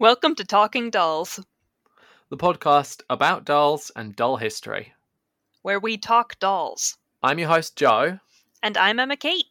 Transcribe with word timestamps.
Welcome 0.00 0.34
to 0.36 0.44
Talking 0.44 0.90
Dolls, 0.90 1.38
the 2.30 2.36
podcast 2.36 3.02
about 3.10 3.44
dolls 3.44 3.92
and 3.94 4.16
doll 4.16 4.36
history. 4.38 4.94
where 5.62 5.78
we 5.78 5.96
talk 5.98 6.38
dolls. 6.38 6.96
I'm 7.22 7.38
your 7.38 7.48
host, 7.48 7.76
Joe, 7.76 8.18
And 8.62 8.76
I'm 8.76 8.98
Emma 8.98 9.16
Kate. 9.16 9.44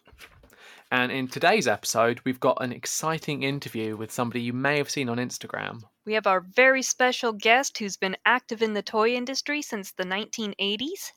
and 0.91 1.11
in 1.11 1.27
today's 1.27 1.67
episode, 1.67 2.19
we've 2.25 2.39
got 2.39 2.63
an 2.63 2.71
exciting 2.73 3.43
interview 3.43 3.95
with 3.95 4.11
somebody 4.11 4.41
you 4.41 4.53
may 4.53 4.77
have 4.77 4.89
seen 4.89 5.07
on 5.07 5.17
Instagram. 5.17 5.81
We 6.05 6.13
have 6.13 6.25
our 6.27 6.41
very 6.41 6.81
special 6.81 7.31
guest 7.31 7.77
who's 7.77 7.95
been 7.95 8.17
active 8.25 8.61
in 8.63 8.73
the 8.73 8.81
toy 8.81 9.13
industry 9.13 9.61
since 9.61 9.91
the 9.91 10.03
1980s. 10.03 11.11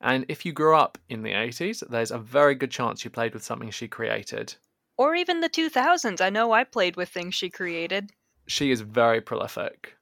And 0.00 0.24
if 0.28 0.46
you 0.46 0.52
grew 0.52 0.74
up 0.76 0.96
in 1.10 1.22
the 1.22 1.32
80s, 1.32 1.86
there's 1.90 2.10
a 2.10 2.18
very 2.18 2.54
good 2.54 2.70
chance 2.70 3.04
you 3.04 3.10
played 3.10 3.34
with 3.34 3.44
something 3.44 3.70
she 3.70 3.86
created. 3.88 4.54
Or 4.96 5.14
even 5.14 5.40
the 5.40 5.50
2000s. 5.50 6.20
I 6.20 6.30
know 6.30 6.50
I 6.52 6.64
played 6.64 6.96
with 6.96 7.08
things 7.10 7.34
she 7.34 7.50
created. 7.50 8.10
She 8.48 8.70
is 8.70 8.80
very 8.80 9.20
prolific. 9.20 9.94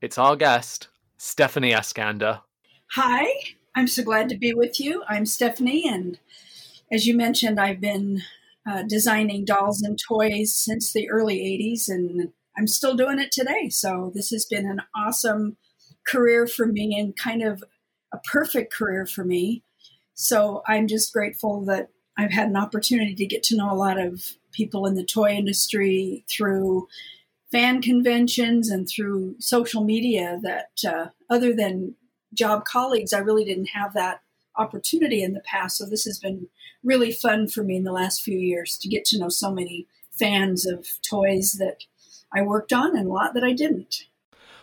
It's 0.00 0.16
our 0.16 0.36
guest, 0.36 0.86
Stephanie 1.18 1.72
Askander. 1.72 2.40
Hi, 2.92 3.26
I'm 3.74 3.88
so 3.88 4.04
glad 4.04 4.28
to 4.28 4.36
be 4.36 4.54
with 4.54 4.78
you. 4.78 5.02
I'm 5.08 5.26
Stephanie, 5.26 5.88
and 5.88 6.20
as 6.92 7.08
you 7.08 7.16
mentioned, 7.16 7.58
I've 7.58 7.80
been 7.80 8.22
uh, 8.64 8.84
designing 8.84 9.44
dolls 9.44 9.82
and 9.82 9.98
toys 9.98 10.54
since 10.54 10.92
the 10.92 11.10
early 11.10 11.40
80s, 11.40 11.88
and 11.88 12.32
I'm 12.56 12.68
still 12.68 12.94
doing 12.94 13.18
it 13.18 13.32
today. 13.32 13.68
So, 13.70 14.12
this 14.14 14.30
has 14.30 14.44
been 14.44 14.70
an 14.70 14.82
awesome 14.94 15.56
career 16.06 16.46
for 16.46 16.66
me 16.66 16.96
and 16.96 17.16
kind 17.16 17.42
of 17.42 17.64
a 18.12 18.18
perfect 18.18 18.72
career 18.72 19.04
for 19.04 19.24
me. 19.24 19.64
So, 20.14 20.62
I'm 20.68 20.86
just 20.86 21.12
grateful 21.12 21.64
that 21.64 21.88
I've 22.16 22.30
had 22.30 22.46
an 22.46 22.56
opportunity 22.56 23.16
to 23.16 23.26
get 23.26 23.42
to 23.44 23.56
know 23.56 23.72
a 23.72 23.74
lot 23.74 23.98
of 23.98 24.36
people 24.52 24.86
in 24.86 24.94
the 24.94 25.04
toy 25.04 25.30
industry 25.30 26.24
through 26.28 26.86
fan 27.54 27.80
conventions 27.80 28.68
and 28.68 28.88
through 28.88 29.36
social 29.38 29.84
media 29.84 30.40
that 30.42 30.72
uh, 30.84 31.06
other 31.30 31.54
than 31.54 31.94
job 32.34 32.64
colleagues, 32.64 33.12
I 33.12 33.20
really 33.20 33.44
didn't 33.44 33.66
have 33.66 33.94
that 33.94 34.22
opportunity 34.56 35.22
in 35.22 35.34
the 35.34 35.40
past. 35.40 35.76
So 35.76 35.86
this 35.86 36.02
has 36.02 36.18
been 36.18 36.48
really 36.82 37.12
fun 37.12 37.46
for 37.46 37.62
me 37.62 37.76
in 37.76 37.84
the 37.84 37.92
last 37.92 38.22
few 38.22 38.36
years 38.36 38.76
to 38.78 38.88
get 38.88 39.04
to 39.06 39.20
know 39.20 39.28
so 39.28 39.52
many 39.52 39.86
fans 40.10 40.66
of 40.66 40.88
toys 41.08 41.52
that 41.60 41.84
I 42.34 42.42
worked 42.42 42.72
on 42.72 42.96
and 42.96 43.06
a 43.06 43.12
lot 43.12 43.34
that 43.34 43.44
I 43.44 43.52
didn't. 43.52 44.02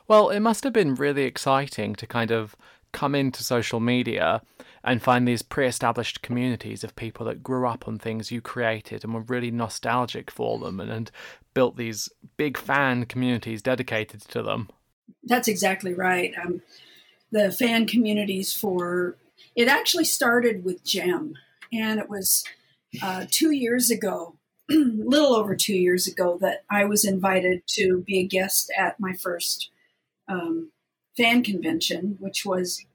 Well, 0.10 0.30
it 0.30 0.42
must 0.42 0.66
have 0.66 0.74
been 0.74 0.96
really 0.96 1.24
exciting 1.24 1.96
to 1.96 2.06
kind 2.06 2.32
of 2.32 2.58
come 2.92 3.16
into 3.16 3.42
social 3.42 3.80
media 3.80 4.42
and 4.84 5.02
find 5.02 5.26
these 5.26 5.42
pre 5.42 5.66
established 5.66 6.22
communities 6.22 6.84
of 6.84 6.96
people 6.98 7.26
that 7.28 7.44
grew 7.44 7.66
up 7.68 7.88
on 7.88 7.98
things 7.98 8.32
you 8.32 8.42
created 8.42 9.06
and 9.06 9.14
were 9.14 9.22
really 9.22 9.52
nostalgic 9.52 10.30
for 10.30 10.60
them 10.60 10.82
and, 10.82 10.92
and 10.92 11.12
built 11.54 11.78
these 11.78 12.10
big 12.38 12.58
fan 12.58 13.06
communities 13.06 13.62
dedicated 13.62 14.22
to 14.22 14.42
them. 14.42 14.70
That's 15.24 15.48
exactly 15.48 15.94
right. 15.94 16.34
Um, 16.44 16.62
the 17.32 17.52
fan 17.52 17.88
communities 17.88 18.54
for 18.54 19.18
it 19.56 19.68
actually 19.68 20.06
started 20.06 20.64
with 20.64 20.84
Jem, 20.84 21.36
and 21.72 22.00
it 22.00 22.10
was 22.10 22.44
uh, 23.02 23.26
two 23.30 23.52
years 23.52 23.90
ago, 23.90 24.36
a 24.70 24.74
little 24.74 25.34
over 25.34 25.56
two 25.56 25.76
years 25.76 26.08
ago, 26.08 26.38
that 26.42 26.64
I 26.70 26.86
was 26.86 27.06
invited 27.06 27.64
to 27.76 28.04
be 28.06 28.20
a 28.20 28.28
guest 28.28 28.72
at 28.78 29.00
my 29.00 29.14
first 29.14 29.70
um, 30.28 30.72
fan 31.18 31.44
convention, 31.44 32.18
which 32.20 32.46
was 32.46 32.86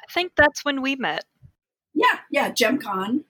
I 0.00 0.12
think 0.12 0.32
that's 0.36 0.64
when 0.64 0.82
we 0.82 0.96
met. 0.96 1.24
yeah, 1.94 2.18
yeah, 2.30 2.50
JemCon. 2.50 3.24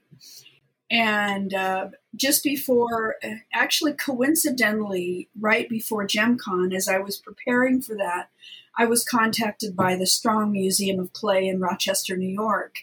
And 0.90 1.54
uh, 1.54 1.88
just 2.16 2.42
before, 2.42 3.16
actually 3.54 3.92
coincidentally, 3.92 5.28
right 5.38 5.68
before 5.68 6.06
JemCon, 6.06 6.74
as 6.74 6.88
I 6.88 6.98
was 6.98 7.16
preparing 7.16 7.80
for 7.80 7.94
that, 7.94 8.30
I 8.76 8.86
was 8.86 9.04
contacted 9.04 9.76
by 9.76 9.94
the 9.94 10.06
Strong 10.06 10.52
Museum 10.52 10.98
of 10.98 11.12
Play 11.12 11.46
in 11.46 11.60
Rochester, 11.60 12.16
New 12.16 12.28
York. 12.28 12.78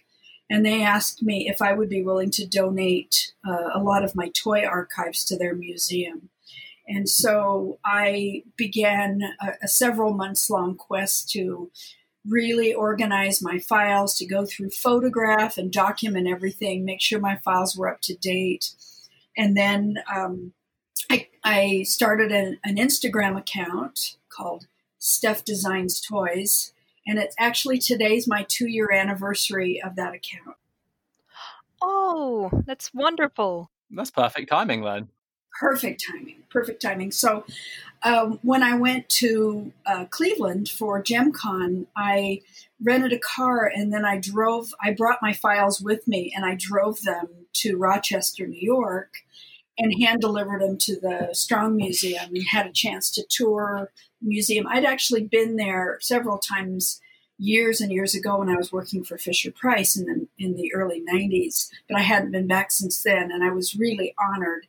And 0.50 0.66
they 0.66 0.82
asked 0.82 1.22
me 1.22 1.50
if 1.50 1.62
I 1.62 1.74
would 1.74 1.90
be 1.90 2.04
willing 2.04 2.32
to 2.32 2.48
donate 2.48 3.34
uh, 3.46 3.70
a 3.74 3.84
lot 3.84 4.04
of 4.04 4.16
my 4.16 4.30
toy 4.30 4.64
archives 4.66 5.26
to 5.26 5.38
their 5.38 5.54
museum. 5.54 6.30
And 6.88 7.10
so 7.10 7.80
I 7.84 8.44
began 8.56 9.22
a, 9.42 9.54
a 9.64 9.68
several 9.68 10.14
months 10.14 10.50
long 10.50 10.76
quest 10.76 11.30
to 11.32 11.70
really 12.28 12.74
organize 12.74 13.42
my 13.42 13.60
files, 13.60 14.18
to 14.18 14.26
go 14.26 14.46
through 14.46 14.70
photograph 14.70 15.58
and 15.58 15.72
document 15.72 16.28
everything, 16.28 16.86
make 16.86 17.02
sure 17.02 17.20
my 17.20 17.38
files 17.38 17.76
were 17.76 17.90
up 17.90 18.02
to 18.02 18.16
date. 18.16 18.72
And 19.38 19.56
then 19.56 19.98
um, 20.14 20.54
I, 21.10 21.28
I 21.44 21.84
started 21.84 22.32
an, 22.32 22.60
an 22.64 22.78
Instagram 22.78 23.38
account 23.38 24.18
called 24.30 24.68
Steph 25.00 25.46
Designs 25.46 26.02
Toys. 26.02 26.74
And 27.06 27.20
it's 27.20 27.36
actually 27.40 27.78
today's 27.78 28.28
my 28.28 28.46
two 28.50 28.68
year 28.68 28.92
anniversary 28.92 29.82
of 29.82 29.96
that 29.96 30.14
account. 30.14 30.58
Oh, 31.82 32.50
that's 32.66 32.94
wonderful. 32.94 33.70
That's 33.92 34.12
perfect 34.12 34.50
timing 34.50 34.82
then. 34.82 35.08
Perfect 35.60 36.04
timing. 36.12 36.44
Perfect 36.50 36.82
timing. 36.82 37.12
So, 37.12 37.46
um, 38.04 38.40
when 38.44 38.64
I 38.64 38.78
went 38.78 39.10
to 39.10 39.72
uh, 39.86 40.06
Cleveland 40.06 40.70
for 40.70 41.02
JemCon, 41.02 41.88
I 41.96 42.42
rented 42.84 43.14
a 43.14 43.20
car 43.20 43.66
and 43.74 43.92
then 43.92 44.06
I 44.06 44.18
drove. 44.18 44.74
I 44.82 44.92
brought 44.92 45.22
my 45.22 45.34
files 45.34 45.82
with 45.82 46.08
me 46.08 46.32
and 46.36 46.46
I 46.46 46.56
drove 46.56 47.02
them 47.02 47.28
to 47.54 47.78
Rochester, 47.78 48.46
New 48.46 48.62
York, 48.62 49.16
and 49.78 49.94
hand 50.02 50.22
delivered 50.22 50.62
them 50.62 50.78
to 50.80 51.00
the 51.00 51.30
Strong 51.34 51.76
Museum 51.76 52.26
and 52.34 52.44
had 52.52 52.68
a 52.68 52.72
chance 52.72 53.10
to 53.12 53.26
tour 53.30 53.92
the 54.22 54.28
museum. 54.28 54.68
I'd 54.68 54.86
actually 54.86 55.24
been 55.24 55.56
there 55.56 55.98
several 56.02 56.38
times 56.38 57.02
years 57.40 57.82
and 57.82 57.92
years 57.92 58.16
ago 58.16 58.40
when 58.40 58.50
I 58.50 58.56
was 58.56 58.72
working 58.72 59.04
for 59.04 59.18
Fisher 59.18 59.52
Price 59.52 59.96
in 59.96 60.06
the 60.06 60.28
in 60.44 60.56
the 60.56 60.74
early 60.74 61.02
'90s, 61.02 61.70
but 61.88 61.98
I 61.98 62.02
hadn't 62.02 62.32
been 62.32 62.48
back 62.48 62.72
since 62.72 63.02
then, 63.04 63.32
and 63.32 63.44
I 63.44 63.52
was 63.52 63.76
really 63.76 64.16
honored 64.20 64.68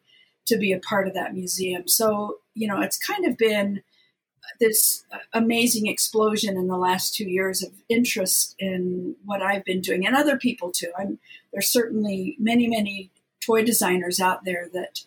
to 0.48 0.56
be 0.56 0.72
a 0.72 0.80
part 0.80 1.06
of 1.06 1.14
that 1.14 1.34
museum. 1.34 1.86
So, 1.86 2.38
you 2.58 2.66
know, 2.66 2.80
it's 2.80 2.98
kind 2.98 3.24
of 3.24 3.38
been 3.38 3.82
this 4.58 5.04
amazing 5.32 5.86
explosion 5.86 6.56
in 6.56 6.66
the 6.66 6.76
last 6.76 7.14
two 7.14 7.28
years 7.28 7.62
of 7.62 7.70
interest 7.88 8.56
in 8.58 9.14
what 9.24 9.42
I've 9.42 9.64
been 9.64 9.80
doing 9.80 10.06
and 10.06 10.16
other 10.16 10.36
people 10.36 10.72
too. 10.72 10.90
I'm, 10.98 11.18
there's 11.52 11.68
certainly 11.68 12.36
many, 12.38 12.66
many 12.66 13.10
toy 13.40 13.62
designers 13.62 14.20
out 14.20 14.44
there 14.44 14.68
that 14.72 15.00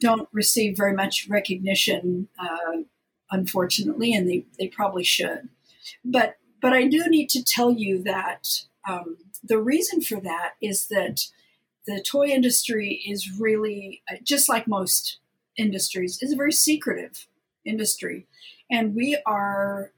don't 0.00 0.28
receive 0.32 0.76
very 0.76 0.92
much 0.92 1.28
recognition, 1.28 2.28
uh, 2.38 2.82
unfortunately, 3.30 4.12
and 4.12 4.28
they, 4.28 4.44
they 4.58 4.68
probably 4.68 5.04
should. 5.04 5.48
But, 6.04 6.36
but 6.60 6.72
I 6.72 6.86
do 6.86 7.04
need 7.06 7.30
to 7.30 7.44
tell 7.44 7.70
you 7.70 8.02
that 8.02 8.62
um, 8.88 9.18
the 9.44 9.58
reason 9.58 10.00
for 10.00 10.20
that 10.20 10.54
is 10.60 10.88
that 10.88 11.26
the 11.86 12.02
toy 12.02 12.26
industry 12.26 13.02
is 13.06 13.38
really 13.38 14.02
uh, 14.10 14.16
just 14.24 14.48
like 14.48 14.66
most 14.66 15.18
industries. 15.56 16.22
Is 16.22 16.32
a 16.32 16.36
very 16.36 16.52
secretive 16.52 17.26
industry. 17.64 18.26
And 18.70 18.94
we 18.94 19.18
are 19.26 19.90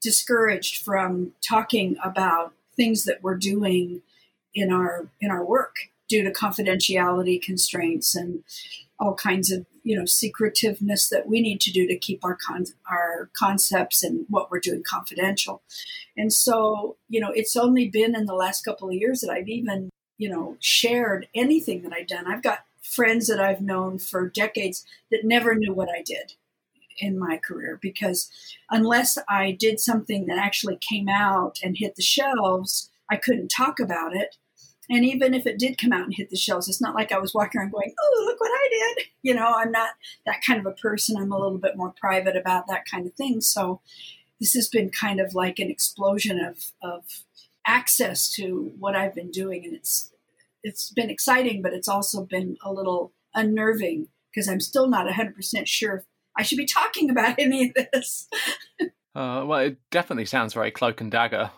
discouraged 0.00 0.84
from 0.84 1.32
talking 1.46 1.96
about 2.02 2.52
things 2.76 3.04
that 3.04 3.22
we're 3.22 3.36
doing 3.36 4.02
in 4.54 4.72
our 4.72 5.08
in 5.20 5.30
our 5.30 5.44
work 5.44 5.76
due 6.08 6.22
to 6.22 6.30
confidentiality 6.30 7.40
constraints 7.40 8.14
and 8.14 8.42
all 8.98 9.14
kinds 9.14 9.50
of 9.50 9.66
you 9.82 9.96
know 9.96 10.04
secretiveness 10.04 11.08
that 11.08 11.26
we 11.26 11.40
need 11.40 11.60
to 11.60 11.72
do 11.72 11.86
to 11.86 11.96
keep 11.96 12.24
our 12.24 12.36
con- 12.36 12.66
our 12.90 13.30
concepts 13.36 14.02
and 14.02 14.26
what 14.28 14.50
we're 14.50 14.60
doing 14.60 14.82
confidential. 14.86 15.62
And 16.16 16.32
so 16.32 16.96
you 17.08 17.20
know 17.20 17.30
it's 17.30 17.56
only 17.56 17.88
been 17.88 18.14
in 18.14 18.26
the 18.26 18.34
last 18.34 18.64
couple 18.64 18.88
of 18.88 18.94
years 18.94 19.20
that 19.20 19.30
I've 19.30 19.48
even 19.48 19.90
you 20.18 20.28
know, 20.28 20.56
shared 20.60 21.28
anything 21.34 21.82
that 21.82 21.92
I've 21.92 22.06
done. 22.06 22.26
I've 22.26 22.42
got 22.42 22.64
friends 22.96 23.26
that 23.26 23.40
I've 23.40 23.60
known 23.60 23.98
for 23.98 24.28
decades 24.28 24.84
that 25.10 25.24
never 25.24 25.54
knew 25.54 25.74
what 25.74 25.88
I 25.88 26.02
did 26.02 26.32
in 26.98 27.18
my 27.18 27.36
career 27.36 27.78
because 27.80 28.30
unless 28.70 29.18
I 29.28 29.52
did 29.52 29.78
something 29.80 30.26
that 30.26 30.38
actually 30.38 30.78
came 30.78 31.08
out 31.08 31.58
and 31.62 31.76
hit 31.76 31.96
the 31.96 32.02
shelves, 32.02 32.90
I 33.10 33.16
couldn't 33.16 33.48
talk 33.48 33.78
about 33.78 34.16
it. 34.16 34.36
And 34.88 35.04
even 35.04 35.34
if 35.34 35.46
it 35.46 35.58
did 35.58 35.78
come 35.78 35.92
out 35.92 36.04
and 36.04 36.14
hit 36.14 36.30
the 36.30 36.36
shelves, 36.36 36.68
it's 36.68 36.80
not 36.80 36.94
like 36.94 37.12
I 37.12 37.18
was 37.18 37.34
walking 37.34 37.60
around 37.60 37.72
going, 37.72 37.92
"Oh, 38.00 38.22
look 38.24 38.40
what 38.40 38.52
I 38.52 38.68
did." 38.70 39.06
You 39.22 39.34
know, 39.34 39.52
I'm 39.56 39.72
not 39.72 39.90
that 40.24 40.42
kind 40.42 40.60
of 40.60 40.66
a 40.66 40.76
person. 40.76 41.16
I'm 41.16 41.32
a 41.32 41.38
little 41.38 41.58
bit 41.58 41.76
more 41.76 41.92
private 42.00 42.36
about 42.36 42.68
that 42.68 42.84
kind 42.88 43.06
of 43.06 43.14
thing. 43.14 43.40
So 43.40 43.80
this 44.40 44.54
has 44.54 44.68
been 44.68 44.90
kind 44.90 45.20
of 45.20 45.34
like 45.34 45.58
an 45.58 45.70
explosion 45.70 46.40
of 46.40 46.72
of 46.82 47.24
access 47.66 48.32
to 48.34 48.72
what 48.78 48.94
I've 48.94 49.14
been 49.14 49.32
doing, 49.32 49.64
and 49.64 49.74
it's 49.74 50.12
it's 50.66 50.90
been 50.90 51.10
exciting, 51.10 51.62
but 51.62 51.72
it's 51.72 51.86
also 51.86 52.24
been 52.24 52.56
a 52.64 52.72
little 52.72 53.12
unnerving 53.34 54.08
because 54.30 54.48
I'm 54.48 54.60
still 54.60 54.88
not 54.88 55.06
100% 55.06 55.66
sure 55.66 55.96
if 55.98 56.04
I 56.36 56.42
should 56.42 56.58
be 56.58 56.66
talking 56.66 57.08
about 57.08 57.36
any 57.38 57.68
of 57.68 57.86
this. 57.92 58.28
Uh, 59.14 59.44
well, 59.46 59.60
it 59.60 59.78
definitely 59.90 60.26
sounds 60.26 60.54
very 60.54 60.72
cloak 60.72 61.00
and 61.00 61.10
dagger. 61.10 61.50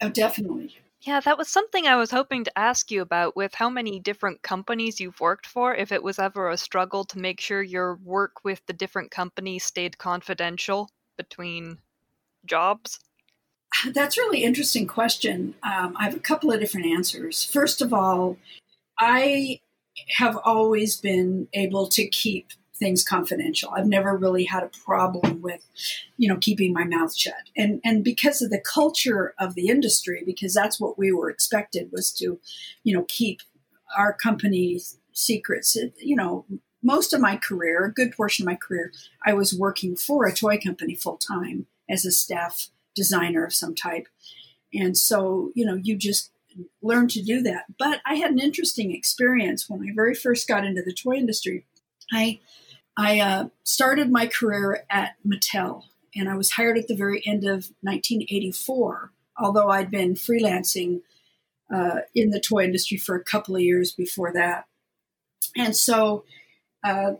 oh, 0.00 0.08
definitely, 0.08 0.76
Yeah, 1.00 1.18
that 1.20 1.36
was 1.36 1.48
something 1.48 1.86
I 1.86 1.96
was 1.96 2.12
hoping 2.12 2.44
to 2.44 2.58
ask 2.58 2.90
you 2.90 3.02
about 3.02 3.34
with 3.34 3.52
how 3.52 3.68
many 3.68 3.98
different 3.98 4.42
companies 4.42 5.00
you've 5.00 5.20
worked 5.20 5.46
for, 5.46 5.74
if 5.74 5.90
it 5.90 6.02
was 6.02 6.20
ever 6.20 6.48
a 6.48 6.56
struggle 6.56 7.04
to 7.06 7.18
make 7.18 7.40
sure 7.40 7.62
your 7.62 7.96
work 7.96 8.44
with 8.44 8.64
the 8.66 8.72
different 8.72 9.10
companies 9.10 9.64
stayed 9.64 9.98
confidential 9.98 10.88
between 11.18 11.78
jobs. 12.46 13.00
That's 13.92 14.18
really 14.18 14.44
interesting 14.44 14.86
question. 14.86 15.54
Um, 15.62 15.96
I 15.98 16.04
have 16.04 16.16
a 16.16 16.20
couple 16.20 16.50
of 16.50 16.60
different 16.60 16.86
answers. 16.86 17.44
First 17.44 17.80
of 17.80 17.92
all, 17.92 18.36
I 18.98 19.60
have 20.16 20.38
always 20.44 20.96
been 20.96 21.48
able 21.52 21.88
to 21.88 22.06
keep 22.06 22.48
things 22.76 23.04
confidential. 23.04 23.70
I've 23.70 23.86
never 23.86 24.16
really 24.16 24.44
had 24.44 24.64
a 24.64 24.70
problem 24.84 25.40
with, 25.40 25.64
you 26.16 26.28
know, 26.28 26.38
keeping 26.38 26.72
my 26.72 26.84
mouth 26.84 27.14
shut. 27.14 27.34
And 27.56 27.80
and 27.84 28.02
because 28.02 28.42
of 28.42 28.50
the 28.50 28.60
culture 28.60 29.34
of 29.38 29.54
the 29.54 29.68
industry, 29.68 30.22
because 30.26 30.54
that's 30.54 30.80
what 30.80 30.98
we 30.98 31.12
were 31.12 31.30
expected 31.30 31.90
was 31.92 32.10
to, 32.14 32.40
you 32.82 32.94
know, 32.96 33.04
keep 33.08 33.40
our 33.96 34.12
company's 34.12 34.98
secrets. 35.12 35.76
You 35.98 36.16
know, 36.16 36.44
most 36.82 37.12
of 37.12 37.20
my 37.20 37.36
career, 37.36 37.84
a 37.84 37.92
good 37.92 38.12
portion 38.12 38.44
of 38.44 38.46
my 38.46 38.56
career, 38.56 38.92
I 39.24 39.34
was 39.34 39.54
working 39.54 39.94
for 39.94 40.26
a 40.26 40.34
toy 40.34 40.58
company 40.58 40.94
full 40.94 41.18
time 41.18 41.66
as 41.88 42.04
a 42.04 42.10
staff 42.10 42.68
designer 42.94 43.44
of 43.44 43.54
some 43.54 43.74
type. 43.74 44.06
And 44.74 44.96
so, 44.96 45.50
you 45.54 45.64
know, 45.64 45.74
you 45.74 45.96
just 45.96 46.30
learn 46.82 47.08
to 47.08 47.22
do 47.22 47.42
that. 47.42 47.64
But 47.78 48.00
I 48.06 48.14
had 48.14 48.30
an 48.30 48.38
interesting 48.38 48.94
experience 48.94 49.68
when 49.68 49.80
I 49.82 49.92
very 49.94 50.14
first 50.14 50.48
got 50.48 50.64
into 50.64 50.82
the 50.82 50.92
toy 50.92 51.14
industry. 51.14 51.66
I 52.12 52.40
I 52.96 53.20
uh, 53.20 53.48
started 53.64 54.10
my 54.10 54.26
career 54.26 54.84
at 54.90 55.14
Mattel, 55.26 55.84
and 56.14 56.28
I 56.28 56.36
was 56.36 56.52
hired 56.52 56.76
at 56.76 56.88
the 56.88 56.96
very 56.96 57.22
end 57.26 57.44
of 57.44 57.70
1984. 57.80 59.12
Although 59.38 59.70
I'd 59.70 59.90
been 59.90 60.14
freelancing 60.14 61.00
uh, 61.74 62.00
in 62.14 62.30
the 62.30 62.40
toy 62.40 62.64
industry 62.64 62.98
for 62.98 63.14
a 63.14 63.24
couple 63.24 63.56
of 63.56 63.62
years 63.62 63.92
before 63.92 64.32
that, 64.34 64.66
and 65.56 65.74
so 65.74 66.24
uh, 66.84 67.14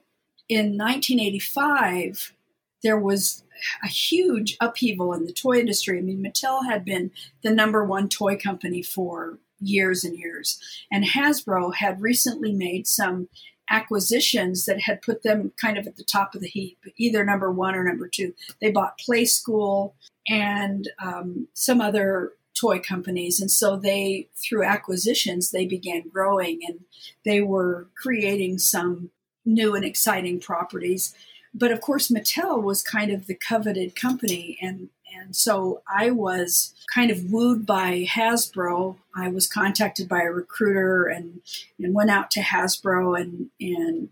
in 0.49 0.77
1985 0.77 2.35
there 2.83 2.99
was 2.99 3.45
a 3.83 3.89
huge 3.89 4.57
upheaval 4.61 5.13
in 5.13 5.25
the 5.25 5.33
toy 5.33 5.59
industry. 5.59 5.99
I 5.99 6.03
mean, 6.03 6.23
Mattel 6.23 6.65
had 6.65 6.85
been 6.85 7.11
the 7.43 7.51
number 7.51 7.85
one 7.85 8.09
toy 8.09 8.37
company 8.37 8.83
for 8.83 9.39
years 9.61 10.05
and 10.05 10.19
years, 10.19 10.59
and 10.91 11.05
Hasbro 11.05 11.75
had 11.75 12.01
recently 12.01 12.53
made 12.53 12.87
some 12.87 13.29
acquisitions 13.71 14.67
that 14.67 14.81
had 14.81 15.03
put 15.03 15.23
them 15.23 15.53
kind 15.61 15.79
of 15.79 15.87
at 15.87 15.97
the 15.97 16.05
top 16.05 16.35
of 16.35 16.41
the 16.41 16.49
heap, 16.49 16.79
either 16.97 17.25
number 17.25 17.51
one 17.51 17.75
or 17.75 17.85
number 17.85 18.09
two. 18.09 18.35
They 18.61 18.71
bought 18.71 18.99
Playskool 18.99 19.93
and 20.29 20.89
um, 20.99 21.49
some 21.55 21.81
other 21.81 22.33
toy 22.55 22.81
companies, 22.81 23.41
and 23.41 23.51
so 23.51 23.77
they, 23.77 24.29
through 24.37 24.65
acquisitions, 24.65 25.51
they 25.51 25.67
began 25.67 26.09
growing 26.09 26.61
and 26.67 26.81
they 27.25 27.41
were 27.41 27.89
creating 27.97 28.59
some 28.59 29.11
new 29.45 29.75
and 29.75 29.85
exciting 29.85 30.41
properties. 30.41 31.15
But 31.55 31.71
of 31.71 31.81
course, 31.81 32.11
Mattel 32.11 32.63
was 32.63 32.83
kind 32.83 33.11
of 33.11 33.27
the 33.27 33.35
coveted 33.35 33.95
company, 33.95 34.59
and 34.63 34.89
and 35.15 35.37
so 35.37 35.83
I 35.89 36.11
was 36.11 36.75
kind 36.93 37.11
of 37.11 37.31
wooed 37.31 37.67
by 37.67 38.07
Hasbro. 38.11 38.97
I 39.15 39.29
was 39.29 39.47
contacted 39.47 40.09
by 40.09 40.23
a 40.23 40.33
recruiter 40.33 41.07
and, 41.07 41.41
and 41.79 41.95
went 41.95 42.11
out 42.11 42.31
to 42.33 42.41
Hasbro 42.41 43.21
and, 43.21 43.51
and 43.61 44.09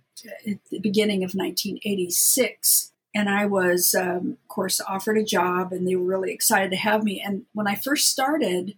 at 0.47 0.59
the 0.71 0.79
beginning 0.79 1.25
of 1.25 1.33
1986. 1.33 2.93
And 3.15 3.29
I 3.29 3.47
was, 3.47 3.95
um, 3.95 4.37
of 4.43 4.49
course, 4.49 4.81
offered 4.81 5.19
a 5.19 5.25
job 5.25 5.73
and 5.73 5.87
they 5.87 5.97
were 5.97 6.05
really 6.05 6.33
excited 6.33 6.71
to 6.71 6.77
have 6.77 7.03
me. 7.03 7.23
And 7.25 7.47
when 7.53 7.67
I 7.67 7.75
first 7.75 8.09
started, 8.09 8.77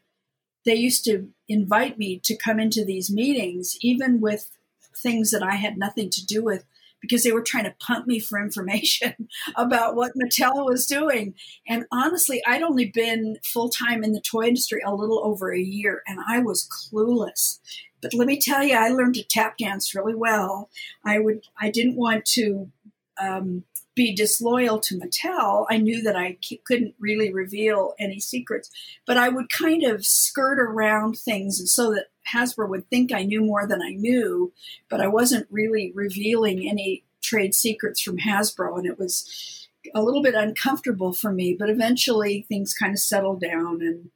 they 0.65 0.75
used 0.75 1.05
to 1.07 1.29
invite 1.49 1.99
me 1.99 2.19
to 2.25 2.37
come 2.37 2.61
into 2.61 2.85
these 2.85 3.11
meetings, 3.11 3.77
even 3.81 4.21
with 4.21 4.51
things 4.97 5.33
that 5.33 5.43
I 5.43 5.57
had 5.57 5.77
nothing 5.77 6.09
to 6.11 6.25
do 6.25 6.43
with 6.43 6.65
because 7.03 7.25
they 7.25 7.33
were 7.33 7.43
trying 7.43 7.65
to 7.65 7.75
pump 7.81 8.07
me 8.07 8.19
for 8.19 8.41
information 8.41 9.29
about 9.57 9.95
what 9.95 10.13
Mattel 10.17 10.65
was 10.65 10.87
doing. 10.87 11.35
And 11.69 11.85
honestly, 11.93 12.43
I'd 12.47 12.63
only 12.63 12.87
been 12.87 13.37
full 13.45 13.69
time 13.69 14.03
in 14.03 14.13
the 14.13 14.21
toy 14.21 14.45
industry 14.47 14.81
a 14.85 14.95
little 14.95 15.21
over 15.23 15.53
a 15.53 15.61
year 15.61 16.03
and 16.07 16.21
I 16.27 16.39
was 16.39 16.69
clueless. 16.69 17.59
But 18.01 18.15
let 18.15 18.27
me 18.27 18.41
tell 18.41 18.65
you, 18.65 18.75
I 18.75 18.89
learned 18.89 19.15
to 19.17 19.25
tap 19.25 19.59
dance 19.59 19.95
really 19.95 20.15
well. 20.15 20.71
I 21.05 21.19
would, 21.19 21.43
I 21.61 21.71
didn't 21.71 21.97
want 21.97 22.25
to 22.27 22.71
um, 23.21 23.65
be 23.95 24.15
disloyal 24.15 24.81
to 24.81 24.99
Mattel. 24.99 25.67
I 25.71 25.77
knew 25.79 26.03
that 26.03 26.17
I 26.17 26.39
couldn't 26.65 26.95
really 26.99 27.33
reveal 27.33 27.95
any 27.99 28.21
secrets, 28.21 28.71
but 29.07 29.17
I 29.17 29.29
would 29.29 29.51
kind 29.51 29.85
of 29.85 30.07
skirt 30.07 30.59
around 30.59 31.17
things 31.17 31.63
so 31.73 31.93
that 31.93 32.07
Hasbro 32.33 32.69
would 32.69 32.89
think 32.89 33.13
I 33.13 33.25
knew 33.25 33.43
more 33.43 33.67
than 33.67 33.83
I 33.83 33.91
knew, 33.91 34.53
but 34.89 35.01
I 35.01 35.09
wasn't 35.09 35.47
really 35.51 35.93
revealing 35.95 36.69
any 36.69 37.05
trade 37.23 37.55
secrets 37.55 38.01
from 38.01 38.19
Hasbro, 38.19 38.79
and 38.79 38.87
it 38.87 38.99
was 38.99 39.69
a 39.95 40.03
little 40.03 40.23
bit 40.23 40.35
uncomfortable 40.35 41.13
for 41.13 41.33
me. 41.33 41.57
But 41.59 41.71
eventually, 41.71 42.47
things 42.49 42.75
kind 42.75 42.93
of 42.93 42.99
settled 42.99 43.41
down, 43.41 43.83
and 43.83 44.11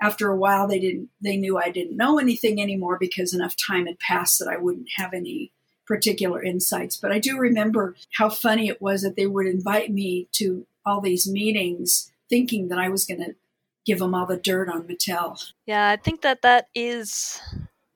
after 0.00 0.30
a 0.30 0.36
while, 0.36 0.66
they 0.68 0.78
didn't. 0.78 1.10
They 1.20 1.36
knew 1.36 1.58
I 1.58 1.70
didn't 1.70 1.96
know 1.96 2.18
anything 2.18 2.60
anymore 2.60 2.98
because 2.98 3.32
enough 3.32 3.56
time 3.56 3.86
had 3.86 3.98
passed 3.98 4.38
that 4.38 4.48
I 4.48 4.56
wouldn't 4.56 4.88
have 4.96 5.14
any 5.14 5.52
particular 5.86 6.42
insights. 6.42 6.96
But 6.96 7.12
I 7.12 7.18
do 7.18 7.38
remember 7.38 7.94
how 8.14 8.28
funny 8.28 8.68
it 8.68 8.82
was 8.82 9.02
that 9.02 9.16
they 9.16 9.26
would 9.26 9.46
invite 9.46 9.92
me 9.92 10.28
to 10.32 10.66
all 10.84 11.00
these 11.00 11.28
meetings, 11.28 12.10
thinking 12.28 12.68
that 12.68 12.78
I 12.78 12.88
was 12.88 13.04
going 13.04 13.20
to 13.20 13.34
give 13.86 14.00
them 14.00 14.14
all 14.14 14.26
the 14.26 14.36
dirt 14.36 14.68
on 14.68 14.82
Mattel. 14.82 15.52
Yeah, 15.66 15.88
I 15.88 15.96
think 15.96 16.22
that 16.22 16.42
that 16.42 16.66
is 16.74 17.40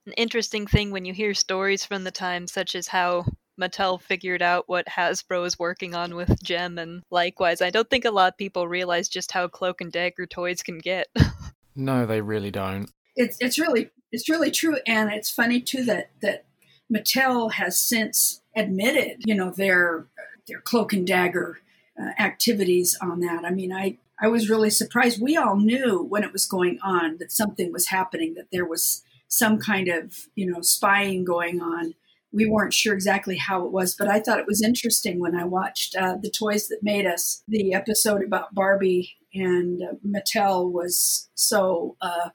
an 0.06 0.12
interesting 0.12 0.66
thing 0.66 0.90
when 0.90 1.04
you 1.04 1.12
hear 1.12 1.34
stories 1.34 1.84
from 1.84 2.04
the 2.04 2.10
time, 2.10 2.46
such 2.46 2.74
as 2.74 2.86
how 2.86 3.26
Mattel 3.60 4.00
figured 4.00 4.40
out 4.40 4.68
what 4.68 4.86
Hasbro 4.86 5.44
is 5.44 5.58
working 5.58 5.94
on 5.94 6.14
with 6.14 6.42
Jem, 6.42 6.78
and 6.78 7.02
likewise, 7.10 7.60
I 7.60 7.70
don't 7.70 7.90
think 7.90 8.04
a 8.04 8.10
lot 8.10 8.32
of 8.32 8.38
people 8.38 8.66
realize 8.66 9.08
just 9.08 9.32
how 9.32 9.48
cloak 9.48 9.80
and 9.80 9.92
dagger 9.92 10.26
toys 10.26 10.62
can 10.62 10.78
get. 10.78 11.08
no, 11.76 12.06
they 12.06 12.20
really 12.20 12.50
don't. 12.50 12.90
It's 13.16 13.36
it's 13.40 13.58
really 13.58 13.90
it's 14.12 14.28
really 14.28 14.50
true, 14.50 14.78
and 14.86 15.12
it's 15.12 15.30
funny 15.30 15.60
too 15.60 15.84
that 15.84 16.10
that 16.22 16.44
Mattel 16.92 17.52
has 17.52 17.78
since 17.78 18.40
admitted, 18.56 19.18
you 19.26 19.34
know, 19.34 19.50
their 19.50 20.06
their 20.48 20.60
cloak 20.60 20.92
and 20.92 21.06
dagger 21.06 21.60
uh, 22.00 22.10
activities 22.18 22.96
on 23.02 23.20
that. 23.20 23.44
I 23.44 23.50
mean, 23.50 23.72
I 23.72 23.98
I 24.20 24.28
was 24.28 24.50
really 24.50 24.70
surprised. 24.70 25.20
We 25.20 25.36
all 25.36 25.56
knew 25.56 26.02
when 26.02 26.24
it 26.24 26.32
was 26.32 26.46
going 26.46 26.78
on 26.82 27.16
that 27.18 27.32
something 27.32 27.72
was 27.72 27.88
happening, 27.88 28.34
that 28.34 28.48
there 28.52 28.66
was 28.66 29.02
some 29.28 29.58
kind 29.58 29.88
of, 29.88 30.28
you 30.34 30.50
know, 30.50 30.60
spying 30.60 31.24
going 31.24 31.60
on. 31.60 31.94
We 32.32 32.46
weren't 32.46 32.74
sure 32.74 32.94
exactly 32.94 33.36
how 33.36 33.64
it 33.64 33.72
was, 33.72 33.94
but 33.96 34.08
I 34.08 34.20
thought 34.20 34.38
it 34.38 34.46
was 34.46 34.62
interesting 34.62 35.18
when 35.20 35.34
I 35.34 35.44
watched 35.44 35.96
uh, 35.96 36.16
The 36.20 36.30
Toys 36.30 36.68
That 36.68 36.82
Made 36.82 37.06
Us, 37.06 37.42
the 37.48 37.72
episode 37.74 38.22
about 38.22 38.54
Barbie 38.54 39.16
and 39.34 39.82
uh, 39.82 39.94
Mattel 40.06 40.70
was 40.70 41.28
so, 41.34 41.96
uh, 42.00 42.30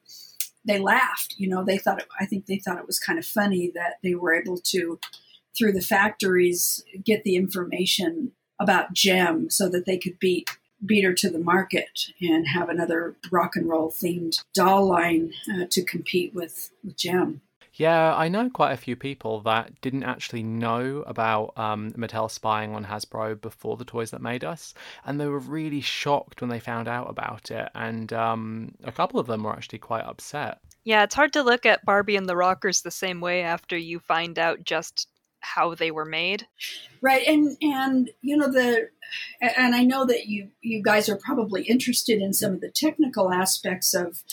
they 0.65 0.80
laughed. 0.80 1.36
You 1.38 1.50
know, 1.50 1.63
they 1.63 1.77
thought, 1.77 2.01
it, 2.01 2.08
I 2.20 2.25
think 2.25 2.46
they 2.46 2.58
thought 2.58 2.80
it 2.80 2.88
was 2.88 3.00
kind 3.00 3.20
of 3.20 3.25
funny 3.25 3.72
that 3.75 3.96
they 4.04 4.15
were 4.15 4.34
able 4.34 4.58
to, 4.58 5.00
through 5.58 5.74
the 5.74 5.82
factories, 5.82 6.84
get 7.04 7.24
the 7.24 7.36
information 7.36 8.32
about 8.60 8.94
Jem 8.94 9.50
so 9.50 9.70
that 9.70 9.86
they 9.86 9.98
could 9.98 10.20
beat 10.20 10.50
beat 10.86 11.04
her 11.04 11.13
to 11.13 11.30
the 11.30 11.39
market 11.39 12.12
and 12.22 12.48
have 12.48 12.70
another 12.70 13.15
rock 13.32 13.56
and 13.56 13.68
roll 13.68 13.92
themed 13.92 14.44
doll 14.54 14.86
line 14.86 15.34
uh, 15.54 15.65
to 15.70 15.84
compete 15.84 16.34
with, 16.34 16.72
with 16.84 16.98
Jem. 16.98 17.42
Yeah, 17.77 18.15
I 18.15 18.30
know 18.30 18.50
quite 18.50 18.72
a 18.72 18.77
few 18.77 18.96
people 18.96 19.42
that 19.42 19.82
didn't 19.82 20.04
actually 20.04 20.44
know 20.44 21.04
about 21.06 21.58
um, 21.58 21.92
Mattel 21.92 22.32
spying 22.32 22.74
on 22.74 22.86
Hasbro 22.86 23.42
before 23.42 23.75
the 23.75 23.84
toys 23.84 24.12
that 24.12 24.22
made 24.22 24.46
us, 24.46 24.74
and 25.06 25.20
they 25.20 25.27
were 25.27 25.39
really 25.39 25.82
shocked 25.82 26.39
when 26.39 26.50
they 26.50 26.60
found 26.62 26.88
out 26.88 27.10
about 27.10 27.51
it. 27.51 27.70
And 27.75 28.13
um, 28.13 28.75
a 28.86 28.94
couple 28.94 29.20
of 29.20 29.27
them 29.27 29.44
were 29.44 29.51
actually 29.51 29.80
quite 29.80 30.06
upset. 30.06 30.60
Yeah, 30.86 31.04
it's 31.04 31.15
hard 31.15 31.34
to 31.34 31.44
look 31.44 31.65
at 31.65 31.84
Barbie 31.84 32.15
and 32.15 32.30
the 32.30 32.38
Rockers 32.38 32.82
the 32.82 32.92
same 32.92 33.20
way 33.20 33.42
after 33.42 33.75
you 33.75 34.00
find 34.00 34.39
out 34.39 34.63
just 34.63 35.10
how 35.46 35.75
they 35.75 35.92
were 35.92 36.06
made. 36.06 36.48
Right, 37.02 37.25
and 37.28 37.58
and 37.62 38.10
you 38.22 38.36
know 38.36 38.52
the 38.52 38.90
and 39.42 39.75
I 39.75 39.84
know 39.84 40.06
that 40.06 40.28
you 40.28 40.50
you 40.62 40.82
guys 40.82 41.08
are 41.10 41.18
probably 41.18 41.64
interested 41.64 42.22
in 42.22 42.34
some 42.34 42.54
of 42.54 42.62
the 42.62 42.72
technical 42.72 43.32
aspects 43.32 43.94
of 43.94 44.24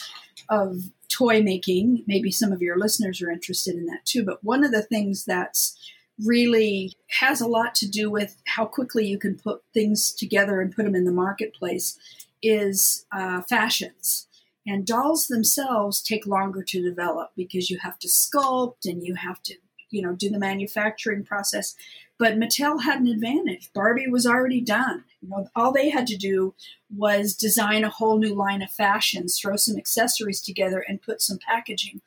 of 0.48 0.90
toy 1.08 1.42
making. 1.42 2.04
Maybe 2.06 2.30
some 2.30 2.52
of 2.52 2.62
your 2.62 2.78
listeners 2.78 3.20
are 3.22 3.30
interested 3.30 3.76
in 3.76 3.86
that 3.86 4.04
too. 4.04 4.24
But 4.24 4.42
one 4.42 4.64
of 4.64 4.72
the 4.72 4.82
things 4.82 5.24
that's 5.24 5.78
really 6.22 6.92
has 7.20 7.40
a 7.40 7.48
lot 7.48 7.74
to 7.76 7.88
do 7.88 8.10
with 8.10 8.36
how 8.46 8.64
quickly 8.64 9.06
you 9.06 9.18
can 9.18 9.36
put 9.36 9.62
things 9.74 10.12
together 10.12 10.60
and 10.60 10.74
put 10.74 10.84
them 10.84 10.94
in 10.94 11.04
the 11.04 11.12
marketplace 11.12 11.98
is 12.42 13.06
uh, 13.12 13.42
fashions. 13.42 14.28
And 14.66 14.86
dolls 14.86 15.26
themselves 15.26 16.00
take 16.00 16.26
longer 16.26 16.62
to 16.62 16.82
develop 16.82 17.32
because 17.36 17.68
you 17.68 17.78
have 17.78 17.98
to 18.00 18.08
sculpt 18.08 18.84
and 18.84 19.02
you 19.02 19.16
have 19.16 19.42
to, 19.44 19.54
you 19.92 20.02
know, 20.02 20.12
do 20.12 20.30
the 20.30 20.38
manufacturing 20.38 21.24
process. 21.24 21.74
But 22.18 22.38
Mattel 22.38 22.82
had 22.82 23.00
an 23.00 23.08
advantage. 23.08 23.72
Barbie 23.72 24.08
was 24.08 24.26
already 24.26 24.60
done. 24.60 25.04
You 25.20 25.28
know, 25.28 25.48
all 25.54 25.72
they 25.72 25.90
had 25.90 26.06
to 26.08 26.16
do 26.16 26.54
was 26.94 27.34
design 27.34 27.84
a 27.84 27.90
whole 27.90 28.18
new 28.18 28.34
line 28.34 28.62
of 28.62 28.70
fashions, 28.70 29.38
throw 29.38 29.56
some 29.56 29.76
accessories 29.76 30.40
together, 30.40 30.84
and 30.86 31.02
put 31.02 31.20
some 31.20 31.38
packaging. 31.38 32.00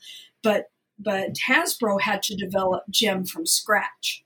But 0.44 0.70
but 0.98 1.34
Hasbro 1.48 2.02
had 2.02 2.24
to 2.24 2.36
develop 2.36 2.86
Jem 2.90 3.26
from 3.26 3.46
scratch. 3.46 4.24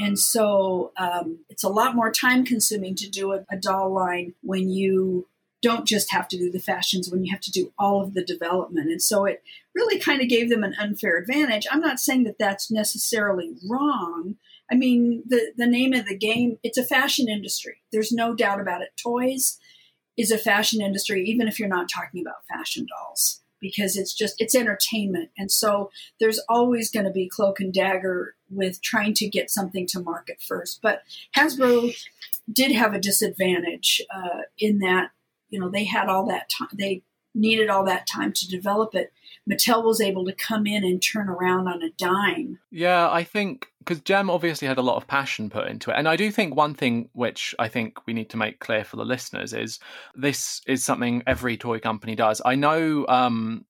And 0.00 0.18
so 0.18 0.92
um, 0.96 1.38
it's 1.48 1.64
a 1.64 1.68
lot 1.68 1.94
more 1.94 2.10
time 2.10 2.44
consuming 2.44 2.94
to 2.96 3.08
do 3.08 3.32
a, 3.32 3.44
a 3.50 3.56
doll 3.56 3.92
line 3.92 4.34
when 4.42 4.68
you 4.68 5.28
don't 5.62 5.86
just 5.86 6.12
have 6.12 6.28
to 6.28 6.36
do 6.36 6.50
the 6.50 6.58
fashions 6.58 7.08
when 7.08 7.24
you 7.24 7.30
have 7.32 7.40
to 7.40 7.50
do 7.50 7.72
all 7.78 8.02
of 8.02 8.14
the 8.14 8.24
development. 8.24 8.90
And 8.90 9.00
so 9.00 9.24
it 9.24 9.42
really 9.74 9.98
kind 9.98 10.20
of 10.20 10.28
gave 10.28 10.50
them 10.50 10.64
an 10.64 10.74
unfair 10.78 11.16
advantage. 11.16 11.66
I'm 11.70 11.80
not 11.80 12.00
saying 12.00 12.24
that 12.24 12.38
that's 12.38 12.70
necessarily 12.70 13.54
wrong. 13.68 14.36
I 14.70 14.74
mean, 14.74 15.22
the, 15.26 15.52
the 15.56 15.66
name 15.66 15.92
of 15.92 16.06
the 16.06 16.16
game, 16.16 16.58
it's 16.62 16.78
a 16.78 16.84
fashion 16.84 17.28
industry. 17.28 17.82
There's 17.92 18.12
no 18.12 18.34
doubt 18.34 18.60
about 18.60 18.82
it. 18.82 18.88
Toys 19.00 19.58
is 20.16 20.30
a 20.30 20.38
fashion 20.38 20.82
industry, 20.82 21.24
even 21.24 21.46
if 21.46 21.58
you're 21.58 21.68
not 21.68 21.88
talking 21.88 22.20
about 22.20 22.46
fashion 22.48 22.86
dolls, 22.86 23.40
because 23.60 23.96
it's 23.96 24.14
just, 24.14 24.34
it's 24.38 24.54
entertainment. 24.54 25.30
And 25.38 25.50
so 25.50 25.90
there's 26.20 26.40
always 26.48 26.90
going 26.90 27.06
to 27.06 27.12
be 27.12 27.28
cloak 27.28 27.60
and 27.60 27.72
dagger 27.72 28.34
with 28.50 28.82
trying 28.82 29.14
to 29.14 29.28
get 29.28 29.50
something 29.50 29.86
to 29.88 30.00
market 30.00 30.42
first. 30.42 30.80
But 30.82 31.02
Hasbro 31.36 31.96
did 32.52 32.72
have 32.72 32.94
a 32.94 33.00
disadvantage 33.00 34.02
uh, 34.14 34.42
in 34.58 34.80
that 34.80 35.10
you 35.52 35.60
know 35.60 35.68
they 35.68 35.84
had 35.84 36.08
all 36.08 36.26
that 36.26 36.50
time 36.50 36.68
they 36.72 37.02
needed 37.34 37.70
all 37.70 37.84
that 37.84 38.06
time 38.06 38.30
to 38.30 38.48
develop 38.48 38.94
it. 38.94 39.10
Mattel 39.50 39.84
was 39.84 40.00
able 40.00 40.24
to 40.26 40.34
come 40.34 40.66
in 40.66 40.84
and 40.84 41.02
turn 41.02 41.28
around 41.28 41.66
on 41.66 41.82
a 41.82 41.90
dime. 41.90 42.58
Yeah 42.70 43.10
i 43.10 43.24
think 43.24 43.68
because 43.78 44.00
jem 44.00 44.30
obviously 44.30 44.68
had 44.68 44.78
a 44.78 44.82
lot 44.82 44.96
of 44.96 45.06
passion 45.06 45.50
put 45.50 45.68
into 45.68 45.90
it. 45.90 45.94
And 45.96 46.08
i 46.08 46.16
do 46.16 46.30
think 46.30 46.54
one 46.54 46.74
thing 46.74 47.08
which 47.12 47.54
i 47.58 47.68
think 47.68 48.06
we 48.06 48.12
need 48.12 48.30
to 48.30 48.36
make 48.36 48.60
clear 48.60 48.84
for 48.84 48.96
the 48.96 49.04
listeners 49.04 49.52
is 49.52 49.78
this 50.14 50.62
is 50.66 50.84
something 50.84 51.22
every 51.26 51.56
toy 51.56 51.78
company 51.78 52.14
does. 52.14 52.40
I 52.44 52.54
know 52.54 53.06
um, 53.08 53.64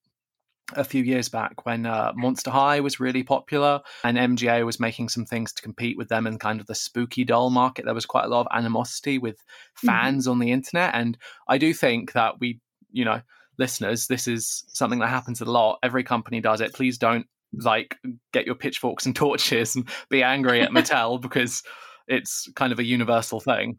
a 0.75 0.85
few 0.85 1.03
years 1.03 1.29
back 1.29 1.67
when 1.67 1.87
uh, 1.87 2.13
Monster 2.15 2.51
High 2.51 2.81
was 2.81 3.01
really 3.01 3.23
popular 3.23 3.81
and 4.05 4.17
MGA 4.17 4.65
was 4.65 4.81
making 4.81 5.09
some 5.09 5.25
things 5.25 5.53
to 5.53 5.63
compete 5.63 5.99
with 5.99 6.09
them 6.09 6.27
in 6.27 6.39
kind 6.39 6.61
of 6.61 6.67
the 6.67 6.75
spooky 6.75 7.25
doll 7.25 7.51
market. 7.51 7.85
There 7.85 7.95
was 7.95 8.07
quite 8.07 8.25
a 8.25 8.29
lot 8.29 8.47
of 8.47 8.57
animosity 8.57 9.19
with 9.19 9.37
mm-hmm. 9.37 9.87
fans 9.87 10.25
mm-hmm. 10.25 10.33
on 10.33 10.39
the 10.39 10.53
internet. 10.53 10.95
And 10.95 11.19
I 11.49 11.59
do 11.59 11.75
think 11.75 12.13
that 12.13 12.41
we, 12.41 12.61
you 12.91 13.05
know, 13.05 13.21
listeners, 13.59 14.07
this 14.07 14.27
is 14.27 14.65
something 14.69 15.01
that 15.01 15.09
happens 15.09 15.41
a 15.41 15.45
lot. 15.45 15.79
Every 15.83 16.05
company 16.05 16.41
does 16.41 16.61
it. 16.61 16.75
Please 16.75 16.99
don't 16.99 17.27
like 17.53 17.97
get 18.33 18.47
your 18.47 18.55
pitchforks 18.55 19.07
and 19.07 19.15
torches 19.17 19.77
and 19.77 19.89
be 20.09 20.23
angry 20.23 20.63
at 20.63 20.71
Mattel 20.73 21.21
because 21.21 21.63
it's 22.09 22.51
kind 22.55 22.73
of 22.73 22.79
a 22.79 22.85
universal 22.85 23.41
thing. 23.41 23.77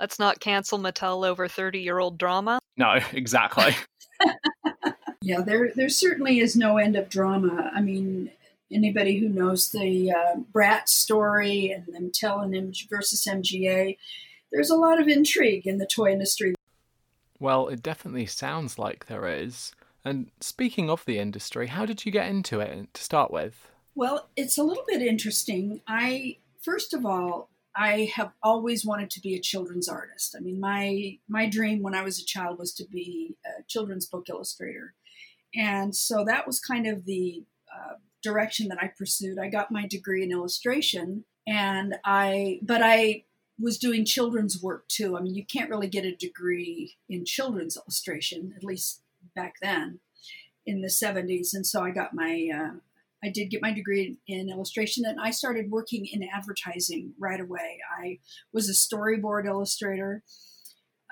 Let's 0.00 0.18
not 0.18 0.40
cancel 0.40 0.78
Mattel 0.78 1.26
over 1.26 1.46
30 1.46 1.80
year 1.80 1.98
old 1.98 2.18
drama. 2.18 2.58
No, 2.76 2.98
exactly. 3.12 3.74
Yeah, 5.22 5.42
there 5.42 5.72
there 5.74 5.88
certainly 5.90 6.40
is 6.40 6.56
no 6.56 6.78
end 6.78 6.96
of 6.96 7.10
drama. 7.10 7.70
I 7.74 7.82
mean, 7.82 8.30
anybody 8.72 9.18
who 9.18 9.28
knows 9.28 9.70
the 9.70 10.12
uh, 10.12 10.36
Bratz 10.52 10.88
story 10.88 11.70
and 11.70 11.94
them 11.94 12.10
telling 12.12 12.54
him 12.54 12.72
versus 12.88 13.26
MGA, 13.26 13.98
there's 14.50 14.70
a 14.70 14.76
lot 14.76 15.00
of 15.00 15.08
intrigue 15.08 15.66
in 15.66 15.78
the 15.78 15.86
toy 15.86 16.12
industry. 16.12 16.54
Well, 17.38 17.68
it 17.68 17.82
definitely 17.82 18.26
sounds 18.26 18.78
like 18.78 19.06
there 19.06 19.26
is. 19.26 19.72
And 20.04 20.30
speaking 20.40 20.88
of 20.88 21.04
the 21.04 21.18
industry, 21.18 21.66
how 21.66 21.84
did 21.84 22.06
you 22.06 22.12
get 22.12 22.28
into 22.28 22.60
it 22.60 22.92
to 22.94 23.02
start 23.02 23.30
with? 23.30 23.68
Well, 23.94 24.28
it's 24.36 24.56
a 24.56 24.62
little 24.62 24.84
bit 24.86 25.02
interesting. 25.02 25.82
I 25.86 26.38
first 26.62 26.94
of 26.94 27.04
all, 27.04 27.50
I 27.76 28.10
have 28.14 28.32
always 28.42 28.84
wanted 28.84 29.10
to 29.10 29.20
be 29.20 29.34
a 29.34 29.40
children's 29.40 29.88
artist. 29.88 30.34
I 30.36 30.40
mean, 30.40 30.60
my 30.60 31.18
my 31.28 31.46
dream 31.46 31.82
when 31.82 31.94
I 31.94 32.02
was 32.02 32.18
a 32.18 32.24
child 32.24 32.58
was 32.58 32.72
to 32.74 32.84
be 32.84 33.36
a 33.44 33.62
children's 33.64 34.06
book 34.06 34.28
illustrator. 34.28 34.94
And 35.54 35.94
so 35.94 36.24
that 36.24 36.46
was 36.46 36.60
kind 36.60 36.86
of 36.86 37.04
the 37.04 37.44
uh, 37.74 37.94
direction 38.22 38.68
that 38.68 38.78
I 38.80 38.88
pursued. 38.96 39.38
I 39.38 39.48
got 39.48 39.72
my 39.72 39.86
degree 39.86 40.22
in 40.22 40.30
illustration, 40.30 41.24
and 41.46 41.96
I, 42.04 42.60
but 42.62 42.82
I 42.82 43.24
was 43.60 43.78
doing 43.78 44.04
children's 44.04 44.62
work 44.62 44.88
too. 44.88 45.16
I 45.16 45.20
mean, 45.20 45.34
you 45.34 45.44
can't 45.44 45.70
really 45.70 45.88
get 45.88 46.04
a 46.04 46.16
degree 46.16 46.96
in 47.08 47.24
children's 47.24 47.76
illustration, 47.76 48.54
at 48.56 48.64
least 48.64 49.02
back 49.34 49.56
then 49.60 50.00
in 50.66 50.80
the 50.80 50.88
70s. 50.88 51.54
And 51.54 51.66
so 51.66 51.82
I 51.82 51.90
got 51.90 52.14
my, 52.14 52.48
uh, 52.52 52.76
I 53.22 53.28
did 53.28 53.50
get 53.50 53.62
my 53.62 53.72
degree 53.72 54.16
in 54.26 54.48
illustration 54.48 55.04
and 55.04 55.20
I 55.20 55.30
started 55.30 55.70
working 55.70 56.06
in 56.06 56.22
advertising 56.22 57.12
right 57.18 57.40
away. 57.40 57.78
I 57.98 58.18
was 58.52 58.68
a 58.68 58.72
storyboard 58.72 59.46
illustrator 59.46 60.22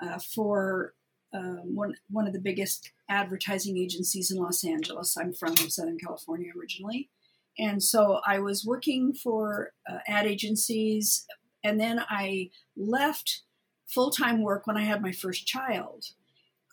uh, 0.01 0.17
for 0.17 0.93
um, 1.33 1.75
one 1.75 1.95
one 2.09 2.27
of 2.27 2.33
the 2.33 2.39
biggest 2.39 2.91
advertising 3.09 3.77
agencies 3.77 4.31
in 4.31 4.37
Los 4.37 4.63
Angeles. 4.63 5.17
I'm 5.17 5.33
from 5.33 5.55
Southern 5.55 5.97
California 5.97 6.51
originally, 6.57 7.09
and 7.57 7.81
so 7.83 8.21
I 8.25 8.39
was 8.39 8.65
working 8.65 9.13
for 9.13 9.73
uh, 9.89 9.99
ad 10.07 10.25
agencies, 10.25 11.25
and 11.63 11.79
then 11.79 12.01
I 12.09 12.49
left 12.75 13.41
full 13.87 14.11
time 14.11 14.41
work 14.41 14.65
when 14.67 14.77
I 14.77 14.83
had 14.83 15.01
my 15.01 15.11
first 15.11 15.45
child, 15.45 16.05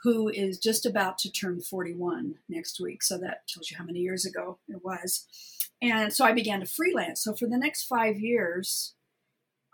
who 0.03 0.29
is 0.29 0.59
just 0.59 0.87
about 0.87 1.19
to 1.19 1.33
turn 1.33 1.61
41 1.61 2.37
next 2.49 2.81
week. 2.81 3.03
So 3.03 3.19
that 3.19 3.49
tells 3.49 3.71
you 3.71 3.77
how 3.77 3.85
many 3.85 4.01
years 4.01 4.25
ago 4.25 4.59
it 4.69 4.85
was. 4.85 5.27
And 5.83 6.13
so 6.13 6.25
I 6.25 6.33
began 6.33 6.61
to 6.61 6.67
freelance. 6.67 7.23
So 7.23 7.35
for 7.35 7.47
the 7.47 7.59
next 7.59 7.85
five 7.85 8.19
years, 8.19 8.95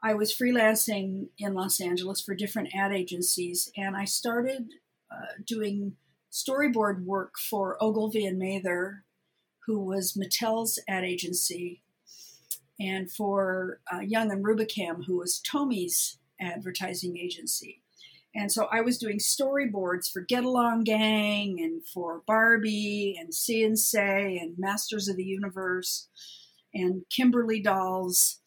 I 0.02 0.14
was 0.14 0.36
freelancing 0.36 1.28
in 1.38 1.54
Los 1.54 1.80
Angeles 1.80 2.20
for 2.20 2.34
different 2.34 2.74
ad 2.74 2.92
agencies, 2.92 3.70
and 3.76 3.96
I 3.96 4.04
started 4.04 4.74
uh, 5.10 5.42
doing 5.46 5.96
storyboard 6.32 7.04
work 7.04 7.38
for 7.38 7.76
Ogilvy 7.80 8.26
and 8.26 8.38
Mather, 8.38 9.04
who 9.66 9.78
was 9.78 10.16
Mattel's 10.16 10.80
ad 10.88 11.04
agency, 11.04 11.82
and 12.80 13.12
for 13.12 13.80
uh, 13.92 14.00
Young 14.00 14.32
and 14.32 14.44
Rubicam, 14.44 15.04
who 15.06 15.18
was 15.18 15.38
Tomy's 15.38 16.18
advertising 16.40 17.16
agency. 17.16 17.82
And 18.34 18.50
so 18.50 18.66
I 18.72 18.80
was 18.80 18.98
doing 18.98 19.18
storyboards 19.18 20.10
for 20.10 20.22
Get 20.22 20.42
Along 20.42 20.82
Gang 20.84 21.60
and 21.60 21.86
for 21.86 22.22
Barbie 22.26 23.16
and 23.20 23.32
See 23.32 23.62
and 23.62 23.78
Say 23.78 24.38
and 24.38 24.58
Masters 24.58 25.06
of 25.06 25.16
the 25.16 25.24
Universe 25.24 26.08
and 26.74 27.02
Kimberly 27.10 27.60
Dolls 27.60 28.40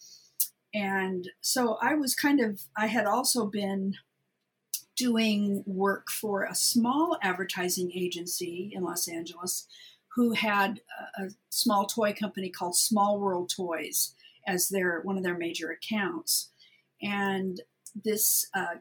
and 0.75 1.29
so 1.39 1.77
I 1.82 1.96
was 1.96 2.13
kind 2.13 2.41
of, 2.41 2.63
I 2.77 2.88
had 2.88 3.05
also 3.05 3.46
been 3.46 3.96
doing 4.98 5.63
work 5.65 6.12
for 6.12 6.44
a 6.44 6.53
small 6.53 7.17
advertising 7.22 7.94
agency 7.96 8.72
in 8.74 8.84
Los 8.84 9.08
Angeles 9.08 9.67
who 10.15 10.34
had 10.34 10.82
a, 11.17 11.24
a 11.24 11.29
small 11.50 11.86
toy 11.86 12.13
company 12.13 12.50
called 12.50 12.75
Small 12.75 13.20
World 13.22 13.50
Toys 13.50 14.15
as 14.46 14.67
their 14.67 15.00
one 15.01 15.15
of 15.15 15.24
their 15.24 15.38
major 15.38 15.72
accounts. 15.72 16.50
And 17.01 17.62
this 18.03 18.46
uh, 18.53 18.75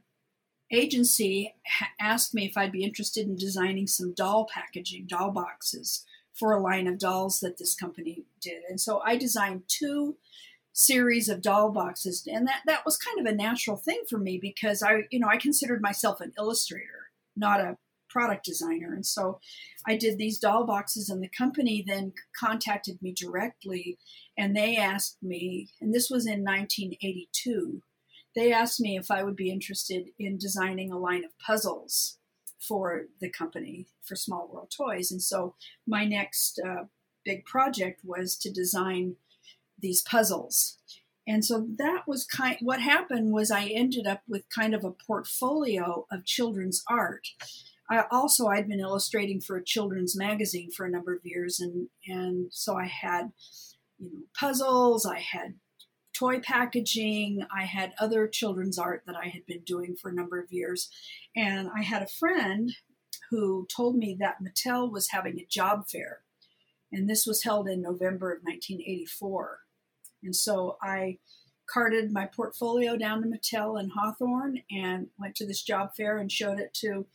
agency 0.73 1.55
ha- 1.65 1.93
asked 2.01 2.35
me 2.35 2.45
if 2.45 2.57
I'd 2.57 2.73
be 2.73 2.83
interested 2.83 3.25
in 3.29 3.37
designing 3.37 3.87
some 3.87 4.15
doll 4.15 4.49
packaging, 4.53 5.07
doll 5.07 5.31
boxes 5.31 6.05
for 6.33 6.53
a 6.53 6.61
line 6.61 6.89
of 6.89 6.99
dolls 6.99 7.39
that 7.39 7.59
this 7.59 7.77
company 7.77 8.25
did. 8.41 8.65
And 8.69 8.81
so 8.81 9.01
I 9.05 9.17
designed 9.17 9.63
two 9.69 10.17
series 10.75 11.29
of 11.29 11.41
doll 11.41 11.71
boxes 11.71 12.27
and 12.27 12.49
that 12.49 12.61
that 12.67 12.85
was 12.85 12.99
kind 12.99 13.25
of 13.25 13.33
a 13.33 13.37
natural 13.37 13.77
thing 13.77 14.03
for 14.11 14.19
me 14.19 14.37
because 14.43 14.83
I 14.83 15.05
you 15.11 15.21
know 15.21 15.29
I 15.29 15.37
considered 15.37 15.81
myself 15.81 16.21
an 16.21 16.33
illustrator 16.37 17.11
not 17.37 17.61
a 17.61 17.79
product 18.11 18.45
designer 18.45 18.93
and 18.93 19.07
so 19.07 19.39
I 19.87 19.97
did 19.97 20.19
these 20.19 20.41
doll 20.41 20.67
boxes 20.67 21.09
and 21.09 21.23
the 21.23 21.29
company 21.29 21.85
then 21.87 22.13
contacted 22.37 23.01
me 23.01 23.13
directly 23.13 23.99
and 24.37 24.57
they 24.57 24.77
asked 24.77 25.19
me 25.23 25.69
and 25.81 25.95
this 25.95 26.11
was 26.11 26.27
in 26.27 26.43
1982 26.43 27.81
they 28.35 28.53
asked 28.53 28.81
me 28.81 28.97
if 28.97 29.13
I 29.13 29.23
would 29.23 29.37
be 29.37 29.53
interested 29.53 30.09
in 30.19 30.39
designing 30.39 30.91
a 30.91 30.99
line 30.99 31.25
of 31.25 31.39
puzzles 31.39 32.19
for 32.59 33.05
the 33.21 33.31
company 33.31 33.87
for 34.03 34.17
Small 34.17 34.51
World 34.53 34.73
Toys 34.77 35.13
and 35.13 35.23
so 35.23 35.55
my 35.87 36.05
next 36.05 36.61
uh, 36.67 36.87
big 37.25 37.45
project 37.45 38.01
was 38.05 38.37
to 38.39 38.51
design 38.51 39.17
these 39.79 40.03
puzzles. 40.03 40.79
And 41.27 41.45
so 41.45 41.67
that 41.79 42.03
was 42.07 42.27
kind 42.27 42.59
what 42.61 42.81
happened 42.81 43.33
was 43.33 43.51
I 43.51 43.65
ended 43.67 44.07
up 44.07 44.23
with 44.29 44.45
kind 44.55 44.75
of 44.75 44.85
a 44.85 44.91
portfolio 44.91 46.07
of 46.11 46.27
children's 46.27 46.83
art. 46.89 47.29
I 47.91 48.05
also 48.11 48.47
I'd 48.47 48.69
been 48.69 48.81
illustrating 48.81 49.41
for 49.41 49.57
a 49.57 49.65
children's 49.65 50.17
magazine 50.17 50.71
for 50.71 50.85
a 50.85 50.91
number 50.91 51.15
of 51.15 51.25
years 51.25 51.61
and 51.61 51.89
and 52.07 52.49
so 52.51 52.77
I 52.77 52.87
had 52.87 53.33
you 53.99 54.11
know 54.11 54.23
puzzles, 54.39 55.07
I 55.07 55.21
had 55.21 55.55
toy 56.15 56.41
packaging, 56.41 57.45
I 57.55 57.65
had 57.65 57.93
other 57.99 58.29
children's 58.29 58.79
art 58.79 59.03
that 59.07 59.17
I 59.17 59.29
had 59.29 59.45
been 59.47 59.63
doing 59.67 59.97
for 60.01 60.11
a 60.11 60.15
number 60.15 60.39
of 60.39 60.53
years. 60.53 60.89
And 61.37 61.69
I 61.77 61.83
had 61.83 62.03
a 62.03 62.07
friend 62.07 62.71
who 63.31 63.67
told 63.75 63.97
me 63.97 64.17
that 64.21 64.37
Mattel 64.43 64.91
was 64.91 65.11
having 65.11 65.39
a 65.39 65.47
job 65.51 65.89
fair. 65.91 66.21
And 66.93 67.11
this 67.11 67.27
was 67.27 67.43
held 67.43 67.69
in 67.69 67.83
November 67.83 68.33
of 68.33 68.43
1984. 68.45 69.59
And 70.25 70.35
so 70.35 70.77
I 70.83 71.19
carted 71.67 72.13
my 72.13 72.27
portfolio 72.27 72.97
down 72.97 73.23
to 73.23 73.29
Mattel 73.29 73.81
in 73.81 73.91
Hawthorne 73.91 74.63
and 74.71 75.09
went 75.19 75.35
to 75.37 75.47
this 75.47 75.63
job 75.63 75.91
fair 75.97 76.19
and 76.19 76.31
showed 76.31 76.59
it 76.61 76.75
to 76.75 77.07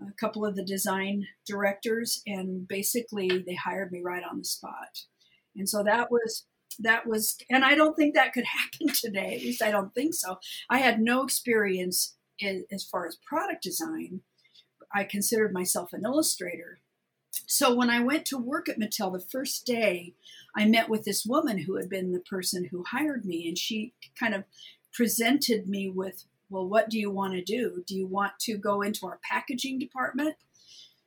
a 0.00 0.12
couple 0.12 0.46
of 0.46 0.56
the 0.56 0.64
design 0.64 1.26
directors 1.46 2.22
and 2.26 2.66
basically 2.66 3.28
they 3.28 3.54
hired 3.54 3.92
me 3.92 4.00
right 4.02 4.22
on 4.28 4.38
the 4.38 4.44
spot. 4.44 5.04
And 5.56 5.68
so 5.68 5.82
that 5.82 6.10
was 6.10 6.46
that 6.78 7.06
was 7.06 7.36
and 7.50 7.64
I 7.64 7.74
don't 7.74 7.96
think 7.96 8.14
that 8.14 8.32
could 8.32 8.44
happen 8.80 8.94
today. 8.94 9.34
At 9.34 9.42
least 9.42 9.62
I 9.62 9.70
don't 9.70 9.94
think 9.94 10.14
so. 10.14 10.38
I 10.68 10.78
had 10.78 11.00
no 11.00 11.22
experience 11.22 12.16
in, 12.38 12.64
as 12.72 12.84
far 12.84 13.06
as 13.06 13.18
product 13.26 13.62
design. 13.62 14.22
I 14.92 15.04
considered 15.04 15.52
myself 15.52 15.92
an 15.92 16.02
illustrator. 16.04 16.80
So 17.46 17.74
when 17.74 17.90
I 17.90 18.00
went 18.00 18.26
to 18.26 18.38
work 18.38 18.68
at 18.68 18.78
Mattel 18.78 19.12
the 19.12 19.20
first 19.20 19.66
day, 19.66 20.14
I 20.56 20.66
met 20.66 20.88
with 20.88 21.04
this 21.04 21.24
woman 21.24 21.58
who 21.58 21.76
had 21.76 21.88
been 21.88 22.12
the 22.12 22.20
person 22.20 22.64
who 22.64 22.84
hired 22.84 23.24
me, 23.24 23.48
and 23.48 23.56
she 23.56 23.92
kind 24.18 24.34
of 24.34 24.44
presented 24.92 25.68
me 25.68 25.88
with, 25.88 26.24
well, 26.48 26.66
what 26.66 26.90
do 26.90 26.98
you 26.98 27.10
want 27.10 27.34
to 27.34 27.42
do? 27.42 27.84
Do 27.86 27.96
you 27.96 28.06
want 28.06 28.32
to 28.40 28.56
go 28.56 28.82
into 28.82 29.06
our 29.06 29.20
packaging 29.22 29.78
department 29.78 30.36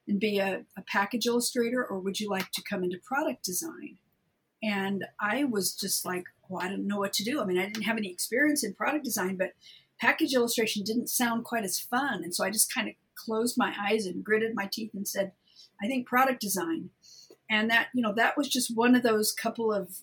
and 0.08 0.20
be 0.20 0.40
a, 0.40 0.64
a 0.78 0.82
package 0.84 1.28
illustrator, 1.28 1.84
or 1.84 2.00
would 2.00 2.20
you 2.20 2.30
like 2.30 2.52
to 2.52 2.64
come 2.64 2.84
into 2.84 2.98
product 3.04 3.44
design? 3.44 3.98
And 4.62 5.06
I 5.20 5.44
was 5.44 5.76
just 5.76 6.06
like, 6.06 6.24
well, 6.48 6.62
I 6.64 6.70
didn't 6.70 6.88
know 6.88 7.00
what 7.00 7.14
to 7.14 7.24
do. 7.24 7.42
I 7.42 7.46
mean, 7.46 7.58
I 7.58 7.66
didn't 7.66 7.84
have 7.84 7.98
any 7.98 8.12
experience 8.12 8.64
in 8.64 8.74
product 8.74 9.04
design, 9.04 9.36
but 9.36 9.54
package 10.00 10.34
illustration 10.34 10.84
didn't 10.84 11.10
sound 11.10 11.44
quite 11.44 11.66
as 11.66 11.80
fun. 11.80 12.24
And 12.24 12.34
so 12.34 12.46
I 12.46 12.50
just 12.50 12.74
kind 12.74 12.88
of 12.88 12.96
closed 13.16 13.58
my 13.58 13.74
eyes 13.80 14.06
and 14.06 14.24
gritted 14.24 14.56
my 14.56 14.70
teeth 14.72 14.92
and 14.94 15.08
said, 15.08 15.34
I 15.82 15.88
think 15.88 16.08
product 16.08 16.42
design. 16.42 16.90
And 17.50 17.70
that 17.70 17.90
you 17.94 18.02
know 18.02 18.14
that 18.14 18.38
was 18.38 18.48
just 18.48 18.76
one 18.76 18.96
of 18.96 19.04
those 19.04 19.32
couple 19.32 19.72
of 19.72 20.00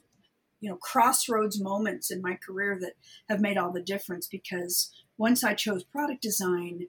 you 0.61 0.69
know 0.69 0.77
crossroads 0.77 1.61
moments 1.61 2.11
in 2.11 2.23
my 2.23 2.37
career 2.37 2.79
that 2.81 2.93
have 3.29 3.41
made 3.41 3.57
all 3.57 3.73
the 3.73 3.81
difference 3.81 4.27
because 4.27 4.91
once 5.17 5.43
i 5.43 5.55
chose 5.55 5.83
product 5.83 6.21
design 6.21 6.87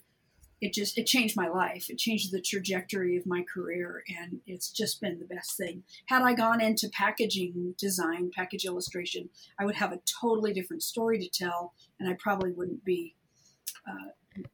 it 0.62 0.74
just 0.74 0.98
it 0.98 1.08
changed 1.08 1.36
my 1.36 1.48
life. 1.48 1.90
It 1.90 1.98
changed 1.98 2.32
the 2.32 2.40
trajectory 2.40 3.18
of 3.18 3.26
my 3.26 3.44
career 3.52 4.04
and 4.08 4.42
it's 4.46 4.70
just 4.70 5.02
been 5.02 5.20
the 5.20 5.26
best 5.26 5.58
thing. 5.58 5.84
Had 6.06 6.22
i 6.22 6.34
gone 6.34 6.62
into 6.62 6.88
packaging 6.90 7.74
design 7.78 8.32
package 8.34 8.66
illustration 8.66 9.30
i 9.60 9.66
would 9.66 9.76
have 9.76 9.92
a 9.92 10.00
totally 10.22 10.54
different 10.54 10.84
story 10.84 11.18
to 11.20 11.30
tell 11.30 11.74
and 12.00 12.08
i 12.08 12.14
probably 12.14 12.52
wouldn't 12.52 12.86
be 12.86 13.16
uh, 13.88 14.12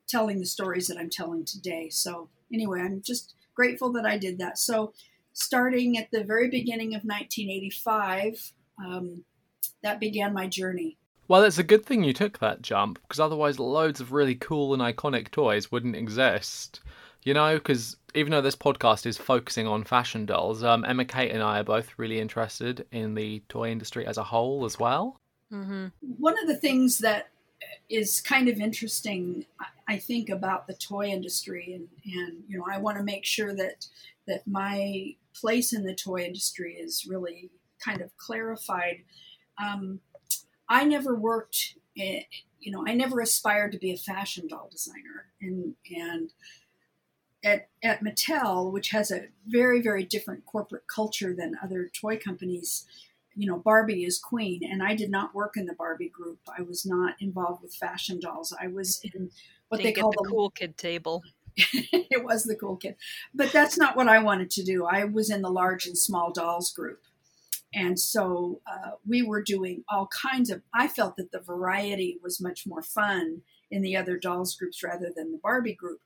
telling 0.08 0.40
the 0.40 0.46
stories 0.46 0.88
that 0.88 0.98
i'm 0.98 1.10
telling 1.10 1.44
today. 1.44 1.90
So 1.90 2.30
anyway 2.54 2.80
i'm 2.82 3.02
just 3.06 3.34
grateful 3.58 3.92
that 3.92 4.06
i 4.06 4.18
did 4.18 4.38
that 4.38 4.58
so 4.58 4.94
starting 5.38 6.00
at 6.00 6.10
the 6.12 6.24
very 6.24 6.50
beginning 6.50 6.96
of 6.96 7.04
1985, 7.04 8.54
um, 8.84 9.24
that 9.84 10.00
began 10.00 10.34
my 10.34 10.48
journey. 10.48 10.98
Well, 11.28 11.44
it's 11.44 11.60
a 11.60 11.64
good 11.64 11.86
thing 11.86 12.04
you 12.04 12.14
took 12.14 12.40
that 12.40 12.62
jump 12.62 13.00
because 13.04 13.20
otherwise, 13.20 13.60
loads 13.60 14.02
of 14.02 14.12
really 14.12 14.36
cool 14.36 14.74
and 14.74 14.82
iconic 14.82 15.30
toys 15.30 15.72
wouldn't 15.72 15.96
exist. 15.96 16.82
You 17.24 17.34
know, 17.34 17.56
because 17.56 17.98
even 18.16 18.32
though 18.32 18.42
this 18.42 18.56
podcast 18.56 19.06
is 19.06 19.18
focusing 19.18 19.68
on 19.68 19.84
fashion 19.84 20.26
dolls, 20.26 20.64
um, 20.64 20.86
Emma 20.86 21.06
Kate 21.06 21.32
and 21.32 21.44
I 21.44 21.60
are 21.60 21.64
both 21.64 21.90
really 21.98 22.20
interested 22.20 22.86
in 22.92 23.14
the 23.14 23.44
toy 23.50 23.70
industry 23.70 24.08
as 24.08 24.18
a 24.18 24.24
whole 24.24 24.66
as 24.66 24.80
well. 24.80 25.20
Mm-hmm. 25.52 25.88
One 26.18 26.40
of 26.42 26.48
the 26.48 26.56
things 26.56 27.00
that 27.00 27.30
is 27.90 28.22
kind 28.22 28.48
of 28.48 28.60
interesting, 28.60 29.46
I 29.88 29.98
think, 29.98 30.30
about 30.30 30.68
the 30.68 30.74
toy 30.74 31.08
industry, 31.08 31.74
and, 31.74 31.88
and 32.14 32.44
you 32.48 32.58
know, 32.58 32.66
I 32.70 32.78
want 32.78 32.98
to 32.98 33.04
make 33.04 33.26
sure 33.26 33.56
that 33.56 33.88
that 34.28 34.46
my 34.46 35.16
place 35.34 35.72
in 35.72 35.86
the 35.86 35.96
toy 35.96 36.24
industry 36.24 36.74
is 36.74 37.06
really 37.08 37.50
kind 37.84 38.02
of 38.02 38.16
clarified. 38.18 39.04
Um, 39.64 40.02
I 40.68 40.84
never 40.84 41.16
worked, 41.16 41.78
in, 41.96 42.24
you 42.60 42.72
know, 42.72 42.84
I 42.86 42.94
never 42.94 43.22
aspired 43.22 43.72
to 43.72 43.78
be 43.78 43.92
a 43.92 43.98
fashion 43.98 44.48
doll 44.48 44.70
designer, 44.70 45.32
and 45.42 45.76
and 45.96 46.34
at 47.44 47.70
at 47.82 48.04
Mattel, 48.04 48.72
which 48.72 48.90
has 48.90 49.12
a 49.12 49.28
very 49.46 49.82
very 49.82 50.04
different 50.04 50.46
corporate 50.46 50.88
culture 50.88 51.34
than 51.34 51.58
other 51.64 51.90
toy 51.94 52.18
companies. 52.18 52.86
You 53.36 53.48
know, 53.48 53.58
Barbie 53.60 54.04
is 54.04 54.18
queen, 54.18 54.62
and 54.64 54.82
I 54.82 54.96
did 54.96 55.12
not 55.12 55.36
work 55.36 55.58
in 55.58 55.68
the 55.68 55.76
Barbie 55.76 56.10
group. 56.10 56.40
I 56.58 56.64
was 56.64 56.86
not 56.86 57.16
involved 57.22 57.62
with 57.62 57.76
fashion 57.76 58.20
dolls. 58.20 58.52
I 58.60 58.68
was 58.68 59.00
in 59.04 59.30
what 59.70 59.78
Didn't 59.78 59.96
they 59.96 60.02
call 60.02 60.12
the, 60.12 60.24
the 60.24 60.30
cool 60.30 60.50
kid 60.50 60.78
table. 60.78 61.24
it 61.56 62.24
was 62.24 62.44
the 62.44 62.56
cool 62.56 62.78
kid. 62.78 62.96
But 63.34 63.52
that's 63.52 63.78
not 63.78 63.96
what 63.96 64.08
I 64.08 64.20
wanted 64.20 64.52
to 64.52 64.64
do. 64.64 64.86
I 64.86 65.06
was 65.06 65.30
in 65.30 65.42
the 65.42 65.50
large 65.50 65.86
and 65.86 65.98
small 65.98 66.32
dolls 66.32 66.72
group. 66.72 67.02
And 67.74 68.00
so 68.00 68.62
uh, 68.66 68.92
we 69.06 69.22
were 69.22 69.42
doing 69.42 69.84
all 69.90 70.08
kinds 70.08 70.50
of, 70.50 70.62
I 70.74 70.88
felt 70.88 71.18
that 71.18 71.32
the 71.32 71.40
variety 71.40 72.20
was 72.24 72.40
much 72.40 72.66
more 72.66 72.82
fun 72.82 73.42
in 73.70 73.82
the 73.82 73.98
other 73.98 74.18
dolls 74.18 74.56
groups 74.56 74.82
rather 74.82 75.12
than 75.14 75.32
the 75.32 75.40
Barbie 75.42 75.76
group. 75.76 76.00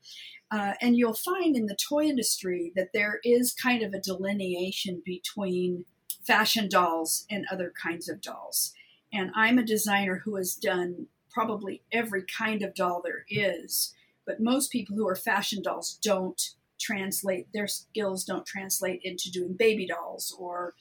Uh, 0.49 0.73
and 0.81 0.97
you'll 0.97 1.13
find 1.13 1.55
in 1.55 1.67
the 1.67 1.77
toy 1.77 2.05
industry 2.05 2.71
that 2.75 2.93
there 2.93 3.19
is 3.23 3.53
kind 3.53 3.83
of 3.83 3.93
a 3.93 4.01
delineation 4.01 5.01
between 5.05 5.85
fashion 6.25 6.67
dolls 6.67 7.25
and 7.29 7.45
other 7.51 7.71
kinds 7.81 8.09
of 8.09 8.21
dolls. 8.21 8.73
And 9.13 9.31
I'm 9.35 9.57
a 9.57 9.63
designer 9.63 10.21
who 10.23 10.35
has 10.37 10.55
done 10.55 11.07
probably 11.31 11.81
every 11.91 12.23
kind 12.23 12.61
of 12.61 12.75
doll 12.75 13.01
there 13.03 13.25
is 13.29 13.93
but 14.25 14.39
most 14.39 14.71
people 14.71 14.95
who 14.95 15.07
are 15.07 15.15
fashion 15.15 15.61
dolls 15.61 15.97
don't 16.01 16.51
translate 16.79 17.47
their 17.53 17.67
skills 17.67 18.25
don't 18.25 18.45
translate 18.45 19.01
into 19.03 19.31
doing 19.31 19.53
baby 19.53 19.85
dolls 19.85 20.35
or 20.37 20.73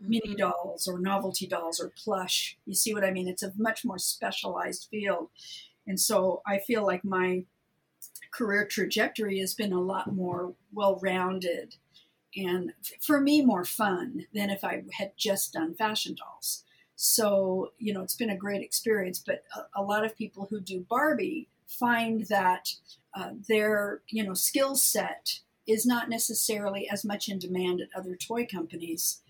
mm-hmm. 0.00 0.10
mini 0.10 0.34
dolls 0.34 0.86
or 0.86 0.98
novelty 0.98 1.46
dolls 1.46 1.80
or 1.80 1.92
plush. 1.96 2.58
You 2.66 2.74
see 2.74 2.94
what 2.94 3.04
I 3.04 3.10
mean? 3.10 3.28
It's 3.28 3.42
a 3.42 3.52
much 3.56 3.84
more 3.84 3.98
specialized 3.98 4.88
field. 4.90 5.30
And 5.86 5.98
so 5.98 6.42
I 6.46 6.58
feel 6.58 6.84
like 6.84 7.04
my 7.04 7.44
career 8.30 8.66
trajectory 8.66 9.38
has 9.40 9.54
been 9.54 9.72
a 9.72 9.80
lot 9.80 10.12
more 10.12 10.54
well 10.72 10.98
rounded 11.02 11.76
and 12.36 12.72
for 13.00 13.20
me 13.20 13.42
more 13.42 13.64
fun 13.64 14.26
than 14.34 14.50
if 14.50 14.62
I 14.62 14.84
had 14.98 15.12
just 15.16 15.54
done 15.54 15.74
fashion 15.74 16.14
dolls. 16.14 16.64
So, 17.00 17.74
you 17.78 17.94
know, 17.94 18.02
it's 18.02 18.16
been 18.16 18.28
a 18.28 18.36
great 18.36 18.60
experience, 18.60 19.22
but 19.24 19.44
a, 19.54 19.80
a 19.80 19.82
lot 19.84 20.04
of 20.04 20.18
people 20.18 20.48
who 20.50 20.60
do 20.60 20.84
Barbie 20.90 21.48
find 21.68 22.22
that 22.22 22.74
uh, 23.14 23.30
their 23.48 24.00
you 24.08 24.24
know 24.24 24.34
skill 24.34 24.74
set 24.74 25.38
is 25.64 25.86
not 25.86 26.08
necessarily 26.08 26.88
as 26.90 27.04
much 27.04 27.28
in 27.28 27.38
demand 27.38 27.80
at 27.80 27.88
other 27.96 28.16
toy 28.16 28.44
companies 28.44 29.20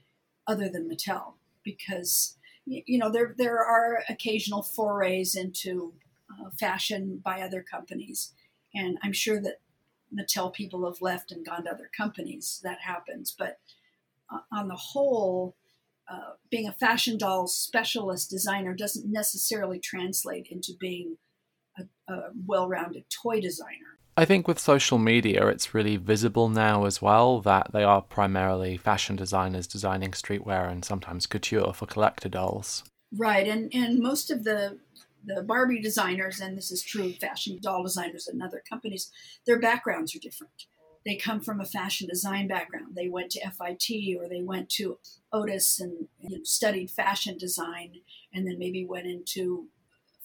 other 0.46 0.70
than 0.70 0.88
Mattel 0.88 1.34
because 1.62 2.38
you 2.64 2.98
know 2.98 3.10
there 3.10 3.34
there 3.36 3.58
are 3.58 4.02
occasional 4.08 4.62
forays 4.62 5.34
into 5.34 5.92
uh, 6.32 6.48
fashion 6.58 7.20
by 7.22 7.42
other 7.42 7.62
companies. 7.62 8.32
And 8.74 8.96
I'm 9.02 9.12
sure 9.12 9.42
that 9.42 9.60
Mattel 10.10 10.54
people 10.54 10.90
have 10.90 11.02
left 11.02 11.32
and 11.32 11.44
gone 11.44 11.64
to 11.64 11.70
other 11.70 11.90
companies 11.94 12.62
that 12.64 12.80
happens 12.80 13.34
but 13.38 13.58
uh, 14.32 14.38
on 14.50 14.68
the 14.68 14.76
whole 14.76 15.54
uh, 16.10 16.32
being 16.50 16.66
a 16.66 16.72
fashion 16.72 17.18
doll 17.18 17.46
specialist 17.46 18.30
designer 18.30 18.74
doesn't 18.74 19.10
necessarily 19.10 19.78
translate 19.78 20.48
into 20.50 20.72
being 20.78 21.18
a, 21.78 22.12
a 22.12 22.30
well 22.46 22.68
rounded 22.68 23.04
toy 23.10 23.40
designer. 23.40 23.98
I 24.16 24.24
think 24.24 24.48
with 24.48 24.58
social 24.58 24.98
media, 24.98 25.46
it's 25.46 25.74
really 25.74 25.96
visible 25.96 26.48
now 26.48 26.86
as 26.86 27.00
well 27.00 27.40
that 27.42 27.70
they 27.72 27.84
are 27.84 28.02
primarily 28.02 28.76
fashion 28.76 29.14
designers 29.14 29.68
designing 29.68 30.10
streetwear 30.10 30.68
and 30.70 30.84
sometimes 30.84 31.26
couture 31.26 31.72
for 31.72 31.86
collector 31.86 32.28
dolls. 32.28 32.82
Right, 33.16 33.46
and 33.46 33.72
and 33.72 34.00
most 34.00 34.30
of 34.30 34.44
the 34.44 34.78
the 35.24 35.42
Barbie 35.42 35.80
designers, 35.80 36.40
and 36.40 36.56
this 36.56 36.72
is 36.72 36.82
true 36.82 37.10
of 37.10 37.16
fashion 37.16 37.58
doll 37.60 37.82
designers 37.82 38.26
and 38.26 38.42
other 38.42 38.62
companies, 38.68 39.10
their 39.46 39.60
backgrounds 39.60 40.14
are 40.16 40.20
different. 40.20 40.66
They 41.08 41.16
come 41.16 41.40
from 41.40 41.58
a 41.58 41.64
fashion 41.64 42.06
design 42.06 42.48
background. 42.48 42.94
They 42.94 43.08
went 43.08 43.30
to 43.30 43.40
FIT 43.40 44.14
or 44.20 44.28
they 44.28 44.42
went 44.42 44.68
to 44.72 44.98
Otis 45.32 45.80
and 45.80 46.06
you 46.20 46.36
know, 46.36 46.44
studied 46.44 46.90
fashion 46.90 47.38
design, 47.38 48.02
and 48.34 48.46
then 48.46 48.58
maybe 48.58 48.84
went 48.84 49.06
into 49.06 49.68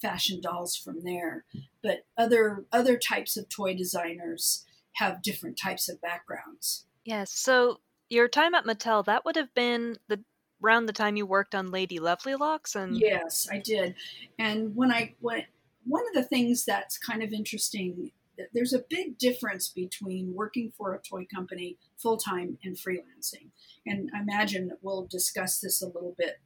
fashion 0.01 0.41
dolls 0.41 0.75
from 0.75 1.05
there. 1.05 1.45
But 1.81 2.05
other 2.17 2.65
other 2.73 2.97
types 2.97 3.37
of 3.37 3.47
toy 3.47 3.77
designers 3.77 4.65
have 4.95 5.21
different 5.21 5.57
types 5.57 5.87
of 5.87 6.01
backgrounds. 6.01 6.85
Yes. 7.05 7.31
So 7.31 7.79
your 8.09 8.27
time 8.27 8.53
at 8.53 8.65
Mattel, 8.65 9.05
that 9.05 9.23
would 9.23 9.37
have 9.37 9.53
been 9.53 9.95
the 10.09 10.21
around 10.61 10.87
the 10.87 10.93
time 10.93 11.15
you 11.15 11.25
worked 11.25 11.55
on 11.55 11.71
Lady 11.71 11.99
Lovely 11.99 12.35
Locks 12.35 12.75
and 12.75 12.99
Yes, 12.99 13.47
I 13.49 13.59
did. 13.59 13.95
And 14.37 14.75
when 14.75 14.91
I 14.91 15.15
went 15.21 15.45
one 15.85 16.03
of 16.09 16.13
the 16.13 16.27
things 16.27 16.65
that's 16.65 16.97
kind 16.97 17.23
of 17.23 17.31
interesting 17.31 18.11
there's 18.53 18.73
a 18.73 18.83
big 18.89 19.17
difference 19.17 19.69
between 19.69 20.33
working 20.35 20.71
for 20.77 20.93
a 20.93 21.01
toy 21.01 21.25
company 21.33 21.77
full 21.97 22.17
time 22.17 22.57
and 22.63 22.77
freelancing. 22.77 23.49
And 23.85 24.09
I 24.15 24.21
imagine 24.21 24.71
we'll 24.81 25.07
discuss 25.07 25.59
this 25.59 25.81
a 25.81 25.87
little 25.87 26.15
bit 26.17 26.39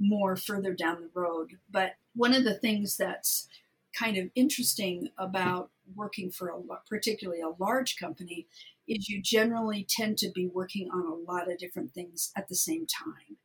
more 0.00 0.36
further 0.36 0.74
down 0.74 1.02
the 1.02 1.10
road. 1.20 1.58
But 1.70 1.92
one 2.14 2.34
of 2.34 2.44
the 2.44 2.58
things 2.58 2.96
that's 2.96 3.48
kind 3.98 4.16
of 4.16 4.30
interesting 4.34 5.10
about 5.18 5.70
working 5.94 6.30
for 6.30 6.48
a 6.48 6.60
particularly 6.88 7.40
a 7.42 7.62
large 7.62 7.96
company 7.98 8.46
is 8.88 9.08
you 9.08 9.20
generally 9.22 9.86
tend 9.88 10.18
to 10.18 10.30
be 10.30 10.46
working 10.46 10.88
on 10.92 11.06
a 11.06 11.32
lot 11.32 11.50
of 11.50 11.58
different 11.58 11.92
things 11.92 12.32
at 12.36 12.48
the 12.48 12.54
same 12.54 12.86
time 12.86 13.36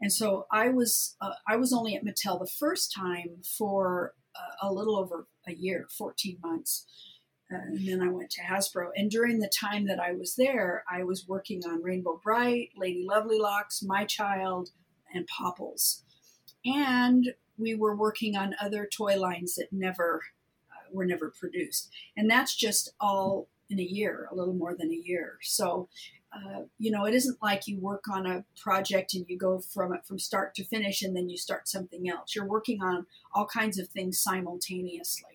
And 0.00 0.12
so 0.12 0.46
I 0.52 0.68
was 0.70 1.16
uh, 1.20 1.34
I 1.48 1.56
was 1.56 1.72
only 1.72 1.94
at 1.96 2.04
Mattel 2.04 2.40
the 2.40 2.50
first 2.58 2.92
time 2.92 3.42
for 3.58 4.14
uh, 4.36 4.68
a 4.68 4.72
little 4.72 4.96
over 4.98 5.28
a 5.46 5.54
year, 5.54 5.86
14 5.96 6.38
months. 6.42 6.86
And 7.54 7.86
then 7.86 8.00
I 8.00 8.10
went 8.10 8.30
to 8.30 8.42
Hasbro. 8.42 8.90
And 8.96 9.10
during 9.10 9.38
the 9.38 9.48
time 9.48 9.86
that 9.86 10.00
I 10.00 10.12
was 10.12 10.36
there, 10.36 10.84
I 10.90 11.04
was 11.04 11.28
working 11.28 11.62
on 11.66 11.82
Rainbow 11.82 12.20
Brite, 12.22 12.70
Lady 12.76 13.04
Lovely 13.06 13.38
Locks, 13.38 13.82
My 13.82 14.04
Child, 14.04 14.70
and 15.14 15.26
Popples. 15.26 16.04
And 16.64 17.34
we 17.58 17.74
were 17.74 17.96
working 17.96 18.36
on 18.36 18.54
other 18.60 18.88
toy 18.90 19.18
lines 19.18 19.54
that 19.56 19.72
never 19.72 20.22
uh, 20.70 20.88
were 20.92 21.04
never 21.04 21.30
produced. 21.38 21.90
And 22.16 22.30
that's 22.30 22.54
just 22.54 22.94
all 23.00 23.48
in 23.68 23.78
a 23.78 23.84
year, 23.84 24.28
a 24.30 24.34
little 24.34 24.54
more 24.54 24.74
than 24.74 24.90
a 24.90 25.02
year. 25.02 25.38
So, 25.42 25.88
uh, 26.34 26.62
you 26.78 26.90
know, 26.90 27.04
it 27.04 27.14
isn't 27.14 27.42
like 27.42 27.66
you 27.66 27.78
work 27.78 28.04
on 28.10 28.26
a 28.26 28.44
project 28.60 29.14
and 29.14 29.26
you 29.28 29.36
go 29.36 29.60
from 29.60 29.92
it 29.92 30.06
from 30.06 30.18
start 30.18 30.54
to 30.54 30.64
finish 30.64 31.02
and 31.02 31.14
then 31.16 31.28
you 31.28 31.36
start 31.36 31.68
something 31.68 32.08
else. 32.08 32.34
You're 32.34 32.46
working 32.46 32.82
on 32.82 33.06
all 33.34 33.46
kinds 33.46 33.78
of 33.78 33.88
things 33.88 34.18
simultaneously. 34.18 35.31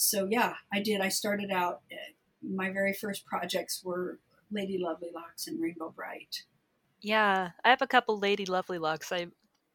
So, 0.00 0.28
yeah, 0.30 0.54
I 0.72 0.80
did. 0.80 1.00
I 1.00 1.08
started 1.08 1.50
out, 1.50 1.80
uh, 1.90 1.96
my 2.40 2.70
very 2.70 2.92
first 2.92 3.26
projects 3.26 3.82
were 3.82 4.20
Lady 4.50 4.78
Lovely 4.78 5.08
Locks 5.12 5.48
and 5.48 5.60
Rainbow 5.60 5.92
Brite. 5.94 6.44
Yeah, 7.00 7.50
I 7.64 7.70
have 7.70 7.82
a 7.82 7.86
couple 7.88 8.16
Lady 8.16 8.46
Lovely 8.46 8.78
Locks. 8.78 9.10
I 9.10 9.26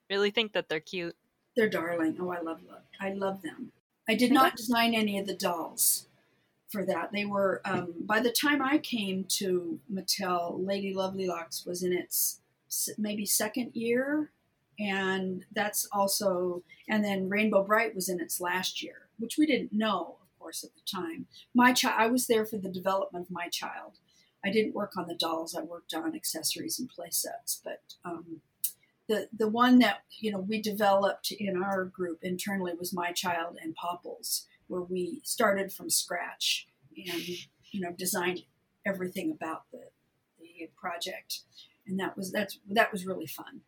really 0.10 0.32
think 0.32 0.54
that 0.54 0.70
they're 0.70 0.80
cute. 0.80 1.18
They're 1.58 1.70
darling. 1.70 2.16
Oh, 2.22 2.30
I 2.30 2.40
love, 2.40 2.62
love 2.70 2.84
I 3.02 3.12
love 3.12 3.42
them. 3.42 3.74
I 4.08 4.16
did 4.16 4.32
not 4.32 4.56
design 4.56 4.94
any 4.94 5.20
of 5.20 5.28
the 5.28 5.36
dolls 5.36 6.08
for 6.70 6.86
that. 6.86 7.12
They 7.12 7.26
were 7.26 7.62
um, 7.66 7.94
by 8.00 8.22
the 8.22 8.32
time 8.32 8.62
I 8.62 8.78
came 8.78 9.26
to 9.26 9.80
Mattel, 9.94 10.66
Lady 10.66 10.94
Lovely 10.94 11.28
Locks 11.28 11.66
was 11.66 11.84
in 11.84 11.92
its 11.92 12.40
maybe 12.98 13.26
second 13.26 13.76
year, 13.76 14.32
and 14.80 15.46
that's 15.54 15.88
also 15.92 16.64
and 16.90 17.04
then 17.04 17.30
Rainbow 17.30 17.64
Brite 17.64 17.94
was 17.94 18.10
in 18.10 18.20
its 18.20 18.42
last 18.42 18.82
year, 18.82 19.03
which 19.24 19.38
we 19.38 19.46
didn't 19.46 19.74
know, 19.74 20.18
of 20.22 20.40
course, 20.40 20.64
at 20.64 20.72
the 20.76 20.82
time. 20.86 21.28
My 21.56 21.74
child, 21.74 21.96
I 21.98 22.08
was 22.08 22.28
there 22.28 22.46
for 22.46 22.58
the 22.58 22.70
development 22.70 23.28
of 23.28 23.32
my 23.32 23.48
child. 23.48 23.94
I 24.46 24.52
didn't 24.52 24.76
work 24.76 24.98
on 24.98 25.08
the 25.08 25.16
dolls. 25.16 25.56
I 25.56 25.62
worked 25.62 25.94
on 25.94 26.16
accessories 26.16 26.78
and 26.80 26.90
play 26.90 27.10
sets, 27.10 27.62
but. 27.64 27.82
Um, 28.06 28.42
the, 29.10 29.28
the 29.38 29.50
one 29.50 29.80
that 29.80 30.04
you 30.20 30.32
know 30.32 30.40
we 30.40 30.62
developed 30.62 31.32
in 31.32 31.62
our 31.62 31.84
group 31.84 32.20
internally 32.24 32.74
was 32.74 32.94
my 32.94 33.12
child 33.12 33.58
and 33.62 33.76
Popples, 33.76 34.46
where 34.68 34.82
we 34.82 35.20
started 35.24 35.74
from 35.74 35.90
scratch 35.90 36.68
and 36.96 37.28
you 37.28 37.82
know 37.82 37.92
designed 37.92 38.44
everything 38.86 39.32
about 39.32 39.64
the 39.72 39.90
the 40.40 40.70
project, 40.76 41.42
and 41.86 42.00
that 42.00 42.16
was 42.16 42.32
that's 42.32 42.60
that 42.70 42.92
was 42.92 43.06
really 43.06 43.28
fun. 43.28 43.62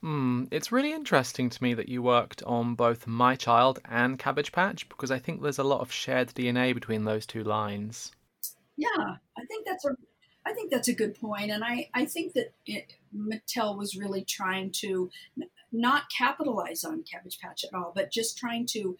Hmm, 0.00 0.44
it's 0.52 0.70
really 0.70 0.92
interesting 0.92 1.50
to 1.50 1.62
me 1.62 1.74
that 1.74 1.88
you 1.88 2.02
worked 2.02 2.42
on 2.44 2.74
both 2.76 3.06
My 3.06 3.34
Child 3.34 3.80
and 3.84 4.18
Cabbage 4.18 4.52
Patch 4.52 4.88
because 4.88 5.10
I 5.10 5.18
think 5.18 5.42
there's 5.42 5.58
a 5.58 5.64
lot 5.64 5.80
of 5.80 5.90
shared 5.90 6.28
DNA 6.28 6.72
between 6.72 7.04
those 7.04 7.26
two 7.26 7.42
lines. 7.42 8.12
Yeah, 8.76 8.88
I 8.96 9.44
think 9.48 9.66
that's 9.66 9.84
a 9.84 9.90
I 10.46 10.54
think 10.54 10.70
that's 10.70 10.88
a 10.88 10.94
good 10.94 11.14
point, 11.14 11.50
and 11.50 11.64
I 11.64 11.90
I 11.94 12.06
think 12.06 12.32
that 12.34 12.52
it, 12.64 12.94
Mattel 13.14 13.76
was 13.76 13.96
really 13.96 14.24
trying 14.24 14.70
to 14.76 15.10
not 15.72 16.04
capitalize 16.16 16.84
on 16.84 17.02
Cabbage 17.02 17.40
Patch 17.40 17.64
at 17.64 17.74
all, 17.74 17.92
but 17.94 18.12
just 18.12 18.38
trying 18.38 18.66
to 18.66 18.96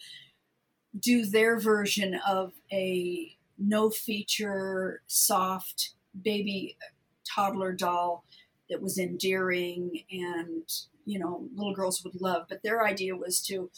do 0.98 1.24
their 1.24 1.60
version 1.60 2.18
of 2.26 2.52
a 2.72 3.36
no 3.56 3.88
feature, 3.88 5.02
soft 5.06 5.94
baby 6.22 6.76
toddler 7.24 7.72
doll 7.72 8.24
that 8.68 8.82
was 8.82 8.98
endearing 8.98 10.02
and 10.10 10.70
you 11.04 11.18
know 11.18 11.48
little 11.54 11.74
girls 11.74 12.02
would 12.04 12.20
love. 12.20 12.46
But 12.48 12.62
their 12.62 12.84
idea 12.84 13.16
was 13.16 13.42
to 13.42 13.70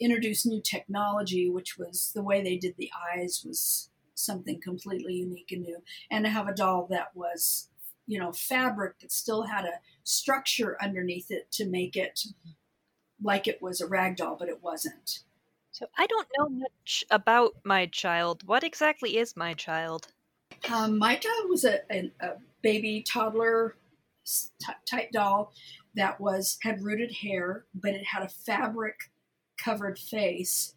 introduce 0.00 0.46
new 0.46 0.62
technology, 0.62 1.48
which 1.50 1.78
was 1.78 2.12
the 2.14 2.22
way 2.22 2.42
they 2.42 2.56
did 2.56 2.74
the 2.78 2.90
eyes 3.14 3.42
was 3.46 3.90
something 4.14 4.60
completely 4.60 5.14
unique 5.14 5.52
and 5.52 5.62
new, 5.62 5.82
and 6.10 6.24
to 6.24 6.30
have 6.30 6.48
a 6.48 6.54
doll 6.54 6.86
that 6.90 7.14
was 7.14 7.68
you 8.06 8.18
know 8.18 8.32
fabric 8.32 8.98
that 9.00 9.12
still 9.12 9.44
had 9.44 9.64
a 9.64 9.80
structure 10.04 10.76
underneath 10.82 11.30
it 11.30 11.50
to 11.52 11.66
make 11.66 11.96
it 11.96 12.24
like 13.22 13.46
it 13.46 13.60
was 13.60 13.80
a 13.80 13.86
rag 13.86 14.16
doll, 14.16 14.36
but 14.38 14.48
it 14.48 14.62
wasn't. 14.62 15.20
So 15.72 15.86
I 15.96 16.06
don't 16.06 16.26
know 16.36 16.48
much 16.48 17.04
about 17.10 17.54
my 17.64 17.86
child. 17.86 18.42
What 18.46 18.64
exactly 18.64 19.16
is 19.16 19.36
my 19.36 19.54
child? 19.54 20.08
Um, 20.70 20.98
my 20.98 21.14
child 21.16 21.48
was 21.48 21.64
a, 21.64 21.80
a, 21.90 22.10
a 22.20 22.32
baby 22.62 23.02
toddler 23.02 23.76
type 24.88 25.10
doll 25.12 25.52
that 25.94 26.20
was 26.20 26.58
had 26.62 26.82
rooted 26.82 27.12
hair, 27.12 27.64
but 27.74 27.94
it 27.94 28.06
had 28.06 28.22
a 28.22 28.28
fabric 28.28 29.10
covered 29.62 29.98
face. 29.98 30.74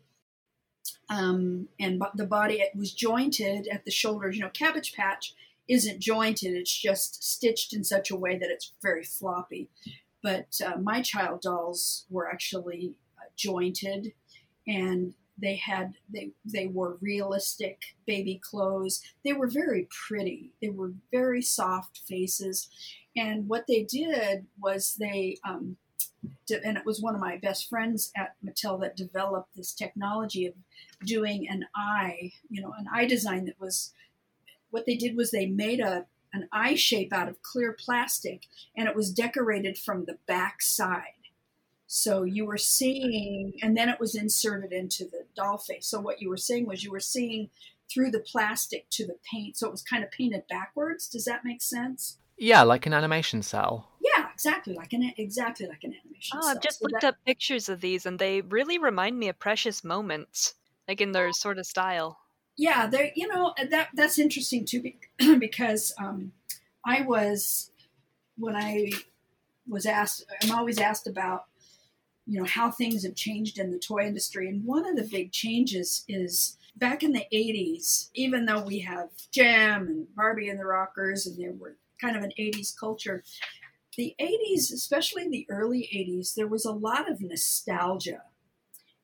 Um, 1.09 1.67
and 1.79 2.01
the 2.15 2.25
body 2.25 2.55
it 2.55 2.75
was 2.75 2.93
jointed 2.93 3.67
at 3.67 3.85
the 3.85 3.91
shoulders. 3.91 4.35
You 4.35 4.43
know, 4.43 4.49
Cabbage 4.49 4.93
Patch 4.93 5.33
isn't 5.67 5.99
jointed; 5.99 6.55
it's 6.55 6.75
just 6.75 7.23
stitched 7.23 7.73
in 7.73 7.83
such 7.83 8.11
a 8.11 8.15
way 8.15 8.37
that 8.37 8.49
it's 8.49 8.73
very 8.81 9.03
floppy. 9.03 9.69
But 10.21 10.59
uh, 10.65 10.77
my 10.79 11.01
child 11.01 11.41
dolls 11.41 12.05
were 12.09 12.29
actually 12.29 12.97
uh, 13.17 13.25
jointed 13.35 14.13
and 14.67 15.13
they 15.37 15.55
had 15.55 15.95
they 16.11 16.31
they 16.45 16.67
wore 16.67 16.97
realistic 17.01 17.81
baby 18.05 18.39
clothes 18.43 19.01
they 19.25 19.33
were 19.33 19.47
very 19.47 19.87
pretty 20.07 20.51
they 20.61 20.69
were 20.69 20.93
very 21.11 21.41
soft 21.41 22.01
faces 22.07 22.69
and 23.15 23.47
what 23.47 23.65
they 23.67 23.83
did 23.83 24.45
was 24.59 24.95
they 24.99 25.37
um, 25.47 25.77
and 26.63 26.77
it 26.77 26.85
was 26.85 27.01
one 27.01 27.15
of 27.15 27.21
my 27.21 27.37
best 27.37 27.69
friends 27.69 28.11
at 28.15 28.35
Mattel 28.45 28.79
that 28.81 28.95
developed 28.95 29.55
this 29.55 29.73
technology 29.73 30.45
of 30.45 30.53
doing 31.05 31.47
an 31.49 31.65
eye, 31.75 32.31
you 32.49 32.61
know, 32.61 32.73
an 32.77 32.85
eye 32.93 33.05
design 33.05 33.45
that 33.45 33.59
was 33.59 33.93
what 34.69 34.85
they 34.85 34.95
did 34.95 35.15
was 35.15 35.31
they 35.31 35.45
made 35.45 35.79
a 35.79 36.05
an 36.33 36.47
eye 36.51 36.75
shape 36.75 37.13
out 37.13 37.29
of 37.29 37.41
clear 37.43 37.77
plastic 37.77 38.47
and 38.75 38.87
it 38.87 38.95
was 38.95 39.11
decorated 39.11 39.77
from 39.77 40.05
the 40.05 40.17
back 40.27 40.61
side. 40.61 41.13
So 41.85 42.23
you 42.23 42.47
were 42.47 42.57
seeing, 42.57 43.53
and 43.61 43.77
then 43.77 43.87
it 43.87 43.99
was 43.99 44.15
inserted 44.15 44.73
into 44.73 45.03
the 45.03 45.25
doll 45.35 45.59
face. 45.59 45.85
So 45.85 45.99
what 45.99 46.19
you 46.19 46.27
were 46.27 46.37
seeing 46.37 46.65
was 46.65 46.83
you 46.83 46.91
were 46.91 46.99
seeing 46.99 47.51
through 47.87 48.09
the 48.09 48.19
plastic 48.19 48.89
to 48.91 49.05
the 49.05 49.17
paint. 49.31 49.57
So 49.57 49.67
it 49.67 49.71
was 49.71 49.83
kind 49.83 50.03
of 50.03 50.09
painted 50.09 50.47
backwards. 50.49 51.07
Does 51.07 51.25
that 51.25 51.45
make 51.45 51.61
sense? 51.61 52.17
Yeah, 52.37 52.63
like 52.63 52.85
an 52.85 52.93
animation 52.93 53.41
cell. 53.43 53.89
Yeah, 54.01 54.27
exactly 54.33 54.73
like 54.73 54.93
an 54.93 55.13
exactly 55.17 55.67
like 55.67 55.83
an 55.83 55.93
animation. 56.03 56.39
Oh, 56.41 56.47
I've 56.47 56.61
just 56.61 56.79
so 56.79 56.85
looked 56.85 57.01
that, 57.01 57.13
up 57.13 57.15
pictures 57.25 57.69
of 57.69 57.81
these, 57.81 58.05
and 58.05 58.19
they 58.19 58.41
really 58.41 58.77
remind 58.77 59.17
me 59.17 59.29
of 59.29 59.39
Precious 59.39 59.83
Moments, 59.83 60.55
like 60.87 61.01
in 61.01 61.11
their 61.11 61.31
sort 61.33 61.57
of 61.57 61.65
style. 61.65 62.19
Yeah, 62.57 62.87
they 62.87 63.13
you 63.15 63.27
know 63.27 63.53
that 63.69 63.89
that's 63.93 64.19
interesting 64.19 64.65
too 64.65 64.83
because 65.39 65.93
um, 65.99 66.33
I 66.85 67.01
was 67.01 67.71
when 68.37 68.55
I 68.55 68.91
was 69.67 69.85
asked, 69.85 70.25
I'm 70.41 70.51
always 70.51 70.79
asked 70.79 71.07
about 71.07 71.45
you 72.25 72.39
know 72.39 72.45
how 72.45 72.71
things 72.71 73.03
have 73.03 73.15
changed 73.15 73.59
in 73.59 73.71
the 73.71 73.79
toy 73.79 74.05
industry 74.05 74.47
and 74.47 74.65
one 74.65 74.87
of 74.87 74.95
the 74.95 75.03
big 75.03 75.31
changes 75.31 76.05
is 76.07 76.57
back 76.75 77.03
in 77.03 77.11
the 77.11 77.25
80s 77.33 78.09
even 78.13 78.45
though 78.45 78.61
we 78.61 78.79
have 78.79 79.09
Jem 79.31 79.87
and 79.87 80.15
barbie 80.15 80.49
and 80.49 80.59
the 80.59 80.65
rockers 80.65 81.25
and 81.25 81.37
there 81.37 81.51
were 81.51 81.75
kind 81.99 82.15
of 82.15 82.23
an 82.23 82.31
80s 82.39 82.77
culture. 82.77 83.23
The 83.97 84.15
80s 84.19 84.73
especially 84.73 85.29
the 85.29 85.45
early 85.49 85.89
80s 85.93 86.33
there 86.35 86.47
was 86.47 86.65
a 86.65 86.71
lot 86.71 87.09
of 87.09 87.21
nostalgia 87.21 88.23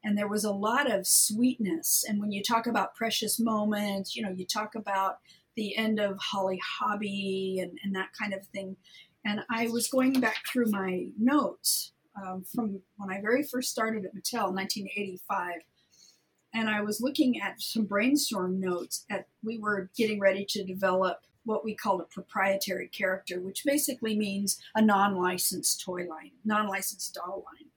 and 0.04 0.17
there 0.17 0.28
was 0.28 0.43
a 0.43 0.52
lot 0.52 0.91
of 0.91 1.06
sweetness. 1.06 2.06
And 2.08 2.19
when 2.19 2.32
you 2.32 2.41
talk 2.41 2.65
about 2.65 2.95
precious 2.95 3.39
moments 3.39 4.15
you 4.15 4.23
know 4.23 4.32
you 4.32 4.45
talk 4.45 4.75
about 4.75 5.19
the 5.56 5.75
end 5.75 5.99
of 5.99 6.17
Holly 6.19 6.60
Hobbie 6.63 7.60
and, 7.62 7.78
and 7.84 7.95
that 7.95 8.10
kind 8.19 8.34
of 8.34 8.45
thing. 8.47 8.78
And 9.25 9.41
i 9.49 9.67
was 9.67 9.89
going 9.89 10.13
back 10.19 10.43
through 10.47 10.71
my 10.71 11.08
notes 11.19 11.91
um, 12.15 12.43
from 12.43 12.82
when 12.97 13.10
I 13.10 13.21
very 13.21 13.43
first 13.43 13.69
started 13.69 14.06
at 14.06 14.15
Mattel 14.15 14.49
in 14.49 14.56
1985. 14.56 15.54
And 16.54 16.69
I 16.69 16.82
was 16.82 17.02
looking 17.02 17.39
at 17.41 17.62
some 17.62 17.86
brainstorm 17.86 18.60
notes 18.60 19.06
at 19.10 19.28
we 19.43 19.58
were 19.60 19.89
getting 19.95 20.19
ready 20.19 20.45
to 20.49 20.63
develop 20.63 21.19
what 21.50 21.66
we 21.66 21.74
call 21.74 22.00
a 22.00 22.06
proprietary 22.06 22.88
character, 22.88 23.42
which 23.42 23.64
basically 23.66 24.16
means 24.16 24.62
a 24.76 24.82
non-licensed 24.82 25.84
toy 25.84 26.06
line, 26.08 26.32
non-licensed 26.46 27.16
doll 27.16 27.44
line. 27.48 27.70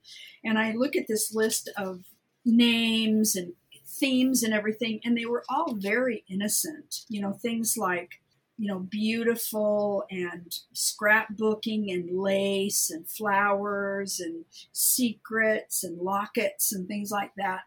And 0.44 0.58
I 0.58 0.72
look 0.72 0.94
at 0.94 1.08
this 1.08 1.34
list 1.34 1.70
of 1.76 2.04
names 2.44 3.34
and 3.34 3.54
themes 3.86 4.42
and 4.42 4.52
everything, 4.52 5.00
and 5.04 5.16
they 5.16 5.26
were 5.26 5.44
all 5.48 5.74
very 5.74 6.22
innocent. 6.28 7.00
You 7.08 7.22
know, 7.22 7.32
things 7.32 7.76
like 7.78 8.20
you 8.58 8.68
know, 8.68 8.78
beautiful 8.78 10.04
and 10.10 10.54
scrapbooking 10.74 11.92
and 11.92 12.16
lace 12.16 12.90
and 12.90 13.08
flowers 13.08 14.20
and 14.20 14.44
secrets 14.72 15.82
and 15.82 15.98
lockets 15.98 16.72
and 16.72 16.86
things 16.86 17.10
like 17.10 17.32
that. 17.36 17.62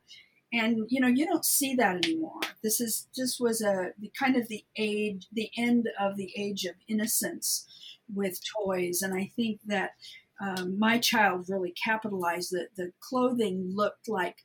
And 0.56 0.86
you 0.90 1.02
know, 1.02 1.08
you 1.08 1.26
don't 1.26 1.46
see 1.46 1.76
that 1.76 2.06
anymore. 2.06 2.40
This 2.64 2.80
is 2.80 3.08
just 3.16 3.42
was 3.42 3.62
a 3.62 3.92
the 4.00 4.12
kind 4.18 4.38
of 4.38 4.48
the 4.48 4.64
age, 4.78 5.28
the 5.32 5.52
end 5.58 5.90
of 6.00 6.16
the 6.16 6.32
age 6.38 6.66
of 6.66 6.76
innocence 6.88 7.66
with 8.14 8.40
toys. 8.64 9.02
And 9.02 9.14
I 9.14 9.32
think 9.36 9.60
that 9.66 9.92
um, 10.40 10.78
my 10.78 10.98
child 10.98 11.46
really 11.50 11.72
capitalized 11.72 12.52
that 12.52 12.70
the 12.76 12.92
clothing 13.00 13.72
looked 13.74 14.10
like 14.10 14.38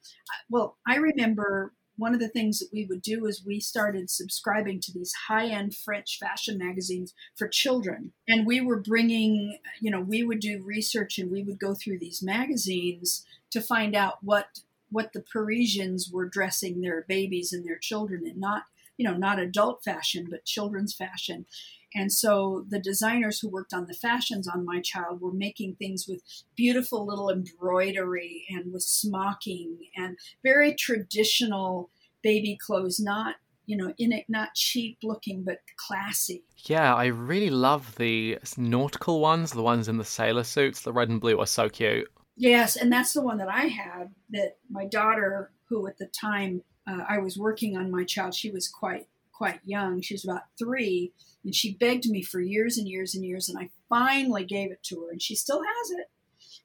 well 0.49 0.77
i 0.87 0.97
remember 0.97 1.73
one 1.97 2.15
of 2.15 2.21
the 2.21 2.29
things 2.29 2.61
that 2.61 2.71
we 2.73 2.87
would 2.87 3.03
do 3.03 3.27
is 3.27 3.45
we 3.45 3.61
started 3.61 4.09
subscribing 4.09 4.81
to 4.81 4.93
these 4.93 5.13
high-end 5.29 5.75
french 5.75 6.19
fashion 6.19 6.57
magazines 6.59 7.15
for 7.37 7.49
children 7.49 8.13
and 8.29 8.47
we 8.47 8.61
were 8.61 8.79
bringing 8.79 9.59
you 9.81 9.91
know 9.91 10.01
we 10.01 10.23
would 10.23 10.41
do 10.41 10.63
research 10.63 11.19
and 11.19 11.31
we 11.31 11.43
would 11.43 11.59
go 11.59 11.75
through 11.75 11.99
these 11.99 12.23
magazines 12.23 13.27
to 13.51 13.61
find 13.61 13.97
out 13.97 14.19
what 14.23 14.61
what 14.91 15.13
the 15.13 15.23
parisians 15.23 16.11
were 16.13 16.29
dressing 16.29 16.81
their 16.81 17.05
babies 17.09 17.53
and 17.53 17.65
their 17.65 17.79
children 17.79 18.27
in 18.27 18.39
not 18.39 18.65
you 18.97 19.05
know 19.05 19.17
not 19.17 19.39
adult 19.39 19.83
fashion 19.83 20.27
but 20.31 20.45
children's 20.45 20.95
fashion 20.95 21.47
and 21.95 22.13
so 22.13 22.65
the 22.69 22.79
designers 22.79 23.41
who 23.41 23.49
worked 23.49 23.75
on 23.75 23.87
the 23.87 23.95
fashions 23.95 24.47
on 24.47 24.65
my 24.65 24.81
child 24.81 25.21
were 25.21 25.33
making 25.33 25.75
things 25.75 26.07
with 26.07 26.23
beautiful 26.57 27.05
little 27.05 27.31
embroidery 27.31 28.45
and 28.49 28.73
with 28.73 28.83
smocking 28.83 29.77
and 29.97 30.17
very 30.45 30.73
traditional 30.75 31.91
baby 32.23 32.57
clothes, 32.65 33.01
not 33.01 33.37
you 33.67 33.77
know, 33.77 33.95
in 33.99 34.11
it 34.11 34.25
not 34.29 34.53
cheap 34.55 34.99
looking 35.05 35.45
but 35.45 35.59
classy. 35.77 36.43
Yeah, 36.65 36.93
I 36.93 37.07
really 37.07 37.51
love 37.51 37.95
the 37.97 38.37
nautical 38.57 39.21
ones, 39.21 39.53
the 39.53 39.63
ones 39.63 39.87
in 39.87 39.97
the 39.97 40.05
sailor 40.05 40.43
suits. 40.43 40.83
The 40.83 40.93
red 40.93 41.09
and 41.09 41.21
blue 41.21 41.39
are 41.39 41.47
so 41.47 41.69
cute. 41.69 42.11
Yes, 42.41 42.77
and 42.77 42.91
that's 42.93 43.13
the 43.13 43.21
one 43.23 43.37
that 43.39 43.49
I 43.51 43.67
had 43.67 44.15
that 44.31 44.57
my 44.71 44.87
daughter, 44.87 45.53
who 45.69 45.87
at 45.87 45.99
the 45.99 46.07
time 46.07 46.63
uh, 46.87 47.05
I 47.09 47.19
was 47.19 47.37
working 47.37 47.77
on 47.77 47.91
my 47.91 48.05
child, 48.05 48.35
she 48.35 48.51
was 48.51 48.67
quite 48.69 49.09
quite 49.33 49.61
young. 49.65 50.01
She 50.03 50.15
was 50.15 50.25
about 50.25 50.45
three, 50.59 51.13
and 51.45 51.55
she 51.55 51.75
begged 51.75 52.07
me 52.09 52.23
for 52.23 52.41
years 52.41 52.79
and 52.79 52.89
years 52.89 53.15
and 53.15 53.25
years, 53.25 53.49
and 53.51 53.59
I 53.59 53.69
finally 53.91 54.45
gave 54.45 54.73
it 54.73 54.83
to 54.85 55.03
her, 55.03 55.11
and 55.11 55.21
she 55.21 55.35
still 55.37 55.61
has 55.63 55.91
it. 55.91 56.07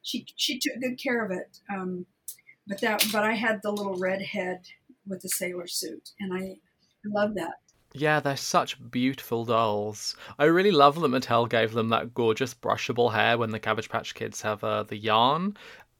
She 0.03 0.25
she 0.37 0.59
took 0.59 0.81
good 0.81 0.97
care 1.01 1.25
of 1.25 1.31
it. 1.31 1.59
Um, 1.71 2.05
but 2.67 2.81
that 2.81 3.07
but 3.11 3.23
I 3.25 3.35
had 3.35 3.61
the 3.63 3.71
little 3.71 3.97
red 3.97 4.21
head 4.23 4.67
with 5.07 5.21
the 5.21 5.29
sailor 5.29 5.67
suit, 5.67 6.11
and 6.19 6.33
I 6.33 6.57
love 7.05 7.35
that. 7.35 7.55
Yeah, 7.95 8.19
they're 8.19 8.35
such 8.35 8.91
beautiful 8.91 9.45
dolls. 9.45 10.17
I 10.37 10.45
really 10.45 10.71
love 10.71 10.99
that 10.99 11.07
Mattel 11.07 11.49
gave 11.49 11.71
them 11.71 11.89
that 11.89 12.13
gorgeous 12.13 12.53
brushable 12.53 13.13
hair 13.13 13.37
when 13.37 13.51
the 13.51 13.59
Cabbage 13.59 13.89
Patch 13.89 14.13
Kids 14.13 14.41
have 14.41 14.63
uh, 14.65 14.83
the 14.83 14.97
yarn, 14.97 15.55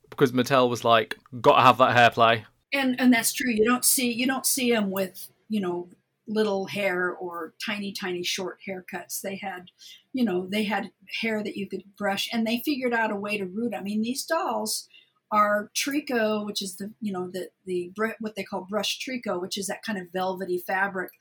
because 0.09 0.33
Mattel 0.33 0.69
was 0.69 0.83
like, 0.83 1.17
"Got 1.39 1.55
to 1.55 1.61
have 1.61 1.77
that 1.77 1.95
hair 1.95 2.09
play." 2.09 2.45
And 2.73 2.99
and 2.99 3.13
that's 3.13 3.31
true. 3.31 3.49
You 3.49 3.63
don't 3.63 3.85
see 3.85 4.11
you 4.11 4.27
don't 4.27 4.45
see 4.45 4.71
them 4.71 4.91
with 4.91 5.29
you 5.47 5.61
know 5.61 5.87
little 6.27 6.65
hair 6.65 7.13
or 7.13 7.53
tiny 7.63 7.93
tiny 7.93 8.23
short 8.23 8.57
haircuts 8.67 9.21
they 9.21 9.35
had 9.35 9.69
you 10.11 10.25
know 10.25 10.47
they 10.47 10.63
had 10.63 10.89
hair 11.21 11.43
that 11.43 11.55
you 11.55 11.69
could 11.69 11.83
brush 11.95 12.27
and 12.33 12.47
they 12.47 12.63
figured 12.65 12.93
out 12.93 13.11
a 13.11 13.15
way 13.15 13.37
to 13.37 13.45
root 13.45 13.75
i 13.75 13.81
mean 13.81 14.01
these 14.01 14.25
dolls 14.25 14.87
are 15.31 15.69
tricot 15.75 16.43
which 16.43 16.63
is 16.63 16.77
the 16.77 16.91
you 16.99 17.13
know 17.13 17.29
the 17.29 17.47
the 17.65 17.91
what 18.19 18.35
they 18.35 18.43
call 18.43 18.65
brush 18.67 18.99
tricot 18.99 19.39
which 19.39 19.55
is 19.55 19.67
that 19.67 19.83
kind 19.83 19.99
of 19.99 20.07
velvety 20.11 20.57
fabric 20.65 21.11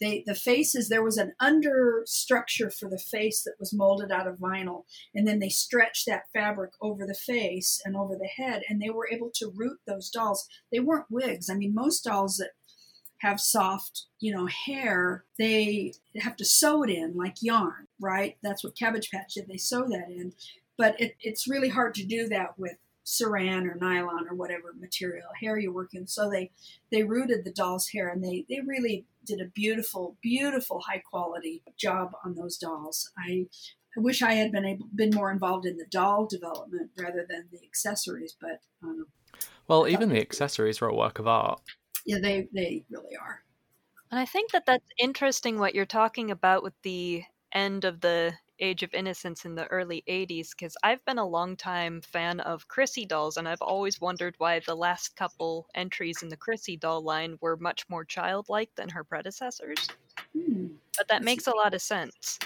they 0.00 0.24
the 0.26 0.34
faces 0.34 0.88
there 0.88 1.02
was 1.02 1.16
an 1.16 1.32
under 1.40 2.02
structure 2.06 2.70
for 2.70 2.88
the 2.88 2.98
face 2.98 3.42
that 3.42 3.54
was 3.58 3.72
molded 3.72 4.10
out 4.10 4.26
of 4.26 4.38
vinyl 4.38 4.84
and 5.14 5.26
then 5.26 5.38
they 5.38 5.48
stretched 5.48 6.06
that 6.06 6.24
fabric 6.32 6.70
over 6.80 7.06
the 7.06 7.14
face 7.14 7.80
and 7.84 7.96
over 7.96 8.14
the 8.16 8.42
head 8.42 8.62
and 8.68 8.80
they 8.80 8.90
were 8.90 9.08
able 9.10 9.30
to 9.34 9.52
root 9.54 9.78
those 9.86 10.10
dolls 10.10 10.48
they 10.72 10.80
weren't 10.80 11.10
wigs 11.10 11.48
i 11.50 11.54
mean 11.54 11.74
most 11.74 12.04
dolls 12.04 12.36
that 12.36 12.50
have 13.20 13.40
soft, 13.40 14.06
you 14.18 14.34
know, 14.34 14.46
hair, 14.46 15.24
they 15.38 15.92
have 16.16 16.36
to 16.36 16.44
sew 16.44 16.82
it 16.82 16.90
in 16.90 17.14
like 17.14 17.36
yarn, 17.42 17.86
right? 18.00 18.36
That's 18.42 18.64
what 18.64 18.76
Cabbage 18.76 19.10
Patch 19.10 19.34
did. 19.34 19.46
They 19.46 19.58
sew 19.58 19.86
that 19.88 20.08
in. 20.08 20.32
But 20.78 20.98
it, 20.98 21.16
it's 21.20 21.48
really 21.48 21.68
hard 21.68 21.94
to 21.96 22.06
do 22.06 22.28
that 22.28 22.58
with 22.58 22.76
saran 23.10 23.68
or 23.70 23.74
nylon 23.74 24.28
or 24.28 24.34
whatever 24.34 24.72
material 24.78 25.28
hair 25.40 25.58
you're 25.58 25.72
working. 25.72 26.06
So 26.06 26.30
they 26.30 26.50
they 26.90 27.02
rooted 27.02 27.44
the 27.44 27.52
doll's 27.52 27.88
hair 27.88 28.08
and 28.08 28.22
they 28.22 28.44
they 28.48 28.60
really 28.60 29.06
did 29.24 29.40
a 29.40 29.46
beautiful, 29.46 30.16
beautiful 30.22 30.80
high 30.80 31.02
quality 31.10 31.62
job 31.76 32.12
on 32.24 32.34
those 32.34 32.56
dolls. 32.56 33.10
I 33.18 33.46
I 33.96 34.00
wish 34.00 34.22
I 34.22 34.34
had 34.34 34.52
been 34.52 34.64
able 34.64 34.86
been 34.94 35.14
more 35.14 35.30
involved 35.30 35.66
in 35.66 35.76
the 35.76 35.86
doll 35.90 36.26
development 36.26 36.90
rather 36.98 37.26
than 37.28 37.48
the 37.50 37.64
accessories, 37.64 38.36
but 38.40 38.60
um, 38.82 39.06
well, 39.66 39.88
even 39.88 40.08
the 40.08 40.20
accessories 40.20 40.80
were 40.80 40.88
a 40.88 40.94
work 40.94 41.18
of 41.18 41.26
art 41.26 41.60
yeah, 42.06 42.18
they 42.20 42.48
they 42.52 42.84
really 42.90 43.16
are. 43.16 43.42
And 44.10 44.18
I 44.18 44.26
think 44.26 44.50
that 44.52 44.66
that's 44.66 44.84
interesting 44.98 45.58
what 45.58 45.74
you're 45.74 45.86
talking 45.86 46.30
about 46.30 46.62
with 46.62 46.74
the 46.82 47.22
end 47.52 47.84
of 47.84 48.00
the 48.00 48.32
Age 48.60 48.82
of 48.82 48.94
Innocence 48.94 49.44
in 49.44 49.54
the 49.54 49.66
early 49.68 50.04
80s 50.08 50.50
because 50.50 50.76
I've 50.82 51.04
been 51.04 51.18
a 51.18 51.26
long 51.26 51.56
time 51.56 52.00
fan 52.00 52.40
of 52.40 52.68
Crissy 52.68 53.06
dolls 53.06 53.36
and 53.36 53.48
I've 53.48 53.62
always 53.62 54.00
wondered 54.00 54.34
why 54.38 54.60
the 54.60 54.74
last 54.74 55.16
couple 55.16 55.66
entries 55.74 56.22
in 56.22 56.28
the 56.28 56.36
Crissy 56.36 56.78
doll 56.78 57.02
line 57.02 57.38
were 57.40 57.56
much 57.56 57.88
more 57.88 58.04
childlike 58.04 58.70
than 58.76 58.88
her 58.90 59.04
predecessors. 59.04 59.88
Hmm. 60.36 60.66
But 60.96 61.08
that 61.08 61.22
makes 61.22 61.46
a 61.46 61.54
lot 61.54 61.74
of 61.74 61.82
sense. 61.82 62.38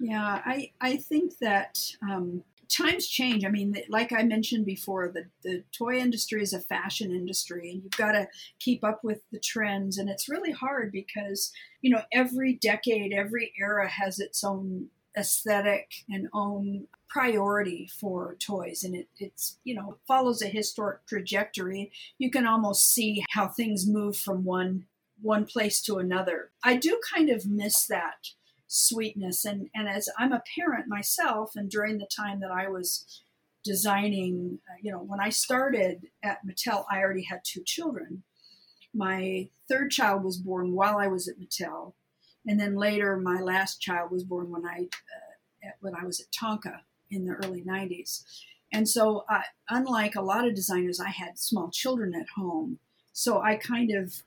Yeah, 0.00 0.42
I 0.44 0.72
I 0.80 0.96
think 0.96 1.38
that 1.38 1.78
um, 2.02 2.42
times 2.68 3.06
change. 3.06 3.44
I 3.44 3.48
mean, 3.48 3.76
like 3.88 4.12
I 4.12 4.22
mentioned 4.22 4.66
before, 4.66 5.08
the, 5.08 5.26
the 5.42 5.64
toy 5.72 5.98
industry 5.98 6.42
is 6.42 6.52
a 6.52 6.60
fashion 6.60 7.10
industry, 7.10 7.70
and 7.70 7.82
you've 7.82 7.96
got 7.96 8.12
to 8.12 8.28
keep 8.58 8.84
up 8.84 9.04
with 9.04 9.20
the 9.30 9.38
trends. 9.38 9.98
And 9.98 10.08
it's 10.08 10.28
really 10.28 10.52
hard 10.52 10.92
because, 10.92 11.52
you 11.82 11.90
know, 11.90 12.02
every 12.12 12.54
decade, 12.54 13.12
every 13.12 13.52
era 13.58 13.88
has 13.88 14.18
its 14.18 14.42
own 14.42 14.88
aesthetic 15.16 16.04
and 16.08 16.28
own 16.32 16.86
priority 17.08 17.88
for 18.00 18.34
toys 18.40 18.82
and 18.82 18.96
it, 18.96 19.08
it's 19.18 19.58
you 19.62 19.74
know 19.74 19.96
follows 20.08 20.42
a 20.42 20.48
historic 20.48 21.06
trajectory 21.06 21.92
you 22.18 22.30
can 22.30 22.46
almost 22.46 22.90
see 22.90 23.24
how 23.30 23.46
things 23.46 23.86
move 23.86 24.16
from 24.16 24.44
one 24.44 24.84
one 25.22 25.44
place 25.44 25.80
to 25.80 25.98
another 25.98 26.50
i 26.64 26.74
do 26.74 27.00
kind 27.14 27.30
of 27.30 27.46
miss 27.46 27.86
that 27.86 28.30
sweetness. 28.74 29.44
And, 29.44 29.70
and 29.74 29.88
as 29.88 30.08
I'm 30.18 30.32
a 30.32 30.42
parent 30.56 30.88
myself, 30.88 31.54
and 31.56 31.70
during 31.70 31.98
the 31.98 32.06
time 32.06 32.40
that 32.40 32.50
I 32.50 32.68
was 32.68 33.22
designing, 33.62 34.58
uh, 34.68 34.76
you 34.82 34.90
know, 34.90 34.98
when 34.98 35.20
I 35.20 35.30
started 35.30 36.08
at 36.22 36.46
Mattel, 36.46 36.84
I 36.90 36.98
already 36.98 37.22
had 37.22 37.40
two 37.44 37.62
children. 37.62 38.24
My 38.92 39.48
third 39.68 39.90
child 39.90 40.24
was 40.24 40.36
born 40.36 40.72
while 40.72 40.98
I 40.98 41.06
was 41.06 41.28
at 41.28 41.38
Mattel, 41.38 41.94
and 42.46 42.58
then 42.60 42.76
later 42.76 43.16
my 43.16 43.40
last 43.40 43.80
child 43.80 44.10
was 44.10 44.24
born 44.24 44.50
when 44.50 44.64
I 44.64 44.88
uh, 44.92 45.68
at, 45.68 45.76
when 45.80 45.94
I 45.94 46.04
was 46.04 46.20
at 46.20 46.26
Tonka 46.30 46.80
in 47.10 47.24
the 47.24 47.34
early 47.44 47.62
90s. 47.62 48.22
And 48.72 48.88
so, 48.88 49.24
uh, 49.30 49.42
unlike 49.70 50.16
a 50.16 50.22
lot 50.22 50.46
of 50.46 50.54
designers, 50.54 50.98
I 51.00 51.10
had 51.10 51.38
small 51.38 51.70
children 51.70 52.12
at 52.14 52.26
home, 52.36 52.78
so 53.12 53.40
I 53.40 53.56
kind 53.56 53.94
of 53.94 54.22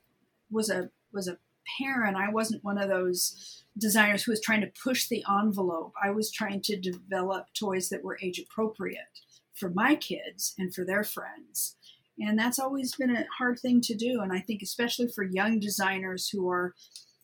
was 0.50 0.70
a 0.70 0.90
was 1.12 1.28
a 1.28 1.38
parent. 1.80 2.16
I 2.16 2.30
wasn't 2.30 2.64
one 2.64 2.78
of 2.78 2.88
those 2.88 3.66
designers 3.78 4.24
who 4.24 4.32
was 4.32 4.42
trying 4.42 4.62
to 4.62 4.72
push 4.84 5.08
the 5.08 5.24
envelope. 5.30 5.94
I 6.02 6.12
was 6.12 6.32
trying 6.32 6.62
to 6.62 6.80
develop 6.80 7.48
toys 7.54 7.90
that 7.90 8.04
were 8.04 8.18
age 8.22 8.40
appropriate 8.40 9.20
for 9.54 9.70
my 9.70 9.96
kids 9.96 10.54
and 10.58 10.74
for 10.74 10.86
their 10.86 11.04
friends. 11.04 11.76
And 12.20 12.38
that's 12.38 12.60
always 12.60 12.96
been 12.96 13.16
a 13.16 13.26
hard 13.38 13.60
thing 13.60 13.82
to 13.82 13.96
do. 13.96 14.22
And 14.22 14.32
I 14.32 14.40
think, 14.40 14.62
especially 14.62 15.08
for 15.08 15.24
young 15.24 15.60
designers 15.60 16.30
who 16.30 16.50
are 16.50 16.74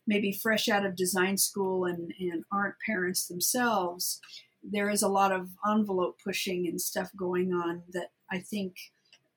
maybe 0.08 0.32
fresh 0.32 0.68
out 0.68 0.86
of 0.86 0.96
design 0.96 1.38
school 1.38 1.86
and, 1.86 2.14
and 2.20 2.44
aren't 2.52 2.76
parents 2.86 3.28
themselves, 3.28 4.20
there 4.64 4.90
is 4.90 5.02
a 5.02 5.10
lot 5.10 5.32
of 5.32 5.50
envelope 5.70 6.18
pushing 6.24 6.68
and 6.68 6.80
stuff 6.80 7.10
going 7.18 7.54
on 7.54 7.84
that 7.94 8.12
I 8.32 8.40
think 8.40 8.76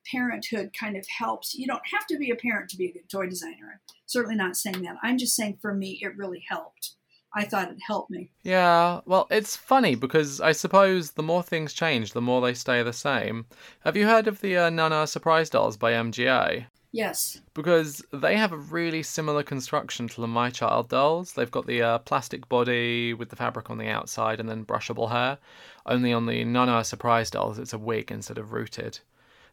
parenthood 0.09 0.71
kind 0.77 0.95
of 0.95 1.05
helps. 1.19 1.53
You 1.53 1.67
don't 1.67 1.81
have 1.93 2.07
to 2.07 2.17
be 2.17 2.31
a 2.31 2.35
parent 2.35 2.69
to 2.69 2.77
be 2.77 2.85
a 2.85 2.93
good 2.93 3.09
toy 3.09 3.27
designer. 3.27 3.81
I'm 3.89 3.95
certainly 4.05 4.37
not 4.37 4.55
saying 4.55 4.81
that. 4.83 4.95
I'm 5.03 5.17
just 5.17 5.35
saying 5.35 5.57
for 5.61 5.73
me, 5.73 5.99
it 6.01 6.15
really 6.15 6.43
helped 6.47 6.95
I 7.37 7.45
thought 7.45 7.69
it 7.69 7.77
helped 7.85 8.09
me. 8.09 8.31
Yeah, 8.43 9.01
well, 9.05 9.27
it's 9.29 9.55
funny 9.55 9.93
because 9.93 10.41
I 10.41 10.53
suppose 10.53 11.11
the 11.11 11.23
more 11.23 11.43
things 11.43 11.71
change, 11.71 12.13
the 12.13 12.21
more 12.21 12.41
they 12.41 12.55
stay 12.55 12.81
the 12.81 12.93
same. 12.93 13.45
Have 13.81 13.95
you 13.95 14.07
heard 14.07 14.27
of 14.27 14.41
the 14.41 14.57
uh, 14.57 14.69
Nana 14.71 15.05
Surprise 15.05 15.49
Dolls 15.49 15.77
by 15.77 15.91
MGA? 15.91 16.65
Yes. 16.91 17.41
Because 17.53 18.01
they 18.13 18.37
have 18.37 18.53
a 18.53 18.57
really 18.57 19.03
similar 19.03 19.43
construction 19.43 20.07
to 20.07 20.21
the 20.21 20.27
My 20.27 20.49
Child 20.49 20.89
dolls. 20.89 21.33
They've 21.33 21.51
got 21.51 21.67
the 21.67 21.81
uh, 21.81 21.97
plastic 21.99 22.47
body 22.47 23.13
with 23.13 23.29
the 23.29 23.35
fabric 23.35 23.69
on 23.69 23.77
the 23.77 23.89
outside 23.89 24.39
and 24.39 24.49
then 24.49 24.65
brushable 24.65 25.11
hair. 25.11 25.37
Only 25.85 26.13
on 26.13 26.25
the 26.25 26.43
Nana 26.45 26.83
Surprise 26.83 27.29
dolls, 27.29 27.59
it's 27.59 27.73
a 27.73 27.77
wig 27.77 28.11
instead 28.11 28.37
of 28.37 28.53
rooted. 28.53 28.99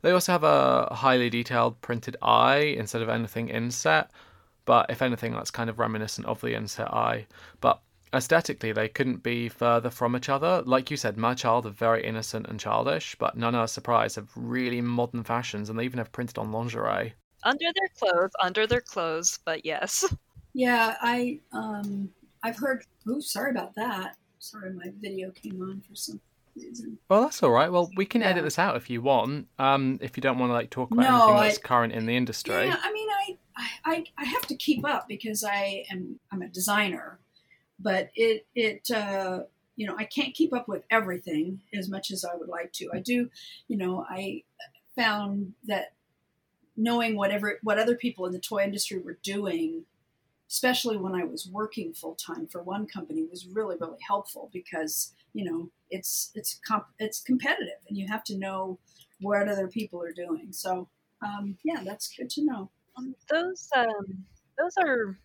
They 0.03 0.12
also 0.12 0.33
have 0.33 0.44
a 0.44 0.94
highly 0.94 1.29
detailed 1.31 1.81
printed 1.81 2.16
eye 2.23 2.75
instead 2.79 3.03
of 3.03 3.09
anything 3.09 3.49
inset, 3.49 4.11
but 4.64 4.90
if 4.90 5.03
anything, 5.03 5.33
that's 5.33 5.51
kind 5.51 5.68
of 5.68 5.79
reminiscent 5.79 6.27
of 6.27 6.40
the 6.40 6.55
inset 6.55 6.92
eye. 6.92 7.27
But 7.61 7.81
aesthetically, 8.12 8.73
they 8.73 8.88
couldn't 8.88 9.23
be 9.23 9.49
further 9.49 9.90
from 9.90 10.14
each 10.14 10.29
other. 10.29 10.62
Like 10.66 10.90
you 10.90 10.97
said, 10.97 11.16
My 11.16 11.35
Child 11.35 11.66
are 11.66 11.70
very 11.70 12.05
innocent 12.05 12.47
and 12.47 12.61
childish, 12.61 13.16
but 13.18 13.37
Nana 13.37 13.66
Surprise 13.66 14.14
have 14.14 14.31
really 14.37 14.81
modern 14.81 15.25
fashions, 15.25 15.68
and 15.68 15.79
they 15.79 15.85
even 15.85 15.99
have 15.99 16.12
printed 16.12 16.38
on 16.38 16.53
lingerie. 16.53 17.14
Under 17.44 17.66
their 17.78 17.88
clothes, 17.98 18.30
under 18.42 18.66
their 18.66 18.80
clothes, 18.80 19.38
but 19.44 19.64
yes. 19.64 20.04
Yeah, 20.57 20.96
I 21.02 21.40
um, 21.52 22.11
I've 22.44 22.57
heard. 22.57 22.85
Oh, 23.09 23.18
sorry 23.18 23.50
about 23.50 23.74
that. 23.74 24.16
Sorry, 24.38 24.72
my 24.72 24.92
video 25.00 25.33
came 25.33 25.61
on 25.61 25.80
for 25.80 25.96
some 25.96 26.20
reason. 26.54 26.96
Well, 27.09 27.22
that's 27.22 27.42
all 27.42 27.50
right. 27.50 27.72
Well, 27.72 27.90
we 27.96 28.07
can 28.07 28.20
Yeah. 28.20 28.28
edit 28.28 28.44
this 28.44 28.57
out 28.57 28.76
if 28.76 28.88
you 28.88 29.02
want. 29.02 29.48
Um, 29.59 29.98
if 30.00 30.16
you 30.16 30.20
don't 30.20 30.38
want 30.38 30.50
to 30.50 30.54
like 30.54 30.70
talk 30.70 30.92
about 30.92 31.02
No, 31.02 31.09
anything 31.16 31.35
I- 31.35 31.46
that's 31.48 31.59
current 31.59 31.92
in 31.92 32.07
the 32.07 32.14
industry. 32.16 32.66
Yeah, 32.66 32.76
I 32.80 32.92
mean, 32.92 33.09
I, 33.11 33.37
I, 33.85 34.04
I 34.16 34.24
have 34.26 34.46
to 34.46 34.54
keep 34.54 34.87
up 34.87 35.09
because 35.09 35.42
I 35.42 35.85
am 35.90 36.20
I'm 36.30 36.42
a 36.42 36.48
designer, 36.48 37.18
but 37.80 38.11
it 38.14 38.46
it 38.54 38.88
uh, 38.92 39.40
you 39.74 39.88
know 39.88 39.96
I 39.98 40.04
can't 40.04 40.35
keep 40.35 40.52
up 40.52 40.68
with 40.68 40.85
everything 40.92 41.61
as 41.76 41.88
much 41.90 42.12
as 42.12 42.24
I 42.24 42.37
would 42.37 42.48
like 42.48 42.70
to. 42.74 42.90
I 42.94 43.00
do, 43.00 43.28
you 43.66 43.76
know, 43.76 44.07
I 44.09 44.44
found 44.94 45.54
that 45.66 45.94
knowing 46.76 47.16
whatever 47.16 47.58
what 47.62 47.78
other 47.78 47.96
people 47.96 48.26
in 48.26 48.32
the 48.32 48.38
toy 48.38 48.62
industry 48.62 48.98
were 48.98 49.18
doing, 49.22 49.84
especially 50.50 50.96
when 50.96 51.14
I 51.14 51.24
was 51.24 51.48
working 51.48 51.92
full 51.92 52.14
time 52.14 52.46
for 52.46 52.62
one 52.62 52.87
company, 52.87 53.24
was 53.30 53.46
really 53.46 53.76
really 53.80 53.98
helpful 54.06 54.50
because 54.52 55.14
you 55.32 55.44
know 55.44 55.70
it's 55.90 56.30
it's 56.34 56.60
comp- 56.66 56.94
it's 56.98 57.20
competitive 57.20 57.78
and 57.88 57.96
you 57.96 58.06
have 58.08 58.24
to 58.24 58.38
know 58.38 58.78
what 59.20 59.48
other 59.48 59.68
people 59.68 60.02
are 60.02 60.12
doing. 60.12 60.48
So 60.50 60.88
um, 61.22 61.56
yeah, 61.64 61.82
that's 61.84 62.14
good 62.14 62.30
to 62.30 62.44
know. 62.44 62.70
Um, 62.96 63.14
those 63.30 63.68
um, 63.76 64.24
those 64.58 64.74
are 64.78 65.18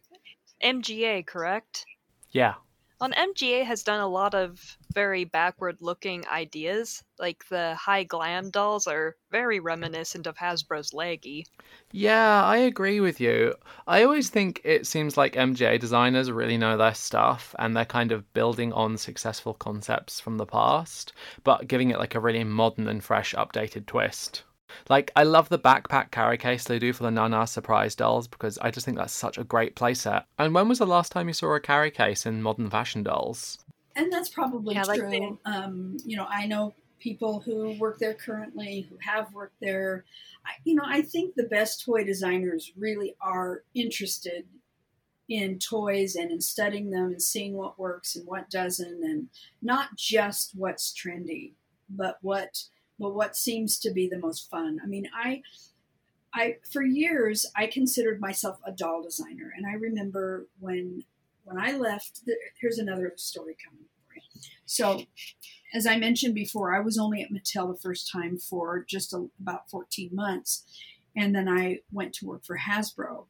MGA, 0.64 1.26
correct? 1.26 1.86
yeah. 2.32 2.56
On 3.02 3.14
MGA 3.14 3.64
has 3.64 3.82
done 3.82 4.02
a 4.02 4.08
lot 4.08 4.36
of 4.36 4.78
very 4.94 5.24
backward-looking 5.24 6.28
ideas. 6.28 7.02
Like 7.18 7.46
the 7.50 7.74
high 7.76 8.04
glam 8.04 8.50
dolls 8.50 8.88
are 8.88 9.16
very 9.32 9.62
reminiscent 9.62 10.28
of 10.28 10.36
Hasbro's 10.36 10.94
Leggy. 10.94 11.46
Yeah, 11.94 12.44
I 12.44 12.58
agree 12.58 13.00
with 13.00 13.22
you. 13.22 13.56
I 13.88 14.04
always 14.04 14.30
think 14.30 14.60
it 14.66 14.86
seems 14.86 15.16
like 15.16 15.36
MGA 15.36 15.80
designers 15.80 16.30
really 16.30 16.58
know 16.58 16.76
their 16.76 16.94
stuff 16.94 17.56
and 17.58 17.76
they're 17.76 17.86
kind 17.86 18.12
of 18.12 18.34
building 18.34 18.74
on 18.74 18.98
successful 18.98 19.54
concepts 19.54 20.20
from 20.20 20.38
the 20.38 20.46
past, 20.46 21.14
but 21.46 21.70
giving 21.70 21.92
it 21.92 22.00
like 22.00 22.16
a 22.16 22.20
really 22.20 22.44
modern 22.44 22.90
and 22.90 23.02
fresh, 23.02 23.34
updated 23.34 23.86
twist. 23.86 24.44
Like, 24.90 25.12
I 25.16 25.24
love 25.24 25.50
the 25.50 25.60
backpack 25.60 26.12
carry 26.12 26.38
case 26.38 26.64
they 26.64 26.80
do 26.80 26.94
for 26.94 27.04
the 27.04 27.12
Nana 27.12 27.48
Surprise 27.48 27.96
dolls 27.96 28.28
because 28.28 28.58
I 28.60 28.72
just 28.72 28.86
think 28.86 28.98
that's 28.98 29.14
such 29.14 29.38
a 29.38 29.44
great 29.44 29.76
playset. 29.76 30.26
And 30.38 30.54
when 30.54 30.70
was 30.70 30.80
the 30.80 30.86
last 30.86 31.12
time 31.12 31.28
you 31.28 31.34
saw 31.34 31.54
a 31.56 31.60
carry 31.60 31.92
case 31.92 32.26
in 32.26 32.42
modern 32.42 32.70
fashion 32.70 33.04
dolls? 33.04 33.58
And 33.96 34.12
that's 34.12 34.30
probably 34.30 34.76
Yeah, 34.76 34.84
true. 34.84 35.10
they- 35.10 35.52
um, 35.52 35.98
you 36.06 36.16
know, 36.16 36.26
I 36.30 36.46
know 36.46 36.74
people 37.00 37.40
who 37.40 37.72
work 37.80 37.98
there 37.98 38.14
currently, 38.14 38.82
who 38.90 38.98
have 39.02 39.34
worked 39.34 39.60
there. 39.62 40.06
I, 40.46 40.52
you 40.66 40.76
know, 40.76 40.84
I 40.86 41.02
think 41.02 41.36
the 41.36 41.44
best 41.44 41.86
toy 41.86 42.04
designers 42.04 42.74
really 42.78 43.16
are 43.22 43.64
interested 43.74 44.46
in 45.30 45.60
toys 45.60 46.16
and 46.16 46.32
in 46.32 46.42
studying 46.42 46.90
them 46.90 47.06
and 47.06 47.22
seeing 47.22 47.56
what 47.56 47.80
works 47.80 48.16
and 48.16 48.26
what 48.28 48.50
doesn't, 48.50 49.04
and 49.04 49.30
not 49.62 49.96
just 49.96 50.52
what's 50.56 50.92
trendy, 50.94 51.54
but 51.90 52.18
what 52.22 52.64
but 53.00 53.16
what 53.16 53.36
seems 53.36 53.80
to 53.80 53.92
be 53.92 54.08
the 54.08 54.20
most 54.20 54.50
fun. 54.50 54.80
I 54.84 54.88
mean, 54.88 55.08
I 55.14 55.42
I 56.34 56.58
for 56.72 56.84
years 56.84 57.46
I 57.56 57.68
considered 57.68 58.20
myself 58.20 58.60
a 58.66 58.72
doll 58.72 59.02
designer, 59.02 59.52
and 59.56 59.66
I 59.66 59.74
remember 59.74 60.48
when 60.60 61.04
when 61.44 61.58
I 61.58 61.72
left. 61.72 62.26
The, 62.26 62.36
here's 62.60 62.78
another 62.78 63.14
story 63.16 63.56
coming 63.64 63.86
for 64.08 64.16
you. 64.16 64.42
So, 64.66 65.04
as 65.74 65.88
I 65.88 65.98
mentioned 65.98 66.36
before, 66.36 66.76
I 66.76 66.82
was 66.82 66.98
only 66.98 67.22
at 67.22 67.32
Mattel 67.32 67.74
the 67.74 67.80
first 67.80 68.12
time 68.12 68.38
for 68.38 68.86
just 68.88 69.14
a, 69.14 69.28
about 69.40 69.70
14 69.70 70.10
months, 70.14 70.66
and 71.16 71.34
then 71.34 71.48
I 71.48 71.80
went 71.92 72.14
to 72.16 72.28
work 72.28 72.46
for 72.46 72.58
Hasbro. 72.58 73.26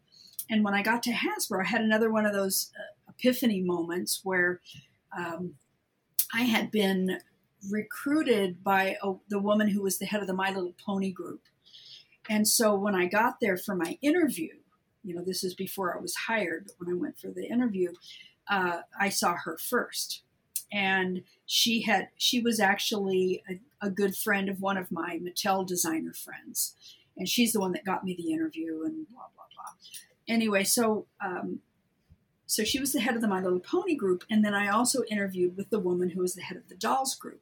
And 0.50 0.64
when 0.64 0.74
I 0.74 0.82
got 0.82 1.04
to 1.04 1.12
Hasbro, 1.12 1.62
I 1.64 1.68
had 1.68 1.82
another 1.82 2.12
one 2.12 2.26
of 2.26 2.34
those 2.34 2.72
uh, 2.76 3.12
epiphany 3.12 3.62
moments 3.62 4.22
where 4.24 4.62
um, 5.18 5.54
I 6.34 6.42
had 6.42 6.72
been 6.72 7.20
recruited 7.70 8.64
by 8.64 8.96
a, 9.04 9.14
the 9.30 9.40
woman 9.40 9.70
who 9.70 9.82
was 9.82 9.98
the 9.98 10.06
head 10.06 10.22
of 10.22 10.28
the 10.28 10.34
My 10.34 10.52
Little 10.52 10.76
Pony 10.86 11.12
group. 11.12 11.42
And 12.30 12.48
so 12.48 12.76
when 12.76 12.96
I 12.96 13.08
got 13.08 13.40
there 13.40 13.58
for 13.58 13.76
my 13.76 13.98
interview, 14.02 14.54
you 15.04 15.16
know, 15.16 15.24
this 15.24 15.44
is 15.44 15.56
before 15.56 15.98
I 15.98 16.02
was 16.02 16.16
hired, 16.16 16.72
when 16.78 16.94
I 16.94 16.98
went 16.98 17.20
for 17.20 17.30
the 17.30 17.46
interview, 17.46 17.94
uh, 18.48 18.82
I 19.00 19.10
saw 19.10 19.36
her 19.36 19.58
first. 19.58 20.22
And 20.72 21.24
she 21.46 21.82
had, 21.82 22.10
she 22.18 22.42
was 22.42 22.60
actually 22.60 23.44
a, 23.50 23.88
a 23.88 23.90
good 23.90 24.16
friend 24.16 24.50
of 24.50 24.62
one 24.62 24.78
of 24.78 24.92
my 24.92 25.20
Mattel 25.20 25.66
designer 25.66 26.14
friends. 26.14 26.76
And 27.18 27.28
she's 27.28 27.54
the 27.54 27.60
one 27.60 27.72
that 27.72 27.86
got 27.86 28.04
me 28.04 28.16
the 28.16 28.32
interview 28.32 28.84
and 28.84 29.08
blah, 29.10 29.26
blah, 29.36 29.46
blah. 29.56 29.74
Anyway, 30.28 30.64
so, 30.64 31.08
um, 31.26 31.60
so 32.50 32.64
she 32.64 32.80
was 32.80 32.94
the 32.94 33.00
head 33.00 33.16
of 33.16 33.22
the 33.22 33.28
My 33.28 33.42
Little 33.42 33.60
Pony 33.60 33.96
group. 33.96 34.24
And 34.30 34.44
then 34.44 34.54
I 34.54 34.70
also 34.70 35.04
interviewed 35.10 35.56
with 35.56 35.70
the 35.70 35.80
woman 35.80 36.10
who 36.10 36.22
was 36.22 36.34
the 36.34 36.42
head 36.42 36.58
of 36.58 36.68
the 36.68 36.76
Dolls 36.76 37.16
group 37.16 37.42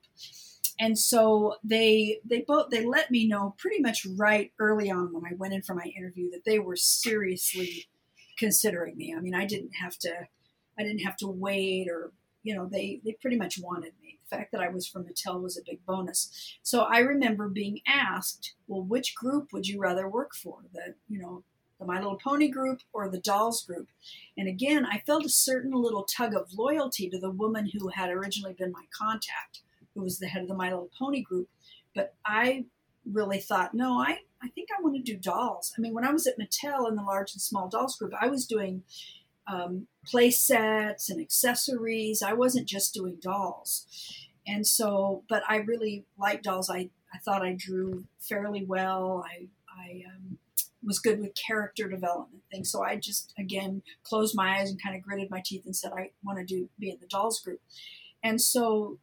and 0.80 0.98
so 0.98 1.56
they 1.64 2.20
they 2.24 2.42
both 2.42 2.70
they 2.70 2.86
let 2.86 3.10
me 3.12 3.28
know 3.28 3.56
pretty 3.58 3.82
much 3.82 4.06
right 4.16 4.52
early 4.60 4.92
on 4.92 5.14
when 5.14 5.26
I 5.26 5.36
went 5.36 5.54
in 5.54 5.62
for 5.62 5.74
my 5.74 5.92
interview 5.98 6.30
that 6.32 6.46
they 6.46 6.60
were 6.60 6.76
seriously 6.76 7.88
considering 8.38 8.96
me. 8.96 9.14
I 9.18 9.22
mean, 9.22 9.34
I 9.34 9.46
didn't 9.46 9.74
have 9.82 9.98
to 10.00 10.28
I 10.78 10.84
didn't 10.84 11.04
have 11.04 11.18
to 11.18 11.28
wait 11.28 11.88
or 11.90 12.12
you 12.44 12.56
know 12.56 12.68
they 12.72 13.02
they 13.04 13.14
pretty 13.14 13.38
much 13.38 13.60
wanted 13.60 13.94
me. 14.02 14.20
The 14.30 14.38
fact 14.38 14.52
that 14.52 14.62
I 14.62 14.70
was 14.70 14.88
from 14.88 15.06
Mattel 15.06 15.42
was 15.42 15.58
a 15.58 15.62
big 15.66 15.86
bonus. 15.86 16.58
So 16.62 16.82
I 16.82 17.00
remember 17.00 17.48
being 17.48 17.80
asked, 17.88 18.56
well, 18.68 18.84
which 18.84 19.16
group 19.16 19.54
would 19.54 19.68
you 19.68 19.80
rather 19.80 20.08
work 20.08 20.36
for? 20.36 20.60
The 20.74 20.96
you 21.10 21.20
know 21.20 21.44
the 21.80 21.86
My 21.86 22.00
Little 22.00 22.18
Pony 22.18 22.48
group 22.48 22.82
or 22.94 23.10
the 23.10 23.20
Dolls 23.20 23.64
group? 23.64 23.88
And 24.38 24.48
again, 24.48 24.86
I 24.86 25.04
felt 25.06 25.26
a 25.26 25.30
certain 25.30 25.72
little 25.72 26.04
tug 26.04 26.34
of 26.36 26.54
loyalty 26.54 27.10
to 27.10 27.20
the 27.20 27.32
woman 27.32 27.72
who 27.74 27.90
had 27.90 28.10
originally 28.10 28.54
been 28.54 28.72
my 28.72 28.86
contact 28.98 29.62
who 29.98 30.04
was 30.04 30.20
the 30.20 30.28
head 30.28 30.44
of 30.44 30.48
the 30.48 30.56
My 30.56 30.70
Little 30.70 30.92
Pony 30.98 31.22
group. 31.22 31.50
But 31.96 32.14
I 32.26 32.66
really 33.12 33.40
thought, 33.40 33.74
no, 33.74 34.00
I, 34.00 34.20
I 34.42 34.50
think 34.50 34.70
I 34.72 34.82
want 34.82 34.96
to 34.96 35.02
do 35.02 35.18
dolls. 35.18 35.74
I 35.78 35.82
mean, 35.82 35.94
when 35.94 36.06
I 36.06 36.12
was 36.12 36.28
at 36.28 36.38
Mattel 36.38 36.88
in 36.88 36.96
the 36.96 37.04
large 37.04 37.34
and 37.34 37.42
small 37.42 37.68
dolls 37.68 37.98
group, 37.98 38.14
I 38.20 38.28
was 38.28 38.46
doing 38.46 38.84
um, 39.48 39.88
play 40.06 40.30
sets 40.30 41.10
and 41.10 41.20
accessories. 41.20 42.22
I 42.22 42.34
wasn't 42.34 42.68
just 42.68 42.94
doing 42.94 43.18
dolls. 43.20 43.88
And 44.46 44.66
so, 44.66 45.24
but 45.28 45.44
I 45.50 45.58
really 45.58 46.06
liked 46.18 46.44
dolls. 46.44 46.70
I, 46.70 46.90
I 47.14 47.18
thought 47.26 47.42
I 47.46 47.54
drew 47.58 48.06
fairly 48.20 48.64
well. 48.64 49.26
I, 49.28 49.48
I 49.70 50.04
um, 50.16 50.38
was 50.84 51.00
good 51.00 51.20
with 51.20 51.34
character 51.36 51.88
development 51.88 52.44
things. 52.52 52.72
So 52.72 52.84
I 52.84 52.96
just, 52.98 53.34
again, 53.38 53.82
closed 54.04 54.36
my 54.36 54.60
eyes 54.60 54.70
and 54.70 54.82
kind 54.82 54.96
of 54.96 55.02
gritted 55.02 55.30
my 55.30 55.42
teeth 55.44 55.66
and 55.66 55.76
said, 55.76 55.92
I 55.94 56.12
want 56.24 56.40
to 56.40 56.46
do 56.46 56.70
be 56.80 56.90
in 56.90 56.98
the 57.00 57.08
dolls 57.08 57.40
group. 57.42 57.62
And 58.24 58.42
so 58.42 59.00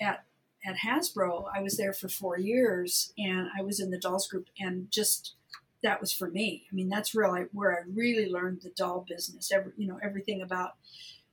at 0.00 0.24
at 0.64 0.76
Hasbro, 0.84 1.44
I 1.54 1.62
was 1.62 1.76
there 1.76 1.92
for 1.92 2.08
four 2.08 2.38
years, 2.38 3.14
and 3.16 3.48
I 3.58 3.62
was 3.62 3.80
in 3.80 3.90
the 3.90 3.98
dolls 3.98 4.28
group, 4.28 4.48
and 4.58 4.90
just 4.90 5.34
that 5.82 6.00
was 6.00 6.12
for 6.12 6.28
me. 6.30 6.66
I 6.70 6.74
mean, 6.74 6.90
that's 6.90 7.14
really 7.14 7.46
where 7.52 7.72
I 7.72 7.82
really 7.90 8.28
learned 8.28 8.60
the 8.62 8.70
doll 8.70 9.04
business. 9.08 9.50
Every 9.52 9.72
you 9.76 9.88
know 9.88 9.98
everything 10.02 10.42
about 10.42 10.72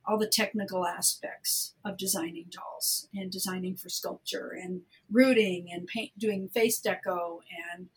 all 0.06 0.16
the 0.16 0.26
technical 0.26 0.86
aspects 0.86 1.74
of 1.84 1.98
designing 1.98 2.46
dolls 2.50 3.08
and 3.14 3.30
designing 3.30 3.76
for 3.76 3.90
sculpture 3.90 4.56
and 4.58 4.80
rooting 5.10 5.68
and 5.70 5.86
paint, 5.86 6.12
doing 6.18 6.48
face 6.48 6.80
deco 6.80 7.40
and 7.76 7.88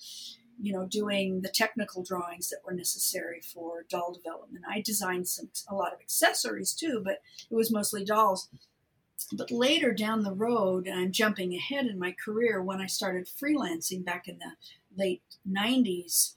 you 0.61 0.71
know 0.73 0.85
doing 0.85 1.41
the 1.41 1.49
technical 1.49 2.03
drawings 2.03 2.49
that 2.49 2.59
were 2.65 2.73
necessary 2.73 3.41
for 3.41 3.85
doll 3.89 4.13
development. 4.13 4.65
I 4.69 4.81
designed 4.81 5.27
some 5.27 5.49
a 5.69 5.75
lot 5.75 5.93
of 5.93 5.99
accessories 5.99 6.73
too, 6.73 7.01
but 7.03 7.21
it 7.49 7.55
was 7.55 7.71
mostly 7.71 8.05
dolls. 8.05 8.49
But 9.33 9.51
later 9.51 9.93
down 9.93 10.23
the 10.23 10.33
road, 10.33 10.87
I'm 10.87 11.11
jumping 11.11 11.53
ahead 11.53 11.85
in 11.85 11.99
my 11.99 12.15
career 12.23 12.61
when 12.61 12.81
I 12.81 12.87
started 12.87 13.27
freelancing 13.27 14.03
back 14.03 14.27
in 14.27 14.39
the 14.39 14.53
late 14.97 15.21
90s. 15.49 16.35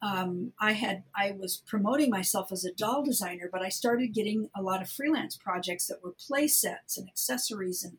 Um, 0.00 0.52
I 0.58 0.72
had 0.72 1.04
I 1.16 1.32
was 1.32 1.62
promoting 1.66 2.10
myself 2.10 2.50
as 2.50 2.64
a 2.64 2.72
doll 2.72 3.04
designer, 3.04 3.48
but 3.50 3.62
I 3.62 3.68
started 3.68 4.14
getting 4.14 4.50
a 4.56 4.62
lot 4.62 4.82
of 4.82 4.90
freelance 4.90 5.36
projects 5.36 5.86
that 5.86 6.02
were 6.02 6.14
play 6.18 6.48
sets 6.48 6.98
and 6.98 7.08
accessories, 7.08 7.84
and 7.84 7.98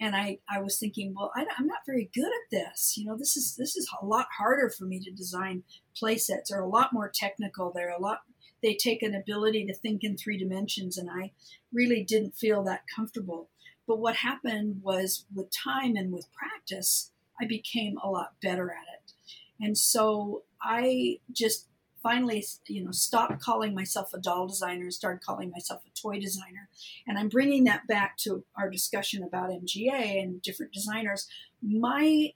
and 0.00 0.14
I, 0.14 0.38
I 0.50 0.60
was 0.60 0.78
thinking, 0.78 1.14
well, 1.16 1.32
I, 1.34 1.46
am 1.58 1.66
not 1.66 1.86
very 1.86 2.10
good 2.12 2.26
at 2.26 2.50
this. 2.50 2.96
You 2.96 3.06
know, 3.06 3.16
this 3.16 3.36
is 3.36 3.56
this 3.56 3.76
is 3.76 3.88
a 4.00 4.04
lot 4.04 4.26
harder 4.38 4.70
for 4.70 4.84
me 4.84 5.00
to 5.00 5.10
design 5.10 5.62
play 5.96 6.18
sets. 6.18 6.50
They're 6.50 6.60
a 6.60 6.68
lot 6.68 6.92
more 6.92 7.10
technical. 7.12 7.72
They're 7.74 7.94
a 7.94 8.00
lot 8.00 8.20
they 8.62 8.74
take 8.74 9.02
an 9.02 9.14
ability 9.14 9.66
to 9.66 9.74
think 9.74 10.02
in 10.02 10.16
three 10.16 10.38
dimensions, 10.38 10.98
and 10.98 11.10
I 11.10 11.32
really 11.72 12.02
didn't 12.02 12.36
feel 12.36 12.62
that 12.64 12.84
comfortable. 12.94 13.48
But 13.86 13.98
what 13.98 14.16
happened 14.16 14.80
was 14.82 15.26
with 15.34 15.50
time 15.52 15.94
and 15.96 16.12
with 16.12 16.32
practice, 16.32 17.12
I 17.40 17.46
became 17.46 17.96
a 18.02 18.08
lot 18.08 18.34
better 18.42 18.70
at 18.70 18.94
it. 18.94 19.12
And 19.60 19.76
so 19.78 20.42
I 20.60 21.20
just 21.30 21.68
finally, 22.06 22.44
you 22.68 22.84
know, 22.84 22.92
stopped 22.92 23.40
calling 23.40 23.74
myself 23.74 24.14
a 24.14 24.18
doll 24.18 24.46
designer 24.46 24.84
and 24.84 24.94
started 24.94 25.24
calling 25.24 25.50
myself 25.50 25.82
a 25.84 26.00
toy 26.00 26.20
designer. 26.20 26.68
And 27.04 27.18
I'm 27.18 27.28
bringing 27.28 27.64
that 27.64 27.88
back 27.88 28.16
to 28.18 28.44
our 28.56 28.70
discussion 28.70 29.24
about 29.24 29.50
MGA 29.50 30.22
and 30.22 30.40
different 30.40 30.72
designers. 30.72 31.26
My 31.60 32.32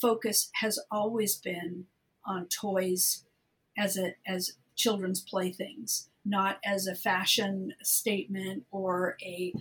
focus 0.00 0.50
has 0.54 0.80
always 0.90 1.36
been 1.36 1.84
on 2.26 2.46
toys 2.46 3.24
as 3.78 3.96
a 3.96 4.14
as 4.26 4.54
children's 4.74 5.20
playthings, 5.20 6.08
not 6.24 6.58
as 6.64 6.88
a 6.88 6.96
fashion 6.96 7.74
statement 7.82 8.64
or 8.72 9.16
a 9.22 9.54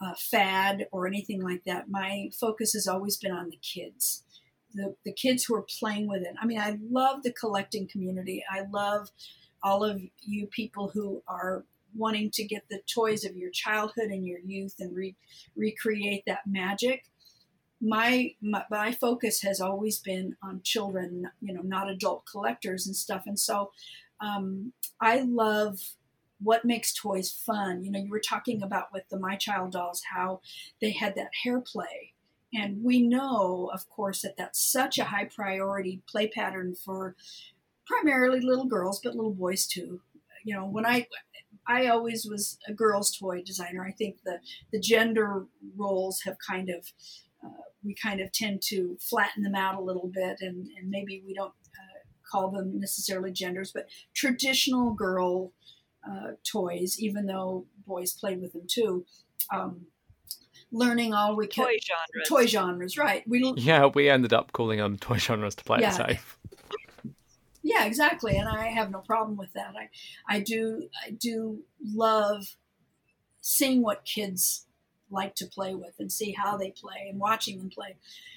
uh, 0.00 0.14
fad 0.16 0.86
or 0.90 1.06
anything 1.06 1.42
like 1.42 1.64
that. 1.64 1.90
My 1.90 2.30
focus 2.32 2.72
has 2.72 2.86
always 2.86 3.18
been 3.18 3.32
on 3.32 3.50
the 3.50 3.58
kids, 3.62 4.24
the, 4.74 4.94
the 5.04 5.12
kids 5.12 5.44
who 5.44 5.54
are 5.54 5.66
playing 5.78 6.08
with 6.08 6.22
it. 6.22 6.34
I 6.40 6.46
mean, 6.46 6.58
I 6.58 6.78
love 6.90 7.22
the 7.22 7.32
collecting 7.32 7.88
community. 7.88 8.44
I 8.50 8.62
love 8.72 9.10
all 9.62 9.84
of 9.84 10.00
you 10.22 10.46
people 10.46 10.88
who 10.88 11.22
are 11.28 11.64
wanting 11.94 12.30
to 12.30 12.44
get 12.44 12.68
the 12.70 12.80
toys 12.92 13.24
of 13.24 13.36
your 13.36 13.50
childhood 13.50 14.10
and 14.10 14.26
your 14.26 14.38
youth 14.38 14.76
and 14.78 14.94
re- 14.94 15.16
recreate 15.56 16.22
that 16.26 16.46
magic. 16.46 17.04
My, 17.80 18.34
my, 18.40 18.64
my 18.70 18.92
focus 18.92 19.42
has 19.42 19.60
always 19.60 19.98
been 19.98 20.36
on 20.42 20.60
children, 20.62 21.30
you 21.40 21.52
know, 21.52 21.62
not 21.62 21.88
adult 21.88 22.24
collectors 22.30 22.86
and 22.86 22.94
stuff. 22.94 23.24
And 23.26 23.38
so 23.38 23.72
um, 24.20 24.72
I 25.00 25.20
love 25.20 25.80
what 26.42 26.64
makes 26.64 26.92
toys 26.94 27.30
fun. 27.30 27.84
You 27.84 27.90
know, 27.90 27.98
you 27.98 28.10
were 28.10 28.20
talking 28.20 28.62
about 28.62 28.92
with 28.92 29.08
the 29.10 29.18
My 29.18 29.36
Child 29.36 29.72
dolls 29.72 30.02
how 30.14 30.40
they 30.80 30.92
had 30.92 31.14
that 31.16 31.30
hair 31.42 31.60
play. 31.60 32.12
And 32.52 32.82
we 32.82 33.00
know, 33.00 33.70
of 33.72 33.88
course, 33.88 34.22
that 34.22 34.36
that's 34.36 34.60
such 34.60 34.98
a 34.98 35.04
high 35.04 35.26
priority 35.26 36.02
play 36.08 36.28
pattern 36.28 36.74
for 36.74 37.14
primarily 37.86 38.40
little 38.40 38.66
girls, 38.66 39.00
but 39.02 39.14
little 39.14 39.34
boys 39.34 39.66
too. 39.66 40.00
You 40.44 40.54
know, 40.56 40.66
when 40.66 40.86
I 40.86 41.06
I 41.66 41.86
always 41.86 42.26
was 42.26 42.58
a 42.66 42.72
girls' 42.72 43.16
toy 43.16 43.42
designer. 43.42 43.84
I 43.84 43.92
think 43.92 44.22
the 44.24 44.40
the 44.72 44.80
gender 44.80 45.46
roles 45.76 46.22
have 46.22 46.36
kind 46.38 46.68
of 46.68 46.86
uh, 47.44 47.62
we 47.84 47.94
kind 47.94 48.20
of 48.20 48.32
tend 48.32 48.62
to 48.62 48.98
flatten 49.00 49.42
them 49.42 49.54
out 49.54 49.76
a 49.76 49.82
little 49.82 50.08
bit, 50.12 50.38
and, 50.40 50.68
and 50.76 50.90
maybe 50.90 51.22
we 51.26 51.34
don't 51.34 51.54
uh, 51.78 52.00
call 52.30 52.50
them 52.50 52.78
necessarily 52.78 53.32
genders, 53.32 53.72
but 53.72 53.88
traditional 54.14 54.92
girl 54.92 55.52
uh, 56.08 56.32
toys, 56.44 56.96
even 56.98 57.26
though 57.26 57.66
boys 57.86 58.12
played 58.12 58.40
with 58.40 58.52
them 58.52 58.66
too. 58.66 59.04
Um, 59.52 59.86
learning 60.72 61.14
all 61.14 61.36
we 61.36 61.46
could. 61.46 61.64
Toy 61.64 61.78
genres. 61.82 62.28
Toy 62.28 62.46
genres, 62.46 62.98
right? 62.98 63.22
We 63.26 63.52
yeah, 63.56 63.86
we 63.86 64.08
ended 64.08 64.32
up 64.32 64.52
calling 64.52 64.78
them 64.78 64.98
toy 64.98 65.18
genres 65.18 65.54
to 65.56 65.64
play 65.64 65.80
yeah. 65.80 65.90
it 65.90 65.94
safe. 65.94 66.38
Yeah, 67.62 67.84
exactly, 67.84 68.36
and 68.36 68.48
I 68.48 68.68
have 68.68 68.90
no 68.90 69.00
problem 69.00 69.36
with 69.36 69.52
that. 69.52 69.74
I, 69.78 69.90
I 70.34 70.40
do, 70.40 70.88
I 71.06 71.10
do 71.10 71.60
love 71.84 72.56
seeing 73.42 73.82
what 73.82 74.04
kids 74.04 74.66
like 75.10 75.34
to 75.36 75.46
play 75.46 75.74
with 75.74 75.94
and 75.98 76.10
see 76.10 76.32
how 76.32 76.56
they 76.56 76.70
play 76.70 77.08
and 77.10 77.20
watching 77.20 77.58
them 77.58 77.68
play. 77.68 77.96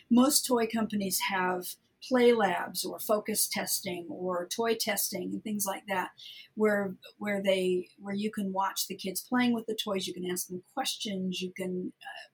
Most 0.10 0.46
toy 0.46 0.68
companies 0.68 1.20
have 1.32 1.68
play 2.08 2.34
labs 2.34 2.84
or 2.84 3.00
focus 3.00 3.48
testing 3.48 4.08
or 4.10 4.48
toy 4.56 4.76
testing 4.80 5.32
and 5.34 5.44
things 5.44 5.66
like 5.66 5.84
that 5.88 6.10
where 6.56 6.96
where 7.18 7.42
they 7.42 7.88
where 8.00 8.16
you 8.16 8.32
can 8.32 8.52
watch 8.52 8.88
the 8.88 8.96
kids 8.96 9.26
playing 9.28 9.54
with 9.54 9.66
the 9.68 9.78
toys 9.84 10.08
you 10.08 10.14
can 10.14 10.30
ask 10.30 10.48
them 10.48 10.62
questions 10.74 11.42
you 11.42 11.52
can 11.56 11.94
uh, 12.02 12.30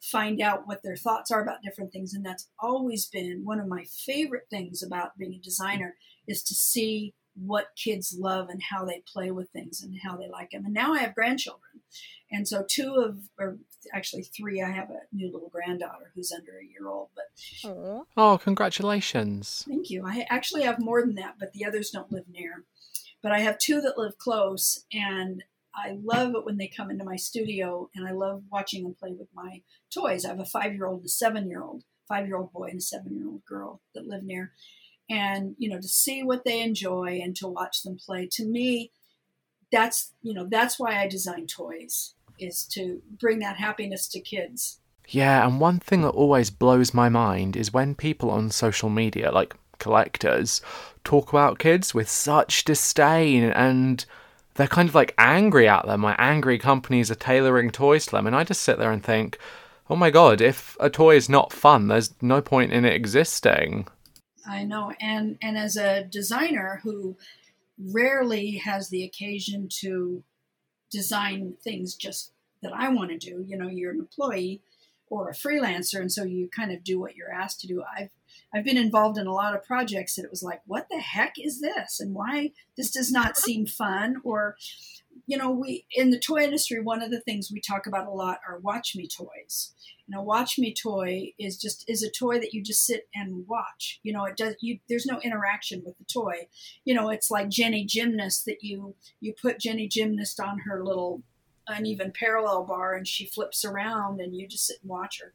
find 0.00 0.40
out 0.40 0.66
what 0.66 0.82
their 0.82 0.96
thoughts 0.96 1.30
are 1.30 1.42
about 1.42 1.62
different 1.62 1.92
things. 1.92 2.14
And 2.14 2.24
that's 2.24 2.48
always 2.60 3.06
been 3.06 3.42
one 3.44 3.60
of 3.60 3.66
my 3.66 3.84
favorite 3.84 4.46
things 4.50 4.82
about 4.82 5.16
being 5.18 5.34
a 5.34 5.42
designer 5.42 5.96
is 6.28 6.42
to 6.44 6.54
see 6.54 7.14
what 7.44 7.68
kids 7.76 8.16
love 8.18 8.48
and 8.48 8.62
how 8.70 8.84
they 8.84 9.02
play 9.12 9.30
with 9.30 9.48
things 9.50 9.82
and 9.82 9.94
how 10.02 10.16
they 10.16 10.28
like 10.28 10.50
them 10.50 10.64
and 10.64 10.74
now 10.74 10.92
i 10.92 10.98
have 10.98 11.14
grandchildren 11.14 11.82
and 12.30 12.46
so 12.46 12.64
two 12.68 12.94
of, 12.94 13.18
or 13.38 13.58
actually 13.94 14.24
three, 14.24 14.60
I 14.62 14.70
have 14.70 14.90
a 14.90 15.00
new 15.12 15.30
little 15.30 15.48
granddaughter 15.48 16.10
who's 16.14 16.32
under 16.32 16.58
a 16.58 16.64
year 16.64 16.88
old. 16.88 17.10
But 17.14 17.24
Aww. 17.64 18.04
oh, 18.16 18.38
congratulations! 18.38 19.64
Thank 19.68 19.90
you. 19.90 20.04
I 20.06 20.26
actually 20.28 20.62
have 20.62 20.78
more 20.78 21.02
than 21.02 21.14
that, 21.16 21.36
but 21.38 21.52
the 21.52 21.64
others 21.64 21.90
don't 21.90 22.10
live 22.10 22.28
near. 22.28 22.64
But 23.22 23.32
I 23.32 23.40
have 23.40 23.58
two 23.58 23.80
that 23.80 23.98
live 23.98 24.18
close, 24.18 24.84
and 24.92 25.44
I 25.74 25.98
love 26.02 26.34
it 26.34 26.44
when 26.44 26.56
they 26.56 26.68
come 26.68 26.90
into 26.90 27.04
my 27.04 27.16
studio, 27.16 27.90
and 27.94 28.06
I 28.06 28.12
love 28.12 28.42
watching 28.50 28.82
them 28.82 28.94
play 28.98 29.12
with 29.12 29.28
my 29.34 29.62
toys. 29.92 30.24
I 30.24 30.28
have 30.28 30.40
a 30.40 30.44
five-year-old, 30.44 31.00
and 31.00 31.06
a 31.06 31.10
seven-year-old, 31.10 31.84
five-year-old 32.08 32.52
boy, 32.52 32.68
and 32.68 32.78
a 32.78 32.82
seven-year-old 32.82 33.44
girl 33.44 33.80
that 33.94 34.06
live 34.06 34.24
near. 34.24 34.52
And 35.08 35.54
you 35.58 35.68
know, 35.68 35.80
to 35.80 35.88
see 35.88 36.22
what 36.22 36.44
they 36.44 36.60
enjoy 36.60 37.20
and 37.22 37.36
to 37.36 37.46
watch 37.46 37.82
them 37.82 37.96
play, 37.96 38.28
to 38.32 38.44
me, 38.44 38.90
that's 39.72 40.12
you 40.22 40.34
know 40.34 40.46
that's 40.50 40.78
why 40.78 41.00
I 41.00 41.08
design 41.08 41.46
toys 41.46 42.14
is 42.38 42.64
to 42.66 43.00
bring 43.18 43.38
that 43.40 43.56
happiness 43.56 44.08
to 44.08 44.20
kids. 44.20 44.80
Yeah, 45.08 45.46
and 45.46 45.60
one 45.60 45.78
thing 45.78 46.02
that 46.02 46.10
always 46.10 46.50
blows 46.50 46.92
my 46.92 47.08
mind 47.08 47.56
is 47.56 47.72
when 47.72 47.94
people 47.94 48.30
on 48.30 48.50
social 48.50 48.90
media, 48.90 49.30
like 49.30 49.54
collectors, 49.78 50.60
talk 51.04 51.30
about 51.30 51.60
kids 51.60 51.94
with 51.94 52.08
such 52.08 52.64
disdain 52.64 53.44
and 53.44 54.04
they're 54.54 54.66
kind 54.66 54.88
of 54.88 54.94
like 54.94 55.14
angry 55.18 55.68
at 55.68 55.86
them. 55.86 56.00
My 56.00 56.16
angry 56.18 56.58
companies 56.58 57.10
are 57.10 57.16
tailoring 57.16 57.70
toys 57.70 58.06
to 58.06 58.12
them, 58.12 58.26
and 58.26 58.34
I 58.34 58.42
just 58.42 58.62
sit 58.62 58.78
there 58.78 58.90
and 58.90 59.04
think, 59.04 59.38
oh 59.88 59.96
my 59.96 60.10
god, 60.10 60.40
if 60.40 60.76
a 60.80 60.90
toy 60.90 61.16
is 61.16 61.28
not 61.28 61.52
fun, 61.52 61.88
there's 61.88 62.14
no 62.20 62.40
point 62.40 62.72
in 62.72 62.84
it 62.84 62.94
existing. 62.94 63.86
I 64.48 64.64
know, 64.64 64.92
and 65.00 65.38
and 65.42 65.56
as 65.58 65.76
a 65.76 66.04
designer 66.04 66.80
who 66.82 67.16
rarely 67.78 68.52
has 68.52 68.88
the 68.88 69.04
occasion 69.04 69.68
to 69.80 70.22
design 70.90 71.54
things 71.62 71.94
just 71.94 72.32
that 72.62 72.72
I 72.72 72.88
want 72.88 73.10
to 73.10 73.18
do. 73.18 73.44
You 73.46 73.56
know, 73.56 73.68
you're 73.68 73.92
an 73.92 73.98
employee 73.98 74.62
or 75.08 75.28
a 75.28 75.34
freelancer, 75.34 76.00
and 76.00 76.10
so 76.10 76.24
you 76.24 76.48
kind 76.48 76.72
of 76.72 76.82
do 76.82 76.98
what 76.98 77.16
you're 77.16 77.32
asked 77.32 77.60
to 77.60 77.66
do. 77.66 77.82
I've 77.96 78.10
I've 78.54 78.64
been 78.64 78.76
involved 78.76 79.18
in 79.18 79.26
a 79.26 79.34
lot 79.34 79.54
of 79.54 79.64
projects 79.64 80.16
that 80.16 80.24
it 80.24 80.30
was 80.30 80.42
like, 80.42 80.62
what 80.66 80.88
the 80.88 81.00
heck 81.00 81.34
is 81.38 81.60
this, 81.60 82.00
and 82.00 82.14
why 82.14 82.52
this 82.76 82.90
does 82.90 83.12
not 83.12 83.36
seem 83.36 83.66
fun, 83.66 84.20
or 84.24 84.56
you 85.26 85.36
know, 85.36 85.50
we 85.50 85.86
in 85.92 86.10
the 86.10 86.18
toy 86.18 86.42
industry, 86.42 86.80
one 86.80 87.02
of 87.02 87.10
the 87.10 87.20
things 87.20 87.50
we 87.50 87.60
talk 87.60 87.86
about 87.86 88.06
a 88.06 88.10
lot 88.10 88.40
are 88.48 88.58
watch 88.58 88.94
me 88.94 89.08
toys. 89.08 89.72
You 90.06 90.14
know, 90.14 90.22
watch 90.22 90.56
me 90.56 90.72
toy 90.72 91.32
is 91.38 91.56
just 91.56 91.88
is 91.88 92.02
a 92.04 92.10
toy 92.10 92.38
that 92.38 92.54
you 92.54 92.62
just 92.62 92.86
sit 92.86 93.08
and 93.12 93.46
watch. 93.48 93.98
You 94.04 94.12
know, 94.12 94.24
it 94.24 94.36
does 94.36 94.54
you 94.60 94.78
there's 94.88 95.06
no 95.06 95.20
interaction 95.20 95.82
with 95.84 95.98
the 95.98 96.04
toy. 96.04 96.46
You 96.84 96.94
know, 96.94 97.10
it's 97.10 97.30
like 97.30 97.48
Jenny 97.48 97.84
Gymnast 97.84 98.44
that 98.46 98.62
you 98.62 98.94
you 99.20 99.34
put 99.40 99.58
Jenny 99.58 99.88
Gymnast 99.88 100.38
on 100.38 100.60
her 100.60 100.84
little 100.84 101.22
uneven 101.66 102.12
parallel 102.12 102.64
bar 102.64 102.94
and 102.94 103.08
she 103.08 103.26
flips 103.26 103.64
around 103.64 104.20
and 104.20 104.36
you 104.36 104.46
just 104.46 104.66
sit 104.66 104.78
and 104.82 104.88
watch 104.88 105.20
her. 105.20 105.32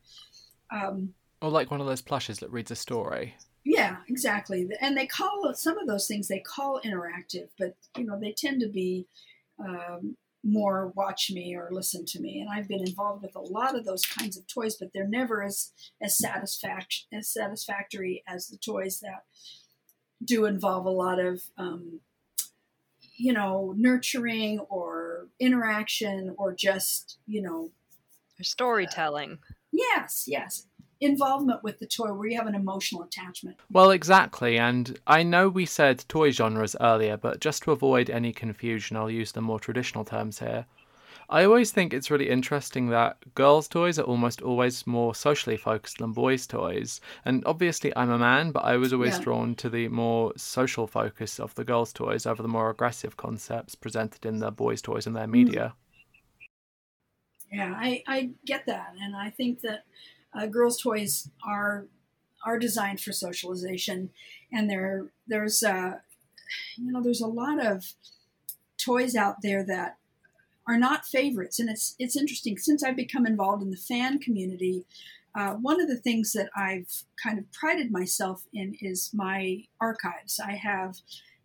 Um, 0.73 1.13
or 1.41 1.49
like 1.49 1.69
one 1.69 1.81
of 1.81 1.87
those 1.87 2.01
plushes 2.01 2.39
that 2.39 2.51
reads 2.51 2.71
a 2.71 2.75
story. 2.75 3.35
Yeah, 3.65 3.97
exactly. 4.07 4.69
And 4.79 4.97
they 4.97 5.05
call 5.05 5.53
some 5.53 5.77
of 5.77 5.87
those 5.87 6.07
things 6.07 6.27
they 6.27 6.39
call 6.39 6.81
interactive, 6.83 7.49
but 7.59 7.75
you 7.97 8.05
know 8.05 8.19
they 8.19 8.31
tend 8.31 8.61
to 8.61 8.69
be 8.69 9.05
um, 9.65 10.17
more 10.43 10.91
watch 10.95 11.31
me 11.31 11.55
or 11.55 11.69
listen 11.71 12.05
to 12.05 12.19
me. 12.19 12.39
And 12.41 12.49
I've 12.49 12.67
been 12.67 12.85
involved 12.85 13.21
with 13.21 13.35
a 13.35 13.41
lot 13.41 13.77
of 13.77 13.85
those 13.85 14.05
kinds 14.05 14.37
of 14.37 14.47
toys, 14.47 14.75
but 14.79 14.89
they're 14.93 15.07
never 15.07 15.43
as 15.43 15.71
as 16.01 16.17
satisfact 16.17 17.05
as 17.13 17.31
satisfactory 17.31 18.23
as 18.27 18.47
the 18.47 18.57
toys 18.57 18.99
that 19.01 19.23
do 20.23 20.45
involve 20.45 20.85
a 20.85 20.91
lot 20.91 21.19
of 21.19 21.41
um, 21.57 21.99
you 23.17 23.33
know 23.33 23.73
nurturing 23.77 24.59
or 24.69 25.27
interaction 25.39 26.33
or 26.37 26.53
just 26.53 27.19
you 27.27 27.41
know 27.41 27.71
storytelling. 28.41 29.33
Uh, 29.33 29.53
yes, 29.71 30.25
yes 30.27 30.65
involvement 31.01 31.63
with 31.63 31.79
the 31.79 31.87
toy 31.87 32.13
where 32.13 32.27
you 32.27 32.37
have 32.37 32.47
an 32.47 32.55
emotional 32.55 33.03
attachment. 33.03 33.57
Well, 33.71 33.91
exactly. 33.91 34.57
And 34.57 34.99
I 35.07 35.23
know 35.23 35.49
we 35.49 35.65
said 35.65 36.05
toy 36.07 36.31
genres 36.31 36.75
earlier, 36.79 37.17
but 37.17 37.41
just 37.41 37.63
to 37.63 37.71
avoid 37.71 38.09
any 38.09 38.31
confusion, 38.31 38.95
I'll 38.95 39.09
use 39.09 39.31
the 39.31 39.41
more 39.41 39.59
traditional 39.59 40.05
terms 40.05 40.39
here. 40.39 40.65
I 41.31 41.45
always 41.45 41.71
think 41.71 41.93
it's 41.93 42.11
really 42.11 42.29
interesting 42.29 42.89
that 42.89 43.17
girls' 43.35 43.69
toys 43.69 43.97
are 43.97 44.03
almost 44.03 44.41
always 44.41 44.85
more 44.85 45.15
socially 45.15 45.55
focused 45.55 45.99
than 45.99 46.11
boys' 46.11 46.45
toys. 46.45 46.99
And 47.23 47.41
obviously, 47.45 47.95
I'm 47.95 48.09
a 48.09 48.17
man, 48.19 48.51
but 48.51 48.65
I 48.65 48.75
was 48.75 48.91
always 48.91 49.17
yeah. 49.17 49.23
drawn 49.23 49.55
to 49.55 49.69
the 49.69 49.87
more 49.87 50.33
social 50.35 50.87
focus 50.87 51.39
of 51.39 51.55
the 51.55 51.63
girls' 51.63 51.93
toys 51.93 52.25
over 52.25 52.41
the 52.41 52.49
more 52.49 52.69
aggressive 52.69 53.15
concepts 53.15 53.75
presented 53.75 54.25
in 54.25 54.39
the 54.39 54.51
boys' 54.51 54.81
toys 54.81 55.07
and 55.07 55.15
their 55.15 55.25
mm. 55.25 55.31
media. 55.31 55.73
Yeah, 57.49 57.73
I, 57.77 58.03
I 58.07 58.31
get 58.45 58.65
that. 58.65 58.93
And 59.01 59.15
I 59.15 59.29
think 59.29 59.61
that 59.61 59.85
uh, 60.33 60.45
girls' 60.45 60.81
toys 60.81 61.29
are 61.45 61.87
are 62.43 62.57
designed 62.57 62.99
for 62.99 63.11
socialization, 63.11 64.09
and 64.51 64.69
there 64.69 65.07
there's 65.27 65.63
uh, 65.63 65.99
you 66.77 66.91
know 66.91 67.01
there's 67.01 67.21
a 67.21 67.27
lot 67.27 67.63
of 67.63 67.93
toys 68.77 69.15
out 69.15 69.41
there 69.41 69.63
that 69.65 69.97
are 70.67 70.77
not 70.77 71.05
favorites, 71.05 71.59
and 71.59 71.69
it's 71.69 71.95
it's 71.99 72.15
interesting 72.15 72.57
since 72.57 72.83
I've 72.83 72.95
become 72.95 73.25
involved 73.25 73.63
in 73.63 73.71
the 73.71 73.77
fan 73.77 74.19
community. 74.19 74.85
Uh, 75.33 75.53
one 75.53 75.79
of 75.79 75.87
the 75.87 75.95
things 75.95 76.33
that 76.33 76.49
I've 76.55 77.03
kind 77.21 77.39
of 77.39 77.49
prided 77.53 77.89
myself 77.89 78.45
in 78.53 78.75
is 78.81 79.11
my 79.13 79.63
archives. 79.79 80.41
I 80.45 80.53
have 80.53 80.97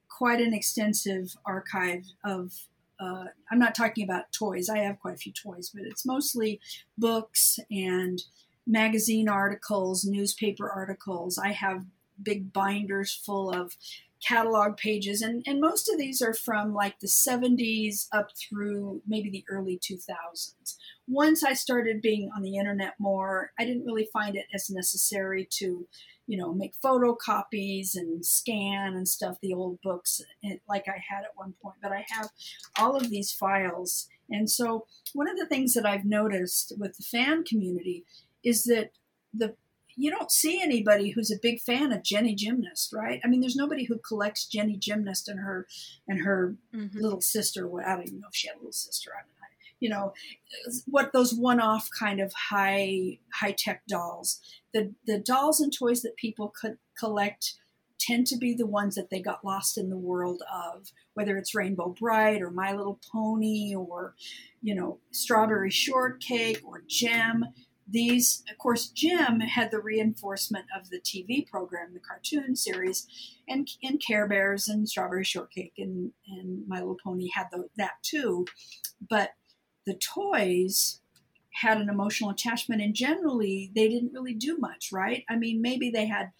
quite 0.09 0.41
an 0.41 0.53
extensive 0.53 1.37
archive 1.45 2.05
of 2.25 2.53
uh, 2.99 3.25
I'm 3.51 3.59
not 3.59 3.75
talking 3.75 4.05
about 4.05 4.33
toys. 4.33 4.69
I 4.69 4.79
have 4.79 4.99
quite 4.99 5.15
a 5.15 5.19
few 5.19 5.33
toys, 5.33 5.71
but 5.73 5.85
it's 5.85 6.07
mostly 6.07 6.61
books 6.97 7.59
and 7.71 8.23
magazine 8.67 9.29
articles, 9.29 10.05
newspaper 10.05 10.71
articles. 10.71 11.39
I 11.39 11.53
have 11.53 11.85
big 12.23 12.53
binders 12.53 13.15
full 13.15 13.51
of 13.51 13.77
catalog 14.27 14.77
pages, 14.77 15.23
and, 15.23 15.45
and 15.47 15.61
most 15.61 15.89
of 15.89 15.99
these 15.99 16.23
are 16.23 16.35
from 16.35 16.75
like 16.75 16.99
the 17.01 17.07
70s 17.07 18.09
up 18.13 18.31
through 18.37 19.03
maybe 19.07 19.31
the 19.31 19.45
early 19.49 19.79
2000s. 19.79 20.77
Once 21.07 21.45
I 21.45 21.53
started 21.53 22.03
being 22.03 22.31
on 22.35 22.43
the 22.43 22.57
internet 22.57 22.95
more, 22.99 23.53
I 23.59 23.65
didn't 23.65 23.85
really 23.85 24.09
find 24.13 24.35
it 24.37 24.47
as 24.55 24.71
necessary 24.71 25.47
to, 25.53 25.87
you 26.27 26.39
know, 26.39 26.53
make 26.53 26.81
photocopies 26.83 27.95
and 27.95 28.25
scan 28.25 28.95
and 28.95 29.07
stuff, 29.07 29.37
the 29.41 29.55
old 29.55 29.81
books 29.83 30.21
eh, 30.45 30.57
like 30.69 30.89
I 30.89 31.01
had 31.09 31.25
at 31.25 31.37
one 31.37 31.55
point. 31.63 31.77
But 31.83 31.93
I 31.93 32.05
have 32.09 32.31
all 32.79 32.97
of 32.97 33.11
these 33.11 33.31
files. 33.31 34.09
And 34.29 34.51
so, 34.51 34.87
one 35.13 35.29
of 35.29 35.39
the 35.39 35.47
things 35.47 35.75
that 35.75 35.87
I've 35.87 36.05
noticed 36.05 36.73
with 36.77 36.97
the 36.97 37.05
fan 37.05 37.45
community 37.45 38.05
is 38.47 38.65
that 38.65 38.93
the 39.35 39.55
you 39.99 40.11
don't 40.11 40.31
see 40.31 40.63
anybody 40.63 41.11
who's 41.11 41.31
a 41.31 41.39
big 41.43 41.61
fan 41.61 41.91
of 41.91 42.03
Jenny 42.03 42.35
Gymnast, 42.35 42.93
right? 42.93 43.19
I 43.25 43.29
mean, 43.29 43.41
there's 43.41 43.57
nobody 43.57 43.85
who 43.85 43.99
collects 43.99 44.47
Jenny 44.47 44.77
Gymnast 44.77 45.27
and 45.27 45.41
her 45.41 45.67
and 46.07 46.21
her 46.23 46.57
mm-hmm. 46.75 46.99
little 46.99 47.23
sister. 47.23 47.69
I 47.81 47.97
don't 47.97 48.07
even 48.07 48.21
know 48.21 48.29
if 48.29 48.37
she 48.37 48.49
had 48.49 48.57
a 48.57 48.59
little 48.59 48.73
sister. 48.73 49.11
I 49.15 49.25
mean, 49.25 49.33
you 49.81 49.91
know, 49.91 50.15
what 50.87 51.13
those 51.13 51.35
one-off 51.35 51.89
kind 51.99 52.21
of 52.21 52.33
high 52.51 53.19
high-tech 53.35 53.83
dolls. 53.89 54.41
The 54.73 54.95
the 55.07 55.19
dolls 55.19 55.61
and 55.61 55.73
toys 55.73 56.03
that 56.03 56.17
people 56.17 56.53
could 56.61 56.79
collect 56.99 57.55
tend 57.99 58.27
to 58.29 58.37
be 58.37 58.55
the 58.55 58.67
ones 58.67 58.95
that 58.95 59.11
they 59.11 59.21
got 59.21 59.45
lost 59.45 59.79
in 59.79 59.89
the 59.91 59.97
world 59.97 60.43
of, 60.53 60.93
whether 61.15 61.37
it's 61.37 61.55
Rainbow 61.55 61.95
Brite 61.99 62.43
or 62.43 62.51
My 62.51 62.73
Little 62.73 63.01
Pony 63.11 63.75
or, 63.75 64.15
you 64.63 64.75
know, 64.75 64.99
Strawberry 65.13 65.71
Shortcake 65.71 66.61
or 66.65 66.83
Jem 66.87 67.47
these, 67.89 68.43
of 68.51 68.59
course, 68.59 68.89
Jem 68.89 69.41
had 69.41 69.71
the 69.71 69.81
reinforcement 69.81 70.67
of 70.77 70.91
the 70.91 71.01
TV 71.01 71.47
program, 71.47 71.95
the 71.95 72.01
cartoon 72.01 72.57
series, 72.57 73.07
and, 73.49 73.69
and 73.83 74.03
Care 74.05 74.27
Bears 74.27 74.69
and 74.69 74.89
Strawberry 74.89 75.25
Shortcake 75.25 75.75
and, 75.79 76.11
and 76.29 76.67
My 76.67 76.81
Little 76.81 76.99
Pony 77.03 77.29
had 77.33 77.47
the, 77.53 77.69
that 77.77 77.93
too. 78.03 78.47
But 79.09 79.31
the 79.87 79.95
toys 79.95 81.01
had 81.53 81.79
an 81.79 81.89
emotional 81.89 82.31
attachment, 82.31 82.83
and 82.83 82.95
generally 82.95 83.71
they 83.75 83.89
didn't 83.89 84.13
really 84.13 84.35
do 84.35 84.59
much, 84.59 84.91
right? 84.93 85.25
I 85.29 85.37
mean, 85.37 85.63
maybe 85.63 85.91
they 85.91 86.07
had, 86.07 86.33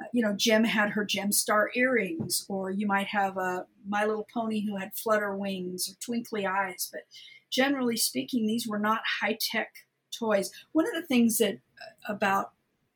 uh, 0.00 0.06
you 0.12 0.22
know, 0.22 0.34
Jem 0.34 0.64
had 0.64 0.90
her 0.90 1.04
Jem 1.04 1.32
Star 1.32 1.70
earrings, 1.74 2.46
or 2.48 2.70
you 2.70 2.86
might 2.86 3.08
have 3.08 3.36
a 3.36 3.66
My 3.86 4.04
Little 4.04 4.26
Pony 4.32 4.64
who 4.64 4.76
had 4.76 4.94
flutter 4.94 5.36
wings 5.36 5.88
or 5.90 5.94
twinkly 6.00 6.46
eyes, 6.46 6.88
but 6.92 7.02
generally 7.50 7.96
speaking, 7.96 8.46
these 8.46 8.68
were 8.68 8.78
not 8.78 9.02
high 9.20 9.36
tech 9.38 9.72
toys. 10.12 10.50
One 10.72 10.86
of 10.86 10.94
the 10.94 11.06
things 11.06 11.38
that 11.38 11.58
uh, 11.80 12.12
about 12.12 12.52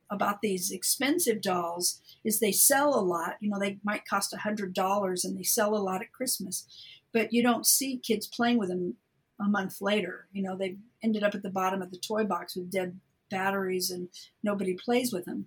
about 0.08 0.40
these 0.40 0.70
expensive 0.70 1.40
dolls 1.40 2.00
is 2.24 2.38
they 2.38 2.52
sell 2.52 2.94
a 2.94 3.02
lot. 3.02 3.34
You 3.40 3.50
know, 3.50 3.58
they 3.58 3.78
might 3.82 4.06
cost 4.06 4.32
a 4.32 4.38
hundred 4.38 4.72
dollars 4.72 5.24
and 5.24 5.36
they 5.36 5.42
sell 5.42 5.74
a 5.74 5.78
lot 5.78 6.00
at 6.00 6.12
Christmas, 6.12 6.66
but 7.12 7.32
you 7.32 7.42
don't 7.42 7.66
see 7.66 7.98
kids 7.98 8.26
playing 8.26 8.58
with 8.58 8.68
them 8.68 8.94
a 9.40 9.48
month 9.48 9.80
later. 9.80 10.26
You 10.32 10.42
know, 10.42 10.56
they 10.56 10.76
ended 11.02 11.22
up 11.22 11.34
at 11.34 11.42
the 11.42 11.50
bottom 11.50 11.82
of 11.82 11.90
the 11.90 11.98
toy 11.98 12.24
box 12.24 12.56
with 12.56 12.70
dead 12.70 13.00
batteries 13.30 13.90
and 13.90 14.08
nobody 14.42 14.74
plays 14.74 15.12
with 15.12 15.24
them. 15.24 15.46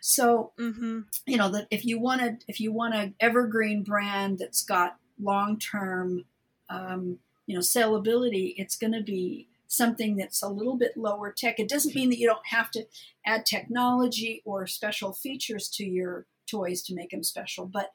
So, 0.00 0.52
mm-hmm. 0.58 1.00
you 1.26 1.36
know, 1.36 1.50
that 1.50 1.66
if 1.70 1.84
you 1.84 2.00
want 2.00 2.20
to, 2.22 2.38
if 2.48 2.60
you 2.60 2.72
want 2.72 2.94
an 2.94 3.14
evergreen 3.20 3.82
brand 3.82 4.38
that's 4.38 4.64
got 4.64 4.96
long 5.20 5.58
term, 5.58 6.24
um, 6.68 7.18
you 7.46 7.54
know, 7.54 7.60
saleability, 7.60 8.54
it's 8.56 8.76
going 8.76 8.92
to 8.92 9.02
be 9.02 9.48
something 9.70 10.16
that's 10.16 10.42
a 10.42 10.48
little 10.48 10.76
bit 10.76 10.96
lower 10.96 11.32
tech. 11.32 11.60
It 11.60 11.68
doesn't 11.68 11.94
mean 11.94 12.10
that 12.10 12.18
you 12.18 12.26
don't 12.26 12.46
have 12.48 12.72
to 12.72 12.86
add 13.24 13.46
technology 13.46 14.42
or 14.44 14.66
special 14.66 15.12
features 15.12 15.68
to 15.70 15.84
your 15.84 16.26
toys 16.50 16.82
to 16.82 16.94
make 16.94 17.10
them 17.10 17.22
special, 17.22 17.66
but 17.66 17.92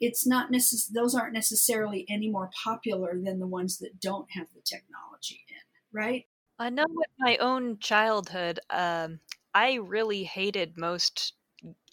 it's 0.00 0.24
not 0.24 0.52
necess- 0.52 0.92
those 0.92 1.16
aren't 1.16 1.34
necessarily 1.34 2.06
any 2.08 2.30
more 2.30 2.50
popular 2.62 3.20
than 3.20 3.40
the 3.40 3.48
ones 3.48 3.78
that 3.78 3.98
don't 4.00 4.30
have 4.30 4.46
the 4.54 4.60
technology 4.62 5.44
in, 5.48 5.56
right? 5.92 6.26
I 6.60 6.70
know 6.70 6.86
with 6.88 7.10
my 7.18 7.36
own 7.38 7.80
childhood, 7.80 8.60
um, 8.70 9.20
I 9.54 9.74
really 9.74 10.22
hated 10.22 10.78
most 10.78 11.32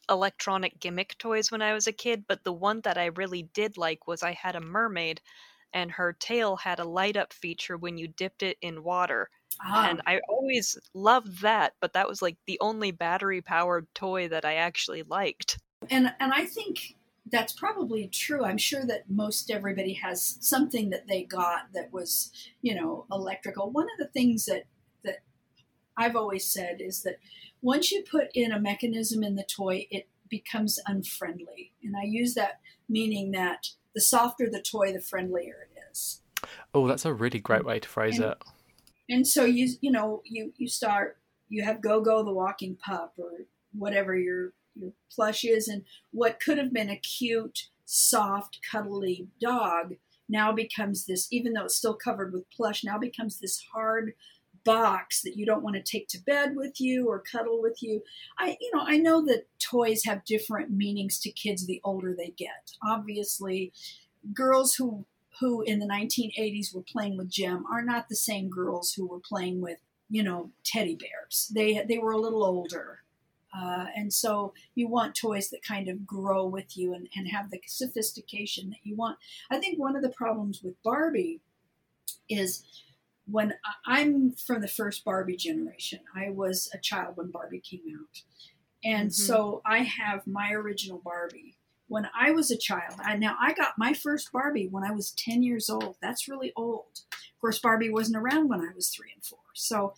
electronic 0.07 0.79
gimmick 0.79 1.17
toys 1.17 1.51
when 1.51 1.63
I 1.63 1.73
was 1.73 1.87
a 1.87 1.91
kid, 1.91 2.25
but 2.27 2.43
the 2.43 2.53
one 2.53 2.81
that 2.81 2.97
I 2.97 3.05
really 3.07 3.41
did 3.43 3.75
like 3.77 4.05
was 4.05 4.21
I 4.21 4.33
had 4.33 4.55
a 4.55 4.61
mermaid 4.61 5.19
and 5.75 5.91
her 5.91 6.13
tail 6.13 6.55
had 6.55 6.79
a 6.79 6.85
light 6.85 7.17
up 7.17 7.33
feature 7.33 7.77
when 7.77 7.97
you 7.97 8.07
dipped 8.07 8.41
it 8.41 8.57
in 8.61 8.81
water. 8.81 9.29
Ah. 9.61 9.89
And 9.89 10.01
I 10.07 10.21
always 10.29 10.77
loved 10.93 11.41
that, 11.41 11.73
but 11.81 11.93
that 11.93 12.07
was 12.07 12.21
like 12.21 12.37
the 12.47 12.57
only 12.61 12.91
battery 12.91 13.41
powered 13.41 13.93
toy 13.93 14.29
that 14.29 14.45
I 14.45 14.55
actually 14.55 15.03
liked. 15.03 15.59
And 15.91 16.13
and 16.19 16.33
I 16.33 16.45
think 16.45 16.95
that's 17.29 17.53
probably 17.53 18.07
true. 18.07 18.45
I'm 18.45 18.57
sure 18.57 18.85
that 18.85 19.09
most 19.09 19.51
everybody 19.51 19.93
has 19.93 20.37
something 20.39 20.89
that 20.91 21.07
they 21.07 21.23
got 21.23 21.73
that 21.73 21.91
was, 21.91 22.31
you 22.61 22.73
know, 22.73 23.05
electrical. 23.11 23.69
One 23.69 23.85
of 23.85 23.99
the 23.99 24.11
things 24.11 24.45
that 24.45 24.63
that 25.03 25.19
I've 25.97 26.15
always 26.15 26.45
said 26.45 26.79
is 26.79 27.03
that 27.03 27.17
once 27.61 27.91
you 27.91 28.01
put 28.09 28.29
in 28.33 28.53
a 28.53 28.59
mechanism 28.59 29.23
in 29.23 29.35
the 29.35 29.43
toy, 29.43 29.87
it 29.91 30.07
becomes 30.29 30.79
unfriendly. 30.87 31.73
And 31.83 31.97
I 31.97 32.03
use 32.03 32.33
that 32.35 32.61
meaning 32.87 33.31
that 33.31 33.69
the 33.95 34.01
softer 34.01 34.47
the 34.51 34.61
toy, 34.61 34.93
the 34.93 35.01
friendlier 35.01 35.67
it 35.71 35.79
is. 35.91 36.21
Oh, 36.73 36.87
that's 36.87 37.05
a 37.05 37.13
really 37.13 37.39
great 37.39 37.65
way 37.65 37.79
to 37.79 37.87
phrase 37.87 38.19
and, 38.19 38.31
it. 38.31 38.37
And 39.09 39.27
so 39.27 39.45
you 39.45 39.75
you 39.81 39.91
know 39.91 40.21
you 40.25 40.53
you 40.57 40.67
start 40.67 41.17
you 41.49 41.63
have 41.63 41.81
Go 41.81 42.01
Go 42.01 42.23
the 42.23 42.33
walking 42.33 42.75
pup 42.75 43.13
or 43.17 43.31
whatever 43.71 44.15
your 44.15 44.53
your 44.75 44.91
plush 45.11 45.43
is, 45.45 45.67
and 45.67 45.83
what 46.11 46.39
could 46.39 46.57
have 46.57 46.73
been 46.73 46.89
a 46.89 46.97
cute, 46.97 47.69
soft, 47.85 48.59
cuddly 48.69 49.27
dog 49.39 49.95
now 50.27 50.51
becomes 50.51 51.05
this. 51.05 51.27
Even 51.31 51.53
though 51.53 51.65
it's 51.65 51.77
still 51.77 51.95
covered 51.95 52.33
with 52.33 52.49
plush, 52.49 52.83
now 52.83 52.97
becomes 52.97 53.39
this 53.39 53.63
hard 53.73 54.13
box 54.65 55.21
that 55.21 55.37
you 55.37 55.45
don't 55.45 55.63
want 55.63 55.75
to 55.75 55.81
take 55.81 56.07
to 56.09 56.23
bed 56.23 56.55
with 56.55 56.81
you 56.81 57.07
or 57.07 57.19
cuddle 57.19 57.61
with 57.61 57.81
you. 57.81 58.01
I 58.37 58.57
you 58.59 58.71
know, 58.73 58.83
I 58.85 58.97
know 58.97 59.25
that 59.25 59.47
toys 59.59 60.03
have 60.05 60.25
different 60.25 60.71
meanings 60.71 61.19
to 61.19 61.31
kids 61.31 61.65
the 61.65 61.81
older 61.83 62.13
they 62.13 62.33
get. 62.37 62.71
Obviously, 62.85 63.71
girls 64.33 64.75
who 64.75 65.05
who 65.39 65.61
in 65.61 65.79
the 65.79 65.85
1980s 65.85 66.73
were 66.73 66.81
playing 66.81 67.17
with 67.17 67.29
Jem 67.29 67.65
are 67.71 67.81
not 67.83 68.09
the 68.09 68.15
same 68.15 68.49
girls 68.49 68.93
who 68.93 69.05
were 69.05 69.19
playing 69.19 69.61
with, 69.61 69.79
you 70.09 70.23
know, 70.23 70.51
teddy 70.63 70.95
bears. 70.95 71.51
They 71.53 71.85
they 71.87 71.97
were 71.97 72.11
a 72.11 72.21
little 72.21 72.43
older. 72.43 73.01
Uh, 73.57 73.85
and 73.95 74.11
so 74.11 74.53
you 74.73 74.87
want 74.87 75.15
toys 75.15 75.49
that 75.49 75.63
kind 75.63 75.87
of 75.87 76.05
grow 76.05 76.45
with 76.45 76.75
you 76.75 76.93
and, 76.93 77.07
and 77.15 77.29
have 77.29 77.49
the 77.49 77.61
sophistication 77.65 78.69
that 78.69 78.79
you 78.83 78.97
want. 78.97 79.17
I 79.49 79.59
think 79.59 79.79
one 79.79 79.95
of 79.95 80.01
the 80.01 80.09
problems 80.09 80.61
with 80.61 80.81
Barbie 80.83 81.39
is 82.27 82.63
when 83.27 83.53
I'm 83.85 84.33
from 84.33 84.61
the 84.61 84.67
first 84.67 85.03
Barbie 85.03 85.35
generation, 85.35 85.99
I 86.15 86.29
was 86.29 86.69
a 86.73 86.77
child 86.77 87.17
when 87.17 87.31
Barbie 87.31 87.59
came 87.59 87.81
out. 87.99 88.21
And 88.83 89.09
mm-hmm. 89.09 89.23
so 89.23 89.61
I 89.65 89.79
have 89.79 90.27
my 90.27 90.51
original 90.51 91.01
Barbie. 91.03 91.57
When 91.87 92.07
I 92.19 92.31
was 92.31 92.49
a 92.49 92.57
child, 92.57 92.95
I, 93.03 93.15
now 93.15 93.35
I 93.39 93.53
got 93.53 93.77
my 93.77 93.93
first 93.93 94.31
Barbie 94.31 94.67
when 94.69 94.83
I 94.83 94.91
was 94.91 95.11
10 95.11 95.43
years 95.43 95.69
old. 95.69 95.97
That's 96.01 96.27
really 96.27 96.51
old. 96.55 97.01
Of 97.11 97.41
course, 97.41 97.59
Barbie 97.59 97.91
wasn't 97.91 98.17
around 98.17 98.49
when 98.49 98.61
I 98.61 98.71
was 98.75 98.89
three 98.89 99.11
and 99.13 99.23
four. 99.23 99.39
So 99.53 99.93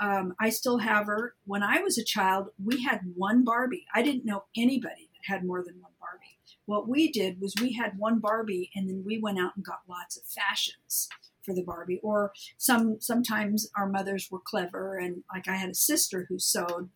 um, 0.00 0.34
I 0.38 0.50
still 0.50 0.78
have 0.78 1.06
her. 1.06 1.34
When 1.46 1.62
I 1.62 1.80
was 1.80 1.96
a 1.98 2.04
child, 2.04 2.48
we 2.62 2.82
had 2.82 3.00
one 3.14 3.42
Barbie. 3.44 3.86
I 3.94 4.02
didn't 4.02 4.26
know 4.26 4.44
anybody 4.56 5.08
that 5.12 5.32
had 5.32 5.44
more 5.44 5.62
than 5.62 5.80
one 5.80 5.92
Barbie. 5.98 6.38
What 6.66 6.88
we 6.88 7.10
did 7.10 7.40
was 7.40 7.54
we 7.60 7.72
had 7.72 7.98
one 7.98 8.18
Barbie 8.18 8.70
and 8.74 8.88
then 8.88 9.02
we 9.04 9.18
went 9.18 9.38
out 9.38 9.52
and 9.56 9.64
got 9.64 9.80
lots 9.88 10.16
of 10.16 10.24
fashions 10.24 11.08
for 11.42 11.54
the 11.54 11.62
Barbie. 11.62 12.00
Or 12.02 12.32
some 12.58 13.00
sometimes 13.00 13.70
our 13.76 13.88
mothers 13.88 14.28
were 14.30 14.40
clever, 14.40 14.98
and 14.98 15.22
like 15.32 15.48
I 15.48 15.56
had 15.56 15.70
a 15.70 15.74
sister 15.74 16.26
who 16.28 16.38
sewed. 16.38 16.90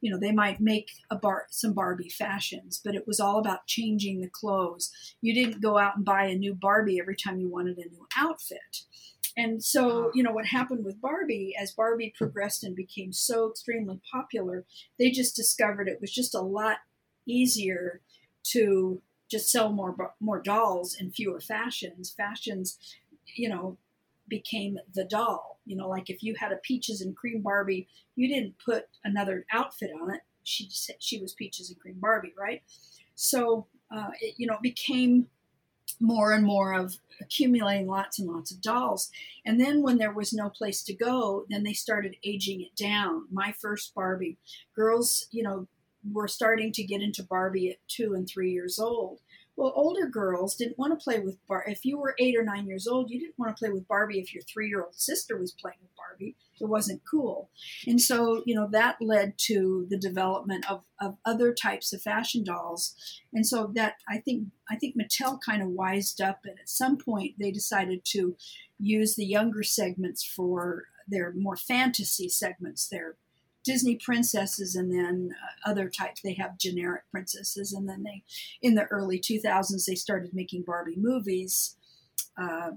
You 0.00 0.10
know, 0.10 0.18
they 0.18 0.32
might 0.32 0.60
make 0.60 0.90
a 1.10 1.16
bar 1.16 1.46
some 1.50 1.72
Barbie 1.72 2.08
fashions, 2.08 2.80
but 2.84 2.94
it 2.94 3.06
was 3.06 3.20
all 3.20 3.38
about 3.38 3.66
changing 3.66 4.20
the 4.20 4.28
clothes. 4.28 4.92
You 5.20 5.34
didn't 5.34 5.60
go 5.60 5.78
out 5.78 5.96
and 5.96 6.04
buy 6.04 6.24
a 6.26 6.34
new 6.34 6.54
Barbie 6.54 7.00
every 7.00 7.16
time 7.16 7.38
you 7.38 7.48
wanted 7.48 7.78
a 7.78 7.88
new 7.88 8.06
outfit. 8.16 8.82
And 9.36 9.62
so, 9.62 10.10
you 10.14 10.24
know, 10.24 10.32
what 10.32 10.46
happened 10.46 10.84
with 10.84 11.00
Barbie, 11.00 11.54
as 11.56 11.70
Barbie 11.70 12.12
progressed 12.16 12.64
and 12.64 12.74
became 12.74 13.12
so 13.12 13.48
extremely 13.48 14.00
popular, 14.10 14.64
they 14.98 15.10
just 15.10 15.36
discovered 15.36 15.88
it 15.88 16.00
was 16.00 16.12
just 16.12 16.34
a 16.34 16.40
lot 16.40 16.78
easier 17.24 18.00
to 18.42 19.00
just 19.30 19.50
sell 19.50 19.70
more 19.70 20.14
more 20.20 20.42
dolls 20.42 20.96
in 20.98 21.12
fewer 21.12 21.38
fashions. 21.38 22.10
Fashions, 22.10 22.78
you 23.36 23.48
know, 23.48 23.76
became 24.28 24.78
the 24.94 25.04
doll. 25.04 25.60
You 25.64 25.76
know, 25.76 25.88
like 25.88 26.10
if 26.10 26.22
you 26.22 26.34
had 26.38 26.52
a 26.52 26.56
peaches 26.56 27.00
and 27.00 27.16
cream 27.16 27.42
Barbie, 27.42 27.88
you 28.16 28.28
didn't 28.28 28.54
put 28.64 28.86
another 29.04 29.44
outfit 29.52 29.90
on 30.00 30.14
it. 30.14 30.20
She 30.44 30.68
she 30.98 31.20
was 31.20 31.34
peaches 31.34 31.70
and 31.70 31.78
cream 31.78 31.96
Barbie, 31.98 32.34
right? 32.38 32.62
So 33.14 33.66
uh, 33.94 34.10
it, 34.20 34.34
you 34.38 34.46
know, 34.46 34.54
it 34.54 34.62
became 34.62 35.28
more 36.00 36.32
and 36.32 36.44
more 36.44 36.72
of 36.74 36.98
accumulating 37.20 37.86
lots 37.86 38.18
and 38.18 38.28
lots 38.28 38.50
of 38.50 38.60
dolls. 38.60 39.10
And 39.44 39.60
then 39.60 39.82
when 39.82 39.98
there 39.98 40.12
was 40.12 40.32
no 40.32 40.48
place 40.48 40.82
to 40.84 40.94
go, 40.94 41.44
then 41.48 41.64
they 41.64 41.72
started 41.72 42.16
aging 42.22 42.60
it 42.62 42.76
down. 42.76 43.26
My 43.32 43.52
first 43.52 43.94
Barbie, 43.94 44.38
girls, 44.76 45.26
you 45.30 45.42
know, 45.42 45.66
were 46.12 46.28
starting 46.28 46.72
to 46.72 46.84
get 46.84 47.02
into 47.02 47.22
Barbie 47.22 47.70
at 47.70 47.88
two 47.88 48.14
and 48.14 48.28
three 48.28 48.52
years 48.52 48.78
old. 48.78 49.20
Well, 49.58 49.72
older 49.74 50.06
girls 50.06 50.54
didn't 50.54 50.78
want 50.78 50.92
to 50.92 51.02
play 51.02 51.18
with 51.18 51.36
Barbie. 51.48 51.72
If 51.72 51.84
you 51.84 51.98
were 51.98 52.14
eight 52.20 52.36
or 52.36 52.44
nine 52.44 52.68
years 52.68 52.86
old, 52.86 53.10
you 53.10 53.18
didn't 53.18 53.40
want 53.40 53.56
to 53.56 53.58
play 53.58 53.70
with 53.70 53.88
Barbie 53.88 54.20
if 54.20 54.32
your 54.32 54.44
three 54.44 54.68
year 54.68 54.84
old 54.84 54.94
sister 54.94 55.36
was 55.36 55.50
playing 55.50 55.78
with 55.82 55.90
Barbie. 55.96 56.36
It 56.60 56.68
wasn't 56.68 57.02
cool. 57.10 57.50
And 57.84 58.00
so, 58.00 58.44
you 58.46 58.54
know, 58.54 58.68
that 58.70 58.98
led 59.00 59.36
to 59.46 59.88
the 59.90 59.98
development 59.98 60.70
of, 60.70 60.84
of 61.00 61.16
other 61.24 61.52
types 61.52 61.92
of 61.92 62.00
fashion 62.00 62.44
dolls. 62.44 62.94
And 63.32 63.44
so 63.44 63.72
that 63.74 63.94
I 64.08 64.18
think 64.18 64.46
I 64.70 64.76
think 64.76 64.94
Mattel 64.96 65.40
kind 65.44 65.60
of 65.60 65.70
wised 65.70 66.20
up 66.20 66.42
and 66.44 66.56
at 66.56 66.68
some 66.68 66.96
point 66.96 67.34
they 67.40 67.50
decided 67.50 68.04
to 68.12 68.36
use 68.78 69.16
the 69.16 69.26
younger 69.26 69.64
segments 69.64 70.22
for 70.22 70.84
their 71.08 71.32
more 71.32 71.56
fantasy 71.56 72.28
segments, 72.28 72.86
their 72.86 73.16
Disney 73.68 73.96
princesses 73.96 74.74
and 74.74 74.90
then 74.90 75.34
uh, 75.44 75.70
other 75.70 75.90
types. 75.90 76.22
They 76.22 76.32
have 76.34 76.58
generic 76.58 77.02
princesses, 77.10 77.74
and 77.74 77.86
then 77.86 78.02
they, 78.02 78.22
in 78.62 78.76
the 78.76 78.84
early 78.84 79.20
2000s, 79.20 79.84
they 79.84 79.94
started 79.94 80.32
making 80.32 80.62
Barbie 80.62 80.96
movies. 80.96 81.76
Uh, 82.40 82.70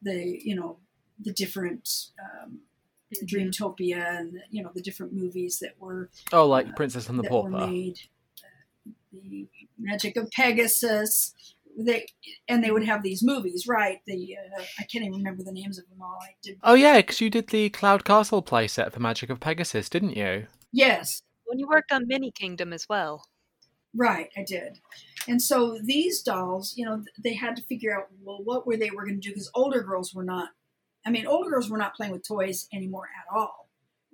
the 0.00 0.40
you 0.42 0.54
know 0.54 0.78
the 1.20 1.32
different 1.32 1.88
um, 2.18 2.60
mm-hmm. 3.14 3.26
Dreamtopia 3.26 4.18
and 4.18 4.40
you 4.50 4.62
know 4.62 4.70
the 4.74 4.80
different 4.80 5.12
movies 5.12 5.58
that 5.58 5.74
were 5.78 6.08
oh 6.32 6.46
like 6.46 6.68
uh, 6.68 6.72
Princess 6.74 7.10
and 7.10 7.18
the 7.18 7.24
Pauper 7.24 7.50
made. 7.50 7.98
Uh, 8.38 8.92
the 9.12 9.46
Magic 9.78 10.16
of 10.16 10.30
Pegasus, 10.30 11.34
they 11.76 12.06
and 12.48 12.62
they 12.62 12.70
would 12.70 12.84
have 12.84 13.02
these 13.02 13.22
movies, 13.22 13.66
right? 13.66 14.00
The 14.06 14.36
uh, 14.36 14.62
I 14.78 14.84
can't 14.84 15.04
even 15.04 15.18
remember 15.18 15.42
the 15.42 15.52
names 15.52 15.78
of 15.78 15.88
them 15.88 16.00
all. 16.00 16.18
I 16.22 16.34
did. 16.42 16.58
Oh 16.62 16.74
yeah, 16.74 16.96
because 16.96 17.20
you 17.20 17.30
did 17.30 17.48
the 17.48 17.70
Cloud 17.70 18.04
Castle 18.04 18.42
playset 18.42 18.92
for 18.92 19.00
Magic 19.00 19.30
of 19.30 19.40
Pegasus, 19.40 19.88
didn't 19.88 20.16
you? 20.16 20.46
Yes. 20.72 21.22
When 21.44 21.58
you 21.58 21.68
worked 21.68 21.92
on 21.92 22.08
Mini 22.08 22.32
Kingdom 22.32 22.72
as 22.72 22.88
well. 22.88 23.26
Right, 23.94 24.30
I 24.36 24.42
did. 24.42 24.80
And 25.28 25.40
so 25.40 25.78
these 25.82 26.22
dolls, 26.22 26.74
you 26.76 26.84
know, 26.84 27.02
they 27.22 27.34
had 27.34 27.56
to 27.56 27.62
figure 27.62 27.96
out 27.96 28.08
well 28.22 28.40
what 28.42 28.66
were 28.66 28.76
they 28.76 28.90
were 28.90 29.04
going 29.04 29.20
to 29.20 29.28
do 29.28 29.30
because 29.30 29.50
older 29.54 29.82
girls 29.82 30.14
were 30.14 30.24
not. 30.24 30.50
I 31.04 31.10
mean, 31.10 31.26
older 31.26 31.50
girls 31.50 31.70
were 31.70 31.78
not 31.78 31.94
playing 31.94 32.12
with 32.12 32.26
toys 32.26 32.68
anymore 32.72 33.08
at 33.16 33.36
all 33.36 33.66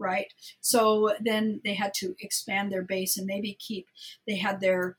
right? 0.03 0.27
So 0.61 1.15
then 1.21 1.61
they 1.65 1.75
had 1.75 1.95
to 1.95 2.15
expand 2.21 2.71
their 2.71 2.83
base 2.83 3.17
and 3.17 3.27
maybe 3.27 3.57
keep. 3.59 3.87
They 4.27 4.37
had 4.37 4.61
their 4.61 4.97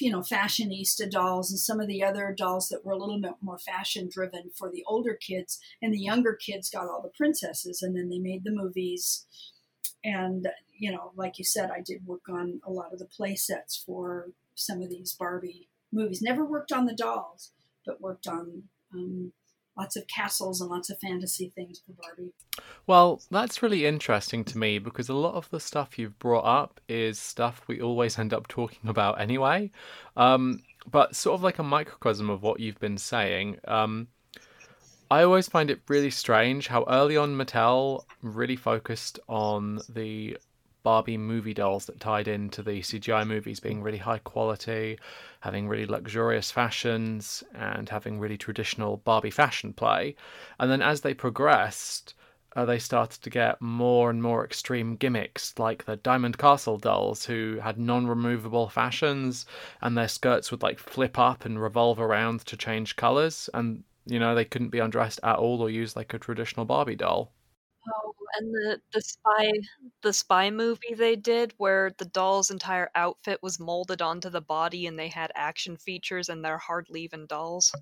you 0.00 0.10
know, 0.10 0.20
fashionista 0.20 1.10
dolls 1.10 1.50
and 1.50 1.58
some 1.58 1.80
of 1.80 1.88
the 1.88 2.02
other 2.02 2.34
dolls 2.36 2.68
that 2.68 2.84
were 2.84 2.92
a 2.92 2.98
little 2.98 3.20
bit 3.20 3.34
more 3.40 3.58
fashion 3.58 4.08
driven 4.12 4.50
for 4.54 4.70
the 4.70 4.84
older 4.86 5.14
kids. 5.14 5.58
And 5.80 5.92
the 5.92 6.00
younger 6.00 6.34
kids 6.34 6.70
got 6.70 6.88
all 6.88 7.02
the 7.02 7.10
princesses, 7.16 7.82
and 7.82 7.96
then 7.96 8.08
they 8.08 8.18
made 8.18 8.44
the 8.44 8.50
movies. 8.50 9.26
And, 10.04 10.48
you 10.78 10.90
know, 10.90 11.12
like 11.16 11.38
you 11.38 11.44
said, 11.44 11.70
I 11.70 11.80
did 11.80 12.06
work 12.06 12.28
on 12.28 12.60
a 12.64 12.70
lot 12.70 12.92
of 12.92 12.98
the 12.98 13.04
play 13.04 13.36
sets 13.36 13.76
for 13.76 14.30
some 14.54 14.82
of 14.82 14.90
these 14.90 15.12
Barbie 15.12 15.68
movies. 15.92 16.22
Never 16.22 16.44
worked 16.44 16.72
on 16.72 16.86
the 16.86 16.94
dolls, 16.94 17.52
but 17.84 18.00
worked 18.00 18.26
on 18.26 18.64
um, 18.94 19.32
lots 19.80 19.96
of 19.96 20.06
castles 20.06 20.60
and 20.60 20.70
lots 20.70 20.90
of 20.90 20.98
fantasy 20.98 21.50
things 21.54 21.80
for 21.84 21.92
Barbie. 21.92 22.32
Well, 22.86 23.22
that's 23.30 23.62
really 23.62 23.86
interesting 23.86 24.44
to 24.44 24.58
me 24.58 24.78
because 24.78 25.08
a 25.08 25.14
lot 25.14 25.34
of 25.34 25.48
the 25.50 25.60
stuff 25.60 25.98
you've 25.98 26.18
brought 26.18 26.44
up 26.44 26.80
is 26.88 27.18
stuff 27.18 27.62
we 27.66 27.80
always 27.80 28.18
end 28.18 28.34
up 28.34 28.46
talking 28.46 28.90
about 28.90 29.20
anyway. 29.20 29.70
Um, 30.16 30.62
but 30.90 31.16
sort 31.16 31.34
of 31.34 31.42
like 31.42 31.58
a 31.58 31.62
microcosm 31.62 32.28
of 32.28 32.42
what 32.42 32.60
you've 32.60 32.78
been 32.78 32.98
saying. 32.98 33.58
Um, 33.66 34.08
I 35.10 35.22
always 35.22 35.48
find 35.48 35.70
it 35.70 35.80
really 35.88 36.10
strange 36.10 36.68
how 36.68 36.84
early 36.88 37.16
on 37.16 37.36
Mattel 37.36 38.04
really 38.22 38.56
focused 38.56 39.18
on 39.28 39.80
the 39.88 40.36
Barbie 40.82 41.18
movie 41.18 41.54
dolls 41.54 41.86
that 41.86 42.00
tied 42.00 42.28
into 42.28 42.62
the 42.62 42.80
CGI 42.80 43.26
movies 43.26 43.60
being 43.60 43.82
really 43.82 43.98
high 43.98 44.18
quality, 44.18 44.98
having 45.40 45.68
really 45.68 45.86
luxurious 45.86 46.50
fashions, 46.50 47.42
and 47.54 47.88
having 47.88 48.18
really 48.18 48.38
traditional 48.38 48.98
Barbie 48.98 49.30
fashion 49.30 49.72
play. 49.72 50.16
And 50.58 50.70
then 50.70 50.82
as 50.82 51.00
they 51.00 51.14
progressed, 51.14 52.14
uh, 52.56 52.64
they 52.64 52.78
started 52.78 53.22
to 53.22 53.30
get 53.30 53.60
more 53.60 54.10
and 54.10 54.22
more 54.22 54.44
extreme 54.44 54.96
gimmicks, 54.96 55.58
like 55.58 55.84
the 55.84 55.96
Diamond 55.96 56.36
Castle 56.38 56.78
dolls, 56.78 57.24
who 57.24 57.60
had 57.62 57.78
non 57.78 58.06
removable 58.06 58.68
fashions, 58.68 59.46
and 59.80 59.96
their 59.96 60.08
skirts 60.08 60.50
would 60.50 60.62
like 60.62 60.78
flip 60.78 61.18
up 61.18 61.44
and 61.44 61.62
revolve 61.62 62.00
around 62.00 62.44
to 62.46 62.56
change 62.56 62.96
colours, 62.96 63.48
and 63.54 63.84
you 64.06 64.18
know, 64.18 64.34
they 64.34 64.44
couldn't 64.44 64.70
be 64.70 64.80
undressed 64.80 65.20
at 65.22 65.36
all 65.36 65.60
or 65.60 65.70
use 65.70 65.94
like 65.94 66.12
a 66.12 66.18
traditional 66.18 66.66
Barbie 66.66 66.96
doll. 66.96 67.32
Oh, 67.94 68.14
and 68.38 68.52
the 68.54 68.80
the 68.92 69.00
spy 69.00 69.52
the 70.02 70.12
spy 70.12 70.50
movie 70.50 70.94
they 70.94 71.16
did 71.16 71.54
where 71.56 71.90
the 71.98 72.04
doll's 72.04 72.50
entire 72.50 72.90
outfit 72.94 73.42
was 73.42 73.58
molded 73.58 74.02
onto 74.02 74.30
the 74.30 74.40
body 74.40 74.86
and 74.86 74.98
they 74.98 75.08
had 75.08 75.32
action 75.34 75.76
features 75.76 76.28
and 76.28 76.44
they're 76.44 76.58
hardly 76.58 77.02
even 77.02 77.26
dolls. 77.26 77.72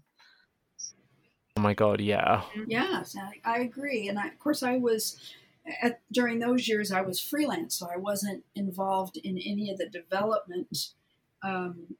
Oh 1.56 1.60
my 1.60 1.74
god, 1.74 2.00
yeah. 2.00 2.42
Mm-hmm. 2.56 2.70
Yes, 2.70 3.16
I, 3.16 3.40
I 3.44 3.58
agree. 3.60 4.08
And 4.08 4.18
I, 4.18 4.28
of 4.28 4.38
course, 4.38 4.62
I 4.62 4.76
was 4.78 5.18
at, 5.82 6.00
during 6.12 6.38
those 6.38 6.68
years 6.68 6.90
I 6.92 7.02
was 7.02 7.20
freelance, 7.20 7.78
so 7.78 7.88
I 7.92 7.98
wasn't 7.98 8.44
involved 8.54 9.16
in 9.18 9.38
any 9.38 9.70
of 9.70 9.78
the 9.78 9.88
development 9.88 10.94
um, 11.42 11.96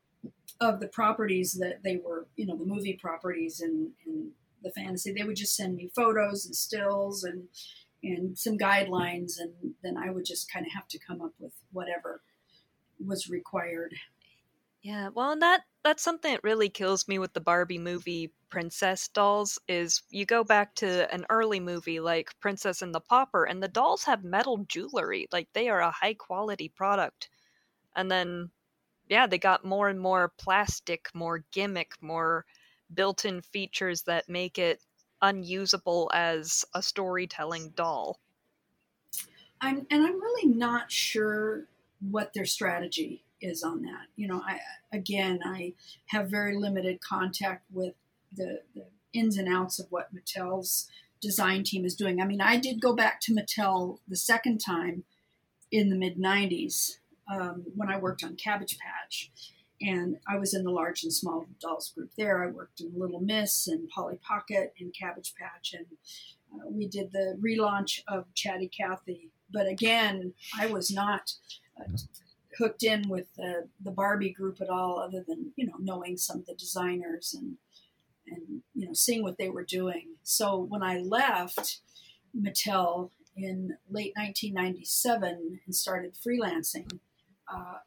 of 0.61 0.80
the 0.80 0.88
properties 0.88 1.54
that 1.54 1.82
they 1.82 1.96
were, 1.96 2.26
you 2.36 2.46
know, 2.46 2.56
the 2.56 2.64
movie 2.64 2.94
properties 2.94 3.61
and, 3.61 3.92
and 4.06 4.32
the 4.62 4.70
fantasy. 4.70 5.12
They 5.12 5.24
would 5.24 5.36
just 5.36 5.54
send 5.56 5.76
me 5.76 5.90
photos 5.94 6.46
and 6.46 6.56
stills 6.56 7.24
and 7.24 7.48
and 8.03 8.38
some 8.38 8.59
guidelines, 8.59 9.32
and 9.38 9.74
then 9.82 9.96
I 9.96 10.11
would 10.11 10.24
just 10.24 10.53
kind 10.53 10.66
of 10.66 10.72
have 10.72 10.88
to 10.88 10.99
come 10.99 11.20
up 11.20 11.32
with 11.38 11.53
whatever 11.72 12.22
was 13.05 13.28
required. 13.28 13.94
Yeah, 14.82 15.09
well, 15.09 15.32
and 15.32 15.42
that 15.42 15.62
that's 15.82 16.03
something 16.03 16.32
that 16.32 16.44
really 16.44 16.68
kills 16.68 17.09
me 17.09 17.18
with 17.18 17.32
the 17.32 17.40
Barbie 17.40 17.78
movie 17.78 18.32
princess 18.51 19.09
dolls 19.09 19.59
is 19.68 20.03
you 20.11 20.24
go 20.24 20.44
back 20.44 20.74
to 20.76 21.12
an 21.12 21.26
early 21.30 21.61
movie 21.61 22.01
like 22.01 22.30
Princess 22.40 22.82
and 22.82 22.94
the 22.94 23.01
Pauper 23.01 23.44
and 23.44 23.62
the 23.62 23.68
dolls 23.68 24.05
have 24.05 24.24
metal 24.24 24.59
jewelry, 24.68 25.28
like 25.32 25.49
they 25.53 25.68
are 25.68 25.80
a 25.80 25.90
high 25.90 26.14
quality 26.14 26.68
product. 26.68 27.28
And 27.96 28.11
then 28.11 28.51
yeah, 29.09 29.26
they 29.26 29.38
got 29.38 29.64
more 29.64 29.88
and 29.88 30.01
more 30.01 30.32
plastic, 30.38 31.09
more 31.14 31.44
gimmick, 31.53 31.92
more 32.01 32.44
built-in 32.94 33.42
features 33.42 34.03
that 34.03 34.28
make 34.28 34.59
it 34.59 34.80
unusable 35.22 36.10
as 36.14 36.64
a 36.74 36.82
storytelling 36.82 37.70
doll. 37.70 38.18
I'm 39.60 39.86
and 39.90 40.06
I'm 40.06 40.20
really 40.20 40.48
not 40.48 40.92
sure 40.92 41.66
what 42.00 42.32
their 42.32 42.46
strategy 42.46 43.24
is 43.40 43.62
on 43.62 43.82
that. 43.82 44.06
You 44.16 44.28
know, 44.28 44.42
I 44.46 44.60
again 44.92 45.40
I 45.44 45.74
have 46.06 46.30
very 46.30 46.56
limited 46.56 47.00
contact 47.00 47.64
with 47.72 47.94
the, 48.32 48.60
the 48.74 48.86
ins 49.12 49.36
and 49.36 49.52
outs 49.52 49.78
of 49.78 49.86
what 49.90 50.14
Mattel's 50.14 50.88
design 51.20 51.64
team 51.64 51.84
is 51.84 51.96
doing. 51.96 52.20
I 52.20 52.24
mean, 52.24 52.40
I 52.40 52.56
did 52.56 52.80
go 52.80 52.94
back 52.94 53.20
to 53.22 53.34
Mattel 53.34 53.98
the 54.06 54.16
second 54.16 54.58
time 54.58 55.04
in 55.72 55.90
the 55.90 55.96
mid 55.96 56.18
'90s 56.18 56.98
um, 57.30 57.64
when 57.74 57.90
I 57.90 57.98
worked 57.98 58.24
on 58.24 58.36
Cabbage 58.36 58.78
Patch, 58.78 59.30
and 59.81 60.16
I 60.29 60.39
was 60.39 60.55
in 60.55 60.64
the 60.64 60.70
large 60.70 61.03
and 61.03 61.12
small 61.12 61.47
dolls 61.61 61.93
group 61.95 62.11
there. 62.16 62.43
I 62.43 62.49
worked 62.49 62.81
in 62.81 62.93
Little 62.97 63.20
Miss 63.20 63.68
and 63.68 63.89
Polly 63.89 64.18
Pocket 64.22 64.74
and 64.81 64.95
Cabbage 64.99 65.35
Patch, 65.39 65.74
and 65.74 65.87
uh, 66.53 66.68
we 66.68 66.89
did 66.89 67.12
the 67.12 67.39
relaunch 67.41 68.01
of 68.09 68.33
Chatty 68.35 68.68
Cathy. 68.68 69.31
But 69.51 69.66
again, 69.66 70.35
I 70.59 70.66
was 70.66 70.91
not 70.91 71.33
uh, 71.79 71.97
hooked 72.59 72.83
in 72.83 73.09
with 73.09 73.26
the, 73.37 73.68
the 73.83 73.91
Barbie 73.91 74.33
group 74.33 74.61
at 74.61 74.68
all, 74.68 74.99
other 74.99 75.24
than 75.26 75.53
you 75.57 75.66
know 75.66 75.76
knowing 75.79 76.16
some 76.16 76.39
of 76.39 76.47
the 76.47 76.55
designers 76.55 77.35
and 77.39 77.57
and 78.26 78.62
you 78.74 78.87
know 78.87 78.93
seeing 78.93 79.22
what 79.22 79.39
they 79.39 79.49
were 79.49 79.64
doing. 79.64 80.09
So 80.22 80.59
when 80.59 80.83
I 80.83 80.99
left 80.99 81.81
Mattel 82.37 83.11
in 83.37 83.76
late 83.89 84.12
1997 84.16 85.61
and 85.64 85.74
started 85.74 86.14
freelancing, 86.14 86.99
uh, 87.53 87.79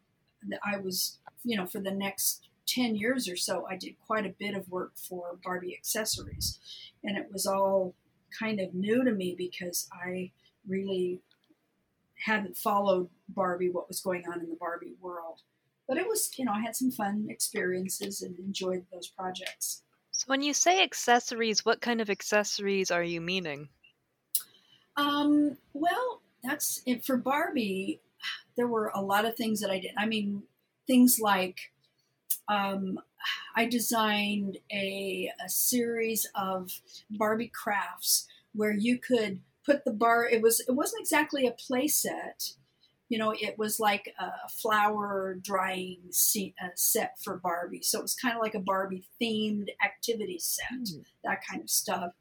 I 0.65 0.77
was 0.77 1.19
you 1.43 1.57
know, 1.57 1.65
for 1.65 1.79
the 1.79 1.91
next 1.91 2.47
10 2.67 2.95
years 2.95 3.27
or 3.27 3.35
so, 3.35 3.65
I 3.69 3.75
did 3.75 3.95
quite 4.05 4.25
a 4.25 4.35
bit 4.37 4.55
of 4.55 4.69
work 4.69 4.93
for 4.95 5.37
Barbie 5.43 5.75
accessories. 5.75 6.59
And 7.03 7.17
it 7.17 7.27
was 7.31 7.45
all 7.45 7.93
kind 8.37 8.59
of 8.59 8.73
new 8.73 9.03
to 9.03 9.11
me 9.11 9.35
because 9.37 9.89
I 9.91 10.31
really 10.67 11.19
hadn't 12.25 12.55
followed 12.55 13.09
Barbie, 13.29 13.69
what 13.69 13.87
was 13.87 14.01
going 14.01 14.23
on 14.31 14.39
in 14.39 14.49
the 14.49 14.55
Barbie 14.55 14.95
world. 15.01 15.41
But 15.87 15.97
it 15.97 16.07
was, 16.07 16.31
you 16.37 16.45
know, 16.45 16.53
I 16.53 16.61
had 16.61 16.75
some 16.75 16.91
fun 16.91 17.27
experiences 17.29 18.21
and 18.21 18.37
enjoyed 18.39 18.85
those 18.93 19.07
projects. 19.07 19.83
So, 20.11 20.25
when 20.27 20.41
you 20.41 20.53
say 20.53 20.83
accessories, 20.83 21.65
what 21.65 21.81
kind 21.81 22.01
of 22.01 22.09
accessories 22.09 22.91
are 22.91 23.03
you 23.03 23.21
meaning? 23.21 23.69
Um, 24.97 25.57
well, 25.73 26.21
that's 26.43 26.81
it. 26.85 27.03
For 27.03 27.17
Barbie, 27.17 28.01
there 28.55 28.67
were 28.67 28.91
a 28.93 29.01
lot 29.01 29.25
of 29.25 29.35
things 29.35 29.59
that 29.61 29.71
I 29.71 29.79
did. 29.79 29.91
I 29.97 30.05
mean, 30.05 30.43
things 30.91 31.19
like 31.21 31.71
um, 32.49 32.99
I 33.55 33.65
designed 33.65 34.57
a, 34.71 35.31
a 35.43 35.49
series 35.49 36.27
of 36.35 36.81
Barbie 37.09 37.51
crafts 37.53 38.27
where 38.53 38.73
you 38.73 38.97
could 38.97 39.39
put 39.65 39.85
the 39.85 39.93
bar. 39.93 40.27
It 40.27 40.41
was 40.41 40.59
it 40.59 40.73
wasn't 40.73 41.01
exactly 41.01 41.47
a 41.47 41.51
play 41.51 41.87
set, 41.87 42.51
you 43.11 43.17
know, 43.17 43.33
it 43.39 43.57
was 43.57 43.77
like 43.77 44.13
a 44.19 44.49
flower 44.49 45.37
drying 45.41 45.99
set 46.11 47.19
for 47.21 47.37
Barbie. 47.37 47.81
So 47.83 47.99
it 47.99 48.03
was 48.03 48.15
kind 48.15 48.35
of 48.35 48.41
like 48.41 48.55
a 48.55 48.59
Barbie 48.59 49.03
themed 49.21 49.67
activity 49.83 50.39
set, 50.39 50.71
mm. 50.71 51.03
that 51.25 51.39
kind 51.45 51.61
of 51.61 51.69
stuff. 51.69 52.13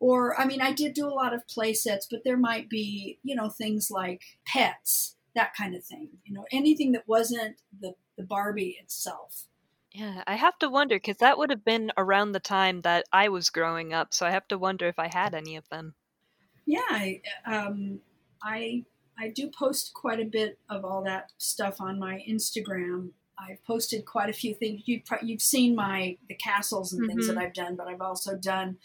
Or, 0.00 0.38
I 0.38 0.44
mean, 0.46 0.60
I 0.60 0.72
did 0.72 0.94
do 0.94 1.06
a 1.06 1.14
lot 1.14 1.32
of 1.32 1.46
play 1.46 1.74
sets, 1.74 2.08
but 2.10 2.24
there 2.24 2.36
might 2.36 2.68
be, 2.68 3.18
you 3.22 3.36
know, 3.36 3.50
things 3.50 3.88
like 3.88 4.22
pets, 4.44 5.14
that 5.36 5.54
kind 5.54 5.76
of 5.76 5.84
thing. 5.84 6.08
You 6.24 6.34
know, 6.34 6.44
anything 6.50 6.90
that 6.90 7.06
wasn't 7.06 7.56
the, 7.80 7.94
the 8.16 8.22
Barbie 8.22 8.78
itself. 8.80 9.46
Yeah, 9.90 10.22
I 10.26 10.36
have 10.36 10.58
to 10.60 10.70
wonder 10.70 10.96
because 10.96 11.18
that 11.18 11.36
would 11.36 11.50
have 11.50 11.64
been 11.64 11.92
around 11.96 12.32
the 12.32 12.40
time 12.40 12.80
that 12.80 13.04
I 13.12 13.28
was 13.28 13.50
growing 13.50 13.92
up. 13.92 14.14
So 14.14 14.26
I 14.26 14.30
have 14.30 14.48
to 14.48 14.58
wonder 14.58 14.88
if 14.88 14.98
I 14.98 15.08
had 15.12 15.34
any 15.34 15.56
of 15.56 15.68
them. 15.68 15.94
Yeah, 16.64 16.80
I, 16.88 17.20
um, 17.44 18.00
I 18.42 18.84
I 19.18 19.28
do 19.28 19.50
post 19.50 19.92
quite 19.94 20.20
a 20.20 20.24
bit 20.24 20.58
of 20.68 20.84
all 20.84 21.02
that 21.04 21.32
stuff 21.38 21.80
on 21.80 21.98
my 21.98 22.24
Instagram. 22.28 23.10
I've 23.38 23.62
posted 23.64 24.04
quite 24.04 24.30
a 24.30 24.32
few 24.32 24.54
things. 24.54 24.82
You've, 24.86 25.02
you've 25.22 25.42
seen 25.42 25.74
my 25.74 26.16
the 26.28 26.34
castles 26.34 26.92
and 26.92 27.02
mm-hmm. 27.02 27.10
things 27.10 27.26
that 27.26 27.34
mm-hmm. 27.34 27.42
I've 27.42 27.54
done, 27.54 27.76
but 27.76 27.88
I've 27.88 28.00
also 28.00 28.36
done. 28.36 28.78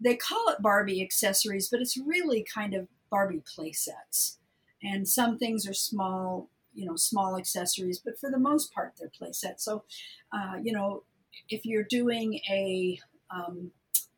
They 0.00 0.14
call 0.14 0.48
it 0.48 0.62
Barbie 0.62 1.02
accessories, 1.02 1.68
but 1.68 1.80
it's 1.80 1.96
really 1.96 2.44
kind 2.44 2.74
of 2.74 2.88
Barbie 3.10 3.42
play 3.54 3.72
sets. 3.72 4.38
And 4.82 5.08
some 5.08 5.38
things 5.38 5.66
are 5.66 5.74
small, 5.74 6.50
you 6.76 6.86
know, 6.86 6.96
small 6.96 7.36
accessories, 7.36 7.98
but 7.98 8.18
for 8.18 8.30
the 8.30 8.38
most 8.38 8.72
part, 8.72 8.92
they're 8.98 9.08
play 9.08 9.32
sets. 9.32 9.64
So, 9.64 9.84
uh, 10.32 10.56
you 10.62 10.72
know, 10.72 11.02
if 11.48 11.64
you're 11.64 11.84
doing 11.84 12.40
a 12.48 13.00
um, 13.30 13.72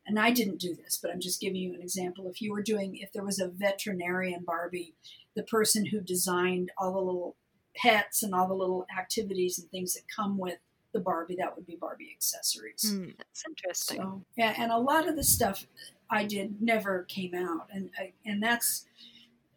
and 0.09 0.19
I 0.19 0.31
didn't 0.31 0.57
do 0.59 0.75
this, 0.75 0.97
but 1.01 1.11
I'm 1.11 1.19
just 1.19 1.39
giving 1.39 1.61
you 1.61 1.75
an 1.75 1.81
example. 1.81 2.27
If 2.29 2.41
you 2.41 2.51
were 2.51 2.63
doing, 2.63 2.97
if 2.97 3.13
there 3.13 3.23
was 3.23 3.39
a 3.39 3.47
veterinarian 3.47 4.43
Barbie, 4.43 4.95
the 5.35 5.43
person 5.43 5.85
who 5.85 6.01
designed 6.01 6.71
all 6.77 6.93
the 6.93 6.99
little 6.99 7.35
pets 7.75 8.23
and 8.23 8.33
all 8.33 8.47
the 8.47 8.55
little 8.55 8.87
activities 8.97 9.59
and 9.59 9.69
things 9.69 9.93
that 9.93 10.01
come 10.13 10.39
with 10.39 10.57
the 10.93 10.99
Barbie, 10.99 11.35
that 11.35 11.55
would 11.55 11.67
be 11.67 11.77
Barbie 11.79 12.11
accessories. 12.11 12.91
Mm, 12.91 13.15
that's 13.17 13.43
interesting. 13.47 13.97
So, 13.97 14.25
yeah, 14.35 14.55
and 14.57 14.71
a 14.71 14.77
lot 14.79 15.07
of 15.07 15.15
the 15.15 15.23
stuff 15.23 15.67
I 16.09 16.25
did 16.25 16.59
never 16.59 17.03
came 17.03 17.35
out, 17.35 17.67
and 17.71 17.91
and 18.25 18.41
that's 18.41 18.85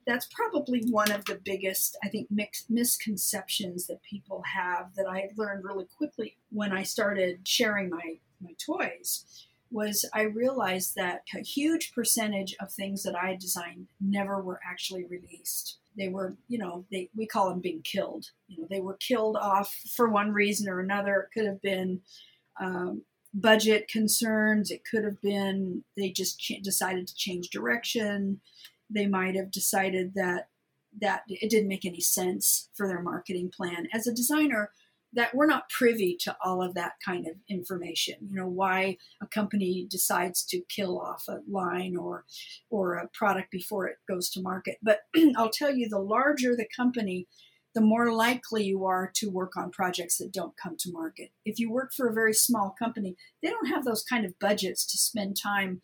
that's 0.06 0.26
probably 0.26 0.82
one 0.90 1.10
of 1.10 1.24
the 1.24 1.40
biggest, 1.44 1.96
I 2.04 2.08
think, 2.08 2.28
mix, 2.30 2.64
misconceptions 2.68 3.86
that 3.86 4.02
people 4.02 4.42
have 4.54 4.94
that 4.96 5.06
I 5.06 5.30
learned 5.36 5.64
really 5.64 5.86
quickly 5.96 6.36
when 6.50 6.72
I 6.72 6.82
started 6.82 7.46
sharing 7.46 7.90
my 7.90 8.18
my 8.40 8.54
toys 8.64 9.46
was 9.70 10.04
I 10.12 10.22
realized 10.22 10.94
that 10.96 11.22
a 11.34 11.40
huge 11.40 11.92
percentage 11.94 12.54
of 12.60 12.70
things 12.70 13.02
that 13.04 13.16
I 13.16 13.36
designed 13.36 13.86
never 14.00 14.42
were 14.42 14.60
actually 14.68 15.04
released. 15.04 15.78
They 15.96 16.08
were, 16.08 16.36
you 16.48 16.58
know, 16.58 16.84
they 16.90 17.08
we 17.16 17.26
call 17.26 17.48
them 17.48 17.60
being 17.60 17.82
killed. 17.82 18.26
You 18.48 18.60
know, 18.60 18.66
they 18.70 18.80
were 18.80 18.96
killed 18.96 19.36
off 19.36 19.74
for 19.96 20.08
one 20.08 20.32
reason 20.32 20.68
or 20.68 20.80
another. 20.80 21.20
It 21.20 21.38
could 21.38 21.46
have 21.46 21.62
been 21.62 22.02
um, 22.60 23.02
budget 23.34 23.88
concerns. 23.88 24.70
It 24.70 24.82
could 24.88 25.04
have 25.04 25.20
been 25.22 25.84
they 25.96 26.10
just 26.10 26.38
ch- 26.38 26.60
decided 26.62 27.06
to 27.08 27.14
change 27.14 27.48
direction. 27.48 28.40
They 28.92 29.06
might 29.06 29.36
have 29.36 29.50
decided 29.50 30.14
that 30.14 30.48
that 31.00 31.22
it 31.26 31.50
didn't 31.50 31.68
make 31.68 31.86
any 31.86 32.00
sense 32.00 32.68
for 32.74 32.86
their 32.86 33.00
marketing 33.00 33.50
plan. 33.54 33.88
As 33.94 34.06
a 34.06 34.12
designer, 34.14 34.70
that 35.14 35.34
we're 35.34 35.46
not 35.46 35.68
privy 35.68 36.16
to 36.20 36.36
all 36.42 36.62
of 36.62 36.74
that 36.74 36.92
kind 37.04 37.26
of 37.26 37.34
information. 37.48 38.14
You 38.28 38.36
know 38.36 38.46
why 38.46 38.96
a 39.20 39.26
company 39.26 39.86
decides 39.88 40.44
to 40.46 40.62
kill 40.68 40.98
off 40.98 41.26
a 41.28 41.40
line 41.48 41.96
or 41.96 42.24
or 42.70 42.94
a 42.94 43.08
product 43.08 43.50
before 43.50 43.86
it 43.86 43.96
goes 44.08 44.30
to 44.30 44.42
market. 44.42 44.78
But 44.82 45.00
i'll 45.36 45.50
tell 45.50 45.74
you 45.74 45.88
the 45.88 45.98
larger 45.98 46.56
the 46.56 46.66
company 46.74 47.26
the 47.74 47.80
more 47.80 48.12
likely 48.12 48.64
you 48.64 48.84
are 48.84 49.10
to 49.14 49.30
work 49.30 49.56
on 49.56 49.70
projects 49.70 50.18
that 50.18 50.30
don't 50.30 50.54
come 50.62 50.76
to 50.78 50.92
market. 50.92 51.30
If 51.46 51.58
you 51.58 51.72
work 51.72 51.94
for 51.94 52.06
a 52.06 52.14
very 52.14 52.34
small 52.34 52.74
company 52.78 53.16
they 53.42 53.50
don't 53.50 53.68
have 53.68 53.84
those 53.84 54.02
kind 54.02 54.24
of 54.24 54.38
budgets 54.38 54.86
to 54.86 54.98
spend 54.98 55.36
time 55.40 55.82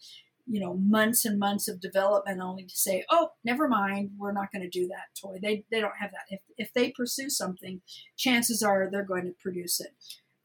you 0.48 0.60
know 0.60 0.74
months 0.74 1.24
and 1.24 1.38
months 1.38 1.68
of 1.68 1.80
development 1.80 2.40
only 2.40 2.64
to 2.64 2.76
say 2.76 3.04
oh 3.10 3.30
never 3.44 3.68
mind 3.68 4.10
we're 4.18 4.32
not 4.32 4.50
going 4.50 4.62
to 4.62 4.68
do 4.68 4.88
that 4.88 5.08
toy. 5.20 5.38
They, 5.40 5.64
they 5.70 5.80
don't 5.80 5.98
have 6.00 6.10
that. 6.10 6.24
If, 6.30 6.40
if 6.56 6.72
they 6.72 6.90
pursue 6.90 7.28
something 7.28 7.80
chances 8.16 8.62
are 8.62 8.88
they're 8.90 9.04
going 9.04 9.24
to 9.26 9.34
produce 9.40 9.80
it. 9.80 9.94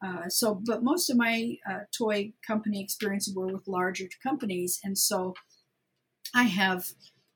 Uh, 0.06 0.28
so 0.28 0.62
but 0.66 0.84
most 0.84 1.10
of 1.10 1.18
my 1.18 1.56
uh, 1.70 1.80
toy 1.98 2.34
company 2.46 2.84
experiences 2.84 3.34
were 3.34 3.48
with 3.48 3.68
larger 3.68 4.08
companies 4.22 4.80
and 4.84 4.98
so 4.98 5.34
i 6.36 6.44
have 6.44 6.88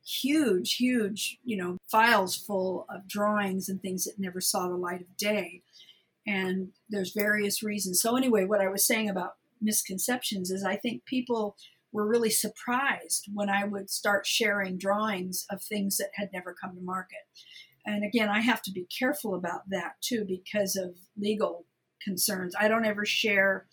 huge 0.06 0.76
huge 0.76 1.38
you 1.44 1.56
know 1.56 1.78
files 1.90 2.36
full 2.36 2.86
of 2.90 3.08
drawings 3.08 3.70
and 3.70 3.82
things 3.82 4.04
that 4.06 4.20
never 4.20 4.42
saw 4.42 4.68
the 4.68 4.76
light 4.76 5.02
of 5.02 5.18
day. 5.18 5.62
And 6.26 6.70
there's 6.90 7.14
various 7.14 7.64
reasons. 7.64 8.02
So 8.02 8.18
anyway 8.18 8.44
what 8.46 8.62
i 8.62 8.68
was 8.68 8.86
saying 8.86 9.10
about 9.10 9.36
misconceptions 9.62 10.52
is 10.52 10.64
i 10.64 10.76
think 10.76 11.06
people 11.06 11.56
were 11.98 12.08
really 12.08 12.30
surprised 12.30 13.28
when 13.34 13.50
I 13.50 13.64
would 13.64 13.90
start 13.90 14.28
sharing 14.28 14.78
drawings 14.78 15.46
of 15.50 15.64
things 15.64 15.98
that 15.98 16.12
had 16.14 16.30
never 16.32 16.54
come 16.54 16.76
to 16.76 16.82
market. 16.82 17.26
And 17.88 18.06
again, 18.06 18.30
I 18.30 18.42
have 18.42 18.62
to 18.64 18.72
be 18.72 18.86
careful 18.86 19.34
about 19.34 19.62
that 19.70 19.94
too 20.00 20.24
because 20.28 20.76
of 20.76 20.96
legal 21.18 21.66
concerns. 22.04 22.54
I 22.60 22.68
don't 22.68 22.86
ever 22.86 23.04
share 23.04 23.66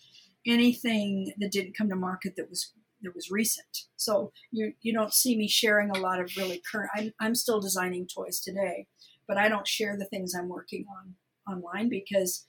anything 0.47 1.33
that 1.37 1.51
didn't 1.51 1.77
come 1.77 1.89
to 1.89 1.95
market 1.95 2.33
that 2.37 2.49
was 2.49 2.73
that 3.03 3.13
was 3.13 3.29
recent. 3.29 3.85
So 3.95 4.31
you 4.51 4.73
you 4.81 4.91
don't 4.91 5.13
see 5.13 5.37
me 5.37 5.47
sharing 5.47 5.91
a 5.91 5.99
lot 5.99 6.19
of 6.19 6.31
really 6.35 6.63
current. 6.71 6.89
I'm, 6.95 7.13
I'm 7.19 7.35
still 7.35 7.59
designing 7.59 8.07
toys 8.07 8.39
today, 8.39 8.87
but 9.27 9.37
I 9.37 9.49
don't 9.49 9.67
share 9.67 9.95
the 9.95 10.05
things 10.05 10.33
I'm 10.33 10.49
working 10.49 10.85
on 10.97 11.13
online 11.47 11.89
because 11.89 12.43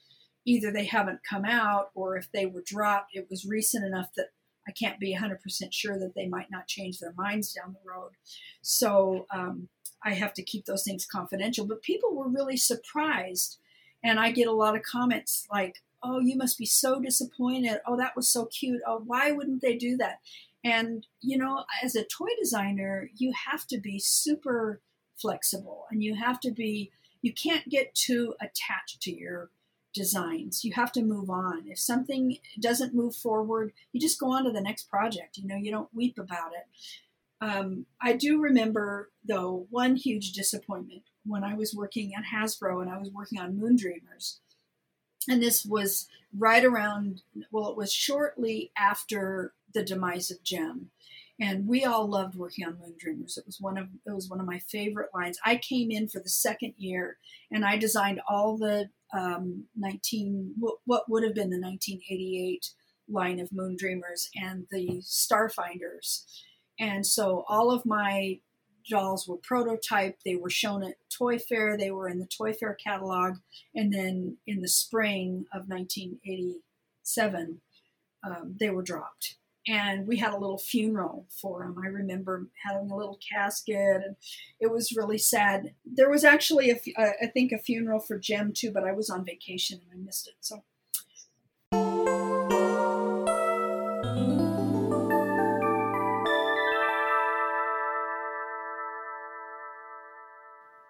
either 0.46 0.72
they 0.72 0.86
haven't 0.86 1.20
come 1.28 1.44
out 1.44 1.90
or 1.94 2.16
if 2.16 2.32
they 2.32 2.46
were 2.46 2.62
dropped, 2.64 3.10
it 3.12 3.26
was 3.28 3.44
recent 3.44 3.84
enough 3.84 4.08
that 4.16 4.28
I 4.68 4.72
can't 4.72 4.98
be 4.98 5.14
100% 5.14 5.38
sure 5.72 5.98
that 5.98 6.14
they 6.14 6.26
might 6.26 6.50
not 6.50 6.66
change 6.66 6.98
their 6.98 7.14
minds 7.16 7.52
down 7.52 7.74
the 7.74 7.90
road. 7.90 8.12
So 8.62 9.26
um, 9.30 9.68
I 10.04 10.14
have 10.14 10.34
to 10.34 10.42
keep 10.42 10.64
those 10.64 10.84
things 10.84 11.06
confidential. 11.06 11.66
But 11.66 11.82
people 11.82 12.14
were 12.14 12.28
really 12.28 12.56
surprised. 12.56 13.58
And 14.02 14.18
I 14.20 14.30
get 14.30 14.48
a 14.48 14.52
lot 14.52 14.76
of 14.76 14.82
comments 14.82 15.46
like, 15.50 15.82
oh, 16.02 16.20
you 16.20 16.36
must 16.36 16.58
be 16.58 16.66
so 16.66 17.00
disappointed. 17.00 17.80
Oh, 17.86 17.96
that 17.96 18.16
was 18.16 18.28
so 18.28 18.46
cute. 18.46 18.82
Oh, 18.86 19.02
why 19.04 19.32
wouldn't 19.32 19.62
they 19.62 19.76
do 19.76 19.96
that? 19.96 20.18
And, 20.64 21.06
you 21.20 21.38
know, 21.38 21.64
as 21.82 21.94
a 21.94 22.04
toy 22.04 22.28
designer, 22.38 23.10
you 23.16 23.32
have 23.50 23.66
to 23.68 23.78
be 23.78 23.98
super 23.98 24.80
flexible 25.16 25.86
and 25.90 26.02
you 26.02 26.14
have 26.14 26.40
to 26.40 26.50
be, 26.50 26.90
you 27.22 27.32
can't 27.32 27.68
get 27.68 27.94
too 27.94 28.34
attached 28.40 29.00
to 29.02 29.12
your 29.12 29.50
designs. 29.96 30.64
You 30.64 30.72
have 30.74 30.92
to 30.92 31.02
move 31.02 31.28
on. 31.28 31.64
If 31.66 31.80
something 31.80 32.36
doesn't 32.60 32.94
move 32.94 33.16
forward, 33.16 33.72
you 33.92 34.00
just 34.00 34.20
go 34.20 34.30
on 34.30 34.44
to 34.44 34.52
the 34.52 34.60
next 34.60 34.84
project. 34.88 35.38
You 35.38 35.48
know, 35.48 35.56
you 35.56 35.72
don't 35.72 35.92
weep 35.92 36.18
about 36.18 36.52
it. 36.52 36.66
Um, 37.40 37.86
I 38.00 38.12
do 38.12 38.40
remember, 38.40 39.10
though, 39.26 39.66
one 39.70 39.96
huge 39.96 40.32
disappointment 40.32 41.02
when 41.24 41.42
I 41.42 41.54
was 41.54 41.74
working 41.74 42.12
at 42.16 42.24
Hasbro 42.32 42.80
and 42.80 42.90
I 42.90 42.98
was 42.98 43.10
working 43.10 43.40
on 43.40 43.56
Moondreamers. 43.56 44.38
And 45.28 45.42
this 45.42 45.64
was 45.64 46.06
right 46.38 46.64
around, 46.64 47.22
well, 47.50 47.68
it 47.68 47.76
was 47.76 47.92
shortly 47.92 48.70
after 48.78 49.54
the 49.74 49.82
demise 49.82 50.30
of 50.30 50.42
Jem 50.42 50.90
and 51.40 51.66
we 51.66 51.84
all 51.84 52.08
loved 52.08 52.34
working 52.34 52.64
on 52.66 52.74
Moondreamers. 52.74 53.36
It 53.36 53.44
was 53.46 53.58
one 53.60 53.76
of 53.76 53.88
it 54.06 54.14
was 54.14 54.30
one 54.30 54.40
of 54.40 54.46
my 54.46 54.58
favorite 54.58 55.10
lines. 55.14 55.38
I 55.44 55.56
came 55.56 55.90
in 55.90 56.08
for 56.08 56.20
the 56.20 56.30
second 56.30 56.74
year, 56.78 57.18
and 57.50 57.64
I 57.64 57.76
designed 57.76 58.20
all 58.28 58.56
the 58.56 58.88
um, 59.16 59.64
19 59.76 60.54
what 60.84 61.08
would 61.08 61.22
have 61.22 61.34
been 61.34 61.50
the 61.50 61.60
1988 61.60 62.70
line 63.08 63.38
of 63.38 63.50
Moondreamers 63.50 64.28
and 64.34 64.66
the 64.70 65.02
Starfinders, 65.02 66.24
and 66.78 67.06
so 67.06 67.44
all 67.48 67.70
of 67.70 67.84
my 67.84 68.40
dolls 68.88 69.28
were 69.28 69.38
prototyped. 69.38 70.22
They 70.24 70.36
were 70.36 70.50
shown 70.50 70.82
at 70.82 70.94
Toy 71.10 71.38
Fair. 71.38 71.76
They 71.76 71.90
were 71.90 72.08
in 72.08 72.18
the 72.18 72.26
Toy 72.26 72.54
Fair 72.54 72.74
catalog, 72.74 73.36
and 73.74 73.92
then 73.92 74.38
in 74.46 74.62
the 74.62 74.68
spring 74.68 75.44
of 75.52 75.68
1987, 75.68 77.60
um, 78.24 78.56
they 78.58 78.70
were 78.70 78.82
dropped 78.82 79.36
and 79.68 80.06
we 80.06 80.16
had 80.16 80.32
a 80.32 80.38
little 80.38 80.58
funeral 80.58 81.26
for 81.30 81.64
him. 81.64 81.76
I 81.82 81.88
remember 81.88 82.46
having 82.64 82.90
a 82.90 82.96
little 82.96 83.18
casket, 83.32 84.02
and 84.04 84.16
it 84.60 84.70
was 84.70 84.96
really 84.96 85.18
sad. 85.18 85.74
There 85.84 86.10
was 86.10 86.24
actually, 86.24 86.70
a, 86.70 86.80
uh, 86.96 87.12
I 87.22 87.26
think, 87.26 87.52
a 87.52 87.58
funeral 87.58 88.00
for 88.00 88.18
Jem 88.18 88.52
too, 88.52 88.70
but 88.70 88.84
I 88.84 88.92
was 88.92 89.10
on 89.10 89.24
vacation 89.24 89.80
and 89.82 90.00
I 90.00 90.04
missed 90.04 90.28
it. 90.28 90.34
So. 90.40 90.62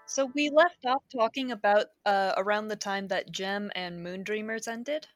So 0.09 0.31
we 0.35 0.49
left 0.49 0.87
off 0.87 1.03
talking 1.15 1.53
about 1.53 1.89
uh, 2.07 2.33
around 2.39 2.69
the 2.69 2.77
time 2.77 3.09
that 3.09 3.31
Jem 3.31 3.71
and 3.75 4.05
Moondreamers 4.05 4.67
ended. 4.67 5.09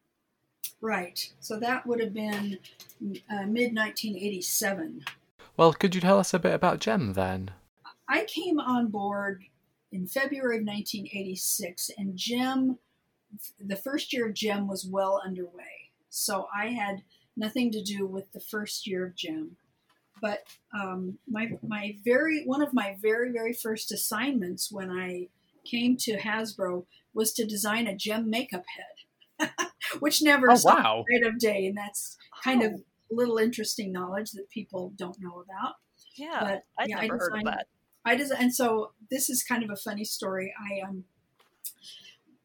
Right. 0.80 1.32
So 1.40 1.58
that 1.60 1.86
would 1.86 2.00
have 2.00 2.14
been 2.14 2.58
uh, 3.02 3.46
mid 3.46 3.74
1987. 3.74 5.04
Well, 5.56 5.72
could 5.72 5.94
you 5.94 6.00
tell 6.00 6.18
us 6.18 6.32
a 6.32 6.38
bit 6.38 6.54
about 6.54 6.80
Jem 6.80 7.12
then? 7.12 7.50
I 8.08 8.24
came 8.24 8.58
on 8.58 8.88
board 8.88 9.44
in 9.92 10.06
February 10.06 10.58
of 10.58 10.64
1986, 10.64 11.90
and 11.98 12.16
Jem, 12.16 12.78
the 13.58 13.76
first 13.76 14.12
year 14.12 14.28
of 14.28 14.34
Jem 14.34 14.66
was 14.66 14.86
well 14.86 15.20
underway. 15.24 15.90
So 16.08 16.48
I 16.56 16.68
had 16.68 17.02
nothing 17.36 17.70
to 17.72 17.82
do 17.82 18.06
with 18.06 18.32
the 18.32 18.40
first 18.40 18.86
year 18.86 19.06
of 19.06 19.14
Jem. 19.14 19.56
But 20.20 20.40
um, 20.74 21.18
my 21.28 21.52
my 21.66 21.96
very 22.04 22.44
one 22.44 22.62
of 22.62 22.74
my 22.74 22.96
very 23.00 23.32
very 23.32 23.54
first 23.54 23.90
assignments 23.90 24.70
when 24.70 24.90
I 24.90 25.28
came 25.64 25.96
to 25.98 26.18
Hasbro 26.18 26.84
was 27.14 27.32
to 27.34 27.46
design 27.46 27.86
a 27.86 27.96
Jem 27.96 28.28
makeup 28.28 28.64
head, 29.38 29.50
which 29.98 30.22
never 30.22 30.50
oh, 30.50 30.54
saw 30.54 30.74
wow. 30.74 31.04
the 31.06 31.14
light 31.14 31.26
of 31.26 31.38
day, 31.38 31.66
and 31.66 31.76
that's 31.76 32.16
kind 32.42 32.62
Oh. 32.62 32.66
of 32.66 32.82
little 33.10 33.38
interesting 33.38 33.92
knowledge 33.92 34.30
that 34.32 34.48
people 34.50 34.92
don't 34.96 35.16
know 35.20 35.40
about. 35.40 35.74
Yeah, 36.16 36.38
But, 36.40 36.62
I'd 36.78 36.88
yeah, 36.90 36.98
I 36.98 37.06
never 37.06 37.18
heard 37.18 37.38
of 37.38 37.44
that. 37.44 37.66
I 38.04 38.16
just 38.16 38.32
and 38.32 38.54
so 38.54 38.92
this 39.10 39.28
is 39.28 39.42
kind 39.42 39.62
of 39.62 39.70
a 39.70 39.76
funny 39.76 40.04
story. 40.04 40.54
I 40.58 40.80
um 40.80 41.04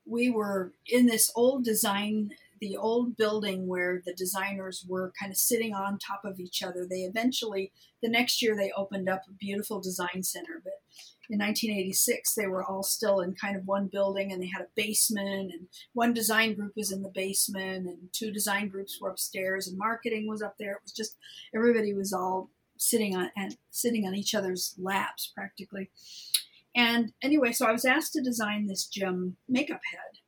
we 0.05 0.29
were 0.29 0.73
in 0.87 1.05
this 1.05 1.31
old 1.35 1.63
design 1.63 2.31
the 2.61 2.77
old 2.77 3.17
building 3.17 3.67
where 3.67 4.01
the 4.05 4.13
designers 4.13 4.85
were 4.87 5.11
kind 5.19 5.31
of 5.31 5.37
sitting 5.37 5.73
on 5.73 5.97
top 5.99 6.21
of 6.23 6.39
each 6.39 6.63
other. 6.63 6.85
They 6.89 7.01
eventually 7.01 7.71
the 8.01 8.09
next 8.09 8.41
year 8.41 8.55
they 8.55 8.71
opened 8.75 9.09
up 9.09 9.23
a 9.29 9.33
beautiful 9.33 9.81
design 9.81 10.23
center, 10.23 10.61
but 10.63 10.73
in 11.29 11.39
1986 11.39 12.35
they 12.35 12.47
were 12.47 12.63
all 12.63 12.83
still 12.83 13.19
in 13.19 13.33
kind 13.33 13.55
of 13.55 13.65
one 13.65 13.87
building 13.87 14.31
and 14.31 14.41
they 14.41 14.47
had 14.47 14.61
a 14.61 14.67
basement 14.75 15.51
and 15.51 15.67
one 15.93 16.13
design 16.13 16.53
group 16.53 16.73
was 16.75 16.91
in 16.91 17.01
the 17.01 17.11
basement 17.13 17.87
and 17.87 18.09
two 18.11 18.31
design 18.31 18.69
groups 18.69 18.99
were 18.99 19.09
upstairs 19.09 19.67
and 19.67 19.77
marketing 19.77 20.27
was 20.27 20.41
up 20.41 20.55
there. 20.59 20.73
It 20.73 20.83
was 20.83 20.93
just 20.93 21.17
everybody 21.55 21.93
was 21.93 22.13
all 22.13 22.49
sitting 22.77 23.15
on 23.15 23.31
and 23.35 23.57
sitting 23.71 24.05
on 24.05 24.15
each 24.15 24.35
other's 24.35 24.75
laps 24.77 25.31
practically. 25.33 25.89
And 26.75 27.13
anyway, 27.21 27.53
so 27.53 27.65
I 27.65 27.71
was 27.71 27.85
asked 27.85 28.13
to 28.13 28.21
design 28.21 28.67
this 28.67 28.85
Jem 28.85 29.37
makeup 29.47 29.81
head. 29.91 30.19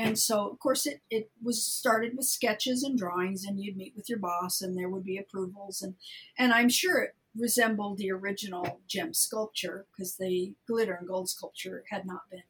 And 0.00 0.16
so, 0.16 0.48
of 0.48 0.60
course, 0.60 0.86
it, 0.86 1.00
it 1.10 1.30
was 1.42 1.64
started 1.64 2.16
with 2.16 2.26
sketches 2.26 2.84
and 2.84 2.96
drawings, 2.96 3.44
and 3.44 3.60
you'd 3.60 3.76
meet 3.76 3.94
with 3.96 4.08
your 4.08 4.20
boss, 4.20 4.62
and 4.62 4.78
there 4.78 4.88
would 4.88 5.02
be 5.02 5.18
approvals. 5.18 5.82
And, 5.82 5.94
and 6.38 6.52
I'm 6.52 6.68
sure 6.68 7.00
it 7.00 7.16
resembled 7.38 7.98
the 7.98 8.10
original 8.10 8.80
Jem 8.86 9.14
sculpture 9.14 9.86
because 9.90 10.16
the 10.16 10.54
glitter 10.66 10.94
and 10.94 11.08
gold 11.08 11.28
sculpture 11.28 11.84
had 11.90 12.06
not 12.06 12.30
been 12.30 12.42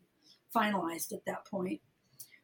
finalized 0.54 1.12
at 1.12 1.24
that 1.26 1.44
point. 1.46 1.80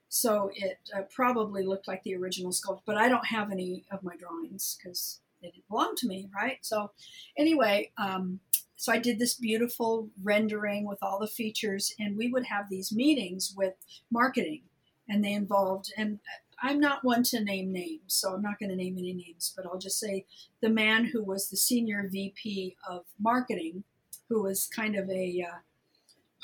So 0.09 0.51
it 0.55 0.79
uh, 0.97 1.03
probably 1.13 1.65
looked 1.65 1.89
like 1.89 2.03
the 2.05 2.15
original 2.15 2.53
sculpture, 2.53 2.85
but 2.87 2.97
I 2.97 3.09
don't 3.09 3.27
have 3.27 3.51
any 3.51 3.85
of 3.91 4.05
my 4.05 4.15
drawings 4.17 4.79
because 4.79 5.21
they 5.43 5.49
didn't 5.49 5.69
belong 5.69 5.95
to 5.97 6.07
me, 6.07 6.29
right? 6.35 6.59
So, 6.63 6.93
anyway, 7.37 7.91
um, 7.99 8.41
so 8.77 8.93
I 8.93 8.99
did 8.99 9.19
this 9.19 9.35
beautiful 9.35 10.11
rendering 10.23 10.87
with 10.87 10.99
all 11.03 11.19
the 11.19 11.27
features, 11.27 11.93
and 11.99 12.17
we 12.17 12.31
would 12.31 12.47
have 12.47 12.69
these 12.69 12.93
meetings 12.93 13.55
with 13.57 13.75
marketing, 14.11 14.63
and 15.09 15.25
they 15.25 15.33
involved, 15.33 15.93
and 15.97 16.21
I'm 16.63 16.81
not 16.81 17.05
one 17.05 17.23
to 17.25 17.43
name 17.43 17.73
names, 17.73 18.15
so 18.15 18.35
I'm 18.35 18.43
not 18.43 18.59
going 18.59 18.71
to 18.71 18.77
name 18.77 18.97
any 18.99 19.13
names, 19.13 19.53
but 19.57 19.67
I'll 19.67 19.79
just 19.79 19.99
say 19.99 20.27
the 20.61 20.69
man 20.69 21.07
who 21.07 21.23
was 21.23 21.49
the 21.49 21.57
senior 21.57 22.09
VP 22.11 22.77
of 22.89 23.05
marketing, 23.19 23.85
who 24.29 24.43
was 24.43 24.67
kind 24.67 24.97
of 24.97 25.09
a 25.11 25.47
uh, 25.49 25.59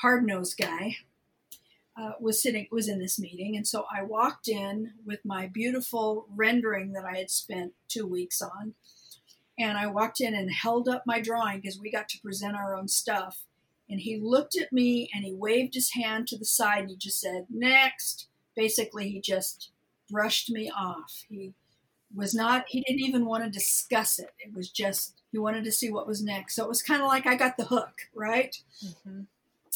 hard 0.01 0.25
nosed 0.25 0.57
guy, 0.57 0.97
uh, 1.97 2.13
was 2.19 2.41
sitting 2.41 2.67
was 2.71 2.87
in 2.87 2.99
this 2.99 3.19
meeting, 3.19 3.55
and 3.55 3.67
so 3.67 3.85
I 3.93 4.03
walked 4.03 4.47
in 4.47 4.93
with 5.05 5.19
my 5.25 5.47
beautiful 5.47 6.25
rendering 6.33 6.93
that 6.93 7.05
I 7.05 7.17
had 7.17 7.29
spent 7.29 7.73
two 7.87 8.07
weeks 8.07 8.41
on, 8.41 8.75
and 9.59 9.77
I 9.77 9.87
walked 9.87 10.21
in 10.21 10.33
and 10.33 10.51
held 10.51 10.87
up 10.87 11.03
my 11.05 11.19
drawing 11.21 11.59
because 11.59 11.79
we 11.79 11.91
got 11.91 12.09
to 12.09 12.21
present 12.21 12.55
our 12.55 12.75
own 12.75 12.87
stuff. 12.87 13.43
And 13.89 13.99
he 13.99 14.17
looked 14.17 14.57
at 14.57 14.71
me 14.71 15.09
and 15.13 15.25
he 15.25 15.33
waved 15.33 15.73
his 15.73 15.91
hand 15.91 16.27
to 16.29 16.37
the 16.37 16.45
side 16.45 16.79
and 16.79 16.89
he 16.89 16.95
just 16.95 17.19
said, 17.19 17.45
Next. 17.49 18.27
Basically, 18.55 19.09
he 19.09 19.21
just 19.21 19.69
brushed 20.11 20.49
me 20.49 20.69
off. 20.69 21.23
He 21.29 21.53
was 22.13 22.33
not, 22.33 22.65
he 22.67 22.81
didn't 22.81 23.01
even 23.01 23.25
want 23.25 23.43
to 23.43 23.49
discuss 23.49 24.19
it. 24.19 24.31
It 24.39 24.53
was 24.53 24.69
just, 24.69 25.21
he 25.31 25.37
wanted 25.39 25.63
to 25.63 25.71
see 25.71 25.91
what 25.91 26.07
was 26.07 26.23
next. 26.23 26.55
So 26.55 26.63
it 26.63 26.69
was 26.69 26.83
kind 26.83 27.01
of 27.01 27.07
like 27.07 27.25
I 27.25 27.35
got 27.35 27.57
the 27.57 27.65
hook, 27.65 28.09
right? 28.13 28.55
Mhm. 28.83 29.27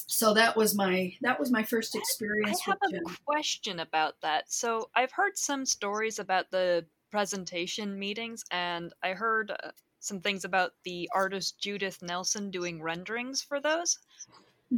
So 0.07 0.33
that 0.33 0.55
was 0.55 0.75
my, 0.75 1.15
that 1.21 1.39
was 1.39 1.51
my 1.51 1.63
first 1.63 1.95
experience. 1.95 2.61
I 2.61 2.71
have 2.71 2.77
a 2.83 2.91
Jem. 2.91 3.03
question 3.25 3.79
about 3.79 4.21
that. 4.21 4.51
So 4.51 4.89
I've 4.95 5.11
heard 5.11 5.37
some 5.37 5.65
stories 5.65 6.19
about 6.19 6.51
the 6.51 6.85
presentation 7.11 7.97
meetings, 7.97 8.43
and 8.51 8.93
I 9.01 9.13
heard 9.13 9.51
uh, 9.51 9.71
some 9.99 10.21
things 10.21 10.43
about 10.43 10.73
the 10.83 11.09
artist 11.13 11.57
Judith 11.59 12.01
Nelson 12.03 12.51
doing 12.51 12.81
renderings 12.81 13.41
for 13.41 13.59
those. 13.59 13.99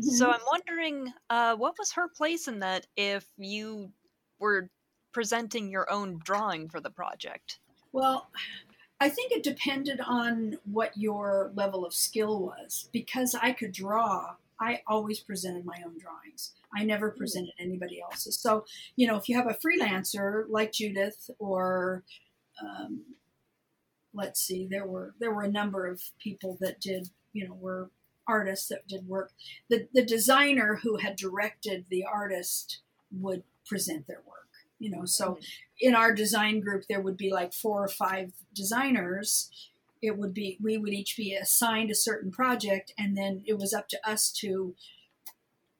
So 0.01 0.29
Mhm. 0.29 0.33
I'm 0.33 0.41
wondering, 0.47 1.13
uh, 1.29 1.55
what 1.55 1.77
was 1.77 1.91
her 1.93 2.07
place 2.07 2.47
in 2.47 2.59
that 2.59 2.87
if 2.95 3.27
you 3.37 3.91
were 4.39 4.69
presenting 5.11 5.69
your 5.69 5.91
own 5.91 6.19
drawing 6.23 6.69
for 6.69 6.79
the 6.79 6.89
project? 6.89 7.59
Well, 7.91 8.29
I 8.99 9.09
think 9.09 9.31
it 9.31 9.43
depended 9.43 10.01
on 10.01 10.57
what 10.65 10.97
your 10.97 11.51
level 11.53 11.85
of 11.85 11.93
skill 11.93 12.41
was. 12.41 12.89
Because 12.91 13.35
I 13.35 13.51
could 13.51 13.71
draw, 13.71 14.37
I 14.59 14.81
always 14.87 15.19
presented 15.19 15.65
my 15.65 15.77
own 15.85 15.99
drawings. 15.99 16.55
I 16.75 16.83
never 16.83 17.11
presented 17.11 17.53
anybody 17.59 18.01
else's. 18.01 18.39
So, 18.39 18.65
you 18.95 19.05
know, 19.05 19.15
if 19.15 19.29
you 19.29 19.37
have 19.37 19.47
a 19.47 19.53
freelancer 19.53 20.45
like 20.49 20.71
Judith 20.71 21.29
or 21.37 22.03
um, 22.59 23.03
let's 24.13 24.41
see, 24.41 24.67
there 24.69 24.85
were 24.85 25.13
there 25.19 25.33
were 25.33 25.43
a 25.43 25.51
number 25.51 25.85
of 25.85 26.01
people 26.19 26.57
that 26.61 26.81
did, 26.81 27.09
you 27.33 27.47
know, 27.47 27.53
were 27.53 27.91
artists 28.27 28.67
that 28.69 28.87
did 28.87 29.07
work. 29.07 29.31
The 29.69 29.87
the 29.93 30.03
designer 30.03 30.79
who 30.83 30.97
had 30.97 31.15
directed 31.15 31.85
the 31.89 32.05
artist 32.05 32.81
would 33.11 33.43
present 33.65 34.07
their 34.07 34.21
work. 34.27 34.46
You 34.79 34.91
know, 34.91 35.05
so 35.05 35.39
in 35.79 35.95
our 35.95 36.13
design 36.13 36.59
group 36.59 36.85
there 36.87 37.01
would 37.01 37.17
be 37.17 37.31
like 37.31 37.53
four 37.53 37.83
or 37.83 37.87
five 37.87 38.31
designers. 38.53 39.49
It 40.01 40.17
would 40.17 40.33
be 40.33 40.57
we 40.61 40.77
would 40.77 40.93
each 40.93 41.17
be 41.17 41.33
assigned 41.33 41.89
a 41.89 41.95
certain 41.95 42.31
project 42.31 42.93
and 42.97 43.17
then 43.17 43.43
it 43.45 43.57
was 43.57 43.73
up 43.73 43.87
to 43.89 44.09
us 44.09 44.31
to 44.33 44.75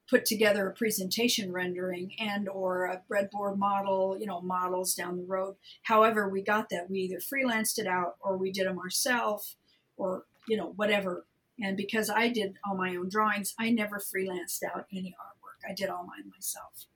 put 0.09 0.25
together 0.25 0.67
a 0.67 0.73
presentation 0.73 1.51
rendering 1.51 2.13
and 2.17 2.47
or 2.47 2.85
a 2.85 3.01
breadboard 3.11 3.57
model 3.57 4.17
you 4.17 4.25
know 4.25 4.41
models 4.41 4.95
down 4.95 5.17
the 5.17 5.25
road. 5.25 5.55
However 5.83 6.27
we 6.27 6.41
got 6.41 6.69
that 6.69 6.89
we 6.89 7.01
either 7.01 7.17
freelanced 7.19 7.77
it 7.77 7.87
out 7.87 8.15
or 8.19 8.37
we 8.37 8.51
did 8.51 8.67
them 8.67 8.79
ourselves 8.79 9.57
or 9.95 10.25
you 10.47 10.57
know 10.57 10.73
whatever. 10.75 11.25
And 11.59 11.77
because 11.77 12.09
i 12.09 12.29
did 12.29 12.57
all 12.65 12.75
my 12.75 12.95
own 12.95 13.09
drawings 13.09 13.53
i 13.59 13.69
never 13.69 13.99
freelanced 13.99 14.63
out 14.63 14.87
any 14.91 15.15
artwork. 15.21 15.69
I 15.69 15.73
did 15.73 15.89
all 15.89 16.03
mine 16.03 16.31
myself 16.31 16.87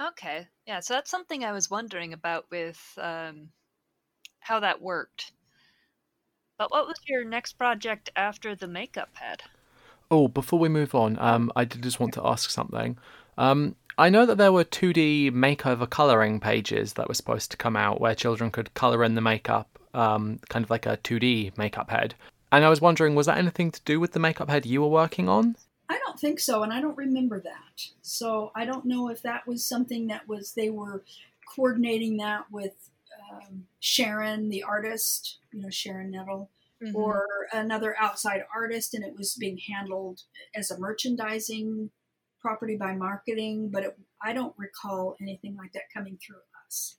Okay, 0.00 0.46
yeah, 0.66 0.80
so 0.80 0.94
that's 0.94 1.10
something 1.10 1.44
I 1.44 1.52
was 1.52 1.70
wondering 1.70 2.12
about 2.12 2.46
with 2.50 2.80
um, 3.00 3.48
how 4.40 4.60
that 4.60 4.82
worked. 4.82 5.32
But 6.58 6.70
what 6.70 6.86
was 6.86 6.98
your 7.06 7.24
next 7.24 7.54
project 7.54 8.10
after 8.14 8.54
the 8.54 8.66
makeup 8.66 9.10
head? 9.14 9.42
Oh, 10.10 10.28
before 10.28 10.58
we 10.58 10.68
move 10.68 10.94
on, 10.94 11.18
um, 11.18 11.50
I 11.56 11.64
did 11.64 11.82
just 11.82 11.98
want 11.98 12.14
to 12.14 12.26
ask 12.26 12.50
something. 12.50 12.96
Um, 13.38 13.74
I 13.98 14.10
know 14.10 14.26
that 14.26 14.38
there 14.38 14.52
were 14.52 14.64
2D 14.64 15.32
makeover 15.32 15.88
coloring 15.88 16.40
pages 16.40 16.92
that 16.94 17.08
were 17.08 17.14
supposed 17.14 17.50
to 17.50 17.56
come 17.56 17.76
out 17.76 18.00
where 18.00 18.14
children 18.14 18.50
could 18.50 18.74
color 18.74 19.02
in 19.02 19.14
the 19.14 19.20
makeup, 19.20 19.78
um, 19.94 20.38
kind 20.48 20.64
of 20.64 20.70
like 20.70 20.86
a 20.86 20.98
2D 20.98 21.56
makeup 21.56 21.90
head. 21.90 22.14
And 22.52 22.64
I 22.64 22.68
was 22.68 22.80
wondering, 22.80 23.14
was 23.14 23.26
that 23.26 23.38
anything 23.38 23.70
to 23.70 23.80
do 23.84 23.98
with 23.98 24.12
the 24.12 24.20
makeup 24.20 24.50
head 24.50 24.66
you 24.66 24.82
were 24.82 24.88
working 24.88 25.28
on? 25.28 25.56
I 25.88 25.98
don't 25.98 26.18
think 26.18 26.40
so, 26.40 26.62
and 26.62 26.72
I 26.72 26.80
don't 26.80 26.96
remember 26.96 27.40
that. 27.40 27.86
So 28.02 28.50
I 28.54 28.64
don't 28.64 28.84
know 28.84 29.08
if 29.08 29.22
that 29.22 29.46
was 29.46 29.64
something 29.64 30.08
that 30.08 30.28
was 30.28 30.52
they 30.52 30.70
were 30.70 31.02
coordinating 31.54 32.16
that 32.18 32.50
with 32.50 32.90
um, 33.30 33.66
Sharon, 33.80 34.48
the 34.48 34.62
artist, 34.62 35.38
you 35.52 35.62
know 35.62 35.70
Sharon 35.70 36.10
Nettle, 36.10 36.50
Mm-hmm. 36.84 36.94
or 36.94 37.26
another 37.54 37.96
outside 37.98 38.42
artist, 38.54 38.92
and 38.92 39.02
it 39.02 39.16
was 39.16 39.34
being 39.34 39.56
handled 39.56 40.24
as 40.54 40.70
a 40.70 40.78
merchandising 40.78 41.88
property 42.38 42.76
by 42.76 42.92
marketing. 42.92 43.70
But 43.70 43.84
it, 43.84 43.98
I 44.22 44.34
don't 44.34 44.52
recall 44.58 45.16
anything 45.18 45.56
like 45.56 45.72
that 45.72 45.84
coming 45.94 46.18
through 46.18 46.36
us. 46.66 46.98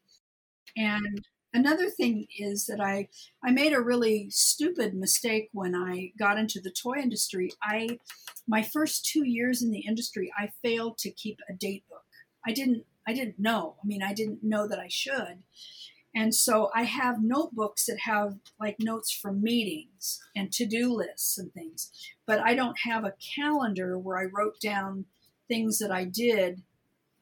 And 0.75 1.23
another 1.57 1.89
thing 1.89 2.27
is 2.37 2.65
that 2.67 2.79
I 2.79 3.09
I 3.43 3.51
made 3.51 3.73
a 3.73 3.81
really 3.91 4.29
stupid 4.29 4.93
mistake 4.93 5.49
when 5.51 5.73
I 5.75 6.11
got 6.17 6.37
into 6.37 6.59
the 6.61 6.71
toy 6.83 6.97
industry. 7.05 7.47
I 7.61 7.99
my 8.47 8.61
first 8.63 9.05
2 9.05 9.25
years 9.25 9.61
in 9.61 9.71
the 9.71 9.85
industry, 9.91 10.31
I 10.37 10.51
failed 10.63 10.97
to 10.99 11.11
keep 11.11 11.37
a 11.49 11.53
date 11.53 11.85
book. 11.89 12.05
I 12.47 12.51
didn't 12.53 12.85
I 13.09 13.13
didn't 13.13 13.39
know. 13.39 13.75
I 13.81 13.87
mean, 13.87 14.03
I 14.03 14.13
didn't 14.13 14.43
know 14.43 14.67
that 14.67 14.79
I 14.79 14.89
should. 14.89 15.43
And 16.13 16.33
so 16.33 16.69
I 16.73 16.83
have 16.83 17.21
notebooks 17.35 17.85
that 17.85 17.99
have 18.13 18.37
like 18.59 18.77
notes 18.79 19.11
from 19.11 19.43
meetings 19.43 20.19
and 20.35 20.51
to-do 20.51 20.93
lists 20.93 21.37
and 21.37 21.53
things. 21.53 21.91
But 22.25 22.39
I 22.39 22.55
don't 22.55 22.79
have 22.89 23.03
a 23.05 23.17
calendar 23.35 23.97
where 23.97 24.17
I 24.17 24.33
wrote 24.35 24.59
down 24.59 25.05
things 25.47 25.77
that 25.79 25.91
I 25.91 26.03
did 26.05 26.63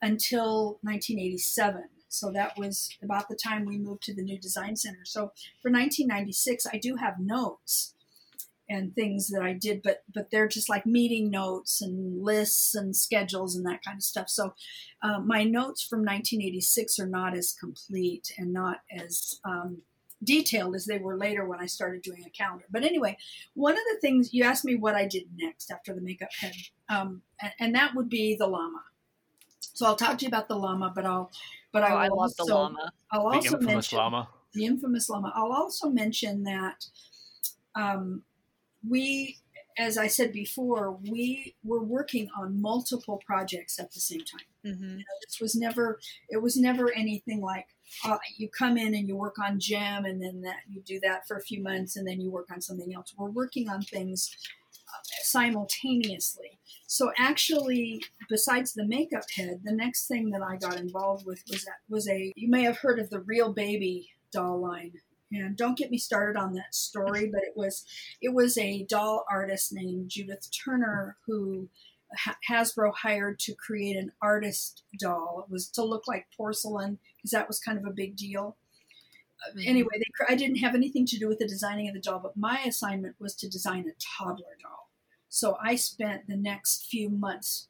until 0.02 0.80
1987. 0.82 1.84
So 2.16 2.32
that 2.32 2.58
was 2.58 2.90
about 3.04 3.30
the 3.30 3.36
time 3.36 3.66
we 3.66 3.78
moved 3.78 4.04
to 4.04 4.14
the 4.14 4.24
new 4.24 4.40
design 4.40 4.76
center. 4.76 5.06
So 5.06 5.32
for 5.62 5.72
1996, 5.72 6.66
I 6.72 6.78
do 6.78 6.96
have 6.96 7.20
notes. 7.20 7.94
and 8.68 8.96
things 8.96 9.28
that 9.28 9.44
I 9.44 9.54
did, 9.54 9.84
but 9.84 10.04
but 10.12 10.32
they're 10.32 10.48
just 10.48 10.70
like 10.70 10.88
meeting 10.88 11.30
notes 11.30 11.84
and 11.84 12.24
lists 12.24 12.74
and 12.74 12.96
schedules 12.96 13.56
and 13.56 13.64
that 13.68 13.84
kind 13.84 13.98
of 13.98 14.04
stuff. 14.04 14.28
So 14.28 14.56
uh, 15.04 15.20
my 15.20 15.44
notes 15.44 15.84
from 15.84 16.00
1986 16.00 16.98
are 17.00 17.06
not 17.06 17.38
as 17.38 17.52
complete 17.52 18.34
and 18.40 18.52
not 18.52 18.78
as 18.90 19.40
um, 19.46 19.84
detailed 20.24 20.76
as 20.76 20.86
they 20.86 20.98
were 20.98 21.18
later 21.18 21.46
when 21.46 21.60
I 21.60 21.66
started 21.68 22.02
doing 22.02 22.24
a 22.26 22.30
calendar. 22.30 22.66
But 22.70 22.84
anyway, 22.84 23.18
one 23.54 23.74
of 23.74 23.84
the 23.94 24.00
things 24.02 24.34
you 24.34 24.44
asked 24.44 24.66
me 24.66 24.76
what 24.76 24.96
I 24.96 25.06
did 25.06 25.26
next 25.38 25.72
after 25.72 25.94
the 25.94 26.02
makeup 26.02 26.34
head, 26.40 26.56
um, 26.90 27.22
and, 27.42 27.52
and, 27.60 27.76
that 27.76 27.96
would 27.96 28.10
be 28.10 28.36
the 28.36 28.48
llama. 28.48 28.84
So 29.60 29.86
I'll 29.86 29.96
talk 29.96 30.18
to 30.18 30.26
you 30.26 30.30
about 30.30 30.48
the 30.48 30.56
llama, 30.56 30.92
but 30.96 31.06
I'll 31.06 31.32
but 31.76 31.84
oh, 31.84 31.88
I, 31.88 32.06
I 32.06 32.08
love 32.08 32.20
also, 32.20 32.46
the 32.46 32.54
llama. 32.54 32.94
I'll 33.12 33.28
also 33.28 33.50
the 33.50 33.56
infamous 33.58 33.68
mention 33.68 33.98
llama. 33.98 34.30
the 34.54 34.66
infamous 34.66 35.10
llama. 35.10 35.34
I'll 35.36 35.52
also 35.52 35.90
mention 35.90 36.42
that 36.46 36.86
um, 37.76 38.24
we, 38.88 39.40
as 39.78 39.98
I 39.98 40.08
said 40.08 40.32
before, 40.32 40.98
we 41.12 41.54
were 41.66 41.84
working 41.84 42.30
on 42.40 42.62
multiple 42.62 43.22
projects 43.26 43.78
at 43.78 43.92
the 43.92 44.00
same 44.00 44.22
time. 44.22 44.48
Mm-hmm. 44.66 44.90
You 44.90 44.98
know, 45.00 45.16
this 45.28 45.42
was 45.42 45.54
never, 45.54 46.00
it 46.30 46.42
was 46.42 46.56
never 46.56 46.94
anything 46.94 47.42
like 47.42 47.68
uh, 48.06 48.20
you 48.38 48.48
come 48.48 48.78
in 48.78 48.96
and 48.96 49.06
you 49.10 49.18
work 49.18 49.38
on 49.38 49.60
Jem 49.60 50.06
and 50.06 50.24
then 50.24 50.40
that 50.44 50.60
you 50.70 50.82
do 50.84 51.02
that 51.02 51.28
for 51.28 51.36
a 51.36 51.42
few 51.42 51.62
months 51.62 51.98
and 51.98 52.08
then 52.08 52.22
you 52.22 52.32
work 52.32 52.48
on 52.54 52.62
something 52.62 52.96
else. 52.96 53.14
We're 53.18 53.30
working 53.32 53.68
on 53.68 53.82
things 53.82 54.34
simultaneously. 55.22 56.60
So 56.88 57.12
actually, 57.18 58.04
besides 58.30 58.74
the 58.74 58.86
makeup 58.86 59.30
head, 59.36 59.62
the 59.64 59.74
next 59.74 60.08
thing 60.08 60.30
that 60.32 60.42
I 60.42 60.58
got 60.58 60.80
involved 60.80 61.26
with 61.26 61.44
was 61.50 61.66
that 61.66 61.78
was 61.90 62.08
a 62.08 62.32
you 62.36 62.50
may 62.50 62.64
have 62.64 62.78
heard 62.78 63.00
of 63.00 63.10
the 63.10 63.20
Real 63.20 63.52
Baby 63.52 64.10
doll 64.32 64.60
line 64.60 64.94
and 65.32 65.58
don't 65.58 65.78
get 65.78 65.92
me 65.92 65.98
started 65.98 66.38
on 66.40 66.54
that 66.54 66.74
story 66.74 67.28
but 67.32 67.42
it 67.42 67.54
was 67.56 67.86
it 68.22 68.34
was 68.34 68.58
a 68.58 68.84
doll 68.84 69.26
artist 69.30 69.74
named 69.74 70.10
judith 70.10 70.50
turner 70.52 71.18
who 71.26 71.70
hasbro 72.50 72.94
hired 72.94 73.40
to 73.40 73.54
create 73.56 73.96
an 73.96 74.12
artist 74.22 74.84
doll 75.00 75.44
it 75.46 75.52
was 75.52 75.68
to 75.68 75.84
look 75.84 76.08
like 76.08 76.28
porcelain 76.36 77.00
because 77.18 77.32
that 77.32 77.48
was 77.48 77.60
kind 77.60 77.78
of 77.78 77.86
a 77.86 77.94
big 77.94 78.16
deal 78.16 78.56
mm-hmm. 79.50 79.68
anyway 79.68 79.94
they, 79.98 80.26
i 80.30 80.36
didn't 80.36 80.58
have 80.58 80.76
anything 80.76 81.06
to 81.06 81.18
do 81.18 81.28
with 81.28 81.40
the 81.40 81.48
designing 81.48 81.88
of 81.88 81.94
the 81.94 82.00
doll 82.00 82.20
but 82.20 82.38
my 82.38 82.60
assignment 82.60 83.16
was 83.20 83.36
to 83.36 83.50
design 83.50 83.86
a 83.90 84.24
toddler 84.24 84.58
doll 84.62 84.85
so 85.36 85.58
i 85.62 85.76
spent 85.76 86.28
the 86.28 86.36
next 86.36 86.86
few 86.86 87.10
months 87.10 87.68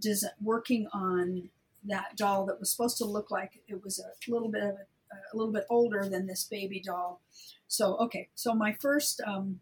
des- 0.00 0.34
working 0.40 0.86
on 0.92 1.48
that 1.84 2.16
doll 2.16 2.46
that 2.46 2.58
was 2.58 2.70
supposed 2.70 2.96
to 2.96 3.04
look 3.04 3.30
like 3.30 3.60
it 3.68 3.82
was 3.84 3.98
a 3.98 4.30
little 4.30 4.48
bit 4.48 4.62
of 4.62 4.70
a 4.70 4.86
a 5.32 5.36
little 5.36 5.52
bit 5.52 5.66
older 5.70 6.08
than 6.08 6.26
this 6.26 6.44
baby 6.44 6.80
doll. 6.80 7.20
So, 7.68 7.96
okay, 7.98 8.28
so 8.34 8.54
my 8.54 8.72
first 8.72 9.20
um, 9.26 9.60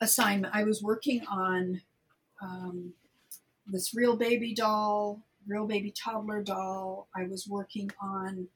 assignment, 0.00 0.54
I 0.54 0.64
was 0.64 0.82
working 0.82 1.24
on 1.26 1.80
um, 2.42 2.92
this 3.66 3.94
real 3.94 4.16
baby 4.16 4.54
doll, 4.54 5.20
real 5.46 5.66
baby 5.66 5.92
toddler 5.92 6.42
doll. 6.42 7.08
I 7.16 7.24
was 7.24 7.46
working 7.46 7.90
on 8.00 8.48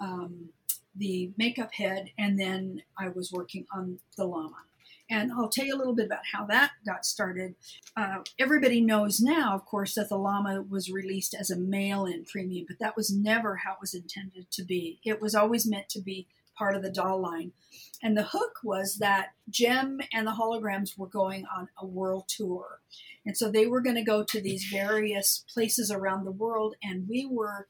um, 0.00 0.50
the 0.94 1.30
makeup 1.36 1.72
head, 1.72 2.10
and 2.18 2.38
then 2.38 2.82
I 2.98 3.08
was 3.08 3.32
working 3.32 3.66
on 3.72 3.98
the 4.16 4.24
llama. 4.24 4.65
And 5.08 5.32
I'll 5.32 5.48
tell 5.48 5.64
you 5.64 5.74
a 5.74 5.78
little 5.78 5.94
bit 5.94 6.06
about 6.06 6.26
how 6.32 6.46
that 6.46 6.72
got 6.84 7.04
started. 7.04 7.54
Uh, 7.96 8.18
everybody 8.38 8.80
knows 8.80 9.20
now, 9.20 9.54
of 9.54 9.64
course, 9.64 9.94
that 9.94 10.08
the 10.08 10.18
llama 10.18 10.62
was 10.62 10.90
released 10.90 11.34
as 11.34 11.50
a 11.50 11.58
mail 11.58 12.06
in 12.06 12.24
premium, 12.24 12.66
but 12.68 12.78
that 12.80 12.96
was 12.96 13.14
never 13.14 13.56
how 13.56 13.72
it 13.72 13.80
was 13.80 13.94
intended 13.94 14.50
to 14.50 14.64
be. 14.64 14.98
It 15.04 15.20
was 15.20 15.34
always 15.34 15.66
meant 15.66 15.88
to 15.90 16.00
be 16.00 16.26
part 16.56 16.74
of 16.74 16.82
the 16.82 16.90
doll 16.90 17.20
line. 17.20 17.52
And 18.02 18.16
the 18.16 18.22
hook 18.22 18.60
was 18.64 18.96
that 18.96 19.28
Jem 19.48 20.00
and 20.12 20.26
the 20.26 20.32
holograms 20.32 20.98
were 20.98 21.06
going 21.06 21.44
on 21.56 21.68
a 21.78 21.86
world 21.86 22.24
tour. 22.28 22.80
And 23.24 23.36
so 23.36 23.50
they 23.50 23.66
were 23.66 23.80
going 23.80 23.96
to 23.96 24.02
go 24.02 24.24
to 24.24 24.40
these 24.40 24.64
various 24.64 25.44
places 25.52 25.90
around 25.90 26.24
the 26.24 26.30
world, 26.32 26.76
and 26.82 27.08
we 27.08 27.26
were 27.26 27.66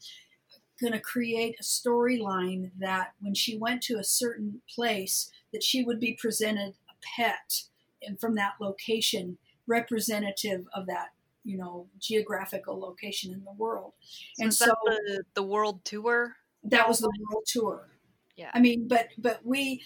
going 0.80 0.92
to 0.92 1.00
create 1.00 1.56
a 1.58 1.62
storyline 1.62 2.70
that 2.78 3.12
when 3.20 3.34
she 3.34 3.56
went 3.56 3.82
to 3.82 3.98
a 3.98 4.04
certain 4.04 4.60
place 4.74 5.30
that 5.52 5.62
she 5.62 5.82
would 5.82 5.98
be 5.98 6.18
presented 6.20 6.74
pet 7.16 7.62
and 8.02 8.20
from 8.20 8.34
that 8.34 8.54
location 8.60 9.38
representative 9.66 10.66
of 10.74 10.86
that 10.86 11.08
you 11.44 11.56
know 11.56 11.86
geographical 12.00 12.78
location 12.78 13.32
in 13.32 13.44
the 13.44 13.52
world. 13.52 13.92
So 14.34 14.44
and 14.44 14.54
so 14.54 14.66
the, 14.84 15.22
the 15.34 15.42
world 15.42 15.84
tour? 15.84 16.36
That 16.64 16.88
was 16.88 16.98
the 16.98 17.12
world 17.30 17.44
tour. 17.46 17.88
Yeah. 18.36 18.50
I 18.52 18.60
mean 18.60 18.88
but 18.88 19.08
but 19.16 19.40
we 19.44 19.82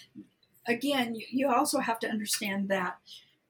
again 0.67 1.15
you, 1.15 1.25
you 1.29 1.49
also 1.49 1.79
have 1.79 1.99
to 1.99 2.09
understand 2.09 2.69
that 2.69 2.97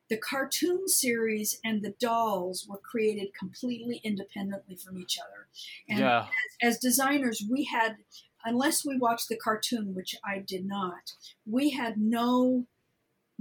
the 0.10 0.18
cartoon 0.18 0.90
series 0.90 1.58
and 1.64 1.82
the 1.82 1.96
dolls 2.02 2.68
were 2.68 2.78
created 2.80 3.34
completely 3.34 4.02
independently 4.04 4.76
from 4.76 4.98
each 4.98 5.18
other. 5.18 5.48
And 5.88 6.00
yeah. 6.00 6.28
as, 6.62 6.76
as 6.76 6.80
designers 6.80 7.44
we 7.50 7.64
had 7.64 7.96
unless 8.44 8.86
we 8.86 8.98
watched 8.98 9.30
the 9.30 9.38
cartoon 9.38 9.94
which 9.94 10.16
i 10.26 10.40
did 10.40 10.66
not 10.66 11.14
we 11.46 11.70
had 11.70 11.98
no 11.98 12.66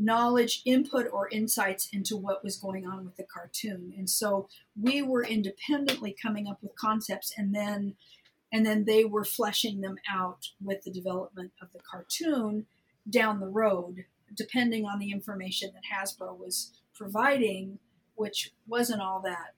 knowledge, 0.00 0.62
input, 0.64 1.06
or 1.12 1.28
insights 1.28 1.88
into 1.92 2.16
what 2.16 2.42
was 2.42 2.56
going 2.56 2.86
on 2.86 3.04
with 3.04 3.16
the 3.16 3.24
cartoon. 3.24 3.92
And 3.96 4.08
so 4.08 4.48
we 4.80 5.02
were 5.02 5.22
independently 5.22 6.16
coming 6.20 6.48
up 6.48 6.58
with 6.62 6.74
concepts 6.74 7.32
and 7.36 7.54
then 7.54 7.94
and 8.52 8.66
then 8.66 8.84
they 8.84 9.04
were 9.04 9.24
fleshing 9.24 9.80
them 9.80 9.96
out 10.10 10.48
with 10.60 10.82
the 10.82 10.90
development 10.90 11.52
of 11.62 11.70
the 11.72 11.78
cartoon 11.88 12.66
down 13.08 13.38
the 13.38 13.46
road, 13.46 14.06
depending 14.34 14.84
on 14.84 14.98
the 14.98 15.12
information 15.12 15.70
that 15.72 15.84
Hasbro 15.84 16.36
was 16.36 16.72
providing, 16.92 17.78
which 18.16 18.50
wasn't 18.66 19.02
all 19.02 19.20
that 19.20 19.54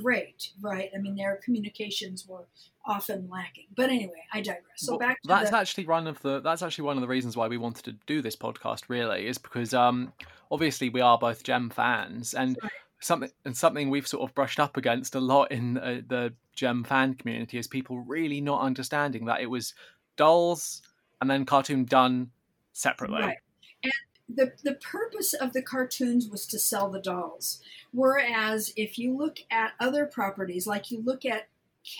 great, 0.00 0.50
right? 0.60 0.90
I 0.94 0.98
mean, 0.98 1.16
their 1.16 1.40
communications 1.44 2.26
were 2.26 2.46
often 2.84 3.28
lacking. 3.30 3.66
But 3.74 3.90
anyway, 3.90 4.24
I 4.32 4.40
digress. 4.40 4.62
So 4.76 4.92
well, 4.92 4.98
back 4.98 5.22
to 5.22 5.28
that's 5.28 5.50
the... 5.50 5.56
actually 5.56 5.86
one 5.86 6.06
of 6.06 6.20
the 6.22 6.40
that's 6.40 6.62
actually 6.62 6.84
one 6.84 6.96
of 6.96 7.02
the 7.02 7.08
reasons 7.08 7.36
why 7.36 7.48
we 7.48 7.56
wanted 7.56 7.84
to 7.84 7.92
do 8.06 8.22
this 8.22 8.36
podcast. 8.36 8.84
Really, 8.88 9.26
is 9.26 9.38
because 9.38 9.74
um, 9.74 10.12
obviously 10.50 10.88
we 10.88 11.00
are 11.00 11.18
both 11.18 11.42
Jem 11.42 11.70
fans, 11.70 12.34
and 12.34 12.58
right. 12.62 12.72
something 13.00 13.30
and 13.44 13.56
something 13.56 13.90
we've 13.90 14.08
sort 14.08 14.28
of 14.28 14.34
brushed 14.34 14.60
up 14.60 14.76
against 14.76 15.14
a 15.14 15.20
lot 15.20 15.52
in 15.52 15.78
uh, 15.78 16.00
the 16.06 16.32
Jem 16.54 16.84
fan 16.84 17.14
community 17.14 17.58
is 17.58 17.66
people 17.66 18.00
really 18.00 18.40
not 18.40 18.60
understanding 18.60 19.26
that 19.26 19.40
it 19.40 19.46
was 19.46 19.74
dolls 20.16 20.82
and 21.20 21.30
then 21.30 21.44
cartoon 21.44 21.84
done 21.84 22.30
separately. 22.72 23.22
Right. 23.22 23.36
And 23.82 23.92
the, 24.34 24.52
the 24.62 24.74
purpose 24.74 25.34
of 25.34 25.52
the 25.52 25.62
cartoons 25.62 26.28
was 26.28 26.46
to 26.46 26.58
sell 26.58 26.90
the 26.90 27.00
dolls. 27.00 27.60
Whereas 27.92 28.72
if 28.76 28.98
you 28.98 29.16
look 29.16 29.38
at 29.50 29.72
other 29.80 30.06
properties, 30.06 30.66
like 30.66 30.90
you 30.90 31.02
look 31.02 31.24
at 31.24 31.48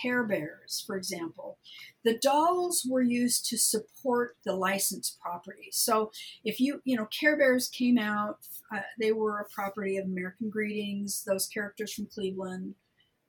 Care 0.01 0.23
Bears, 0.23 0.83
for 0.85 0.95
example, 0.95 1.57
the 2.03 2.17
dolls 2.17 2.85
were 2.87 3.01
used 3.01 3.45
to 3.47 3.57
support 3.57 4.37
the 4.45 4.55
licensed 4.55 5.19
property. 5.19 5.69
So 5.71 6.11
if 6.43 6.59
you, 6.59 6.81
you 6.85 6.95
know, 6.95 7.07
Care 7.07 7.37
Bears 7.37 7.67
came 7.67 7.97
out, 7.97 8.39
uh, 8.73 8.81
they 8.99 9.11
were 9.11 9.39
a 9.39 9.49
property 9.49 9.97
of 9.97 10.05
American 10.05 10.49
Greetings, 10.49 11.23
those 11.25 11.47
characters 11.47 11.93
from 11.93 12.05
Cleveland, 12.05 12.75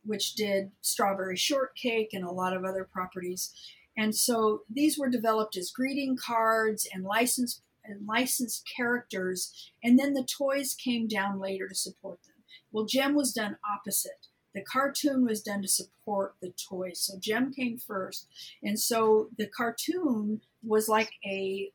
which 0.04 0.34
did 0.34 0.70
Strawberry 0.82 1.36
Shortcake 1.36 2.10
and 2.12 2.24
a 2.24 2.30
lot 2.30 2.56
of 2.56 2.64
other 2.64 2.84
properties. 2.84 3.52
And 3.96 4.14
so 4.14 4.62
these 4.70 4.98
were 4.98 5.08
developed 5.08 5.56
as 5.56 5.70
greeting 5.70 6.16
cards 6.16 6.86
and 6.92 7.04
licensed 7.04 7.62
and 7.84 8.06
licensed 8.06 8.68
characters, 8.76 9.72
and 9.82 9.98
then 9.98 10.14
the 10.14 10.24
toys 10.24 10.74
came 10.74 11.08
down 11.08 11.40
later 11.40 11.68
to 11.68 11.74
support 11.74 12.22
them. 12.24 12.32
Well, 12.70 12.86
Jem 12.86 13.14
was 13.14 13.32
done 13.32 13.58
opposite. 13.70 14.28
The 14.54 14.62
cartoon 14.62 15.24
was 15.24 15.42
done 15.42 15.62
to 15.62 15.68
support 15.68 16.34
the 16.40 16.52
toys. 16.52 17.00
So 17.00 17.18
Jem 17.18 17.52
came 17.52 17.78
first. 17.78 18.26
And 18.62 18.78
so 18.78 19.30
the 19.38 19.46
cartoon 19.46 20.42
was 20.62 20.88
like 20.88 21.12
a, 21.24 21.72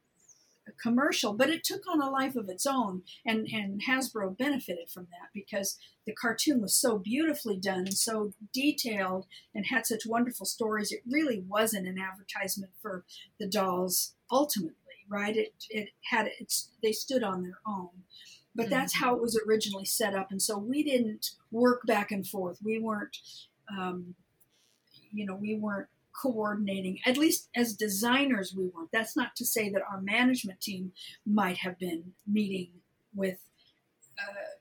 a, 0.68 0.72
commercial, 0.82 1.34
but 1.34 1.50
it 1.50 1.64
took 1.64 1.88
on 1.88 2.02
a 2.02 2.10
life 2.10 2.36
of 2.36 2.50
its 2.50 2.68
own. 2.68 3.02
And, 3.26 3.48
and 3.48 3.82
Hasbro 3.88 4.38
benefited 4.38 4.92
from 4.92 5.08
that 5.12 5.30
because 5.34 5.80
the 6.06 6.14
cartoon 6.14 6.62
was 6.62 6.76
so 6.76 7.00
beautifully 7.00 7.58
done 7.58 7.80
and 7.80 7.98
so 7.98 8.34
detailed 8.54 9.26
and 9.56 9.66
had 9.66 9.88
such 9.88 10.06
wonderful 10.06 10.46
stories. 10.46 10.92
It 10.92 11.02
really 11.10 11.44
wasn't 11.48 11.88
an 11.88 11.98
advertisement 11.98 12.74
for 12.80 13.06
the 13.40 13.48
dolls 13.48 14.14
ultimately 14.32 14.76
right? 15.10 15.36
It 15.36 15.54
it 15.70 15.90
had 16.10 16.30
it's 16.40 16.70
they 16.82 16.92
stood 16.92 17.24
on 17.24 17.44
their 17.44 17.60
own. 17.68 17.90
But 18.56 18.64
mm-hmm. 18.64 18.72
that's 18.72 18.96
how 18.96 19.16
it 19.16 19.22
was 19.22 19.40
originally 19.48 19.86
set 19.86 20.16
up, 20.16 20.32
and 20.32 20.42
so 20.42 20.58
we 20.58 20.84
didn't 20.84 21.32
work 21.52 21.82
back 21.86 22.12
and 22.12 22.26
forth. 22.26 22.58
We 22.64 22.80
weren't, 22.80 23.16
um, 23.70 24.16
you 25.12 25.26
know, 25.26 25.36
we 25.36 25.56
weren't 25.56 25.88
coordinating. 26.20 27.00
At 27.06 27.18
least 27.18 27.50
as 27.56 27.74
designers, 27.74 28.56
we 28.56 28.66
weren't. 28.66 28.92
That's 28.92 29.16
not 29.16 29.36
to 29.36 29.46
say 29.46 29.70
that 29.70 29.84
our 29.90 30.02
management 30.02 30.60
team 30.60 30.92
might 31.26 31.58
have 31.58 31.78
been 31.78 32.14
meeting 32.26 32.70
with 33.16 33.38
uh, 34.20 34.58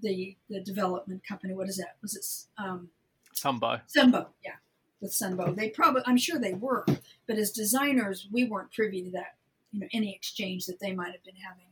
the 0.00 0.36
the 0.48 0.60
development 0.60 1.22
company. 1.26 1.52
What 1.52 1.68
is 1.68 1.76
that? 1.78 1.96
Was 2.02 2.14
it 2.16 2.62
um, 2.62 2.90
Sunbow? 3.34 3.80
Sunbow, 3.94 4.26
yeah, 4.44 4.56
with 5.00 5.12
Sunbow. 5.12 5.56
They 5.56 5.70
probably, 5.70 6.02
I'm 6.06 6.16
sure 6.16 6.38
they 6.38 6.54
were, 6.54 6.84
but 7.26 7.36
as 7.36 7.50
designers, 7.50 8.28
we 8.30 8.44
weren't 8.44 8.72
privy 8.72 9.02
to 9.02 9.10
that 9.12 9.34
you 9.72 9.80
know 9.80 9.88
any 9.92 10.14
exchange 10.14 10.66
that 10.66 10.80
they 10.80 10.92
might 10.92 11.12
have 11.12 11.24
been 11.24 11.36
having 11.36 11.66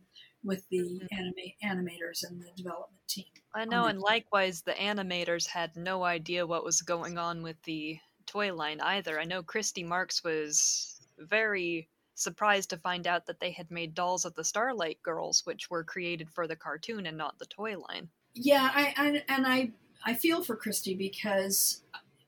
with 0.44 0.68
the 0.70 0.78
mm-hmm. 0.78 1.06
anima- 1.12 1.56
animators 1.64 2.28
and 2.28 2.40
the 2.40 2.50
development 2.56 3.02
team. 3.08 3.26
I 3.54 3.64
know, 3.64 3.84
and 3.84 4.00
likewise, 4.00 4.62
the 4.62 4.72
animators 4.72 5.46
had 5.46 5.74
no 5.76 6.04
idea 6.04 6.46
what 6.46 6.64
was 6.64 6.82
going 6.82 7.18
on 7.18 7.42
with 7.42 7.60
the 7.64 7.98
toy 8.26 8.54
line 8.54 8.80
either. 8.80 9.18
I 9.18 9.24
know 9.24 9.42
Christy 9.42 9.82
Marx 9.82 10.22
was 10.22 11.00
very 11.18 11.88
surprised 12.14 12.70
to 12.70 12.76
find 12.76 13.06
out 13.06 13.26
that 13.26 13.40
they 13.40 13.52
had 13.52 13.70
made 13.70 13.94
dolls 13.94 14.24
of 14.24 14.34
the 14.34 14.44
Starlight 14.44 15.02
Girls, 15.02 15.42
which 15.44 15.70
were 15.70 15.84
created 15.84 16.28
for 16.30 16.46
the 16.46 16.56
cartoon 16.56 17.06
and 17.06 17.16
not 17.16 17.38
the 17.38 17.46
toy 17.46 17.76
line. 17.78 18.08
Yeah, 18.34 18.70
I, 18.72 18.94
I 18.96 19.22
and 19.28 19.46
I 19.46 19.72
I 20.04 20.14
feel 20.14 20.42
for 20.42 20.56
Christy 20.56 20.94
because 20.94 21.82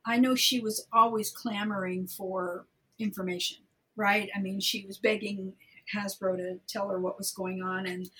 I 0.04 0.16
know 0.16 0.34
she 0.34 0.60
was 0.60 0.86
always 0.92 1.30
clamoring 1.30 2.06
for 2.06 2.66
information, 2.98 3.58
right? 4.01 4.30
I 4.34 4.40
mean, 4.40 4.61
she 4.61 4.86
was 4.86 4.96
begging 4.96 5.53
Hasbro 5.94 6.38
to 6.38 6.59
tell 6.66 6.88
her 6.88 6.98
what 6.98 7.18
was 7.18 7.30
going 7.30 7.62
on, 7.62 7.86
and 7.86 8.11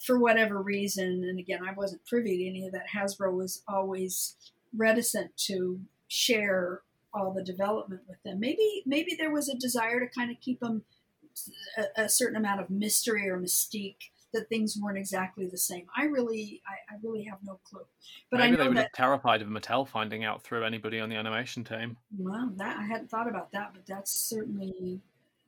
for 0.00 0.18
whatever 0.18 0.62
reason, 0.62 1.24
and 1.24 1.38
again, 1.38 1.60
I 1.66 1.72
wasn't 1.72 2.04
privy 2.06 2.38
to 2.38 2.48
any 2.48 2.66
of 2.66 2.72
that, 2.72 2.86
Hasbro 2.94 3.34
was 3.34 3.62
always 3.66 4.36
reticent 4.76 5.36
to 5.48 5.80
share 6.08 6.82
all 7.12 7.32
the 7.32 7.42
development 7.42 8.02
with 8.08 8.22
them. 8.22 8.40
Maybe 8.40 8.82
maybe 8.86 9.16
there 9.18 9.32
was 9.32 9.48
a 9.48 9.56
desire 9.56 10.00
to 10.00 10.06
kind 10.06 10.30
of 10.30 10.40
keep 10.40 10.60
them 10.60 10.82
a, 11.76 12.02
a 12.04 12.08
certain 12.08 12.36
amount 12.36 12.60
of 12.60 12.70
mystery 12.70 13.28
or 13.28 13.38
mystique 13.38 14.10
that 14.32 14.48
things 14.48 14.76
weren't 14.80 14.98
exactly 14.98 15.46
the 15.46 15.56
same. 15.56 15.86
I 15.96 16.04
really, 16.04 16.60
I, 16.66 16.94
I 16.94 16.98
really 17.02 17.24
have 17.24 17.38
no 17.44 17.60
clue. 17.64 17.86
But 18.30 18.40
Maybe 18.40 18.54
I 18.54 18.56
know 18.56 18.62
they 18.64 18.68
were 18.68 18.74
that, 18.74 18.92
terrified 18.92 19.42
of 19.42 19.48
Mattel 19.48 19.86
finding 19.86 20.24
out 20.24 20.42
through 20.42 20.64
anybody 20.64 20.98
on 20.98 21.08
the 21.08 21.14
animation 21.14 21.62
team. 21.62 21.96
Well, 22.18 22.50
that 22.56 22.76
I 22.76 22.82
hadn't 22.82 23.10
thought 23.10 23.28
about 23.28 23.52
that, 23.52 23.70
but 23.72 23.86
that's 23.86 24.12
certainly 24.12 25.00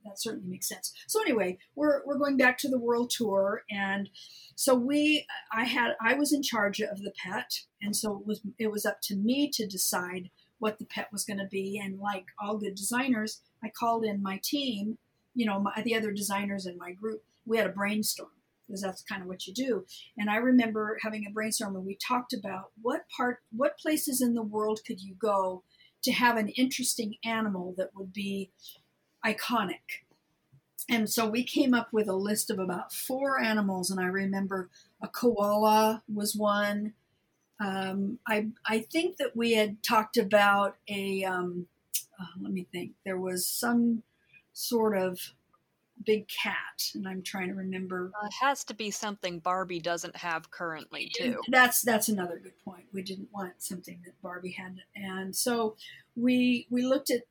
that 0.06 0.20
certainly 0.20 0.48
makes 0.48 0.68
sense. 0.68 0.92
So 1.06 1.20
anyway, 1.20 1.58
we're 1.74 2.02
we're 2.06 2.18
going 2.18 2.36
back 2.36 2.58
to 2.58 2.68
the 2.68 2.78
world 2.78 3.10
tour, 3.10 3.62
and 3.70 4.08
so 4.54 4.74
we, 4.74 5.26
I 5.52 5.64
had, 5.64 5.92
I 6.00 6.14
was 6.14 6.32
in 6.32 6.42
charge 6.42 6.80
of 6.80 7.02
the 7.02 7.12
pet, 7.22 7.60
and 7.82 7.94
so 7.94 8.18
it 8.18 8.26
was 8.26 8.40
it 8.58 8.70
was 8.70 8.86
up 8.86 9.00
to 9.04 9.16
me 9.16 9.50
to 9.54 9.66
decide 9.66 10.30
what 10.58 10.78
the 10.78 10.86
pet 10.86 11.08
was 11.12 11.24
going 11.24 11.38
to 11.38 11.48
be, 11.50 11.80
and 11.82 11.98
like 11.98 12.26
all 12.42 12.58
good 12.58 12.74
designers, 12.74 13.42
I 13.62 13.68
called 13.68 14.04
in 14.04 14.22
my 14.22 14.40
team, 14.42 14.98
you 15.34 15.46
know, 15.46 15.60
my, 15.60 15.82
the 15.82 15.94
other 15.94 16.12
designers 16.12 16.66
in 16.66 16.78
my 16.78 16.92
group. 16.92 17.22
We 17.44 17.58
had 17.58 17.66
a 17.66 17.72
brainstorm 17.72 18.30
because 18.66 18.82
that's 18.82 19.02
kind 19.02 19.22
of 19.22 19.28
what 19.28 19.46
you 19.46 19.54
do. 19.54 19.84
And 20.18 20.28
I 20.28 20.36
remember 20.36 20.98
having 21.02 21.24
a 21.26 21.32
brainstorm 21.32 21.76
and 21.76 21.86
we 21.86 21.96
talked 21.96 22.32
about 22.32 22.70
what 22.82 23.02
part, 23.16 23.38
what 23.52 23.78
places 23.78 24.20
in 24.20 24.34
the 24.34 24.42
world 24.42 24.80
could 24.84 25.00
you 25.00 25.14
go 25.14 25.62
to 26.02 26.12
have 26.12 26.36
an 26.36 26.48
interesting 26.50 27.14
animal 27.24 27.74
that 27.76 27.90
would 27.94 28.12
be 28.12 28.50
iconic. 29.26 30.04
And 30.88 31.10
so 31.10 31.28
we 31.28 31.42
came 31.42 31.74
up 31.74 31.92
with 31.92 32.08
a 32.08 32.14
list 32.14 32.50
of 32.50 32.58
about 32.58 32.92
four 32.92 33.40
animals, 33.40 33.90
and 33.90 33.98
I 33.98 34.06
remember 34.06 34.70
a 35.02 35.08
koala 35.08 36.02
was 36.12 36.36
one. 36.36 36.92
Um, 37.58 38.18
I 38.26 38.48
I 38.64 38.80
think 38.80 39.16
that 39.16 39.34
we 39.34 39.54
had 39.54 39.82
talked 39.82 40.16
about 40.16 40.76
a. 40.88 41.24
Um, 41.24 41.66
uh, 42.20 42.24
let 42.40 42.52
me 42.52 42.66
think. 42.70 42.92
There 43.04 43.18
was 43.18 43.44
some 43.44 44.04
sort 44.52 44.96
of 44.96 45.18
big 46.04 46.28
cat, 46.28 46.90
and 46.94 47.08
I'm 47.08 47.22
trying 47.22 47.48
to 47.48 47.54
remember. 47.54 48.12
Uh, 48.22 48.26
it 48.26 48.34
has 48.40 48.62
to 48.64 48.74
be 48.74 48.90
something 48.90 49.38
Barbie 49.38 49.80
doesn't 49.80 50.16
have 50.16 50.50
currently, 50.50 51.10
too. 51.16 51.40
That's 51.48 51.82
that's 51.82 52.08
another 52.08 52.38
good 52.38 52.58
point. 52.64 52.84
We 52.92 53.02
didn't 53.02 53.28
want 53.32 53.54
something 53.58 54.00
that 54.04 54.20
Barbie 54.22 54.52
had, 54.52 54.76
and 54.94 55.34
so 55.34 55.76
we 56.14 56.66
we 56.70 56.84
looked 56.84 57.10
at, 57.10 57.22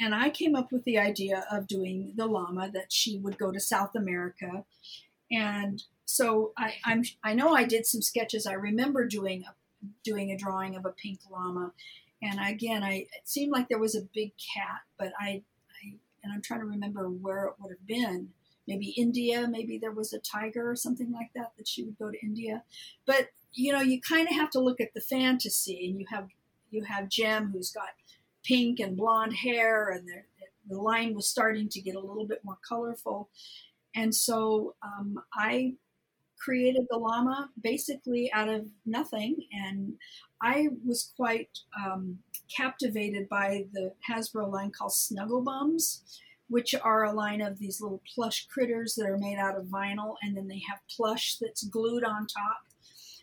and 0.00 0.14
I 0.14 0.30
came 0.30 0.54
up 0.54 0.72
with 0.72 0.84
the 0.84 0.98
idea 0.98 1.46
of 1.50 1.66
doing 1.66 2.12
the 2.16 2.26
llama 2.26 2.70
that 2.72 2.92
she 2.92 3.18
would 3.18 3.38
go 3.38 3.52
to 3.52 3.60
South 3.60 3.94
America, 3.94 4.64
and 5.30 5.82
so 6.04 6.52
I 6.56 6.74
I'm 6.84 7.04
I 7.22 7.34
know 7.34 7.54
I 7.54 7.64
did 7.64 7.86
some 7.86 8.02
sketches. 8.02 8.46
I 8.46 8.54
remember 8.54 9.06
doing 9.06 9.44
a, 9.48 9.54
doing 10.04 10.30
a 10.30 10.38
drawing 10.38 10.76
of 10.76 10.84
a 10.84 10.90
pink 10.90 11.20
llama, 11.30 11.72
and 12.22 12.38
again 12.40 12.82
I 12.82 13.06
it 13.12 13.22
seemed 13.24 13.52
like 13.52 13.68
there 13.68 13.78
was 13.78 13.94
a 13.94 14.08
big 14.14 14.32
cat, 14.54 14.80
but 14.98 15.12
I 15.20 15.42
and 16.22 16.32
I'm 16.32 16.42
trying 16.42 16.60
to 16.60 16.66
remember 16.66 17.08
where 17.08 17.46
it 17.46 17.54
would 17.58 17.70
have 17.70 17.86
been. 17.86 18.30
Maybe 18.66 18.88
India, 18.98 19.48
maybe 19.48 19.78
there 19.78 19.92
was 19.92 20.12
a 20.12 20.18
tiger 20.18 20.70
or 20.70 20.76
something 20.76 21.10
like 21.10 21.30
that 21.34 21.52
that 21.56 21.66
she 21.66 21.84
would 21.84 21.98
go 21.98 22.10
to 22.10 22.22
India. 22.22 22.62
But 23.06 23.28
you 23.54 23.72
know, 23.72 23.80
you 23.80 24.00
kind 24.00 24.28
of 24.28 24.34
have 24.34 24.50
to 24.50 24.60
look 24.60 24.80
at 24.80 24.92
the 24.94 25.00
fantasy, 25.00 25.88
and 25.88 25.98
you 25.98 26.06
have 26.10 26.28
you 26.70 26.84
have 26.84 27.08
Jem 27.08 27.50
who's 27.52 27.70
got 27.70 27.88
pink 28.48 28.80
and 28.80 28.96
blonde 28.96 29.34
hair, 29.34 29.90
and 29.90 30.08
the, 30.08 30.22
the 30.74 30.80
line 30.80 31.14
was 31.14 31.28
starting 31.28 31.68
to 31.68 31.80
get 31.80 31.94
a 31.94 32.00
little 32.08 32.26
bit 32.26 32.44
more 32.44 32.58
colorful. 32.66 33.28
And 33.94 34.14
so 34.14 34.74
um, 34.82 35.18
I 35.34 35.74
created 36.38 36.86
the 36.88 36.96
llama 36.96 37.50
basically 37.62 38.32
out 38.32 38.48
of 38.48 38.66
nothing, 38.86 39.36
and 39.52 39.94
I 40.40 40.68
was 40.86 41.12
quite 41.16 41.50
um, 41.84 42.18
captivated 42.56 43.28
by 43.28 43.66
the 43.72 43.92
Hasbro 44.08 44.50
line 44.50 44.70
called 44.70 44.94
Snuggle 44.94 45.42
Bums, 45.42 46.02
which 46.48 46.74
are 46.74 47.04
a 47.04 47.12
line 47.12 47.42
of 47.42 47.58
these 47.58 47.80
little 47.80 48.02
plush 48.14 48.46
critters 48.46 48.94
that 48.94 49.06
are 49.06 49.18
made 49.18 49.38
out 49.38 49.58
of 49.58 49.66
vinyl, 49.66 50.14
and 50.22 50.36
then 50.36 50.48
they 50.48 50.62
have 50.68 50.78
plush 50.96 51.36
that's 51.40 51.64
glued 51.64 52.04
on 52.04 52.26
top. 52.26 52.60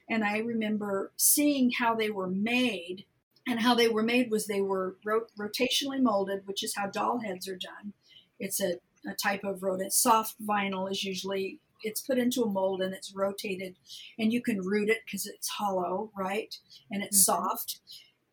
And 0.09 0.23
I 0.23 0.38
remember 0.39 1.11
seeing 1.15 1.71
how 1.71 1.95
they 1.95 2.11
were 2.11 2.30
made, 2.30 3.05
and 3.48 3.60
how 3.60 3.76
they 3.76 3.88
were 3.88 4.04
made 4.04 4.32
was 4.32 4.48
they 4.48 4.62
were 4.62 4.96
rot- 5.06 5.32
rotationally 5.38 6.02
molded, 6.02 6.46
which 6.46 6.64
is 6.64 6.76
how 6.76 6.88
doll 6.88 7.20
heads 7.20 7.48
are 7.48 7.58
done. 7.58 7.93
It's 8.39 8.62
a, 8.62 8.80
a 9.08 9.14
type 9.14 9.43
of 9.43 9.64
rodent. 9.64 9.93
Soft 9.93 10.36
vinyl 10.46 10.91
is 10.91 11.04
usually 11.04 11.60
it's 11.84 12.02
put 12.02 12.18
into 12.18 12.41
a 12.41 12.50
mold 12.50 12.82
and 12.82 12.93
it's 12.93 13.14
rotated, 13.14 13.76
and 14.18 14.34
you 14.34 14.41
can 14.41 14.62
root 14.62 14.89
it 14.89 15.00
because 15.06 15.28
it's 15.28 15.48
hollow, 15.50 16.12
right? 16.18 16.58
And 16.89 17.04
it's 17.04 17.18
mm-hmm. 17.18 17.43
soft 17.43 17.80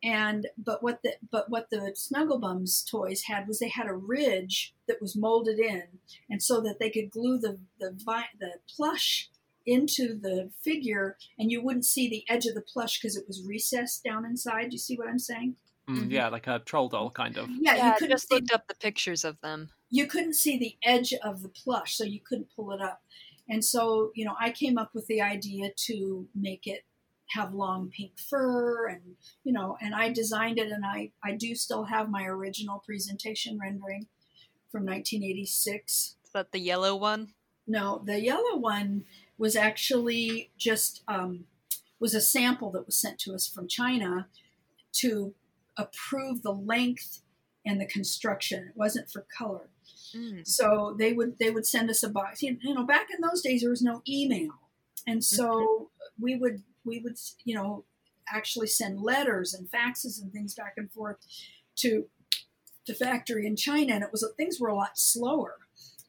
and 0.03 0.47
but 0.57 0.83
what 0.83 1.01
the 1.01 1.13
but 1.31 1.49
what 1.49 1.69
the 1.69 1.95
Snugglebums 1.95 2.89
toys 2.89 3.23
had 3.23 3.47
was 3.47 3.59
they 3.59 3.69
had 3.69 3.87
a 3.87 3.93
ridge 3.93 4.73
that 4.87 5.01
was 5.01 5.15
molded 5.15 5.59
in, 5.59 5.83
and 6.29 6.43
so 6.43 6.59
that 6.61 6.77
they 6.79 6.89
could 6.89 7.09
glue 7.09 7.39
the 7.39 7.57
the 7.79 7.91
vi- 7.91 8.29
the 8.39 8.55
plush 8.67 9.29
into 9.65 10.17
the 10.19 10.51
figure, 10.61 11.17
and 11.37 11.51
you 11.51 11.61
wouldn't 11.61 11.85
see 11.85 12.09
the 12.09 12.25
edge 12.27 12.45
of 12.45 12.55
the 12.55 12.61
plush 12.61 12.99
because 12.99 13.15
it 13.15 13.25
was 13.27 13.43
recessed 13.45 14.03
down 14.03 14.25
inside. 14.25 14.69
Do 14.69 14.75
you 14.75 14.79
see 14.79 14.97
what 14.97 15.07
I'm 15.07 15.19
saying? 15.19 15.55
Mm, 15.89 15.97
mm-hmm. 15.97 16.11
Yeah, 16.11 16.29
like 16.29 16.47
a 16.47 16.59
troll 16.59 16.89
doll 16.89 17.09
kind 17.09 17.37
of. 17.37 17.49
Yeah, 17.49 17.75
yeah 17.75 17.87
you 17.89 17.97
could 17.97 18.09
just 18.09 18.31
looked 18.31 18.51
up 18.51 18.67
the 18.67 18.75
pictures 18.75 19.23
of 19.23 19.39
them. 19.41 19.69
You 19.89 20.07
couldn't 20.07 20.33
see 20.33 20.57
the 20.57 20.75
edge 20.83 21.13
of 21.23 21.41
the 21.41 21.49
plush, 21.49 21.95
so 21.95 22.03
you 22.03 22.19
couldn't 22.19 22.47
pull 22.55 22.71
it 22.71 22.81
up. 22.81 23.01
And 23.49 23.63
so, 23.63 24.11
you 24.15 24.25
know, 24.25 24.35
I 24.39 24.51
came 24.51 24.77
up 24.77 24.91
with 24.93 25.07
the 25.07 25.21
idea 25.21 25.71
to 25.87 26.27
make 26.33 26.65
it 26.65 26.85
have 27.33 27.53
long 27.53 27.89
pink 27.89 28.11
fur 28.17 28.87
and 28.87 29.01
you 29.43 29.51
know 29.51 29.77
and 29.81 29.95
i 29.95 30.11
designed 30.11 30.59
it 30.59 30.71
and 30.71 30.85
i 30.85 31.09
i 31.23 31.31
do 31.31 31.55
still 31.55 31.85
have 31.85 32.09
my 32.09 32.25
original 32.25 32.83
presentation 32.85 33.57
rendering 33.59 34.05
from 34.71 34.85
1986 34.85 36.15
is 36.23 36.31
that 36.33 36.51
the 36.51 36.59
yellow 36.59 36.95
one 36.95 37.29
no 37.65 38.01
the 38.05 38.19
yellow 38.19 38.57
one 38.57 39.05
was 39.43 39.55
actually 39.55 40.51
just 40.57 41.03
um, 41.07 41.45
was 41.99 42.15
a 42.15 42.21
sample 42.21 42.71
that 42.71 42.85
was 42.85 42.99
sent 42.99 43.19
to 43.19 43.33
us 43.33 43.47
from 43.47 43.67
china 43.67 44.27
to 44.91 45.33
approve 45.77 46.41
the 46.41 46.51
length 46.51 47.21
and 47.65 47.79
the 47.79 47.85
construction 47.85 48.65
it 48.69 48.75
wasn't 48.75 49.09
for 49.09 49.25
color 49.37 49.69
mm. 50.15 50.45
so 50.47 50.95
they 50.97 51.13
would 51.13 51.37
they 51.39 51.49
would 51.49 51.65
send 51.65 51.89
us 51.89 52.03
a 52.03 52.09
box 52.09 52.41
you 52.41 52.57
know 52.61 52.85
back 52.85 53.07
in 53.13 53.21
those 53.21 53.41
days 53.41 53.61
there 53.61 53.69
was 53.69 53.81
no 53.81 54.01
email 54.07 54.53
and 55.07 55.23
so 55.23 55.45
mm-hmm. 55.45 56.23
we 56.23 56.35
would 56.35 56.63
we 56.85 56.99
would, 56.99 57.17
you 57.43 57.55
know, 57.55 57.85
actually 58.29 58.67
send 58.67 59.01
letters 59.01 59.53
and 59.53 59.69
faxes 59.69 60.21
and 60.21 60.31
things 60.31 60.53
back 60.53 60.73
and 60.77 60.91
forth 60.91 61.17
to 61.75 62.05
the 62.87 62.93
factory 62.93 63.45
in 63.45 63.55
China, 63.55 63.93
and 63.93 64.03
it 64.03 64.11
was 64.11 64.25
things 64.37 64.59
were 64.59 64.69
a 64.69 64.75
lot 64.75 64.97
slower. 64.97 65.55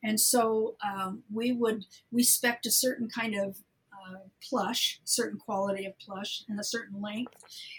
And 0.05 0.21
so 0.21 0.77
um, 0.85 1.23
we 1.33 1.53
would 1.53 1.87
we 2.13 2.23
a 2.23 2.71
certain 2.71 3.09
kind 3.09 3.35
of 3.35 3.57
uh, 3.91 4.19
plush, 4.47 5.01
certain 5.05 5.39
quality 5.39 5.87
of 5.87 5.99
plush, 5.99 6.45
and 6.49 6.61
a 6.61 6.65
certain 6.65 7.01
length. 7.01 7.33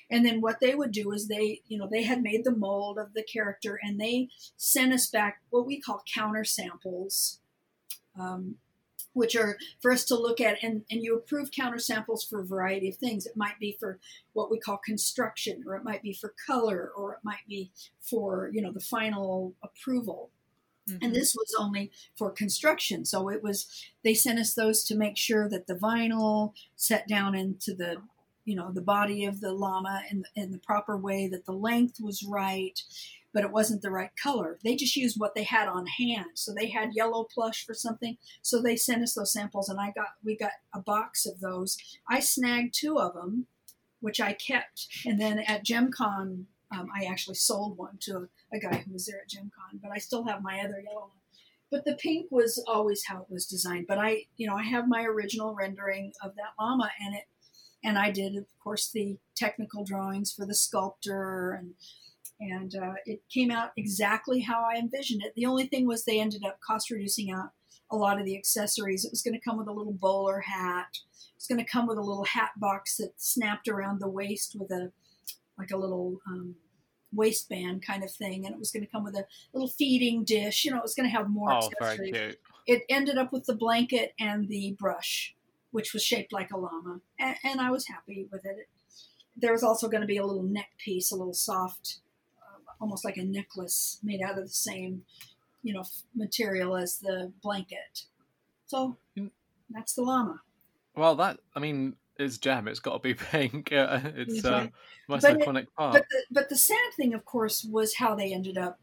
And 0.09 0.25
then 0.25 0.41
what 0.41 0.59
they 0.59 0.73
would 0.73 0.91
do 0.91 1.11
is 1.11 1.27
they, 1.27 1.61
you 1.67 1.77
know, 1.77 1.87
they 1.89 2.03
had 2.03 2.23
made 2.23 2.43
the 2.43 2.55
mold 2.55 2.97
of 2.97 3.13
the 3.13 3.23
character, 3.23 3.79
and 3.81 4.01
they 4.01 4.29
sent 4.57 4.91
us 4.91 5.07
back 5.07 5.41
what 5.51 5.67
we 5.67 5.79
call 5.79 6.03
counter 6.13 6.43
samples. 6.43 7.39
Um, 8.19 8.55
which 9.13 9.35
are 9.35 9.57
for 9.81 9.91
us 9.93 10.03
to 10.03 10.15
look 10.15 10.41
at 10.41 10.61
and, 10.61 10.83
and 10.91 11.01
you 11.01 11.15
approve 11.15 11.49
counter 11.49 11.79
samples 11.79 12.23
for 12.23 12.41
a 12.41 12.45
variety 12.45 12.89
of 12.89 12.97
things 12.97 13.25
it 13.25 13.35
might 13.35 13.57
be 13.59 13.75
for 13.79 13.97
what 14.33 14.51
we 14.51 14.59
call 14.59 14.77
construction 14.77 15.63
or 15.65 15.75
it 15.75 15.85
might 15.85 16.03
be 16.03 16.13
for 16.13 16.33
color 16.45 16.91
or 16.97 17.13
it 17.13 17.19
might 17.23 17.47
be 17.47 17.71
for 18.01 18.49
you 18.53 18.61
know 18.61 18.73
the 18.73 18.79
final 18.79 19.53
approval 19.63 20.31
mm-hmm. 20.89 20.97
and 21.01 21.15
this 21.15 21.35
was 21.35 21.55
only 21.59 21.91
for 22.15 22.31
construction 22.31 23.05
so 23.05 23.29
it 23.29 23.43
was 23.43 23.67
they 24.03 24.13
sent 24.13 24.39
us 24.39 24.53
those 24.53 24.83
to 24.83 24.95
make 24.95 25.17
sure 25.17 25.49
that 25.49 25.67
the 25.67 25.75
vinyl 25.75 26.53
set 26.75 27.07
down 27.07 27.35
into 27.35 27.73
the 27.73 27.97
you 28.45 28.55
know 28.55 28.71
the 28.71 28.81
body 28.81 29.25
of 29.25 29.41
the 29.41 29.51
llama 29.51 30.03
in 30.11 30.21
the, 30.21 30.41
in 30.41 30.51
the 30.51 30.59
proper 30.59 30.97
way 30.97 31.27
that 31.27 31.45
the 31.45 31.51
length 31.51 31.99
was 31.99 32.23
right 32.23 32.81
but 33.35 33.43
it 33.43 33.51
wasn't 33.51 33.81
the 33.81 33.91
right 33.91 34.11
color. 34.15 34.57
They 34.63 34.77
just 34.77 34.95
used 34.95 35.19
what 35.19 35.35
they 35.35 35.43
had 35.43 35.67
on 35.67 35.87
hand. 35.87 36.27
So 36.35 36.53
they 36.53 36.69
had 36.69 36.95
yellow 36.95 37.25
plush 37.25 37.65
for 37.65 37.73
something. 37.73 38.17
So 38.41 38.61
they 38.61 38.77
sent 38.77 39.03
us 39.03 39.13
those 39.13 39.33
samples 39.33 39.67
and 39.67 39.77
I 39.77 39.91
got, 39.91 40.11
we 40.23 40.37
got 40.37 40.53
a 40.73 40.79
box 40.79 41.25
of 41.25 41.41
those. 41.41 41.77
I 42.09 42.21
snagged 42.21 42.73
two 42.73 42.97
of 42.97 43.13
them, 43.13 43.47
which 43.99 44.21
I 44.21 44.31
kept. 44.31 44.87
And 45.05 45.19
then 45.19 45.39
at 45.39 45.65
JemCon, 45.65 46.45
um, 46.71 46.89
I 46.95 47.03
actually 47.03 47.35
sold 47.35 47.77
one 47.77 47.97
to 48.03 48.29
a, 48.53 48.59
guy 48.59 48.83
who 48.85 48.93
was 48.93 49.05
there 49.05 49.21
at 49.21 49.29
JemCon, 49.29 49.81
but 49.81 49.91
I 49.91 49.97
still 49.97 50.25
have 50.25 50.41
my 50.41 50.59
other 50.59 50.81
yellow 50.81 51.01
one. 51.01 51.09
But 51.71 51.85
the 51.85 51.95
pink 51.95 52.27
was 52.31 52.63
always 52.67 53.05
how 53.05 53.21
it 53.21 53.29
was 53.29 53.45
designed. 53.45 53.87
But 53.87 53.97
I, 53.97 54.25
you 54.37 54.47
know, 54.47 54.55
I 54.55 54.63
have 54.63 54.87
my 54.87 55.03
original 55.03 55.55
rendering 55.55 56.13
of 56.21 56.35
that 56.35 56.53
llama 56.59 56.91
and 57.03 57.15
it, 57.15 57.23
and 57.83 57.97
I 57.97 58.11
did, 58.11 58.35
of 58.35 58.45
course, 58.63 58.89
the 58.89 59.17
technical 59.35 59.83
drawings 59.83 60.31
for 60.31 60.45
the 60.45 60.55
sculptor 60.55 61.53
and 61.53 61.73
and 62.39 62.75
uh, 62.75 62.93
it 63.05 63.21
came 63.29 63.49
out 63.49 63.71
exactly 63.77 64.41
how 64.41 64.61
I 64.69 64.77
envisioned 64.77 65.23
it. 65.23 65.33
The 65.35 65.45
only 65.45 65.67
thing 65.67 65.87
was 65.87 66.03
they 66.03 66.19
ended 66.19 66.43
up 66.45 66.59
cost 66.59 66.91
reducing 66.91 67.31
out 67.31 67.51
a 67.89 67.95
lot 67.95 68.19
of 68.19 68.25
the 68.25 68.37
accessories. 68.37 69.05
It 69.05 69.11
was 69.11 69.21
going 69.21 69.35
to 69.35 69.39
come 69.39 69.57
with 69.57 69.67
a 69.67 69.73
little 69.73 69.93
bowler 69.93 70.41
hat. 70.41 70.99
It's 71.35 71.47
going 71.47 71.63
to 71.63 71.71
come 71.71 71.87
with 71.87 71.97
a 71.97 72.01
little 72.01 72.25
hat 72.25 72.51
box 72.57 72.97
that 72.97 73.13
snapped 73.17 73.67
around 73.67 73.99
the 73.99 74.09
waist 74.09 74.55
with 74.59 74.71
a 74.71 74.91
like 75.57 75.71
a 75.71 75.77
little 75.77 76.19
um, 76.27 76.55
waistband 77.13 77.81
kind 77.83 78.03
of 78.03 78.11
thing, 78.11 78.45
and 78.45 78.53
it 78.53 78.59
was 78.59 78.71
going 78.71 78.85
to 78.85 78.91
come 78.91 79.03
with 79.03 79.15
a 79.15 79.25
little 79.53 79.69
feeding 79.69 80.23
dish. 80.23 80.65
You 80.65 80.71
know, 80.71 80.77
it 80.77 80.83
was 80.83 80.95
going 80.95 81.09
to 81.09 81.15
have 81.15 81.29
more 81.29 81.51
Oh, 81.51 81.69
accessories. 81.69 82.35
It 82.67 82.83
ended 82.89 83.17
up 83.17 83.31
with 83.31 83.45
the 83.45 83.55
blanket 83.55 84.13
and 84.19 84.47
the 84.49 84.73
brush, 84.79 85.35
which 85.71 85.93
was 85.93 86.03
shaped 86.03 86.33
like 86.33 86.51
a 86.51 86.57
llama, 86.57 87.01
and, 87.19 87.35
and 87.43 87.61
I 87.61 87.69
was 87.71 87.87
happy 87.87 88.27
with 88.31 88.45
it. 88.45 88.67
There 89.37 89.51
was 89.51 89.63
also 89.63 89.87
going 89.89 90.01
to 90.01 90.07
be 90.07 90.17
a 90.17 90.25
little 90.25 90.43
neck 90.43 90.71
piece, 90.77 91.11
a 91.11 91.15
little 91.15 91.33
soft, 91.33 91.99
uh, 92.41 92.59
almost 92.79 93.03
like 93.05 93.17
a 93.17 93.23
necklace 93.23 93.99
made 94.01 94.21
out 94.21 94.37
of 94.37 94.45
the 94.45 94.49
same, 94.49 95.05
you 95.61 95.73
know, 95.73 95.81
f- 95.81 96.03
material 96.15 96.75
as 96.77 96.99
the 96.99 97.31
blanket. 97.41 98.05
So 98.65 98.97
Mm. 99.17 99.31
that's 99.69 99.93
the 99.93 100.01
llama. 100.03 100.41
Well, 100.95 101.15
that 101.17 101.39
I 101.55 101.59
mean, 101.59 101.97
it's 102.17 102.37
Jem. 102.37 102.67
It's 102.67 102.79
got 102.79 102.93
to 102.93 102.99
be 102.99 103.13
pink. 103.31 103.71
Uh, 103.71 103.99
it's 104.15 104.43
uh, 104.45 104.67
most 105.07 105.21
But 105.23 105.37
it- 105.37 105.47
iconic 105.47 105.67
part. 105.77 105.93
But 105.93 106.05
the, 106.09 106.23
but 106.31 106.49
the 106.49 106.55
sad 106.57 106.93
thing, 106.97 107.13
of 107.13 107.25
course, 107.25 107.63
was 107.63 107.95
how 107.95 108.15
they 108.15 108.33
ended 108.33 108.57
up, 108.57 108.79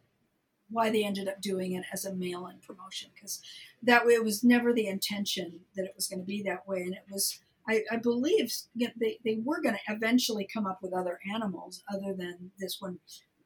why 0.70 0.90
they 0.90 1.04
ended 1.04 1.28
up 1.28 1.40
doing 1.40 1.72
it 1.72 1.84
as 1.92 2.04
a 2.04 2.14
mail-in 2.14 2.58
promotion, 2.66 3.10
because 3.14 3.40
that 3.82 4.06
way 4.06 4.12
it 4.12 4.24
was 4.24 4.42
never 4.44 4.72
the 4.72 4.86
intention 4.86 5.60
that 5.76 5.84
it 5.84 5.92
was 5.94 6.08
going 6.08 6.20
to 6.20 6.26
be 6.26 6.42
that 6.42 6.66
way, 6.66 6.82
and 6.82 6.94
it 6.94 7.04
was. 7.10 7.40
I, 7.68 7.84
I 7.92 7.96
believe 7.96 8.52
they, 8.74 9.20
they 9.24 9.38
were 9.44 9.62
going 9.62 9.76
to 9.76 9.94
eventually 9.94 10.48
come 10.52 10.66
up 10.66 10.80
with 10.82 10.92
other 10.92 11.20
animals 11.32 11.84
other 11.94 12.12
than 12.12 12.50
this 12.58 12.78
one 12.80 12.98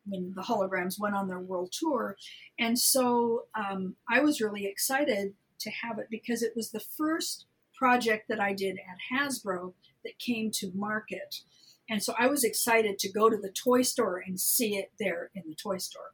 when 0.06 0.32
the 0.34 0.40
holograms 0.40 0.98
went 0.98 1.14
on 1.14 1.28
their 1.28 1.40
world 1.40 1.70
tour. 1.70 2.16
And 2.58 2.78
so 2.78 3.44
um, 3.54 3.94
I 4.08 4.20
was 4.20 4.40
really 4.40 4.64
excited 4.64 5.34
to 5.58 5.70
have 5.70 5.98
it 5.98 6.06
because 6.10 6.42
it 6.42 6.54
was 6.56 6.70
the 6.70 6.80
first 6.80 7.44
project 7.76 8.28
that 8.28 8.40
I 8.40 8.52
did 8.52 8.78
at 8.78 9.16
Hasbro 9.16 9.74
that 10.04 10.18
came 10.18 10.50
to 10.52 10.70
market. 10.74 11.42
And 11.88 12.02
so 12.02 12.14
I 12.18 12.26
was 12.26 12.44
excited 12.44 12.98
to 12.98 13.12
go 13.12 13.30
to 13.30 13.36
the 13.36 13.50
toy 13.50 13.82
store 13.82 14.22
and 14.26 14.40
see 14.40 14.76
it 14.76 14.92
there 14.98 15.30
in 15.34 15.42
the 15.46 15.54
toy 15.54 15.78
store. 15.78 16.12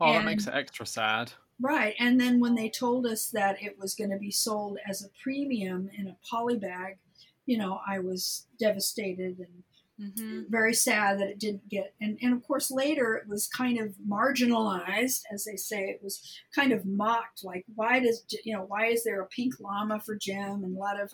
oh, 0.00 0.12
that 0.12 0.24
makes 0.24 0.46
it 0.46 0.54
extra 0.54 0.86
sad. 0.86 1.32
Right. 1.60 1.94
And 2.00 2.20
then 2.20 2.40
when 2.40 2.56
they 2.56 2.68
told 2.68 3.06
us 3.06 3.30
that 3.30 3.62
it 3.62 3.78
was 3.78 3.94
going 3.94 4.10
to 4.10 4.18
be 4.18 4.32
sold 4.32 4.78
as 4.88 5.02
a 5.02 5.10
premium 5.22 5.88
in 5.96 6.08
a 6.08 6.16
poly 6.28 6.56
bag, 6.56 6.98
you 7.46 7.58
know, 7.58 7.80
I 7.86 8.00
was 8.00 8.46
devastated 8.58 9.38
and 9.38 9.62
hmm 9.98 10.42
very 10.48 10.74
sad 10.74 11.18
that 11.20 11.28
it 11.28 11.38
didn't 11.38 11.68
get 11.68 11.94
and, 12.00 12.18
and 12.20 12.32
of 12.34 12.42
course 12.42 12.70
later 12.70 13.14
it 13.14 13.28
was 13.28 13.46
kind 13.46 13.78
of 13.78 13.94
marginalized 14.08 15.22
as 15.32 15.44
they 15.44 15.56
say 15.56 15.84
it 15.84 16.00
was 16.02 16.38
kind 16.54 16.72
of 16.72 16.84
mocked 16.84 17.44
like 17.44 17.64
why 17.76 18.00
does 18.00 18.24
you 18.44 18.52
know 18.54 18.64
why 18.64 18.86
is 18.86 19.04
there 19.04 19.20
a 19.22 19.26
pink 19.26 19.54
llama 19.60 20.00
for 20.00 20.16
Jem 20.16 20.64
and 20.64 20.76
a 20.76 20.78
lot 20.78 20.98
of 21.00 21.12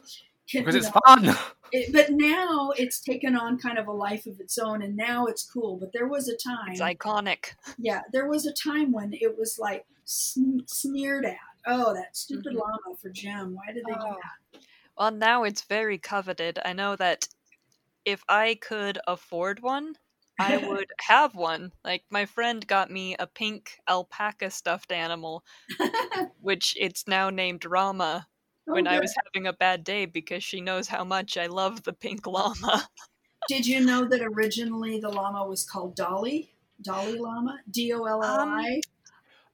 kid- 0.49 0.65
Because 0.65 0.75
it's 0.77 0.95
know, 0.95 1.01
fun. 1.07 1.37
it, 1.73 1.93
but 1.93 2.07
now 2.11 2.73
it's 2.77 3.01
taken 3.01 3.37
on 3.37 3.59
kind 3.59 3.79
of 3.79 3.87
a 3.87 3.93
life 3.93 4.27
of 4.27 4.41
its 4.41 4.57
own 4.59 4.83
and 4.83 4.97
now 4.97 5.27
it's 5.27 5.43
cool 5.49 5.77
but 5.77 5.93
there 5.93 6.09
was 6.09 6.29
a 6.29 6.37
time 6.37 6.73
It's 6.73 6.81
iconic. 6.81 7.53
yeah 7.79 8.01
there 8.13 8.29
was 8.29 8.47
a 8.47 8.53
time 8.53 8.93
when 8.93 9.13
it 9.13 9.37
was 9.39 9.59
like 9.59 9.85
sn- 10.07 10.65
sneered 10.67 11.27
at 11.27 11.37
oh 11.67 11.93
that 11.93 12.17
stupid 12.17 12.55
Mhm. 12.55 12.61
llama 12.61 12.97
for 13.01 13.11
Jem 13.11 13.55
why 13.55 13.73
did 13.75 13.85
they 13.87 13.93
do 13.93 13.99
Oh. 14.01 14.17
that 14.23 14.61
Well, 14.99 15.11
now 15.13 15.45
it's 15.45 15.63
very 15.63 15.97
coveted. 15.99 16.59
I 16.65 16.73
know 16.75 16.95
that 16.97 17.27
if 18.05 18.23
I 18.29 18.57
could 18.61 18.99
afford 19.07 19.61
one, 19.61 19.97
I 20.39 20.57
would 20.69 20.91
have 21.01 21.35
one. 21.35 21.73
Like 21.85 22.05
my 22.11 22.27
friend 22.27 22.67
got 22.67 22.91
me 22.91 23.17
a 23.19 23.27
pink 23.27 23.79
alpaca 23.89 24.51
stuffed 24.51 24.93
animal, 24.93 25.45
which 26.41 26.77
it's 26.79 27.07
now 27.07 27.31
named 27.31 27.65
Rama. 27.65 28.27
Oh, 28.69 28.75
when 28.75 28.87
I 28.87 29.01
was 29.01 29.15
having 29.25 29.49
a 29.49 29.53
bad 29.53 29.83
day 29.83 30.07
because 30.07 30.45
she 30.45 30.61
knows 30.61 30.87
how 30.87 31.03
much 31.03 31.37
I 31.37 31.47
love 31.47 31.83
the 31.83 31.93
pink 31.93 32.27
llama. 32.27 32.89
Did 33.49 33.67
you 33.67 33.81
know 33.81 34.05
that 34.05 34.23
originally 34.23 35.01
the 35.01 35.09
llama 35.09 35.45
was 35.45 35.65
called 35.65 35.97
Dolly? 35.97 36.53
Dolly 36.83 37.19
Llama? 37.19 37.51
Um, 37.53 37.59
D 37.71 37.93
O 37.93 38.05
L 38.05 38.23
L 38.23 38.41
I? 38.41 38.81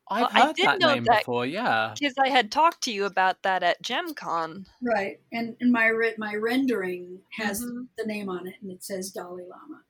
I've 0.08 0.20
Well, 0.20 0.30
I 0.32 0.46
heard 0.46 0.56
did 0.56 0.66
that 0.66 0.78
know 0.80 0.94
name 0.94 1.04
that- 1.04 1.20
before. 1.20 1.46
Yeah. 1.46 1.94
Because 1.98 2.14
I 2.18 2.28
had 2.28 2.52
talked 2.52 2.82
to 2.84 2.92
you 2.92 3.04
about 3.06 3.42
that 3.42 3.62
at 3.62 3.82
JemCon. 3.82 4.66
Right. 4.82 5.18
And, 5.32 5.56
and 5.60 5.72
my 5.72 5.86
re- 5.86 6.14
my 6.16 6.34
rendering 6.36 7.20
has 7.32 7.60
Mhm. 7.62 7.88
the 7.98 8.06
name 8.06 8.28
on 8.28 8.46
it 8.46 8.54
and 8.62 8.70
it 8.70 8.84
says 8.84 9.10
Dolly 9.10 9.42
Lama. 9.42 9.82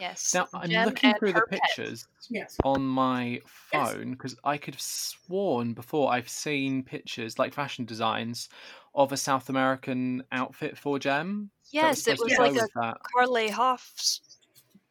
Yes. 0.00 0.34
Now 0.34 0.48
I'm 0.54 0.68
Jem 0.70 0.86
looking 0.86 1.14
through 1.14 1.34
the 1.34 1.42
pictures 1.42 2.08
Yes. 2.28 2.56
on 2.64 2.82
my 2.84 3.40
phone 3.46 4.12
because 4.12 4.34
I 4.42 4.58
could 4.58 4.74
have 4.74 4.80
sworn 4.82 5.72
before 5.74 6.10
I've 6.12 6.28
seen 6.28 6.82
pictures 6.82 7.38
like 7.38 7.54
fashion 7.54 7.84
designs 7.84 8.48
of 8.94 9.12
a 9.12 9.16
South 9.16 9.48
American 9.50 10.24
outfit 10.32 10.76
for 10.78 10.98
Jem. 10.98 11.50
that 11.64 11.68
Yes, 11.72 12.08
it 12.08 12.18
was 12.18 12.32
to 12.32 12.40
like 12.42 12.50
a 12.52 12.54
with 12.54 12.70
that. 12.74 12.96
Carle 13.14 13.50
Hoff's 13.52 14.20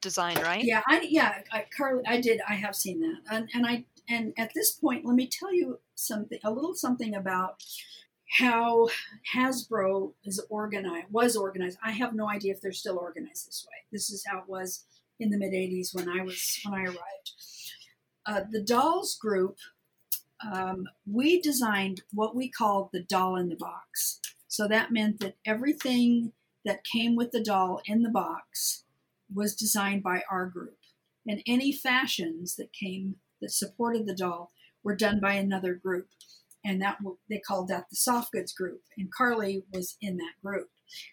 design, 0.01 0.35
right? 0.41 0.63
Yeah, 0.63 0.81
I 0.87 1.01
yeah, 1.01 1.41
I 1.51 1.65
Carly 1.75 2.03
I 2.07 2.21
did 2.21 2.39
I 2.47 2.53
have 2.55 2.75
seen 2.75 3.01
that. 3.01 3.21
And 3.29 3.49
and 3.53 3.65
I 3.65 3.85
and 4.09 4.33
at 4.37 4.53
this 4.53 4.71
point 4.71 5.05
let 5.05 5.15
me 5.15 5.27
tell 5.27 5.53
you 5.53 5.79
something 5.95 6.39
a 6.43 6.51
little 6.51 6.75
something 6.75 7.15
about 7.15 7.63
how 8.39 8.87
Hasbro 9.35 10.13
is 10.23 10.43
organized 10.49 11.07
was 11.11 11.35
organized. 11.35 11.77
I 11.83 11.91
have 11.91 12.15
no 12.15 12.29
idea 12.29 12.53
if 12.53 12.61
they're 12.61 12.71
still 12.71 12.97
organized 12.97 13.47
this 13.47 13.65
way. 13.69 13.77
This 13.91 14.09
is 14.09 14.25
how 14.25 14.39
it 14.39 14.49
was 14.49 14.85
in 15.19 15.29
the 15.29 15.37
mid 15.37 15.53
'80s 15.53 15.93
when 15.93 16.09
I 16.09 16.23
was 16.23 16.59
when 16.63 16.73
I 16.73 16.83
arrived. 16.85 17.31
Uh, 18.25 18.41
the 18.49 18.61
dolls 18.61 19.15
group, 19.15 19.57
um, 20.51 20.87
we 21.05 21.41
designed 21.41 22.01
what 22.13 22.35
we 22.35 22.49
called 22.49 22.89
the 22.91 23.03
doll 23.03 23.35
in 23.35 23.49
the 23.49 23.55
box. 23.55 24.19
So 24.47 24.67
that 24.67 24.91
meant 24.91 25.19
that 25.19 25.35
everything 25.45 26.31
that 26.65 26.85
came 26.85 27.15
with 27.15 27.31
the 27.31 27.43
doll 27.43 27.81
in 27.85 28.01
the 28.01 28.09
box 28.09 28.85
was 29.33 29.55
designed 29.55 30.03
by 30.03 30.23
our 30.29 30.45
group, 30.45 30.77
and 31.27 31.43
any 31.45 31.71
fashions 31.71 32.55
that 32.55 32.73
came 32.73 33.17
that 33.43 33.51
supported 33.51 34.07
the 34.07 34.15
doll 34.15 34.51
were 34.83 34.95
done 34.95 35.19
by 35.19 35.33
another 35.33 35.73
group, 35.75 36.07
and 36.65 36.81
that 36.81 36.97
they 37.29 37.39
called 37.39 37.67
that 37.67 37.89
the 37.89 37.95
soft 37.95 38.31
goods 38.31 38.53
group, 38.53 38.81
and 38.97 39.11
Carly 39.11 39.63
was 39.71 39.97
in 40.01 40.17
that 40.17 40.33
group. 40.43 40.69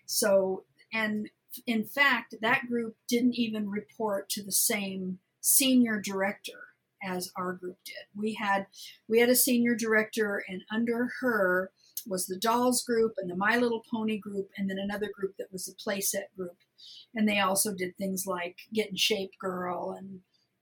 So, 0.07 0.65
and 0.93 1.29
in 1.67 1.85
fact, 1.85 2.35
that 2.41 2.67
group 2.69 2.97
didn't 3.09 3.35
even 3.35 3.71
report 3.71 4.29
to 4.31 4.43
the 4.43 4.53
same 4.53 5.19
senior 5.41 6.01
director 6.01 6.69
as 7.03 7.33
our 7.37 7.53
group 7.53 7.79
did. 7.85 8.07
We 8.15 8.35
had 8.35 8.67
we 9.09 9.21
had 9.21 9.29
a 9.29 9.37
senior 9.37 9.75
director, 9.75 10.43
and 10.49 10.63
under 10.73 11.11
her 11.21 11.71
was 12.07 12.27
the 12.27 12.39
dolls 12.39 12.83
group 12.83 13.15
and 13.19 13.31
the 13.31 13.37
My 13.37 13.57
Little 13.59 13.83
Pony 13.91 14.19
group, 14.19 14.51
and 14.57 14.71
then 14.71 14.79
another 14.79 15.11
group 15.15 15.35
that 15.39 15.53
was 15.53 15.67
the 15.67 15.75
playset 15.75 16.35
group 16.37 16.57
and 17.15 17.29
they 17.29 17.41
also 17.41 17.75
did 17.75 17.97
things 17.97 18.27
like 18.27 18.57
Get 18.73 18.91
in 18.91 18.97
Shape 18.97 19.33
Girl 19.39 19.97
and 19.99 20.21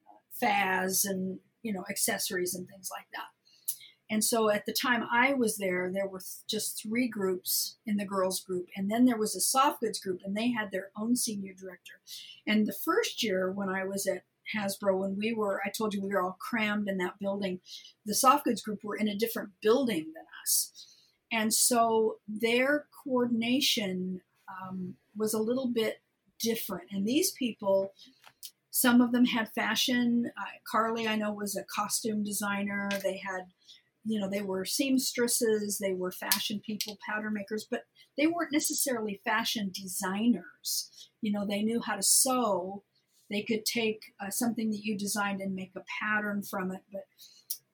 uh, 0.09 0.45
Faz 0.45 1.09
and 1.09 1.39
you 1.69 1.75
know 1.75 1.85
accessories 1.91 2.55
and 2.55 2.67
things 2.67 2.89
like 2.91 3.07
that. 3.13 3.29
And 4.11 4.25
so 4.25 4.49
at 4.49 4.65
the 4.65 4.73
time 4.73 5.05
I 5.13 5.35
was 5.35 5.59
there, 5.59 5.91
there 5.93 6.09
were 6.09 6.23
just 6.49 6.83
three 6.83 7.09
groups 7.09 7.77
in 7.85 7.99
the 7.99 8.07
girls 8.07 8.41
group, 8.41 8.67
and 8.75 8.91
then 8.91 9.05
there 9.05 9.19
was 9.19 9.37
a 9.37 9.41
soft 9.41 9.81
goods 9.81 10.01
group, 10.01 10.21
and 10.25 10.35
they 10.35 10.51
had 10.51 10.71
their 10.71 10.91
own 10.99 11.15
senior 11.15 11.53
director. 11.53 12.01
And 12.47 12.67
the 12.67 12.79
first 12.85 13.23
year 13.23 13.53
when 13.53 13.69
I 13.69 13.85
was 13.85 14.07
at 14.07 14.23
Hasbro, 14.57 14.99
when 14.99 15.19
we 15.19 15.35
were, 15.35 15.61
I 15.63 15.69
told 15.69 15.93
you 15.93 16.01
we 16.01 16.09
were 16.09 16.23
all 16.23 16.39
crammed 16.41 16.89
in 16.89 16.97
that 16.99 17.19
building. 17.21 17.61
The 18.07 18.15
soft 18.15 18.47
goods 18.47 18.63
group 18.63 18.83
were 18.83 18.97
in 18.97 19.09
a 19.09 19.15
different 19.15 19.51
building 19.61 20.07
than 20.15 20.25
us, 20.43 20.73
and 21.31 21.53
so 21.53 22.17
their 22.27 22.87
coordination 23.05 24.23
um, 24.49 24.95
was 25.15 25.35
a 25.35 25.43
little 25.43 25.69
bit 25.69 26.01
different. 26.41 26.85
And 26.91 27.07
these 27.07 27.33
people, 27.33 27.93
some 28.79 29.01
of 29.01 29.11
them 29.11 29.25
had 29.25 29.51
fashion. 29.57 30.31
Uh, 30.39 30.45
Carly, 30.71 31.09
I 31.09 31.17
know, 31.17 31.33
was 31.33 31.57
a 31.57 31.65
costume 31.65 32.23
designer. 32.23 32.89
They 33.03 33.21
had, 33.27 33.47
you 34.05 34.21
know, 34.21 34.31
they 34.31 34.43
were 34.43 34.65
seamstresses, 34.65 35.79
they 35.79 35.95
were 35.95 36.13
fashion 36.13 36.61
people, 36.65 36.97
pattern 37.05 37.35
makers, 37.35 37.67
but 37.69 37.83
they 38.17 38.29
weren't 38.29 38.53
necessarily 38.53 39.21
fashion 39.25 39.73
designers. 39.75 41.11
You 41.21 41.33
know, 41.33 41.45
they 41.45 41.63
knew 41.63 41.81
how 41.81 41.97
to 41.97 42.03
sew 42.05 42.85
they 43.31 43.43
could 43.43 43.65
take 43.65 44.01
uh, 44.21 44.31
something 44.31 44.71
that 44.71 44.85
you 44.85 44.97
designed 44.97 45.41
and 45.41 45.57
make 45.57 45.73
a 45.77 45.85
pattern 46.01 46.43
from 46.43 46.71
it. 46.71 46.83
But 46.93 47.03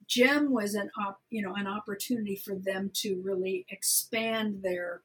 Jem 0.08 0.52
was 0.52 0.74
an 0.74 0.90
op, 0.98 1.20
you 1.28 1.42
know 1.42 1.54
an 1.54 1.66
opportunity 1.66 2.34
for 2.34 2.56
them 2.56 2.90
to 2.94 3.20
really 3.22 3.66
expand 3.68 4.62
their 4.62 5.02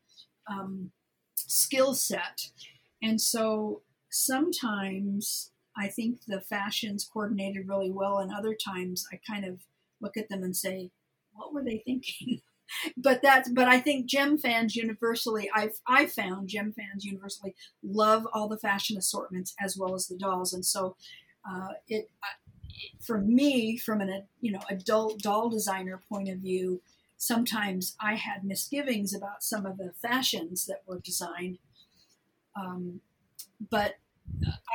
um, 0.49 0.91
skill 1.35 1.93
set, 1.93 2.49
and 3.03 3.19
so 3.21 3.81
sometimes 4.09 5.51
I 5.77 5.87
think 5.87 6.25
the 6.27 6.41
fashions 6.41 7.09
coordinated 7.11 7.67
really 7.67 7.91
well, 7.91 8.19
and 8.19 8.31
other 8.31 8.53
times 8.53 9.07
I 9.11 9.19
kind 9.25 9.45
of 9.45 9.59
look 10.01 10.17
at 10.17 10.29
them 10.29 10.43
and 10.43 10.55
say, 10.55 10.91
what 11.33 11.53
were 11.53 11.63
they 11.63 11.77
thinking? 11.77 12.41
but 12.97 13.21
that's 13.21 13.49
but 13.49 13.67
I 13.67 13.79
think 13.79 14.05
Jem 14.05 14.37
fans 14.37 14.75
universally 14.75 15.49
I've 15.53 15.79
I 15.87 16.05
found 16.05 16.49
Jem 16.49 16.73
fans 16.73 17.03
universally 17.05 17.55
love 17.83 18.27
all 18.33 18.47
the 18.47 18.57
fashion 18.57 18.97
assortments 18.97 19.55
as 19.59 19.77
well 19.77 19.95
as 19.95 20.07
the 20.07 20.17
dolls, 20.17 20.53
and 20.53 20.65
so 20.65 20.95
uh, 21.49 21.69
it 21.87 22.09
for 22.99 23.19
me 23.19 23.77
from 23.77 24.01
an 24.01 24.23
you 24.41 24.51
know 24.51 24.61
adult 24.69 25.19
doll 25.19 25.49
designer 25.49 25.99
point 26.09 26.29
of 26.29 26.39
view. 26.39 26.81
Sometimes 27.17 27.97
I 27.99 28.15
had 28.15 28.45
misgivings 28.45 29.13
about 29.13 29.43
some 29.43 29.65
of 29.65 29.77
the 29.77 29.91
fashions 30.01 30.65
that 30.67 30.83
were 30.87 30.99
designed, 30.99 31.57
um, 32.55 33.01
but 33.69 33.95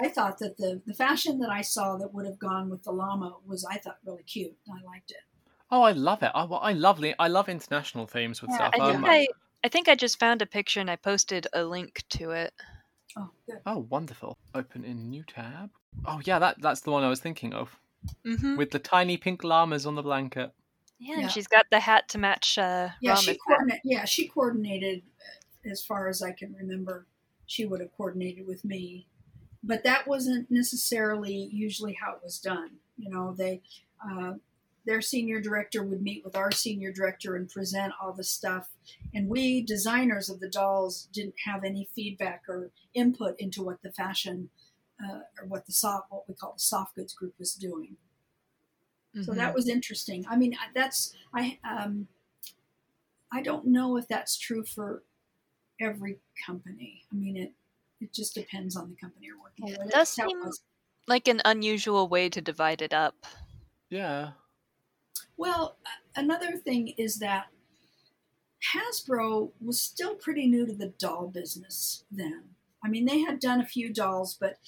I 0.01 0.09
thought 0.09 0.39
that 0.39 0.56
the 0.56 0.82
the 0.86 0.94
fashion 0.94 1.39
that 1.40 1.51
I 1.51 1.62
saw 1.62 1.97
that 1.97 2.12
would 2.14 2.26
have 2.26 2.39
gone 2.39 2.70
with 2.70 2.85
the 2.85 2.93
llama 2.93 3.39
was 3.44 3.64
I 3.64 3.78
thought 3.78 3.98
really 4.05 4.22
cute. 4.22 4.56
I 4.68 4.81
liked 4.85 5.10
it. 5.10 5.22
Oh, 5.70 5.82
I 5.82 5.93
love 5.93 6.22
it. 6.22 6.31
I, 6.35 6.44
I 6.44 6.72
love 6.72 7.05
I 7.18 7.28
love 7.28 7.51
international 7.51 8.06
themes 8.06 8.40
with 8.40 8.51
Yeah, 8.51 8.55
stuff. 8.55 8.72
I 8.72 8.81
think 8.81 9.05
Um, 9.05 9.05
I, 9.06 9.26
I 9.64 9.68
think 9.68 9.89
I 9.89 9.94
just 9.94 10.18
found 10.18 10.40
a 10.43 10.47
picture 10.47 10.81
and 10.81 10.90
I 10.90 10.97
posted 10.97 11.47
a 11.52 11.64
link 11.64 12.02
to 12.10 12.31
it. 12.31 12.55
Oh, 13.16 13.32
good. 13.47 13.62
Oh, 13.66 13.78
wonderful. 13.78 14.39
Open 14.55 14.85
in 14.86 15.10
new 15.10 15.22
tab. 15.22 15.70
Oh 16.06 16.20
yeah, 16.24 16.39
that 16.39 16.62
that's 16.62 16.81
the 16.81 16.90
one 16.90 17.02
I 17.05 17.09
was 17.10 17.20
thinking 17.20 17.52
of. 17.52 17.78
Mm-hmm. 18.24 18.56
With 18.56 18.70
the 18.72 18.78
tiny 18.81 19.16
pink 19.18 19.44
llamas 19.44 19.86
on 19.86 19.97
the 19.97 20.02
blanket. 20.02 20.55
Yeah, 20.98 21.20
and 21.20 21.31
Yeah. 21.31 21.31
she's 21.31 21.47
got 21.47 21.66
the 21.70 21.78
hat 21.81 22.09
to 22.10 22.18
match. 22.18 22.59
Uh, 22.59 22.90
Yeah, 23.01 23.14
she 23.14 23.36
hat. 23.36 23.36
coordinated. 23.36 23.82
Yeah, 23.85 24.05
she 24.05 24.28
coordinated 24.28 25.02
uh, 25.20 25.70
as 25.70 25.85
far 25.85 26.09
as 26.09 26.22
I 26.22 26.32
can 26.32 26.55
remember. 26.55 27.06
She 27.47 27.66
would 27.66 27.81
have 27.81 27.93
coordinated 27.97 28.47
with 28.47 28.64
me, 28.64 29.06
but 29.66 29.85
that 29.85 30.07
wasn't 30.07 30.51
necessarily 30.51 31.35
usually 31.53 31.95
how 31.95 32.12
it 32.15 32.23
was 32.23 32.39
done. 32.39 32.78
You 32.97 33.11
know, 33.11 33.35
they 33.35 33.62
uh, 34.05 34.35
their 34.86 35.01
senior 35.01 35.41
director 35.41 35.82
would 35.82 36.03
meet 36.03 36.24
with 36.24 36.36
our 36.36 36.53
senior 36.53 36.93
director 36.93 37.36
and 37.36 37.49
present 37.49 37.95
all 38.01 38.12
the 38.12 38.24
stuff, 38.24 38.69
and 39.15 39.28
we 39.28 39.62
designers 39.62 40.28
of 40.31 40.41
the 40.41 40.49
dolls 40.51 41.09
didn't 41.12 41.36
have 41.47 41.65
any 41.65 41.89
feedback 41.95 42.43
or 42.49 42.70
input 42.95 43.36
into 43.41 43.62
what 43.62 43.82
the 43.82 43.93
fashion 43.93 44.51
uh, 45.05 45.20
or 45.41 45.47
what 45.47 45.66
the 45.66 45.73
soft 45.73 46.11
what 46.11 46.28
we 46.28 46.35
call 46.35 46.53
the 46.53 46.59
soft 46.61 46.95
goods 46.97 47.15
group 47.15 47.35
was 47.39 47.55
doing. 47.55 47.97
So 49.23 49.32
Mhm. 49.32 49.36
that 49.36 49.55
was 49.55 49.69
interesting. 49.69 50.27
I 50.28 50.36
mean, 50.36 50.57
that's 50.74 51.15
I 51.32 51.59
um, 51.65 52.09
I 53.31 53.43
don't 53.43 53.66
know 53.66 53.97
if 53.97 54.07
that's 54.09 54.36
true 54.39 54.65
for 54.65 55.03
every 55.81 56.20
company. 56.47 57.05
I 57.12 57.16
mean, 57.16 57.36
it 57.36 57.55
it 58.05 58.12
just 58.12 58.35
depends 58.35 58.76
on 58.76 58.90
the 58.90 58.97
company 58.97 59.26
you're 59.26 59.40
working 59.40 59.66
Yeah, 59.68 59.78
with. 59.78 59.89
it 59.89 59.93
does 59.93 60.14
That's 60.14 60.28
seem- 60.31 60.40
was. 60.40 60.62
like 61.09 61.26
an 61.28 61.40
unusual 61.44 62.09
way 62.09 62.28
to 62.28 62.40
divide 62.40 62.81
it 62.82 62.93
up. 62.94 63.26
Yeah. 63.90 64.32
Well, 65.36 65.76
another 66.16 66.56
thing 66.56 66.89
is 66.97 67.18
that 67.18 67.47
Hasbro 68.74 69.51
was 69.60 69.81
still 69.81 70.14
pretty 70.14 70.47
new 70.47 70.66
to 70.66 70.72
the 70.74 70.89
doll 70.98 71.28
business 71.28 72.05
then. 72.10 72.44
I 72.85 72.89
mean, 72.89 73.05
they 73.05 73.20
had 73.20 73.40
done 73.40 73.60
a 73.60 73.66
few 73.66 73.93
dolls, 73.93 74.36
but 74.39 74.59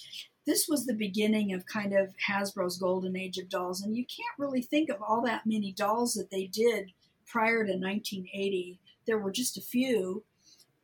this 0.47 0.69
was 0.69 0.87
the 0.87 0.95
beginning 0.95 1.53
of 1.53 1.67
kind 1.67 1.93
of 1.93 2.15
Hasbro's 2.29 2.79
golden 2.79 3.17
age 3.17 3.39
of 3.39 3.49
dolls. 3.49 3.83
And 3.83 3.97
you 3.97 4.05
can't 4.05 4.39
really 4.39 4.63
think 4.63 4.91
of 4.91 5.03
all 5.03 5.23
that 5.23 5.47
many 5.47 5.73
dolls 5.73 6.15
that 6.15 6.31
they 6.31 6.47
did 6.47 6.93
prior 7.27 7.65
to 7.65 7.73
1980. 7.73 8.79
There 9.07 9.19
were 9.19 9.33
just 9.33 9.57
a 9.57 9.63
few, 9.63 10.25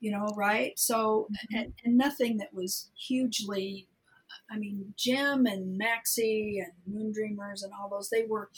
you 0.03 0.11
know, 0.11 0.27
right? 0.37 0.77
So, 0.79 1.29
and, 1.55 1.73
and 1.85 1.97
nothing 1.97 2.39
that 2.39 2.53
was 2.53 2.91
hugely. 2.99 3.87
I 4.51 4.59
mean, 4.59 4.93
Jem 4.97 5.47
and 5.47 5.79
Maxie 5.79 6.59
and 6.59 6.73
Moondreamers 6.93 7.63
and 7.63 7.73
all 7.73 7.89
those, 7.89 8.11
they 8.11 8.25
were 8.29 8.51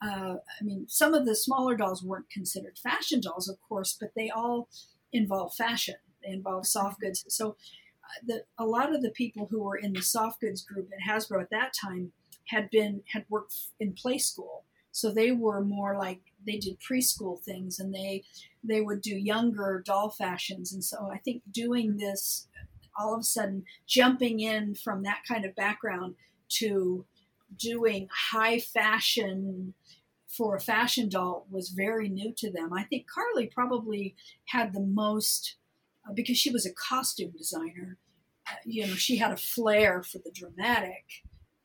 uh, 0.00 0.36
I 0.36 0.64
mean, 0.64 0.86
some 0.88 1.12
of 1.12 1.26
the 1.26 1.34
smaller 1.34 1.76
dolls 1.76 2.02
weren't 2.02 2.30
considered 2.30 2.78
fashion 2.78 3.20
dolls, 3.20 3.48
of 3.48 3.60
course, 3.68 3.96
but 4.00 4.12
they 4.14 4.30
all 4.30 4.68
involve 5.12 5.52
fashion. 5.54 5.96
They 6.24 6.32
involve 6.32 6.66
soft 6.66 7.00
goods. 7.00 7.24
So, 7.28 7.56
uh, 8.04 8.20
the, 8.26 8.44
a 8.56 8.64
lot 8.64 8.94
of 8.94 9.02
the 9.02 9.10
people 9.10 9.48
who 9.50 9.62
were 9.64 9.76
in 9.76 9.94
the 9.94 10.02
soft 10.02 10.40
goods 10.40 10.62
group 10.62 10.90
at 10.92 11.10
Hasbro 11.10 11.42
at 11.42 11.50
that 11.50 11.72
time 11.74 12.12
had 12.46 12.70
been 12.70 13.02
had 13.12 13.24
worked 13.28 13.54
in 13.80 13.94
Playskool, 13.94 14.62
so 14.92 15.10
they 15.10 15.32
were 15.32 15.62
more 15.62 15.96
like 15.96 16.20
they 16.46 16.58
did 16.58 16.78
preschool 16.80 17.40
things, 17.40 17.80
and 17.80 17.92
they 17.92 18.22
they 18.66 18.80
would 18.80 19.00
do 19.02 19.16
younger 19.16 19.82
doll 19.84 20.10
fashions. 20.10 20.72
And 20.72 20.82
so, 20.84 21.10
I 21.12 21.18
think 21.18 21.42
doing 21.50 21.98
this, 21.98 22.48
all 22.98 23.14
of 23.14 23.20
a 23.20 23.24
sudden, 23.24 23.64
jumping 23.86 24.40
in 24.40 24.74
from 24.74 25.02
that 25.02 25.22
kind 25.26 25.44
of 25.44 25.54
background 25.54 26.14
to 26.60 27.04
doing 27.56 28.08
high 28.32 28.58
fashion 28.58 29.74
for 30.26 30.56
a 30.56 30.60
fashion 30.60 31.08
doll 31.08 31.46
was 31.50 31.68
very 31.68 32.08
new 32.08 32.32
to 32.36 32.50
them. 32.50 32.72
I 32.72 32.82
think 32.84 33.06
Carly 33.06 33.46
probably 33.46 34.16
had 34.46 34.72
the 34.72 34.80
most 34.80 35.56
uh, 36.08 36.12
because 36.12 36.36
she 36.36 36.50
was 36.50 36.66
a 36.66 36.72
costume 36.72 37.32
designer. 37.36 37.98
Uh, 38.50 38.56
you 38.64 38.86
know, 38.86 38.94
she 38.94 39.16
had 39.16 39.32
a 39.32 39.36
flair 39.36 40.02
for 40.02 40.18
the 40.18 40.30
dramatic, 40.32 41.22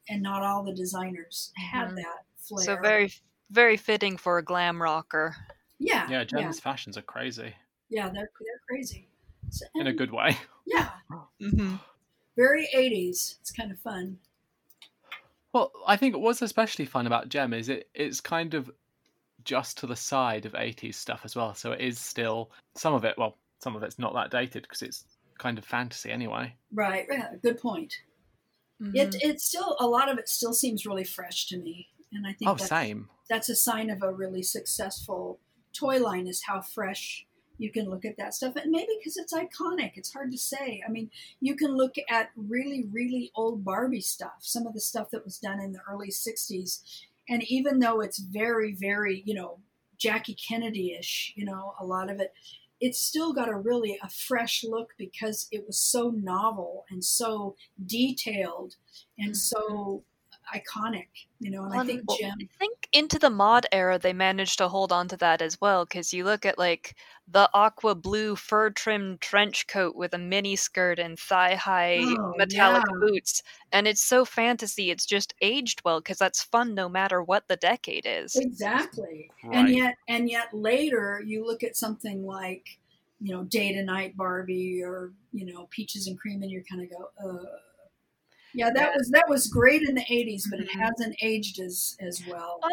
and 0.08 0.22
not 0.22 0.44
all 0.44 0.64
the 0.64 0.74
designers 0.74 1.52
had 1.56 1.90
Mhm. 1.90 1.96
that 1.96 2.26
flair. 2.38 2.66
So 2.66 2.78
very, 2.82 3.12
very 3.50 3.76
fitting 3.78 4.18
for 4.18 4.38
a 4.38 4.44
glam 4.44 4.82
rocker. 4.82 5.36
Yeah, 5.80 6.08
Yeah, 6.10 6.26
yeah, 6.36 6.52
fashions 6.52 6.98
are 6.98 7.02
crazy. 7.02 7.54
yeah, 7.90 8.10
they're 8.10 8.30
they're 8.40 8.62
crazy. 8.70 9.08
So, 9.50 9.66
In 9.76 9.88
a 9.88 9.94
good 9.94 10.12
way. 10.12 10.38
yeah, 10.68 10.90
Mm-hmm. 11.42 11.76
very 12.36 12.68
80s. 12.76 13.38
It's 13.42 13.52
kind 13.52 13.72
of 13.72 13.80
fun. 13.80 14.18
Well, 15.54 15.72
I 15.88 15.96
think 15.98 16.16
what's 16.18 16.42
especially 16.42 16.86
fun 16.86 17.08
about 17.08 17.30
Jem 17.30 17.54
is 17.54 17.70
it 17.70 17.90
it's 17.96 18.22
kind 18.22 18.54
of 18.54 18.70
just 19.44 19.78
to 19.80 19.88
the 19.88 19.96
side 19.96 20.46
of 20.46 20.54
80s 20.54 20.96
stuff 20.96 21.22
as 21.24 21.36
well. 21.36 21.56
So 21.56 21.72
it 21.72 21.82
is 21.82 21.98
still 22.00 22.52
some 22.76 22.94
of 22.94 23.04
it, 23.06 23.16
well, 23.18 23.38
some 23.64 23.76
of 23.76 23.82
it's 23.84 23.98
not 23.98 24.14
that 24.14 24.30
dated 24.32 24.64
because 24.64 24.82
it's 24.84 25.06
kind 25.40 25.58
of 25.58 25.66
fantasy 25.66 26.12
anyway. 26.12 26.54
Right. 26.74 27.08
Yeah, 27.10 27.30
good 27.42 27.60
point. 27.60 27.94
Mm-hmm. 28.82 28.96
It 28.96 29.16
it's 29.22 29.46
still 29.46 29.76
a 29.80 29.88
lot 29.88 30.10
of 30.10 30.18
it 30.20 30.30
still 30.30 30.54
seems 30.54 30.86
really 30.86 31.04
fresh 31.04 31.48
to 31.48 31.58
me, 31.58 31.88
and 32.14 32.28
I 32.28 32.34
think 32.34 32.50
Oh, 32.52 32.54
that's, 32.56 32.70
same. 32.70 33.10
that's 33.30 33.50
a 33.50 33.56
sign 33.56 33.90
of 33.90 34.04
a 34.04 34.14
really 34.14 34.44
successful 34.44 35.40
toy 35.74 36.00
line 36.00 36.28
is 36.28 36.44
how 36.44 36.62
fresh 36.62 37.26
you 37.58 37.72
can 37.72 37.90
look 37.90 38.06
at 38.06 38.18
that 38.18 38.34
stuff. 38.34 38.56
And 38.56 38.72
maybe 38.72 38.94
because 38.98 39.18
it's 39.18 39.34
iconic 39.34 39.92
it's 39.96 40.14
hard 40.14 40.32
to 40.32 40.38
say. 40.38 40.82
I 40.88 40.92
mean 40.92 41.10
you 41.40 41.56
can 41.56 41.76
look 41.76 41.96
at 42.10 42.30
really 42.36 42.86
really 42.92 43.32
old 43.36 43.64
barbie 43.64 44.02
stuff 44.02 44.38
some 44.40 44.66
of 44.66 44.74
the 44.74 44.82
stuff 44.82 45.10
that 45.12 45.26
was 45.26 45.38
done 45.38 45.60
in 45.60 45.74
the 45.74 45.82
early 45.90 46.10
60s 46.10 46.82
and 47.30 47.44
even 47.44 47.80
though 47.80 48.02
it's 48.02 48.20
very 48.20 48.74
very 48.74 49.22
you 49.26 49.34
know 49.34 49.60
jackie 49.98 50.36
kennedy-ish 50.36 51.34
you 51.36 51.46
know 51.46 51.74
a 51.80 51.86
lot 51.86 52.10
of 52.10 52.20
it 52.20 52.34
it's 52.82 53.00
still 53.00 53.34
got 53.34 53.50
a 53.50 53.56
really 53.56 54.00
a 54.02 54.10
fresh 54.10 54.64
look 54.64 54.94
because 54.98 55.48
it 55.52 55.66
was 55.68 55.78
so 55.78 56.10
novel 56.10 56.86
and 56.90 57.04
so 57.04 57.56
detailed 57.86 58.76
and 59.18 59.36
so 59.36 59.60
mm-hmm. 59.60 59.98
Iconic 60.54 61.08
you 61.40 61.50
know 61.52 61.64
and 61.64 61.74
i 61.76 61.84
think 61.86 62.10
Jem 62.10 62.32
I 62.42 62.48
think 62.60 62.90
into 62.92 63.20
the 63.20 63.30
mod 63.30 63.66
era 63.72 63.98
they 64.00 64.14
managed 64.14 64.58
to 64.58 64.68
hold 64.68 64.92
on 64.92 65.08
to 65.10 65.18
that 65.18 65.42
as 65.42 65.60
well 65.62 65.86
because 65.86 66.14
you 66.14 66.24
look 66.26 66.46
at 66.46 66.58
like 66.58 66.96
the 67.28 67.50
aqua 67.54 67.96
blue 67.96 68.36
fur 68.36 68.70
trimmed 68.72 69.22
trench 69.22 69.68
coat 69.68 69.96
with 69.96 70.14
a 70.14 70.18
mini 70.18 70.56
skirt 70.56 71.00
and 71.00 71.18
thigh 71.18 71.56
high 71.56 72.18
Oh, 72.20 72.34
metallic 72.38 72.84
yeah. 72.86 73.00
boots 73.00 73.44
and 73.72 73.88
it's 73.88 74.02
so 74.02 74.26
fantasy 74.26 74.92
it's 74.92 75.06
just 75.06 75.34
aged 75.42 75.82
well 75.86 76.00
because 76.00 76.18
that's 76.18 76.44
fun 76.44 76.74
no 76.74 76.90
matter 76.90 77.22
what 77.24 77.48
the 77.48 77.56
decade 77.58 78.06
is 78.06 78.36
exactly 78.36 79.32
Right. 79.44 79.58
and 79.58 79.70
yet 79.70 79.96
and 80.08 80.30
yet 80.30 80.54
later 80.54 81.22
you 81.26 81.46
look 81.46 81.64
at 81.64 81.76
something 81.76 82.26
like 82.26 82.80
you 83.20 83.34
know 83.34 83.44
day 83.44 83.74
to 83.74 83.84
night 83.84 84.16
barbie 84.16 84.82
or 84.84 85.14
you 85.32 85.46
know 85.46 85.68
peaches 85.72 86.08
and 86.08 86.20
cream 86.20 86.42
and 86.42 86.52
you 86.52 86.64
kind 86.70 86.82
of 86.84 86.90
go 86.90 87.10
uh 87.24 87.46
yeah 88.54 88.70
that 88.74 88.92
was 88.96 89.10
that 89.10 89.30
was 89.30 89.48
great 89.48 89.82
in 89.84 89.96
the 89.96 90.06
80s 90.10 90.48
but 90.50 90.60
it 90.60 90.68
Mhm. 90.70 90.82
hasn't 90.82 91.16
aged 91.22 91.60
as 91.60 91.96
as 92.00 92.22
well 92.28 92.60
Um, 92.64 92.70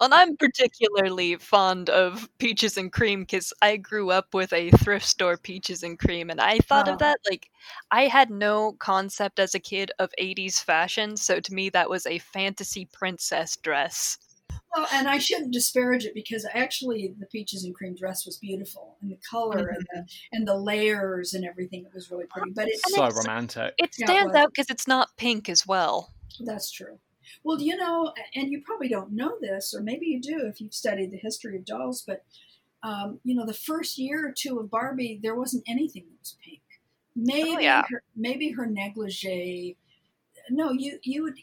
and 0.00 0.14
I'm 0.14 0.36
particularly 0.36 1.36
fond 1.36 1.90
of 1.90 2.28
peaches 2.38 2.76
and 2.78 2.92
cream 2.92 3.22
because 3.22 3.52
I 3.62 3.76
grew 3.78 4.10
up 4.10 4.34
with 4.34 4.52
a 4.52 4.70
thrift 4.72 5.06
store 5.06 5.36
peaches 5.38 5.82
and 5.84 5.98
cream, 5.98 6.30
and 6.30 6.40
I 6.40 6.58
thought 6.60 6.88
of 6.88 6.98
that 6.98 7.18
like 7.30 7.50
I 7.90 8.04
had 8.08 8.30
no 8.30 8.72
concept 8.74 9.38
as 9.40 9.54
a 9.54 9.60
kid 9.60 9.92
of 10.00 10.10
80s 10.18 10.60
fashion, 10.60 11.16
so 11.16 11.40
to 11.40 11.54
me 11.54 11.70
that 11.70 11.90
was 11.90 12.06
a 12.06 12.18
fantasy 12.20 12.86
princess 12.86 13.56
dress. 13.56 14.18
Well, 14.76 14.86
and 14.92 15.08
I 15.08 15.18
shouldn't 15.18 15.52
disparage 15.52 16.04
it 16.04 16.14
because 16.14 16.46
actually 16.52 17.14
the 17.18 17.26
peaches 17.26 17.64
and 17.64 17.74
cream 17.74 17.94
dress 17.94 18.26
was 18.26 18.36
beautiful, 18.38 18.96
and 19.00 19.10
the 19.10 19.18
color 19.28 19.58
mm-hmm. 19.58 19.74
and 19.74 19.86
the 19.92 20.12
and 20.32 20.48
the 20.48 20.56
layers 20.56 21.34
and 21.34 21.44
everything. 21.44 21.84
It 21.84 21.94
was 21.94 22.10
really 22.10 22.26
pretty, 22.28 22.50
but 22.52 22.68
it's 22.68 22.94
so 22.94 23.08
romantic. 23.08 23.74
It 23.78 23.94
stands 23.94 24.12
yeah, 24.12 24.28
it 24.28 24.36
out 24.36 24.50
because 24.52 24.70
it's 24.70 24.88
not 24.88 25.16
pink 25.16 25.48
as 25.48 25.66
well. 25.66 26.12
That's 26.40 26.70
true. 26.70 26.98
Well, 27.42 27.60
you 27.60 27.76
know, 27.76 28.12
and 28.34 28.50
you 28.50 28.62
probably 28.64 28.88
don't 28.88 29.12
know 29.12 29.36
this, 29.40 29.74
or 29.74 29.82
maybe 29.82 30.06
you 30.06 30.20
do 30.20 30.46
if 30.46 30.60
you've 30.60 30.74
studied 30.74 31.10
the 31.10 31.18
history 31.18 31.56
of 31.56 31.64
dolls, 31.64 32.02
but 32.06 32.24
um, 32.82 33.20
you 33.24 33.34
know, 33.34 33.46
the 33.46 33.54
first 33.54 33.96
year 33.98 34.28
or 34.28 34.34
two 34.36 34.58
of 34.58 34.70
Barbie, 34.70 35.18
there 35.22 35.34
wasn't 35.34 35.64
anything 35.66 36.04
that 36.10 36.20
was 36.20 36.36
pink. 36.44 36.60
Maybe 37.16 37.56
oh, 37.56 37.58
yeah. 37.58 37.82
her, 37.88 38.02
maybe 38.14 38.50
her 38.50 38.66
negligee. 38.66 39.76
No, 40.50 40.72
you 40.72 40.98
you 41.02 41.22
would 41.22 41.36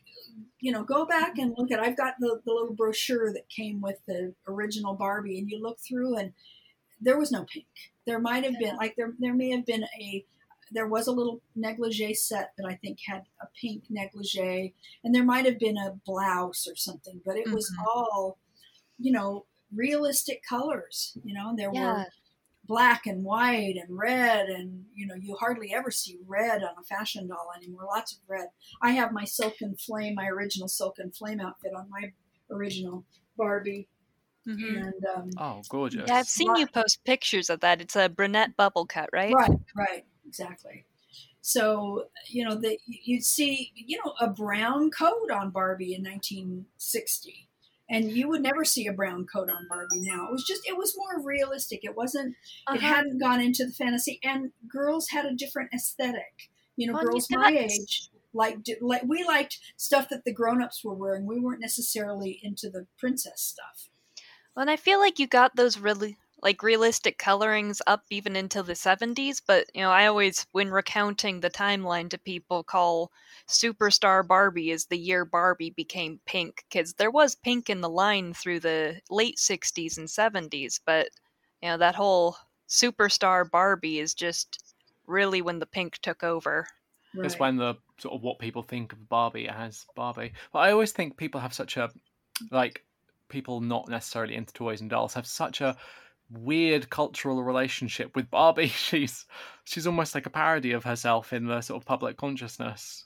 you 0.60 0.72
know 0.72 0.84
go 0.84 1.06
back 1.06 1.38
and 1.38 1.54
look 1.58 1.72
at. 1.72 1.80
I've 1.80 1.98
got 1.98 2.16
the 2.20 2.42
the 2.46 2.54
little 2.54 2.74
brochure 2.74 3.34
that 3.34 3.50
came 3.50 3.82
with 3.82 3.98
the 4.08 4.34
original 4.48 4.94
Barbie, 4.94 5.40
and 5.40 5.50
you 5.50 5.62
look 5.62 5.80
through, 5.80 6.18
and 6.18 6.34
there 7.00 7.18
was 7.18 7.32
no 7.32 7.46
pink. 7.46 7.66
There 8.06 8.20
might 8.20 8.44
have 8.44 8.60
been 8.60 8.76
like 8.78 8.96
there 8.96 9.14
there 9.20 9.34
may 9.34 9.50
have 9.52 9.66
been 9.66 9.86
a 10.00 10.26
there 10.72 10.88
was 10.88 11.08
a 11.08 11.12
little 11.12 11.42
negligee 11.56 12.14
set 12.14 12.52
that 12.58 12.66
I 12.66 12.76
think 12.76 13.00
had 13.06 13.24
a 13.42 13.48
pink 13.60 13.84
negligee, 13.90 14.74
and 15.04 15.14
there 15.14 15.24
might 15.24 15.46
have 15.46 15.60
been 15.60 15.78
a 15.78 16.00
blouse 16.06 16.68
or 16.68 16.76
something, 16.76 17.22
but 17.26 17.36
it 17.36 17.46
mm-hmm. 17.46 17.56
was 17.56 17.74
all, 17.88 18.38
you 18.98 19.12
know, 19.12 19.46
realistic 19.74 20.42
colors. 20.48 21.18
You 21.24 21.34
know, 21.34 21.54
there 21.56 21.72
yeah. 21.74 21.94
were 21.94 22.06
black 22.72 23.06
and 23.06 23.22
white 23.22 23.76
and 23.76 23.98
red, 23.98 24.48
and 24.48 24.86
you 24.96 25.06
know, 25.06 25.14
you 25.14 25.36
hardly 25.36 25.74
ever 25.74 25.92
see 25.92 26.18
red 26.26 26.64
on 26.64 26.70
a 26.80 26.84
fashion 26.84 27.28
doll 27.28 27.50
anymore. 27.58 27.84
Lots 27.86 28.14
of 28.14 28.20
red. 28.30 28.48
I 28.82 28.92
have 28.92 29.12
my 29.12 29.26
Silken 29.26 29.76
Flame, 29.76 30.16
my 30.16 30.28
original 30.28 30.70
Silken 30.70 31.12
Flame 31.12 31.42
outfit 31.42 31.74
on 31.76 31.90
my 31.90 32.14
original 32.50 33.04
Barbie. 33.36 33.90
Mm-hmm. 34.48 34.78
And 34.78 35.06
um, 35.14 35.30
oh, 35.38 35.62
gorgeous! 35.68 36.06
Yeah, 36.08 36.16
I've 36.16 36.30
seen 36.30 36.56
you 36.56 36.66
post 36.66 37.04
pictures 37.04 37.50
of 37.50 37.60
that. 37.60 37.82
It's 37.82 37.98
a 37.98 38.08
brunette 38.08 38.56
bubble 38.56 38.86
cut, 38.86 39.10
right? 39.12 39.34
Right, 39.34 39.60
right 39.76 40.06
exactly. 40.26 40.86
So, 41.42 42.06
you 42.30 42.46
know, 42.46 42.56
that 42.56 42.78
you'd 42.86 43.26
see, 43.26 43.74
you 43.76 43.98
know, 43.98 44.14
a 44.22 44.30
brown 44.30 44.92
coat 44.92 45.30
on 45.30 45.50
Barbie 45.50 45.94
in 45.94 46.04
1960. 46.04 47.50
And 47.92 48.12
you 48.12 48.30
would 48.30 48.42
never 48.42 48.64
see 48.64 48.88
a 48.88 48.94
brown 48.94 49.26
coat 49.26 49.50
on 49.50 49.68
Barbie 49.68 50.00
now. 50.00 50.26
It 50.28 50.32
was 50.32 50.46
just, 50.48 50.62
it 50.66 50.78
was 50.78 50.96
more 50.98 51.24
realistic. 51.24 51.82
It 51.84 51.96
wasn't, 51.96 52.36
uh-huh. 52.66 52.78
it 52.78 52.82
hadn't 52.82 53.20
gone 53.20 53.42
into 53.42 53.66
the 53.66 53.74
fantasy. 53.74 54.20
And 54.24 54.52
girls 54.68 55.10
had 55.10 55.26
a 55.26 55.36
different 55.36 55.72
aesthetic. 55.74 56.50
You 56.78 56.88
know, 56.88 56.94
well, 56.94 57.04
girls 57.04 57.28
my 57.30 57.50
age 57.52 58.10
like 58.34 58.58
like 58.82 59.04
we 59.04 59.24
liked 59.24 59.60
stuff 59.78 60.10
that 60.10 60.24
the 60.26 60.34
grown-ups 60.34 60.84
were 60.84 60.94
wearing 60.94 61.26
we 61.26 61.40
weren't 61.40 61.62
necessarily 61.62 62.40
into 62.44 62.70
the 62.70 62.88
princess 62.98 63.42
stuff 63.42 63.90
well 64.56 64.62
and 64.62 64.72
i 64.72 64.76
feel 64.76 65.00
like 65.00 65.20
you 65.20 65.28
got 65.28 65.56
those 65.56 65.78
really 65.78 66.18
like 66.42 66.64
realistic 66.64 67.18
colorings 67.18 67.82
up 67.88 68.04
even 68.10 68.36
into 68.36 68.64
the 68.64 68.74
70s 68.74 69.42
but 69.46 69.66
you 69.74 69.82
know 69.82 69.92
i 69.92 70.08
always 70.08 70.46
when 70.52 70.70
recounting 70.70 71.40
the 71.40 71.50
timeline 71.50 72.10
to 72.10 72.18
people 72.18 72.64
call 72.64 73.12
superstar 73.48 74.26
barbie 74.26 74.72
is 74.72 74.86
the 74.86 74.98
year 74.98 75.26
barbie 75.26 75.72
became 75.72 76.20
pink 76.26 76.64
because 76.70 76.94
there 76.94 77.12
was 77.12 77.36
pink 77.36 77.70
in 77.70 77.82
the 77.82 77.90
line 77.90 78.34
through 78.34 78.60
the 78.60 79.00
late 79.10 79.38
60s 79.38 79.98
and 79.98 80.08
70s 80.08 80.80
but 80.86 81.10
you 81.62 81.70
know 81.70 81.78
that 81.78 81.96
whole 81.96 82.36
superstar 82.68 83.50
barbie 83.50 84.00
is 84.00 84.14
just 84.14 84.76
really 85.08 85.42
when 85.42 85.60
the 85.60 85.66
pink 85.66 85.98
took 86.00 86.24
over 86.24 86.68
right. 87.16 87.26
it's 87.26 87.40
when 87.40 87.58
the 87.58 87.76
sort 87.98 88.16
of 88.16 88.22
what 88.24 88.40
people 88.40 88.64
think 88.64 88.94
of 88.94 89.10
barbie 89.10 89.48
as 89.48 89.86
barbie 89.96 90.34
but 90.54 90.60
i 90.60 90.72
always 90.72 90.92
think 90.92 91.18
people 91.18 91.42
have 91.42 91.54
such 91.54 91.78
a 91.78 91.90
like 92.50 92.84
people 93.30 93.62
not 93.62 93.88
necessarily 93.88 94.36
into 94.36 94.54
toys 94.54 94.82
and 94.82 94.90
dolls 94.90 95.14
have 95.14 95.26
such 95.26 95.62
a 95.62 95.76
weird 96.32 96.90
cultural 96.90 97.44
relationship 97.44 98.16
with 98.16 98.30
Barbie. 98.30 98.68
She's 98.68 99.26
she's 99.64 99.88
almost 99.88 100.16
like 100.16 100.26
a 100.26 100.30
parody 100.30 100.72
of 100.72 100.84
herself 100.84 101.34
in 101.34 101.46
the 101.46 101.62
sort 101.62 101.82
of 101.82 101.86
public 101.86 102.18
consciousness. 102.18 103.06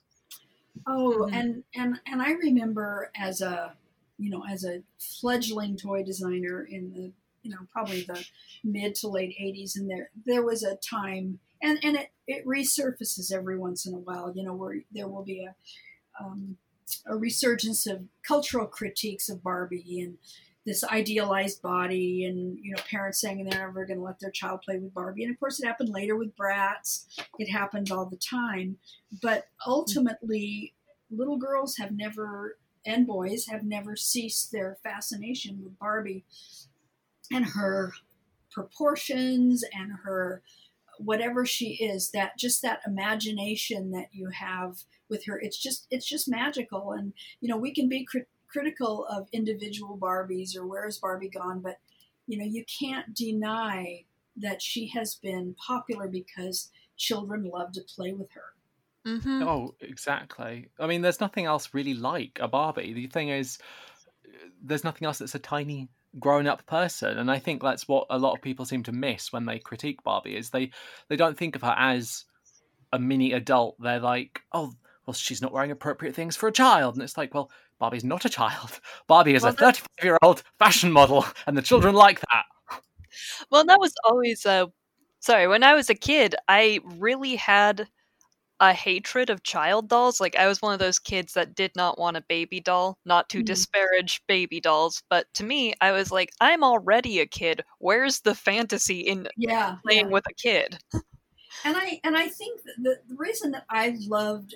Oh, 0.88 1.20
mm-hmm. 1.22 1.34
and 1.34 1.64
and 1.76 2.00
and 2.06 2.22
I 2.22 2.32
remember 2.32 3.12
as 3.18 3.42
a 3.42 3.74
you 4.18 4.30
know 4.30 4.44
as 4.50 4.64
a 4.64 4.82
fledgling 5.00 5.78
toy 5.78 6.04
designer 6.04 6.64
in 6.64 6.92
the 6.94 7.12
you 7.44 7.52
know 7.52 7.68
probably 7.72 8.02
the 8.02 8.26
mid 8.64 8.96
to 8.96 9.08
late 9.08 9.36
80s 9.40 9.76
and 9.76 9.90
there 9.90 10.10
there 10.26 10.44
was 10.44 10.64
a 10.64 10.76
time 10.78 11.40
and 11.62 11.78
and 11.84 11.96
it 11.96 12.10
it 12.28 12.46
resurfaces 12.46 13.32
every 13.32 13.58
once 13.58 13.86
in 13.86 13.94
a 13.94 14.00
while 14.00 14.34
you 14.36 14.44
know 14.44 14.54
where 14.54 14.78
there 14.92 15.08
will 15.08 15.24
be 15.24 15.46
a 15.46 15.56
um, 16.24 16.58
a 17.08 17.16
resurgence 17.16 17.88
of 17.88 18.04
cultural 18.24 18.68
critiques 18.68 19.30
of 19.30 19.44
Barbie 19.44 20.02
and 20.02 20.18
this 20.66 20.84
idealized 20.84 21.62
body 21.62 22.26
and 22.26 22.58
you 22.62 22.74
know 22.74 22.82
parents 22.90 23.22
saying 23.22 23.44
they're 23.44 23.60
never 23.60 23.86
going 23.86 24.00
to 24.00 24.04
let 24.04 24.20
their 24.20 24.32
child 24.32 24.62
play 24.64 24.78
with 24.78 24.94
barbie. 24.94 25.24
And 25.24 25.34
of 25.34 25.40
course 25.40 25.60
it 25.60 25.66
happened 25.66 25.90
later 25.90 26.16
with 26.16 26.36
Bratz. 26.36 27.06
It 27.38 27.50
happens 27.50 27.92
all 27.92 28.06
the 28.06 28.18
time. 28.18 28.78
But 29.22 29.46
ultimately 29.66 30.74
little 31.12 31.38
girls 31.38 31.78
have 31.78 31.92
never 31.92 32.58
and 32.86 33.08
boys 33.08 33.48
have 33.48 33.64
never 33.64 33.96
ceased 33.96 34.52
their 34.52 34.78
fascination 34.84 35.62
with 35.64 35.78
barbie 35.80 36.26
and 37.32 37.46
her 37.46 37.94
proportions 38.52 39.64
and 39.74 39.92
her 40.04 40.42
whatever 40.98 41.46
she 41.46 41.74
is 41.74 42.12
that 42.12 42.38
just 42.38 42.62
that 42.62 42.80
imagination 42.88 43.92
that 43.92 44.08
you 44.12 44.30
have 44.30 44.78
with 45.10 45.26
her. 45.26 45.40
It's 45.40 45.62
just 45.62 45.88
it's 45.92 46.08
just 46.08 46.30
magical. 46.30 46.92
And 46.94 47.14
you 47.42 47.50
know 47.50 47.58
we 47.58 47.74
can 47.74 47.88
be 47.88 48.08
critical 48.56 49.06
of 49.07 49.27
individual 49.34 49.98
Barbies 49.98 50.56
or 50.56 50.65
where's 50.65 50.98
Barbie 50.98 51.30
gone, 51.30 51.60
but 51.60 51.77
you 52.26 52.38
know, 52.38 52.45
you 52.45 52.64
can't 52.65 53.14
deny 53.14 54.06
that 54.38 54.61
she 54.61 54.88
has 54.88 55.15
been 55.15 55.56
popular 55.56 56.07
because 56.07 56.72
children 56.95 57.49
love 57.52 57.73
to 57.73 57.82
play 57.82 58.14
with 58.14 58.32
her. 58.32 58.53
Mm-hmm. 59.06 59.44
Oh, 59.44 59.76
exactly. 59.82 60.69
I 60.80 60.88
mean, 60.88 61.02
there's 61.02 61.19
nothing 61.19 61.45
else 61.45 61.69
really 61.73 61.94
like 61.94 62.40
a 62.41 62.48
Barbie. 62.48 62.94
The 62.94 63.07
thing 63.07 63.30
is, 63.30 63.60
there's 64.64 64.84
nothing 64.84 65.06
else 65.06 65.19
that's 65.19 65.36
a 65.36 65.40
tiny 65.40 65.90
grown 66.18 66.48
up 66.48 66.65
person 66.65 67.18
and 67.18 67.30
i 67.30 67.38
think 67.38 67.61
that's 67.61 67.90
what 67.90 68.07
a 68.10 68.18
lot 68.18 68.34
of 68.34 68.41
people 68.41 68.64
seem 68.64 68.82
to 68.82 68.94
miss 68.94 69.34
when 69.34 69.45
they 69.45 69.60
critique 69.60 70.02
barbie 70.02 70.38
is 70.38 70.49
they 70.49 70.72
they 71.10 71.18
don't 71.18 71.38
think 71.38 71.57
of 71.57 71.61
her 71.61 71.76
as 71.77 72.23
a 72.94 72.98
mini 72.98 73.34
adult 73.34 73.76
they're 73.82 73.99
like 73.99 74.40
oh 74.53 74.72
well 75.06 75.14
she's 75.14 75.41
not 75.41 75.52
wearing 75.52 75.72
appropriate 75.72 76.15
things 76.15 76.38
for 76.38 76.48
a 76.48 76.53
child 76.53 76.95
and 76.95 77.03
it's 77.03 77.18
like 77.18 77.34
well 77.34 77.52
Barbie's 77.80 78.04
not 78.04 78.26
a 78.26 78.30
child. 78.30 78.80
Barbie 79.08 79.36
is 79.36 79.44
well, 79.44 79.54
a 79.54 79.56
35 79.56 79.88
year 80.04 80.18
old 80.22 80.44
fashion 80.60 80.92
model, 80.92 81.26
and 81.48 81.58
the 81.58 81.62
children 81.62 81.96
like 81.96 82.22
that. 82.22 82.46
Well, 83.52 83.66
that 83.66 83.80
was 83.80 83.94
always 84.06 84.46
a. 84.46 84.72
Sorry, 85.20 85.48
when 85.48 85.64
I 85.64 85.74
was 85.74 85.90
a 85.90 85.96
kid, 85.96 86.36
I 86.48 86.80
really 86.84 87.36
had 87.36 87.88
a 88.60 88.74
hatred 88.74 89.30
of 89.30 89.44
child 89.44 89.90
dolls. 89.90 90.22
Like, 90.22 90.36
I 90.36 90.48
was 90.48 90.62
one 90.62 90.74
of 90.74 90.80
those 90.80 91.00
kids 91.00 91.34
that 91.34 91.56
did 91.56 91.72
not 91.76 92.00
want 92.00 92.18
a 92.18 92.22
baby 92.22 92.60
doll, 92.60 92.98
not 93.06 93.30
to 93.30 93.40
mm. 93.40 93.46
disparage 93.46 94.22
baby 94.28 94.62
dolls, 94.62 95.04
but 95.10 95.26
to 95.36 95.44
me, 95.44 95.74
I 95.82 95.92
was 95.92 96.12
like, 96.12 96.32
I'm 96.40 96.64
already 96.64 97.20
a 97.20 97.26
kid. 97.26 97.64
Where's 97.80 98.22
the 98.22 98.36
fantasy 98.36 99.02
in 99.02 99.28
yeah, 99.36 99.78
playing 99.84 100.08
yeah. 100.08 100.12
with 100.12 100.26
a 100.30 100.34
kid? 100.34 100.78
And 101.64 101.76
I 101.78 102.00
and 102.04 102.18
I 102.18 102.28
think 102.28 102.62
the, 102.64 103.00
the 103.08 103.16
reason 103.16 103.52
that 103.52 103.66
I 103.70 103.98
loved 104.08 104.56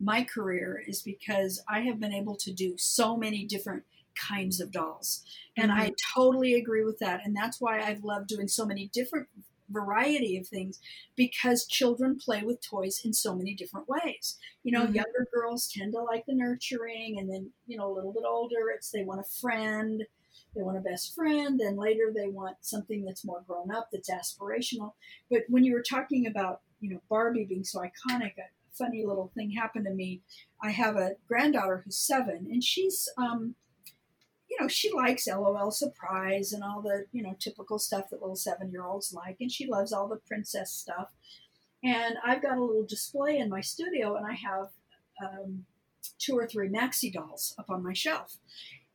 my 0.00 0.22
career 0.24 0.82
is 0.86 1.02
because 1.02 1.62
I 1.68 1.80
have 1.80 1.98
been 2.00 2.12
able 2.12 2.36
to 2.36 2.52
do 2.52 2.74
so 2.76 3.16
many 3.16 3.44
different 3.44 3.84
kinds 4.18 4.60
of 4.60 4.70
dolls. 4.70 5.24
And 5.56 5.70
mm-hmm. 5.70 5.80
I 5.80 5.92
totally 6.14 6.54
agree 6.54 6.84
with 6.84 6.98
that. 6.98 7.20
And 7.24 7.34
that's 7.34 7.60
why 7.60 7.80
I've 7.80 8.04
loved 8.04 8.28
doing 8.28 8.48
so 8.48 8.64
many 8.64 8.88
different 8.92 9.28
variety 9.70 10.36
of 10.38 10.46
things 10.46 10.80
because 11.14 11.66
children 11.66 12.16
play 12.16 12.42
with 12.42 12.60
toys 12.60 13.02
in 13.04 13.12
so 13.12 13.34
many 13.34 13.54
different 13.54 13.88
ways. 13.88 14.38
You 14.62 14.72
know, 14.72 14.84
mm-hmm. 14.84 14.94
younger 14.94 15.28
girls 15.32 15.70
tend 15.72 15.92
to 15.92 16.02
like 16.02 16.24
the 16.26 16.34
nurturing 16.34 17.18
and 17.18 17.30
then, 17.30 17.50
you 17.66 17.76
know, 17.76 17.90
a 17.90 17.94
little 17.94 18.12
bit 18.12 18.24
older 18.26 18.70
it's 18.74 18.90
they 18.90 19.04
want 19.04 19.20
a 19.20 19.40
friend, 19.40 20.04
they 20.56 20.62
want 20.62 20.78
a 20.78 20.80
best 20.80 21.14
friend, 21.14 21.60
then 21.60 21.76
later 21.76 22.12
they 22.14 22.28
want 22.28 22.56
something 22.62 23.04
that's 23.04 23.24
more 23.24 23.42
grown 23.46 23.70
up, 23.70 23.90
that's 23.92 24.10
aspirational. 24.10 24.92
But 25.30 25.42
when 25.48 25.64
you 25.64 25.74
were 25.74 25.82
talking 25.82 26.26
about, 26.26 26.62
you 26.80 26.90
know, 26.90 27.00
Barbie 27.08 27.44
being 27.44 27.64
so 27.64 27.80
iconic, 27.80 28.32
funny 28.78 29.04
little 29.04 29.30
thing 29.34 29.50
happened 29.50 29.86
to 29.86 29.92
me. 29.92 30.22
I 30.62 30.70
have 30.70 30.96
a 30.96 31.12
granddaughter 31.26 31.82
who's 31.84 31.98
seven, 31.98 32.48
and 32.50 32.62
she's, 32.62 33.08
um, 33.18 33.54
you 34.48 34.56
know, 34.60 34.68
she 34.68 34.92
likes 34.92 35.26
LOL 35.26 35.70
Surprise 35.70 36.52
and 36.52 36.62
all 36.62 36.80
the, 36.80 37.04
you 37.12 37.22
know, 37.22 37.36
typical 37.38 37.78
stuff 37.78 38.10
that 38.10 38.20
little 38.20 38.36
seven 38.36 38.70
year 38.70 38.84
olds 38.84 39.12
like, 39.12 39.36
and 39.40 39.52
she 39.52 39.66
loves 39.66 39.92
all 39.92 40.08
the 40.08 40.20
princess 40.26 40.72
stuff. 40.72 41.12
And 41.84 42.16
I've 42.24 42.42
got 42.42 42.58
a 42.58 42.64
little 42.64 42.86
display 42.86 43.38
in 43.38 43.50
my 43.50 43.60
studio, 43.60 44.16
and 44.16 44.26
I 44.26 44.34
have 44.34 44.68
um, 45.22 45.64
two 46.18 46.36
or 46.36 46.46
three 46.46 46.68
Maxie 46.68 47.10
dolls 47.10 47.54
up 47.58 47.70
on 47.70 47.84
my 47.84 47.92
shelf. 47.92 48.38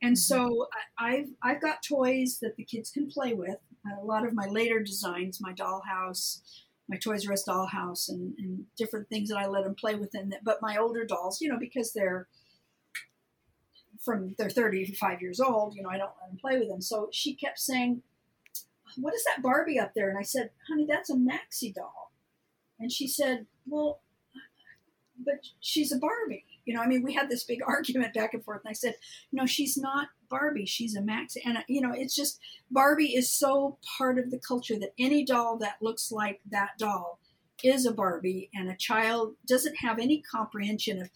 And 0.02 0.18
so 0.18 0.36
mm-hmm. 0.38 1.04
I've 1.04 1.28
I've 1.42 1.62
got 1.62 1.82
toys 1.82 2.38
that 2.42 2.56
the 2.56 2.64
kids 2.64 2.90
can 2.90 3.08
play 3.08 3.34
with. 3.34 3.56
A 4.00 4.04
lot 4.04 4.26
of 4.26 4.34
my 4.34 4.46
later 4.46 4.80
designs, 4.80 5.40
my 5.40 5.52
dollhouse, 5.52 6.40
my 6.88 6.96
Toys 6.96 7.26
R 7.26 7.32
Us 7.32 7.44
dollhouse 7.48 8.08
and, 8.08 8.34
and 8.38 8.64
different 8.76 9.08
things 9.08 9.30
that 9.30 9.38
I 9.38 9.46
let 9.46 9.64
them 9.64 9.74
play 9.74 9.94
with 9.94 10.12
that. 10.12 10.40
But 10.42 10.60
my 10.60 10.76
older 10.76 11.04
dolls, 11.04 11.40
you 11.40 11.48
know, 11.48 11.58
because 11.58 11.92
they're 11.92 12.28
from 14.04 14.34
they're 14.38 14.50
35 14.50 15.22
years 15.22 15.40
old. 15.40 15.74
You 15.74 15.82
know, 15.82 15.88
I 15.88 15.98
don't 15.98 16.12
let 16.20 16.30
them 16.30 16.38
play 16.38 16.58
with 16.58 16.68
them. 16.68 16.80
So 16.82 17.08
she 17.12 17.34
kept 17.34 17.58
saying, 17.58 18.02
"What 18.96 19.14
is 19.14 19.24
that 19.24 19.42
Barbie 19.42 19.78
up 19.78 19.92
there?" 19.94 20.10
And 20.10 20.18
I 20.18 20.22
said, 20.22 20.50
"Honey, 20.68 20.86
that's 20.86 21.10
a 21.10 21.16
Maxie 21.16 21.72
doll." 21.72 22.12
And 22.78 22.92
she 22.92 23.08
said, 23.08 23.46
"Well, 23.66 24.00
but 25.24 25.46
she's 25.60 25.92
a 25.92 25.98
Barbie." 25.98 26.44
You 26.66 26.74
know, 26.74 26.82
I 26.82 26.86
mean, 26.86 27.02
we 27.02 27.14
had 27.14 27.30
this 27.30 27.44
big 27.44 27.60
argument 27.66 28.14
back 28.14 28.34
and 28.34 28.44
forth, 28.44 28.60
and 28.64 28.70
I 28.70 28.74
said, 28.74 28.96
"No, 29.32 29.46
she's 29.46 29.76
not 29.76 30.08
Barbie. 30.34 30.66
She's 30.66 30.96
a 30.96 31.00
Max. 31.00 31.36
And 31.44 31.58
you 31.68 31.80
know, 31.80 31.92
it's 31.94 32.16
just 32.16 32.40
Barbie 32.68 33.14
is 33.14 33.30
so 33.30 33.78
part 33.96 34.18
of 34.18 34.32
the 34.32 34.40
culture 34.40 34.76
that 34.80 34.92
any 34.98 35.24
doll 35.24 35.58
that 35.58 35.76
looks 35.80 36.10
like 36.10 36.40
that 36.50 36.70
doll 36.76 37.20
is 37.62 37.86
a 37.86 37.92
Barbie, 37.92 38.50
and 38.52 38.68
a 38.68 38.76
child 38.76 39.36
doesn't 39.46 39.76
have 39.76 40.00
any 40.00 40.20
comprehension 40.20 41.00
of 41.02 41.10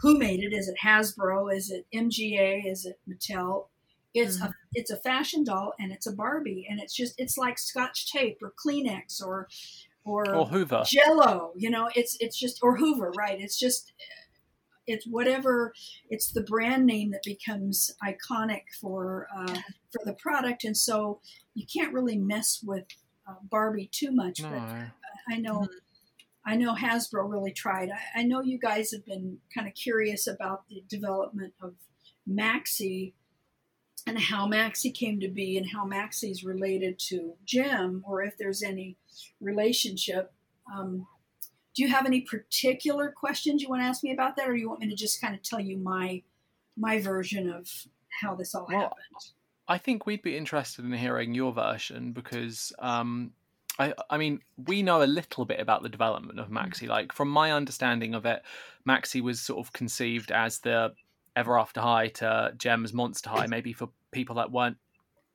who 0.00 0.18
made 0.18 0.40
it. 0.40 0.52
Is 0.52 0.68
it 0.68 0.76
Hasbro? 0.84 1.52
Is 1.56 1.70
it 1.70 1.86
MGA? 1.94 2.70
Is 2.70 2.84
it 2.84 3.00
Mattel? 3.08 3.68
It's 4.12 4.36
mm-hmm. 4.36 4.48
a 4.48 4.54
it's 4.74 4.90
a 4.90 4.96
fashion 4.96 5.44
doll, 5.44 5.72
and 5.80 5.90
it's 5.90 6.06
a 6.06 6.12
Barbie, 6.12 6.66
and 6.68 6.78
it's 6.78 6.94
just 6.94 7.14
it's 7.16 7.38
like 7.38 7.58
Scotch 7.58 8.12
tape 8.12 8.38
or 8.42 8.52
Kleenex 8.62 9.22
or 9.24 9.48
or, 10.04 10.30
or 10.34 10.46
Hoover, 10.46 10.82
Jello. 10.84 11.52
You 11.56 11.70
know, 11.70 11.88
it's 11.94 12.18
it's 12.20 12.38
just 12.38 12.58
or 12.62 12.76
Hoover, 12.76 13.12
right? 13.16 13.40
It's 13.40 13.58
just 13.58 13.92
it's 14.88 15.06
whatever 15.06 15.72
it's 16.10 16.32
the 16.32 16.42
brand 16.42 16.86
name 16.86 17.10
that 17.12 17.22
becomes 17.22 17.90
iconic 18.04 18.62
for 18.80 19.28
uh, 19.36 19.60
for 19.92 20.04
the 20.04 20.14
product, 20.14 20.64
and 20.64 20.76
so 20.76 21.20
you 21.54 21.66
can't 21.72 21.92
really 21.92 22.18
mess 22.18 22.60
with 22.64 22.84
uh, 23.28 23.34
Barbie 23.50 23.90
too 23.92 24.10
much. 24.10 24.42
No. 24.42 24.50
But 24.50 25.34
I 25.34 25.38
know. 25.38 25.60
Mm-hmm. 25.60 25.72
I 26.46 26.56
know 26.56 26.74
Hasbro 26.74 27.30
really 27.30 27.52
tried. 27.52 27.90
I, 27.90 28.20
I 28.20 28.22
know 28.22 28.40
you 28.40 28.58
guys 28.58 28.90
have 28.92 29.04
been 29.04 29.36
kind 29.54 29.68
of 29.68 29.74
curious 29.74 30.26
about 30.26 30.66
the 30.68 30.82
development 30.88 31.52
of 31.60 31.74
Maxie 32.26 33.14
and 34.06 34.18
how 34.18 34.46
Maxie 34.46 34.90
came 34.90 35.20
to 35.20 35.28
be 35.28 35.58
and 35.58 35.66
how 35.70 35.84
Maxie 35.84 36.30
is 36.30 36.44
related 36.44 36.98
to 36.98 37.34
Jem 37.44 38.02
or 38.06 38.22
if 38.22 38.38
there's 38.38 38.62
any 38.62 38.96
relationship. 39.40 40.32
Um, 40.74 41.06
do 41.78 41.84
you 41.84 41.90
have 41.90 42.06
any 42.06 42.22
particular 42.22 43.08
questions 43.08 43.62
you 43.62 43.68
want 43.68 43.80
to 43.80 43.86
ask 43.86 44.02
me 44.02 44.10
about 44.10 44.34
that, 44.34 44.48
or 44.48 44.56
you 44.56 44.68
want 44.68 44.80
me 44.80 44.88
to 44.88 44.96
just 44.96 45.20
kind 45.20 45.32
of 45.32 45.42
tell 45.44 45.60
you 45.60 45.76
my 45.76 46.20
my 46.76 47.00
version 47.00 47.48
of 47.48 47.70
how 48.20 48.34
this 48.34 48.52
all 48.52 48.66
well, 48.68 48.80
happened? 48.80 49.30
I 49.68 49.78
think 49.78 50.04
we'd 50.04 50.22
be 50.22 50.36
interested 50.36 50.84
in 50.84 50.92
hearing 50.92 51.34
your 51.34 51.52
version 51.52 52.10
because 52.10 52.72
um, 52.80 53.30
I, 53.78 53.94
I 54.10 54.18
mean, 54.18 54.40
we 54.66 54.82
know 54.82 55.04
a 55.04 55.06
little 55.06 55.44
bit 55.44 55.60
about 55.60 55.84
the 55.84 55.88
development 55.88 56.40
of 56.40 56.50
Maxie. 56.50 56.86
Mm. 56.86 56.90
Like 56.90 57.12
from 57.12 57.28
my 57.28 57.52
understanding 57.52 58.12
of 58.12 58.26
it, 58.26 58.42
Maxie 58.84 59.20
was 59.20 59.38
sort 59.38 59.64
of 59.64 59.72
conceived 59.72 60.32
as 60.32 60.58
the 60.58 60.94
Ever 61.36 61.56
After 61.56 61.80
High 61.80 62.08
to 62.08 62.54
Jem's 62.58 62.92
Monster 62.92 63.30
High, 63.30 63.46
maybe 63.46 63.72
for 63.72 63.88
people 64.10 64.34
that 64.34 64.50
weren't 64.50 64.78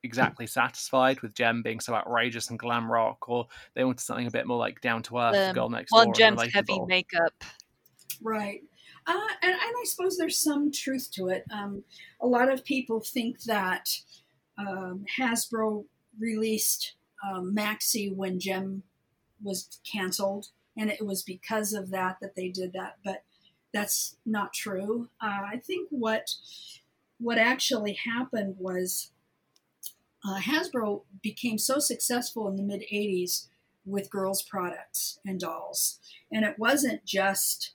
exactly 0.04 0.46
satisfied 0.46 1.20
with 1.20 1.34
Jem 1.34 1.62
being 1.62 1.80
so 1.80 1.94
outrageous 1.94 2.50
and 2.50 2.58
glam 2.58 2.90
rock, 2.90 3.28
or 3.28 3.48
they 3.74 3.84
wanted 3.84 4.00
something 4.00 4.26
a 4.26 4.30
bit 4.30 4.46
more 4.46 4.58
like 4.58 4.80
down 4.80 5.02
to 5.04 5.18
earth, 5.18 5.34
um, 5.34 5.54
girl 5.54 5.70
next 5.70 5.90
well, 5.90 6.04
door. 6.04 6.14
Jem's 6.14 6.52
heavy 6.52 6.78
makeup. 6.86 7.32
Right. 8.22 8.60
Uh, 9.06 9.28
and, 9.42 9.52
and, 9.52 9.60
I 9.60 9.84
suppose 9.84 10.16
there's 10.16 10.38
some 10.38 10.72
truth 10.72 11.10
to 11.12 11.28
it. 11.28 11.44
Um, 11.52 11.84
a 12.22 12.26
lot 12.26 12.50
of 12.50 12.64
people 12.64 13.00
think 13.00 13.42
that 13.42 13.88
um, 14.56 15.04
Hasbro 15.18 15.84
released 16.18 16.94
um, 17.26 17.52
Maxie 17.52 18.10
when 18.10 18.40
Jem 18.40 18.82
was 19.42 19.80
canceled, 19.90 20.46
and 20.76 20.90
it 20.90 21.04
was 21.04 21.22
because 21.22 21.74
of 21.74 21.90
that 21.90 22.16
that 22.22 22.34
they 22.34 22.48
did 22.48 22.72
that. 22.72 22.96
But 23.04 23.24
that's 23.74 24.16
not 24.24 24.54
true. 24.54 25.08
Uh, 25.20 25.42
I 25.52 25.60
think 25.62 25.88
what 25.90 26.30
what 27.18 27.38
actually 27.38 27.98
happened 28.04 28.56
was 28.58 29.10
uh, 30.26 30.40
Hasbro 30.40 31.02
became 31.22 31.58
so 31.58 31.78
successful 31.78 32.48
in 32.48 32.56
the 32.56 32.62
mid 32.62 32.82
'80s 32.92 33.48
with 33.86 34.10
girls' 34.10 34.42
products 34.42 35.18
and 35.26 35.38
dolls, 35.38 35.98
and 36.32 36.44
it 36.44 36.58
wasn't 36.58 37.04
just 37.04 37.72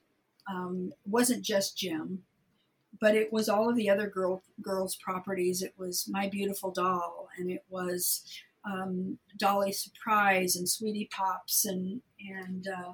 um, 0.50 0.94
wasn't 1.06 1.44
just 1.44 1.78
Jem, 1.78 2.24
but 3.00 3.16
it 3.16 3.32
was 3.32 3.50
all 3.50 3.70
of 3.70 3.76
the 3.76 3.90
other 3.90 4.08
girl 4.08 4.44
girls' 4.62 4.96
properties. 4.96 5.62
It 5.62 5.74
was 5.78 6.10
My 6.10 6.28
Beautiful 6.28 6.72
Doll, 6.72 7.30
and 7.38 7.52
it 7.52 7.64
was 7.70 8.24
um, 8.66 9.18
Dolly 9.38 9.72
Surprise 9.72 10.56
and 10.56 10.68
Sweetie 10.68 11.10
Pops 11.12 11.66
and 11.66 12.02
and 12.20 12.68
uh, 12.68 12.94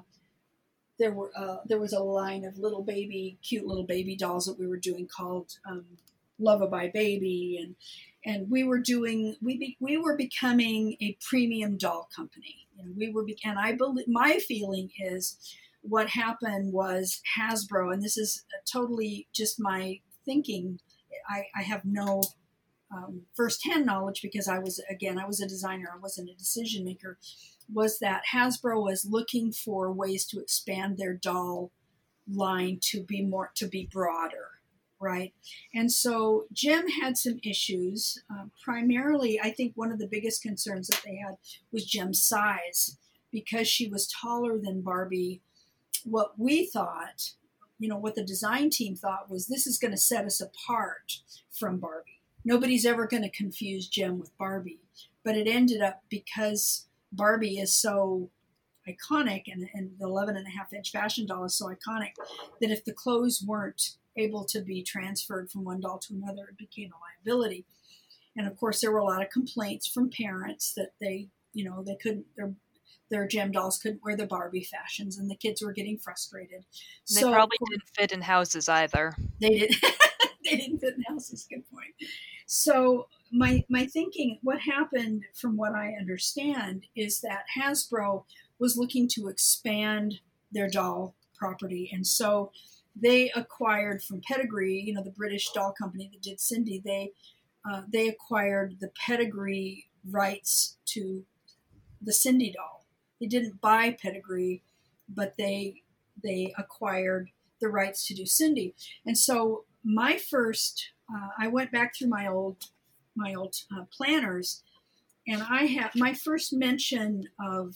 there 0.98 1.12
were 1.12 1.30
uh, 1.36 1.58
there 1.66 1.80
was 1.80 1.92
a 1.92 2.00
line 2.00 2.44
of 2.44 2.58
little 2.58 2.82
baby 2.82 3.38
cute 3.42 3.66
little 3.66 3.84
baby 3.84 4.16
dolls 4.16 4.46
that 4.46 4.58
we 4.58 4.66
were 4.66 4.76
doing 4.76 5.08
called 5.08 5.58
um, 5.68 5.84
Lullaby 6.38 6.88
Baby 6.92 7.58
and 7.62 7.74
and 8.26 8.50
we 8.50 8.64
were 8.64 8.80
doing 8.80 9.36
we 9.40 9.56
be, 9.56 9.76
we 9.80 9.96
were 9.96 10.16
becoming 10.16 10.96
a 11.00 11.16
premium 11.26 11.78
doll 11.78 12.08
company. 12.14 12.66
And 12.78 12.94
we 12.96 13.10
were 13.10 13.24
and 13.44 13.58
I 13.58 13.72
believe 13.72 14.08
my 14.08 14.38
feeling 14.46 14.90
is 14.98 15.38
what 15.80 16.08
happened 16.08 16.72
was 16.72 17.22
Hasbro 17.38 17.94
and 17.94 18.02
this 18.02 18.18
is 18.18 18.44
totally 18.70 19.28
just 19.32 19.58
my 19.60 20.00
thinking. 20.26 20.80
I, 21.30 21.44
I 21.56 21.62
have 21.62 21.84
no 21.84 22.22
um, 22.94 23.22
firsthand 23.34 23.86
knowledge 23.86 24.20
because 24.22 24.48
I 24.48 24.58
was 24.58 24.82
again 24.90 25.18
I 25.18 25.26
was 25.26 25.40
a 25.40 25.48
designer. 25.48 25.90
I 25.94 25.98
wasn't 25.98 26.28
a 26.28 26.34
decision 26.34 26.84
maker. 26.84 27.18
Was 27.72 27.98
that 28.00 28.22
Hasbro 28.32 28.82
was 28.82 29.06
looking 29.08 29.52
for 29.52 29.92
ways 29.92 30.26
to 30.26 30.40
expand 30.40 30.98
their 30.98 31.14
doll 31.14 31.70
line 32.28 32.78
to 32.82 33.02
be 33.04 33.24
more 33.24 33.52
to 33.54 33.68
be 33.68 33.88
broader 33.90 34.55
right 35.00 35.34
and 35.74 35.92
so 35.92 36.46
Jem 36.52 36.88
had 36.88 37.16
some 37.16 37.38
issues 37.42 38.22
uh, 38.30 38.44
primarily 38.64 39.40
I 39.40 39.50
think 39.50 39.72
one 39.74 39.92
of 39.92 39.98
the 39.98 40.08
biggest 40.08 40.42
concerns 40.42 40.88
that 40.88 41.02
they 41.04 41.16
had 41.16 41.36
was 41.72 41.84
Jem's 41.84 42.22
size 42.22 42.96
because 43.30 43.68
she 43.68 43.88
was 43.88 44.06
taller 44.08 44.58
than 44.58 44.82
Barbie 44.82 45.42
what 46.04 46.38
we 46.38 46.66
thought 46.66 47.32
you 47.78 47.88
know 47.88 47.98
what 47.98 48.14
the 48.14 48.24
design 48.24 48.70
team 48.70 48.96
thought 48.96 49.30
was 49.30 49.46
this 49.46 49.66
is 49.66 49.78
going 49.78 49.92
to 49.92 49.98
set 49.98 50.24
us 50.24 50.40
apart 50.40 51.20
from 51.50 51.78
Barbie 51.78 52.16
nobody's 52.46 52.86
ever 52.86 53.06
going 53.06 53.24
to 53.24 53.28
confuse 53.28 53.88
Jem 53.88 54.18
with 54.18 54.36
Barbie. 54.38 54.78
But 55.22 55.36
it 55.36 55.48
ended 55.48 55.82
up 55.82 56.04
because 56.08 56.86
Barbie 57.12 57.58
is 57.58 57.76
so 57.76 58.30
iconic 58.88 59.42
and, 59.52 59.68
and 59.74 59.90
the 59.98 60.06
11 60.06 60.36
and 60.36 60.46
a 60.46 60.50
half 60.50 60.72
inch 60.72 60.92
fashion 60.92 61.26
doll 61.26 61.44
is 61.44 61.56
so 61.56 61.66
iconic 61.66 62.12
that 62.60 62.70
if 62.70 62.84
the 62.84 62.92
clothes 62.92 63.42
weren't 63.44 63.96
able 64.16 64.44
to 64.46 64.60
be 64.60 64.82
transferred 64.82 65.50
from 65.50 65.64
one 65.64 65.80
doll 65.80 65.98
to 65.98 66.14
another, 66.14 66.48
it 66.50 66.58
became 66.58 66.90
a 66.92 67.28
liability. 67.28 67.64
And 68.36 68.46
of 68.46 68.56
course, 68.56 68.80
there 68.80 68.92
were 68.92 68.98
a 68.98 69.04
lot 69.04 69.22
of 69.22 69.30
complaints 69.30 69.86
from 69.86 70.10
parents 70.10 70.72
that 70.74 70.92
they, 71.00 71.28
you 71.54 71.64
know, 71.64 71.82
they 71.82 71.96
couldn't, 71.96 72.26
their 72.36 72.52
their 73.10 73.26
Jem 73.26 73.52
dolls 73.52 73.78
couldn't 73.78 74.02
wear 74.02 74.16
the 74.16 74.26
Barbie 74.26 74.64
fashions, 74.64 75.18
and 75.18 75.30
the 75.30 75.36
kids 75.36 75.62
were 75.62 75.72
getting 75.72 75.98
frustrated. 75.98 76.64
They 77.14 77.20
so, 77.20 77.32
probably 77.32 77.56
didn't 77.70 77.88
fit 77.96 78.12
in 78.12 78.22
houses 78.22 78.68
either. 78.68 79.14
They 79.40 79.58
did. 79.58 79.76
they 80.44 80.56
didn't 80.56 80.80
fit 80.80 80.94
in 80.96 81.02
houses. 81.08 81.46
Good 81.48 81.68
point. 81.70 81.94
So 82.46 83.08
my 83.32 83.64
my 83.68 83.86
thinking, 83.86 84.38
what 84.42 84.60
happened 84.60 85.24
from 85.34 85.56
what 85.56 85.72
I 85.74 85.94
understand, 85.98 86.86
is 86.96 87.20
that 87.20 87.44
Hasbro 87.58 88.24
was 88.58 88.76
looking 88.76 89.08
to 89.08 89.28
expand 89.28 90.20
their 90.50 90.68
doll 90.68 91.14
property, 91.36 91.90
and 91.92 92.06
so 92.06 92.50
they 93.00 93.30
acquired 93.30 94.02
from 94.02 94.20
Pedigree, 94.22 94.80
you 94.80 94.94
know, 94.94 95.02
the 95.02 95.10
British 95.10 95.50
doll 95.52 95.72
company 95.78 96.08
that 96.12 96.22
did 96.22 96.40
Sindy. 96.40 96.80
They 96.84 97.12
uh, 97.70 97.82
they 97.92 98.08
acquired 98.08 98.76
the 98.80 98.90
Pedigree 99.06 99.88
rights 100.08 100.78
to 100.86 101.24
the 102.00 102.12
Sindy 102.12 102.52
doll. 102.52 102.86
They 103.20 103.26
didn't 103.26 103.60
buy 103.60 103.96
Pedigree, 104.00 104.62
but 105.08 105.34
they 105.36 105.82
they 106.22 106.54
acquired 106.58 107.30
the 107.60 107.68
rights 107.68 108.06
to 108.06 108.14
do 108.14 108.26
Sindy. 108.26 108.74
And 109.04 109.16
so 109.16 109.64
my 109.84 110.16
first 110.16 110.90
uh, 111.12 111.28
I 111.38 111.48
went 111.48 111.72
back 111.72 111.94
through 111.96 112.08
my 112.08 112.26
old 112.26 112.56
my 113.14 113.34
old 113.34 113.56
uh, 113.74 113.84
planners, 113.96 114.62
and 115.26 115.42
I 115.42 115.64
have 115.64 115.92
my 115.96 116.12
first 116.12 116.52
mention 116.52 117.24
of, 117.40 117.74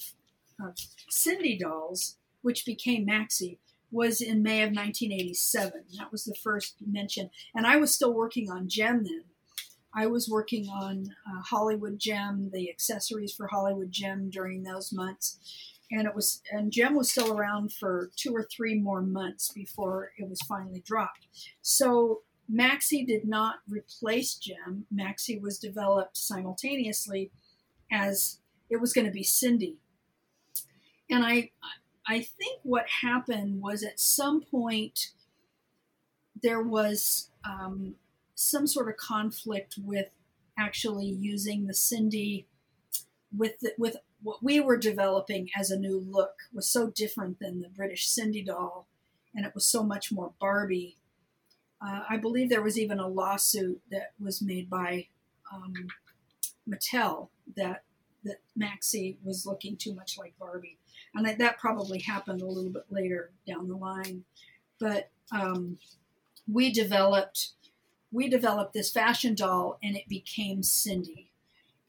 of 0.62 0.76
Sindy 1.09 1.59
dolls, 1.59 2.16
which 2.42 2.64
became 2.66 3.06
Maxie, 3.06 3.59
was 3.90 4.20
in 4.20 4.42
May 4.42 4.62
of 4.62 4.68
1987. 4.68 5.84
That 5.98 6.12
was 6.12 6.24
the 6.24 6.34
first 6.34 6.76
mention, 6.84 7.30
and 7.54 7.66
I 7.66 7.76
was 7.76 7.94
still 7.94 8.14
working 8.14 8.50
on 8.50 8.68
Jem 8.68 9.04
then. 9.04 9.24
I 9.92 10.06
was 10.06 10.28
working 10.28 10.68
on 10.68 11.14
uh, 11.26 11.42
Hollywood 11.42 11.98
Jem, 11.98 12.50
the 12.52 12.70
accessories 12.70 13.32
for 13.32 13.48
Hollywood 13.48 13.90
Jem 13.90 14.30
during 14.30 14.62
those 14.62 14.92
months, 14.92 15.38
and 15.90 16.06
it 16.06 16.14
was 16.14 16.42
and 16.52 16.72
Jem 16.72 16.94
was 16.94 17.10
still 17.10 17.36
around 17.36 17.72
for 17.72 18.10
two 18.16 18.32
or 18.32 18.44
three 18.44 18.78
more 18.78 19.02
months 19.02 19.50
before 19.52 20.12
it 20.16 20.28
was 20.28 20.40
finally 20.42 20.82
dropped. 20.86 21.26
So 21.60 22.22
Maxie 22.48 23.04
did 23.04 23.26
not 23.26 23.56
replace 23.68 24.34
Jem. 24.34 24.86
Maxie 24.90 25.38
was 25.38 25.58
developed 25.58 26.16
simultaneously 26.16 27.30
as 27.92 28.38
it 28.68 28.80
was 28.80 28.92
going 28.92 29.06
to 29.06 29.12
be 29.12 29.22
Sindy. 29.22 29.78
And 31.08 31.24
I, 31.24 31.50
I 32.06 32.20
think 32.20 32.60
what 32.62 32.86
happened 33.02 33.60
was 33.60 33.82
at 33.82 34.01
some 34.01 34.40
point 34.40 35.10
there 36.43 36.62
was 36.62 37.31
um, 37.44 37.94
some 38.35 38.66
sort 38.66 38.89
of 38.89 38.97
conflict 38.97 39.77
with 39.82 40.09
actually 40.59 41.06
using 41.06 41.66
the 41.66 41.74
Sindy 41.74 42.47
with 43.36 43.60
the, 43.60 43.72
with 43.78 43.97
what 44.22 44.43
we 44.43 44.60
were 44.60 44.77
developing 44.77 45.48
as 45.56 45.70
a 45.70 45.78
new 45.78 45.98
look 45.98 46.35
was 46.52 46.68
so 46.68 46.90
different 46.90 47.39
than 47.39 47.60
the 47.60 47.68
British 47.68 48.09
Sindy 48.09 48.43
doll, 48.43 48.86
and 49.35 49.47
it 49.47 49.55
was 49.55 49.66
so 49.66 49.82
much 49.82 50.12
more 50.12 50.32
Barbie. 50.40 50.97
Uh, 51.81 52.02
I 52.09 52.16
believe 52.18 52.51
there 52.51 52.62
was 52.62 52.78
even 52.78 52.98
a 52.98 53.09
lawsuit 53.09 53.81
that 53.90 54.12
was 54.18 54.43
made 54.43 54.68
by 54.68 55.06
um, 55.52 55.72
Mattel 56.68 57.28
that 57.56 57.85
that 58.22 58.40
Maxie 58.55 59.16
was 59.24 59.47
looking 59.47 59.77
too 59.77 59.94
much 59.94 60.18
like 60.18 60.35
Barbie, 60.39 60.78
and 61.14 61.26
that, 61.26 61.38
that 61.38 61.58
probably 61.58 62.00
happened 62.00 62.42
a 62.42 62.46
little 62.46 62.70
bit 62.70 62.84
later 62.90 63.32
down 63.46 63.68
the 63.68 63.76
line. 63.76 64.24
But 64.78 65.10
um, 65.32 65.78
we 66.50 66.72
developed 66.72 67.50
we 68.12 68.28
developed 68.28 68.72
this 68.72 68.90
fashion 68.90 69.34
doll, 69.34 69.78
and 69.82 69.96
it 69.96 70.08
became 70.08 70.62
Sindy. 70.62 71.30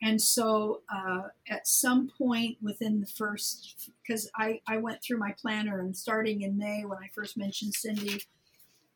And 0.04 0.22
so, 0.22 0.82
uh, 0.92 1.24
at 1.48 1.68
some 1.68 2.10
point 2.18 2.58
within 2.62 3.00
the 3.00 3.08
first, 3.08 3.92
because 4.02 4.30
I, 4.36 4.62
I 4.68 4.78
went 4.78 5.04
through 5.04 5.18
my 5.18 5.34
planner, 5.40 5.80
and 5.80 5.96
starting 5.96 6.42
in 6.42 6.58
May 6.58 6.86
when 6.86 6.98
I 6.98 7.10
first 7.14 7.38
mentioned 7.38 7.74
Sindy, 7.74 8.24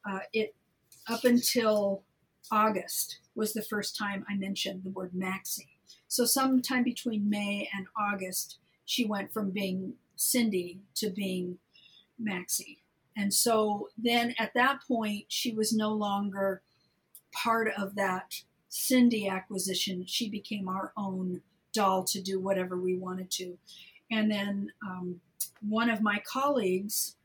uh, 0.07 0.19
it 0.33 0.55
up 1.07 1.23
until 1.23 2.03
August 2.51 3.19
was 3.35 3.53
the 3.53 3.61
first 3.61 3.97
time 3.97 4.25
I 4.29 4.35
mentioned 4.35 4.83
the 4.83 4.91
word 4.91 5.13
Maxie. 5.13 5.77
So, 6.07 6.25
sometime 6.25 6.83
between 6.83 7.29
May 7.29 7.69
and 7.75 7.87
August, 7.97 8.57
she 8.85 9.05
went 9.05 9.33
from 9.33 9.51
being 9.51 9.93
Sindy 10.15 10.79
to 10.95 11.09
being 11.09 11.57
Maxie. 12.17 12.79
And 13.17 13.33
so 13.33 13.89
then 13.97 14.35
at 14.37 14.53
that 14.55 14.79
point, 14.87 15.25
she 15.29 15.53
was 15.53 15.73
no 15.73 15.93
longer 15.93 16.61
part 17.31 17.71
of 17.77 17.95
that 17.95 18.41
Sindy 18.69 19.27
acquisition. 19.27 20.05
She 20.05 20.29
became 20.29 20.67
our 20.67 20.91
own 20.97 21.41
doll 21.73 22.03
to 22.05 22.21
do 22.21 22.39
whatever 22.39 22.77
we 22.77 22.97
wanted 22.97 23.31
to. 23.31 23.57
And 24.11 24.29
then 24.29 24.71
um, 24.85 25.21
one 25.61 25.89
of 25.89 26.01
my 26.01 26.21
colleagues 26.25 27.15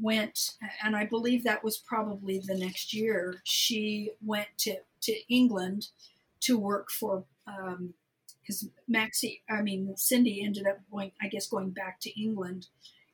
went, 0.00 0.54
and 0.82 0.94
I 0.96 1.06
believe 1.06 1.44
that 1.44 1.64
was 1.64 1.78
probably 1.78 2.38
the 2.38 2.56
next 2.56 2.92
year, 2.92 3.40
she 3.44 4.10
went 4.24 4.48
to, 4.58 4.76
to 5.02 5.32
England 5.32 5.88
to 6.40 6.58
work 6.58 6.90
for, 6.90 7.24
because 8.46 8.68
Maxie, 8.86 9.42
I 9.50 9.62
mean, 9.62 9.96
Sindy 9.96 10.44
ended 10.44 10.66
up 10.66 10.78
going, 10.90 11.12
I 11.20 11.28
guess, 11.28 11.48
going 11.48 11.70
back 11.70 12.00
to 12.00 12.20
England. 12.20 12.68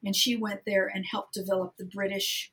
And 0.04 0.14
she 0.14 0.36
went 0.36 0.64
there 0.66 0.90
and 0.92 1.06
helped 1.06 1.34
develop 1.34 1.76
the 1.76 1.84
British 1.84 2.52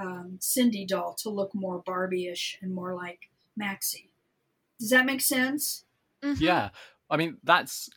um, 0.00 0.36
Sindy 0.40 0.84
doll 0.84 1.14
to 1.22 1.30
look 1.30 1.54
more 1.54 1.82
Barbie-ish 1.84 2.58
and 2.60 2.74
more 2.74 2.94
like 2.94 3.30
Maxie. 3.56 4.10
Does 4.78 4.90
that 4.90 5.06
make 5.06 5.20
sense? 5.20 5.84
Mm-hmm. 6.22 6.42
Yeah, 6.42 6.70
I 7.10 7.16
mean 7.16 7.38
that's 7.44 7.90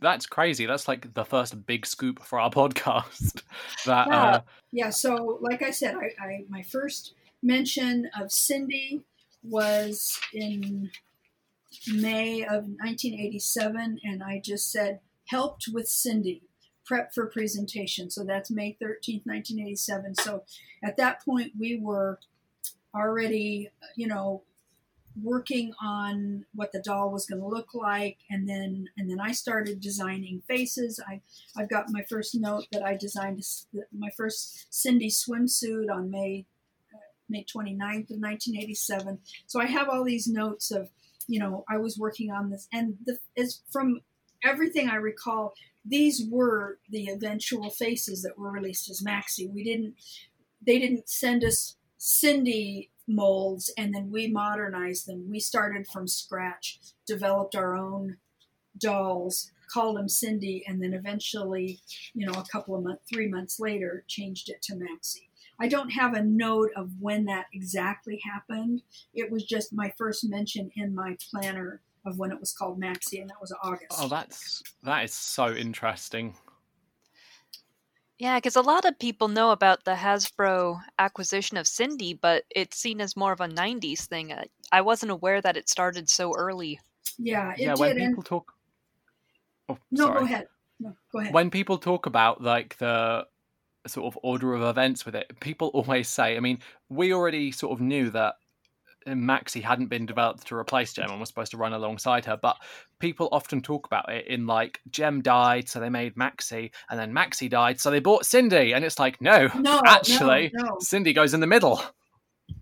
that's 0.00 0.26
crazy. 0.26 0.66
That's 0.66 0.88
like 0.88 1.14
the 1.14 1.24
first 1.24 1.66
big 1.66 1.86
scoop 1.86 2.22
for 2.22 2.38
our 2.38 2.50
podcast. 2.52 3.42
that 3.86 4.08
yeah. 4.08 4.24
Uh... 4.24 4.40
yeah. 4.72 4.90
So, 4.90 5.38
like 5.40 5.62
I 5.62 5.70
said, 5.70 5.94
I, 5.94 6.24
I 6.24 6.44
my 6.48 6.62
first 6.62 7.14
mention 7.42 8.10
of 8.20 8.32
Sindy 8.32 9.02
was 9.42 10.20
in 10.32 10.90
May 11.92 12.42
of 12.42 12.64
1987, 12.64 14.00
and 14.02 14.22
I 14.22 14.40
just 14.44 14.70
said 14.70 15.00
helped 15.28 15.66
with 15.72 15.88
Sindy 15.88 16.42
prep 16.84 17.12
for 17.12 17.26
presentation. 17.26 18.10
So 18.10 18.24
that's 18.24 18.50
May 18.50 18.76
13th, 18.80 19.26
1987. 19.26 20.14
So 20.14 20.44
at 20.84 20.96
that 20.96 21.24
point, 21.24 21.52
we 21.58 21.78
were 21.78 22.20
already, 22.94 23.70
you 23.96 24.06
know, 24.06 24.44
working 25.22 25.72
on 25.82 26.44
what 26.54 26.72
the 26.72 26.80
doll 26.80 27.10
was 27.10 27.26
going 27.26 27.40
to 27.40 27.48
look 27.48 27.74
like 27.74 28.18
and 28.28 28.46
then 28.48 28.86
and 28.98 29.08
then 29.10 29.18
I 29.18 29.32
started 29.32 29.80
designing 29.80 30.42
faces 30.46 31.00
I 31.08 31.22
I've 31.56 31.70
got 31.70 31.86
my 31.88 32.02
first 32.02 32.34
note 32.34 32.66
that 32.70 32.82
I 32.82 32.96
designed 32.96 33.42
my 33.96 34.10
first 34.14 34.66
Sindy 34.70 35.08
swimsuit 35.08 35.90
on 35.90 36.10
May 36.10 36.44
uh, 36.94 36.98
May 37.30 37.44
29th 37.44 38.10
of 38.10 38.20
1987 38.20 39.18
so 39.46 39.58
I 39.58 39.66
have 39.66 39.88
all 39.88 40.04
these 40.04 40.28
notes 40.28 40.70
of 40.70 40.90
you 41.26 41.38
know 41.38 41.64
I 41.68 41.78
was 41.78 41.98
working 41.98 42.30
on 42.30 42.50
this 42.50 42.68
and 42.72 42.96
the 43.04 43.18
is 43.36 43.62
from 43.70 44.00
everything 44.42 44.88
I 44.88 44.96
recall 44.96 45.54
these 45.88 46.26
were 46.28 46.78
the 46.90 47.08
eventual 47.08 47.70
faces 47.70 48.22
that 48.22 48.38
were 48.38 48.50
released 48.50 48.90
as 48.90 49.02
Maxie. 49.02 49.46
We 49.46 49.62
didn't, 49.62 49.94
they 50.64 50.78
didn't 50.78 51.08
send 51.08 51.44
us 51.44 51.76
Sindy 51.96 52.90
molds 53.06 53.72
and 53.78 53.94
then 53.94 54.10
we 54.10 54.26
modernized 54.26 55.06
them. 55.06 55.28
We 55.30 55.38
started 55.38 55.86
from 55.86 56.08
scratch, 56.08 56.80
developed 57.06 57.54
our 57.54 57.76
own 57.76 58.16
dolls, 58.76 59.52
called 59.72 59.96
them 59.96 60.08
Sindy, 60.08 60.64
and 60.66 60.82
then 60.82 60.92
eventually, 60.92 61.80
you 62.14 62.26
know, 62.26 62.38
a 62.38 62.44
couple 62.50 62.74
of 62.74 62.82
months, 62.82 63.02
three 63.08 63.28
months 63.28 63.60
later, 63.60 64.04
changed 64.08 64.48
it 64.48 64.62
to 64.62 64.76
Maxie. 64.76 65.30
I 65.58 65.68
don't 65.68 65.90
have 65.90 66.14
a 66.14 66.22
note 66.22 66.70
of 66.76 66.90
when 67.00 67.24
that 67.26 67.46
exactly 67.52 68.20
happened. 68.24 68.82
It 69.14 69.30
was 69.30 69.44
just 69.44 69.72
my 69.72 69.92
first 69.96 70.28
mention 70.28 70.70
in 70.76 70.94
my 70.94 71.16
planner 71.30 71.80
of 72.04 72.18
when 72.18 72.30
it 72.30 72.38
was 72.38 72.52
called 72.52 72.78
Maxie, 72.78 73.20
and 73.20 73.30
that 73.30 73.40
was 73.40 73.54
August. 73.62 73.98
Oh, 73.98 74.08
that's 74.08 74.62
that 74.82 75.04
is 75.04 75.12
so 75.12 75.54
interesting. 75.54 76.34
Yeah, 78.18 78.38
because 78.38 78.56
a 78.56 78.62
lot 78.62 78.86
of 78.86 78.98
people 78.98 79.28
know 79.28 79.50
about 79.50 79.84
the 79.84 79.94
Hasbro 79.94 80.80
acquisition 80.98 81.58
of 81.58 81.66
Sindy, 81.66 82.14
but 82.14 82.44
it's 82.50 82.78
seen 82.78 83.00
as 83.00 83.16
more 83.16 83.32
of 83.32 83.40
a 83.40 83.48
'90s 83.48 84.06
thing. 84.06 84.34
I 84.72 84.80
wasn't 84.80 85.12
aware 85.12 85.40
that 85.42 85.56
it 85.56 85.68
started 85.68 86.08
so 86.08 86.34
early. 86.34 86.80
Yeah, 87.18 87.54
yeah. 87.56 87.74
Did, 87.74 87.80
when 87.80 87.94
people 87.96 88.14
and... 88.14 88.24
talk, 88.24 88.52
oh, 89.68 89.78
no, 89.90 90.04
sorry. 90.06 90.18
go 90.18 90.24
ahead. 90.24 90.46
No, 90.80 90.96
go 91.12 91.18
ahead. 91.20 91.34
When 91.34 91.50
people 91.50 91.78
talk 91.78 92.06
about 92.06 92.42
like 92.42 92.78
the 92.78 93.26
sort 93.90 94.06
of 94.06 94.18
order 94.22 94.54
of 94.54 94.62
events 94.62 95.04
with 95.04 95.14
it, 95.14 95.32
people 95.40 95.68
always 95.74 96.08
say. 96.08 96.36
I 96.36 96.40
mean, 96.40 96.58
we 96.88 97.12
already 97.12 97.52
sort 97.52 97.72
of 97.72 97.80
knew 97.80 98.10
that 98.10 98.34
Maxie 99.06 99.60
hadn't 99.60 99.86
been 99.86 100.06
developed 100.06 100.46
to 100.48 100.56
replace 100.56 100.92
Jem 100.92 101.10
and 101.10 101.20
was 101.20 101.28
supposed 101.28 101.52
to 101.52 101.56
run 101.56 101.72
alongside 101.72 102.24
her. 102.24 102.36
But 102.36 102.56
people 102.98 103.28
often 103.30 103.60
talk 103.60 103.86
about 103.86 104.10
it 104.10 104.26
in 104.26 104.46
like 104.46 104.80
Jem 104.90 105.22
died, 105.22 105.68
so 105.68 105.78
they 105.78 105.90
made 105.90 106.16
Maxie, 106.16 106.72
and 106.90 106.98
then 106.98 107.12
Maxie 107.12 107.48
died, 107.48 107.80
so 107.80 107.90
they 107.90 108.00
bought 108.00 108.26
Sindy. 108.26 108.72
And 108.72 108.84
it's 108.84 108.98
like, 108.98 109.20
no, 109.20 109.48
no 109.56 109.80
actually, 109.86 110.50
no, 110.54 110.64
no. 110.64 110.76
Sindy 110.80 111.12
goes 111.12 111.34
in 111.34 111.40
the 111.40 111.46
middle. 111.46 111.80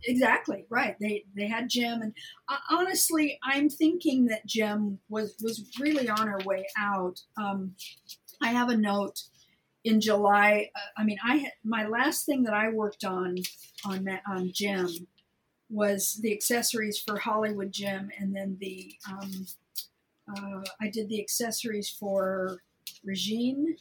Exactly 0.05 0.65
right. 0.71 0.97
They 1.01 1.25
they 1.37 1.47
had 1.47 1.69
Jem, 1.69 2.03
and 2.03 2.15
uh, 2.49 2.57
honestly, 2.71 3.39
I'm 3.43 3.69
thinking 3.69 4.27
that 4.27 4.47
Jem 4.47 4.99
was 5.09 5.37
was 5.43 5.71
really 5.81 6.09
on 6.09 6.27
her 6.27 6.41
way 6.45 6.67
out. 6.79 7.21
Um, 7.37 7.75
I 8.43 8.49
have 8.49 8.69
a 8.69 8.77
note 8.77 9.23
in 9.85 10.01
July. 10.01 10.71
Uh, 10.75 11.01
I 11.01 11.05
mean, 11.05 11.19
I 11.25 11.37
had 11.37 11.53
my 11.63 11.87
last 11.87 12.27
thing 12.27 12.43
that 12.45 12.55
I 12.55 12.71
worked 12.71 13.05
on 13.05 13.37
on 13.85 14.09
on 14.27 14.51
Jem 14.53 14.89
was 15.71 16.19
the 16.23 16.33
accessories 16.33 16.99
for 16.99 17.19
Hollywood 17.19 17.73
Jem, 17.73 18.11
and 18.19 18.35
then 18.35 18.57
the 18.61 18.95
um, 19.11 19.47
uh, 20.29 20.63
I 20.81 20.89
did 20.89 21.09
the 21.09 21.21
accessories 21.21 21.89
for 21.89 22.59
Regine, 23.05 23.77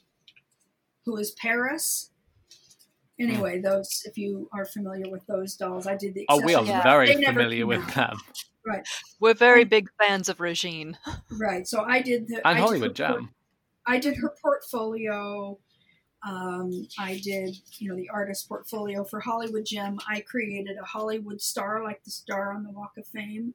who 1.06 1.18
is 1.18 1.32
Paris. 1.32 2.12
Anyway, 3.20 3.62
those 3.62 4.02
if 4.06 4.18
you 4.18 4.50
are 4.54 4.66
familiar 4.66 5.10
with 5.10 5.26
those 5.28 5.56
dolls, 5.56 5.88
I 5.88 5.96
did 5.96 6.14
the. 6.14 6.26
Oh, 6.30 6.44
we 6.44 6.56
are 6.56 6.66
yeah. 6.66 6.84
very 6.84 7.14
familiar 7.14 7.66
with 7.66 7.82
out. 7.82 7.94
them. 7.94 8.18
Right. 8.66 8.88
We're 9.20 9.34
very 9.34 9.66
big 9.66 9.90
fans 10.02 10.30
of 10.30 10.40
Regine. 10.40 10.98
Right. 11.32 11.68
So 11.68 11.84
I 11.84 12.02
did 12.02 12.28
the 12.28 12.36
and 12.48 12.58
I 12.58 12.60
Hollywood 12.60 12.96
Jem. 12.96 13.30
I 13.86 14.00
did 14.00 14.16
her 14.18 14.34
portfolio. 14.42 15.60
Um, 16.26 16.88
I 16.98 17.20
did, 17.24 17.58
you 17.80 17.90
know, 17.90 17.96
the 17.96 18.10
artist 18.10 18.48
portfolio 18.48 19.04
for 19.04 19.20
Hollywood 19.20 19.66
Jem. 19.66 20.00
I 20.08 20.22
created 20.22 20.78
a 20.78 20.86
Hollywood 20.86 21.42
star, 21.42 21.84
like 21.84 22.04
the 22.04 22.12
star 22.12 22.54
on 22.54 22.64
the 22.64 22.72
Walk 22.72 22.94
of 22.98 23.06
Fame. 23.08 23.54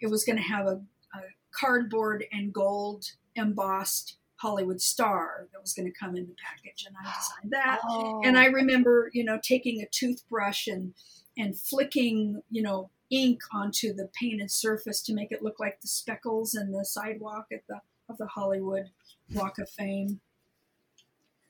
It 0.00 0.10
was 0.10 0.24
going 0.24 0.36
to 0.36 0.42
have 0.42 0.66
a, 0.66 0.80
a, 1.14 1.20
cardboard 1.54 2.24
and 2.32 2.52
gold 2.52 3.04
embossed 3.36 4.16
Hollywood 4.36 4.80
star 4.80 5.48
that 5.52 5.60
was 5.60 5.74
going 5.74 5.90
to 5.90 5.98
come 5.98 6.16
in 6.16 6.26
the 6.26 6.34
package, 6.42 6.86
and 6.86 6.96
I 6.98 7.04
designed 7.04 7.52
that. 7.52 7.80
Oh. 7.86 8.22
And 8.24 8.38
I 8.38 8.46
remember, 8.46 9.10
you 9.12 9.22
know, 9.22 9.38
taking 9.42 9.80
a 9.80 9.86
toothbrush 9.86 10.66
and 10.66 10.94
and 11.38 11.58
flicking, 11.58 12.42
you 12.50 12.62
know, 12.62 12.90
ink 13.10 13.40
onto 13.52 13.92
the 13.92 14.08
painted 14.18 14.50
surface 14.50 15.02
to 15.02 15.14
make 15.14 15.32
it 15.32 15.42
look 15.42 15.60
like 15.60 15.80
the 15.80 15.88
speckles 15.88 16.54
and 16.54 16.74
the 16.74 16.84
sidewalk 16.84 17.46
at 17.52 17.66
the 17.68 17.80
of 18.08 18.18
the 18.18 18.26
Hollywood 18.26 18.90
Walk 19.34 19.58
of 19.58 19.68
Fame 19.68 20.20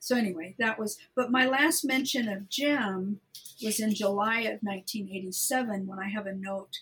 so 0.03 0.17
anyway, 0.17 0.53
that 0.59 0.77
was. 0.77 0.97
But 1.15 1.31
my 1.31 1.45
last 1.45 1.85
mention 1.85 2.27
of 2.27 2.49
Jem 2.49 3.21
was 3.63 3.79
in 3.79 3.95
July 3.95 4.41
of 4.41 4.59
1987 4.59 5.87
when 5.87 5.97
I 5.97 6.09
have 6.09 6.25
a 6.25 6.35
note 6.35 6.79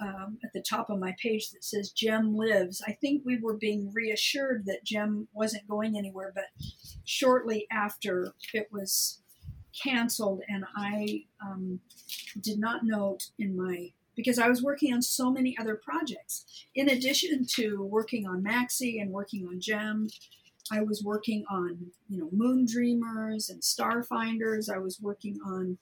um, 0.00 0.38
at 0.44 0.52
the 0.52 0.62
top 0.62 0.88
of 0.88 1.00
my 1.00 1.16
page 1.20 1.50
that 1.50 1.64
says 1.64 1.90
Jem 1.90 2.36
lives. 2.36 2.80
I 2.86 2.92
think 2.92 3.24
we 3.24 3.40
were 3.40 3.56
being 3.56 3.90
reassured 3.92 4.66
that 4.66 4.84
Jem 4.84 5.26
wasn't 5.32 5.66
going 5.66 5.98
anywhere, 5.98 6.30
but 6.32 6.44
shortly 7.04 7.66
after 7.72 8.32
it 8.52 8.68
was 8.70 9.18
canceled, 9.82 10.42
and 10.48 10.64
I 10.76 11.24
um, 11.44 11.80
did 12.40 12.60
not 12.60 12.84
note 12.84 13.30
in 13.36 13.56
my 13.56 13.90
because 14.14 14.38
I 14.38 14.46
was 14.46 14.62
working 14.62 14.94
on 14.94 15.02
so 15.02 15.28
many 15.28 15.58
other 15.58 15.74
projects. 15.74 16.44
In 16.76 16.88
addition 16.88 17.46
to 17.56 17.82
working 17.82 18.28
on 18.28 18.44
Maxie 18.44 19.00
and 19.00 19.10
working 19.10 19.44
on 19.48 19.60
Jem, 19.60 20.06
I 20.70 20.82
was 20.82 21.02
working 21.02 21.44
on, 21.50 21.92
you 22.08 22.18
know, 22.18 22.30
Moondreamers 22.34 23.50
and 23.50 23.60
Starfinders. 23.60 24.72
I 24.72 24.78
was 24.78 24.98
working 25.00 25.38
on, 25.44 25.78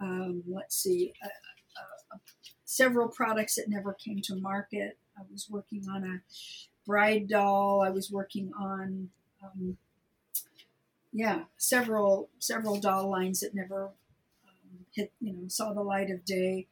um, 0.00 0.42
let's 0.46 0.76
see, 0.76 1.12
uh, 1.24 1.28
uh, 2.14 2.18
several 2.64 3.08
products 3.08 3.54
that 3.56 3.68
never 3.68 3.94
came 3.94 4.20
to 4.22 4.36
market. 4.36 4.98
I 5.16 5.22
was 5.32 5.48
working 5.48 5.84
on 5.90 6.04
a 6.04 6.20
bride 6.86 7.28
doll. 7.28 7.82
I 7.82 7.90
was 7.90 8.10
working 8.10 8.52
on, 8.58 9.08
um, 9.42 9.78
yeah, 11.12 11.44
several 11.56 12.28
several 12.38 12.78
doll 12.78 13.08
lines 13.10 13.40
that 13.40 13.54
never 13.54 13.86
um, 13.86 14.84
hit, 14.92 15.12
you 15.20 15.32
know, 15.32 15.48
saw 15.48 15.72
the 15.72 15.82
light 15.82 16.10
of 16.10 16.24
day. 16.24 16.66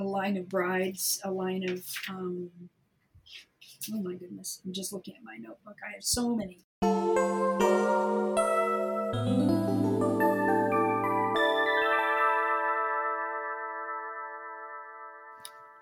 A 0.00 0.04
line 0.04 0.36
of 0.36 0.48
brides, 0.48 1.20
a 1.24 1.30
line 1.32 1.68
of 1.68 1.84
um, 2.08 2.50
Oh 3.92 4.02
my 4.02 4.14
goodness. 4.14 4.60
I'm 4.64 4.72
just 4.72 4.92
looking 4.92 5.14
at 5.14 5.22
my 5.24 5.36
notebook. 5.36 5.76
I 5.86 5.94
have 5.94 6.04
so 6.04 6.34
many. 6.34 6.64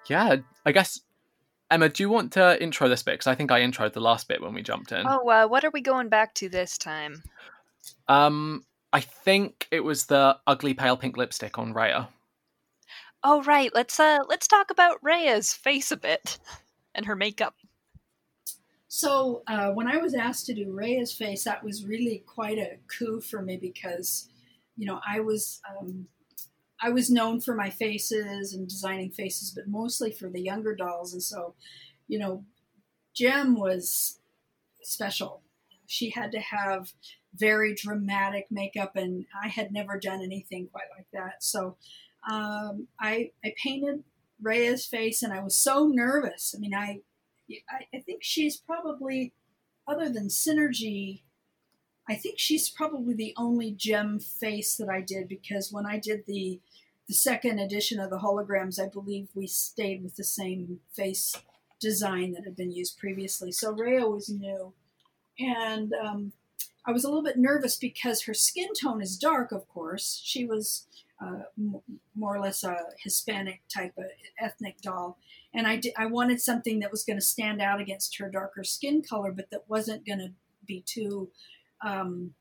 Yeah, 0.09 0.37
I 0.65 0.73
guess 0.73 1.01
Emma, 1.71 1.89
do 1.89 2.03
you 2.03 2.09
want 2.09 2.33
to 2.35 2.63
intro 2.63 2.89
this 2.89 3.03
bit? 3.03 3.15
Because 3.15 3.27
I 3.27 3.35
think 3.35 3.51
I 3.51 3.61
introed 3.61 3.93
the 3.93 4.01
last 4.01 4.29
bit 4.29 4.41
when 4.41 4.55
we 4.55 4.63
jumped 4.63 4.93
in. 4.93 5.05
Oh, 5.07 5.29
uh, 5.29 5.49
what 5.49 5.65
are 5.65 5.71
we 5.71 5.81
going 5.81 6.09
back 6.09 6.35
to 6.35 6.49
this 6.49 6.79
time? 6.79 7.23
Um, 8.09 8.65
I 8.93 9.01
think 9.01 9.67
it 9.71 9.81
was 9.81 10.07
the 10.07 10.39
ugly 10.47 10.75
pale 10.75 10.97
pink 10.97 11.17
lipstick 11.17 11.59
on 11.59 11.75
Raya. 11.75 12.09
Oh, 13.25 13.43
right. 13.43 13.75
Let's 13.75 13.99
uh, 13.99 14.21
let's 14.29 14.47
talk 14.47 14.71
about 14.71 15.03
Raya's 15.03 15.53
face 15.53 15.91
a 15.91 15.97
bit 15.97 16.39
and 16.95 17.07
her 17.07 17.17
makeup. 17.17 17.55
So 18.89 19.43
uh, 19.47 19.71
when 19.73 19.89
I 19.89 19.97
was 19.99 20.15
asked 20.15 20.47
to 20.47 20.55
do 20.55 20.71
Raya's 20.71 21.13
face, 21.13 21.45
that 21.45 21.65
was 21.65 21.85
really 21.85 22.23
quite 22.27 22.59
a 22.59 22.79
coup 22.87 23.21
for 23.21 23.43
me 23.43 23.57
because, 23.57 24.29
you 24.77 24.87
know, 24.87 25.01
I 25.07 25.21
was 25.21 25.61
um, 25.69 26.07
I 26.81 26.91
was 26.91 27.11
known 27.11 27.41
for 27.41 27.55
my 27.55 27.71
faces 27.71 28.55
and 28.55 28.69
designing 28.69 29.11
faces, 29.11 29.53
but 29.53 29.69
mostly 29.69 30.13
for 30.13 30.31
the 30.31 30.41
younger 30.43 30.75
dolls, 30.75 31.13
and 31.15 31.23
so, 31.23 31.55
you 32.09 32.19
know, 32.19 32.45
Jem 33.15 33.57
was 33.59 34.21
special. 34.83 35.43
She 35.87 36.11
had 36.11 36.33
to 36.33 36.41
have 36.41 36.93
very 37.35 37.75
dramatic 37.75 38.47
makeup, 38.51 38.97
and 38.97 39.27
I 39.43 39.49
had 39.49 39.73
never 39.73 39.99
done 39.99 40.23
anything 40.23 40.69
quite 40.73 40.89
like 40.97 41.07
that. 41.13 41.43
So 41.43 41.77
um, 42.31 42.89
I 43.01 43.33
I 43.45 43.55
painted 43.63 44.05
Raya's 44.43 44.87
face, 44.87 45.23
and 45.23 45.33
I 45.33 45.43
was 45.43 45.57
so 45.57 45.87
nervous. 45.89 46.55
I 46.57 46.61
mean, 46.61 46.75
I 46.75 47.01
I, 47.71 47.97
I 47.97 48.01
think 48.01 48.23
she's 48.23 48.57
probably, 48.57 49.33
other 49.87 50.09
than 50.09 50.29
Synergy, 50.29 51.21
I 52.09 52.15
think 52.15 52.39
she's 52.39 52.69
probably 52.69 53.15
the 53.15 53.35
only 53.37 53.73
Jem 53.73 54.19
face 54.21 54.77
that 54.77 54.89
I 54.89 55.01
did 55.01 55.29
because 55.29 55.73
when 55.73 55.87
I 55.87 55.99
did 55.99 56.25
the 56.27 56.61
the 57.09 57.15
second 57.15 57.61
edition 57.61 58.01
of 58.01 58.11
the 58.11 58.19
holograms, 58.19 58.81
I 58.81 58.89
believe 58.89 59.29
we 59.33 59.47
stayed 59.47 60.03
with 60.03 60.17
the 60.17 60.25
same 60.25 60.81
face 60.93 61.37
design 61.79 62.33
that 62.33 62.43
had 62.43 62.57
been 62.57 62.73
used 62.73 62.99
previously. 62.99 63.53
So 63.53 63.73
Raya 63.73 64.11
was 64.11 64.29
new, 64.29 64.73
and 65.39 65.93
um, 65.93 66.33
I 66.85 66.91
was 66.91 67.05
a 67.05 67.09
little 67.09 67.23
bit 67.23 67.37
nervous 67.37 67.77
because 67.77 68.23
her 68.23 68.35
skin 68.35 68.71
tone 68.75 69.01
is 69.01 69.17
dark. 69.17 69.53
Of 69.53 69.69
course, 69.69 70.21
she 70.25 70.45
was 70.45 70.87
uh, 71.21 71.43
more 72.15 72.37
or 72.37 72.41
less 72.41 72.63
a 72.65 72.77
Hispanic 73.03 73.63
type 73.73 73.95
of 73.97 74.05
ethnic 74.41 74.81
doll, 74.81 75.19
and 75.55 75.67
I, 75.67 75.81
I 75.97 76.07
wanted 76.07 76.41
something 76.41 76.81
that 76.81 76.91
was 76.91 77.05
going 77.05 77.19
to 77.19 77.25
stand 77.25 77.63
out 77.63 77.81
against 77.81 78.19
her 78.19 78.29
darker 78.29 78.65
skin 78.65 79.03
color, 79.03 79.33
but 79.33 79.51
that 79.51 79.65
wasn't 79.69 80.07
going 80.07 80.19
to 80.19 80.33
be 80.67 80.83
too 80.87 81.31
um, 81.85 82.35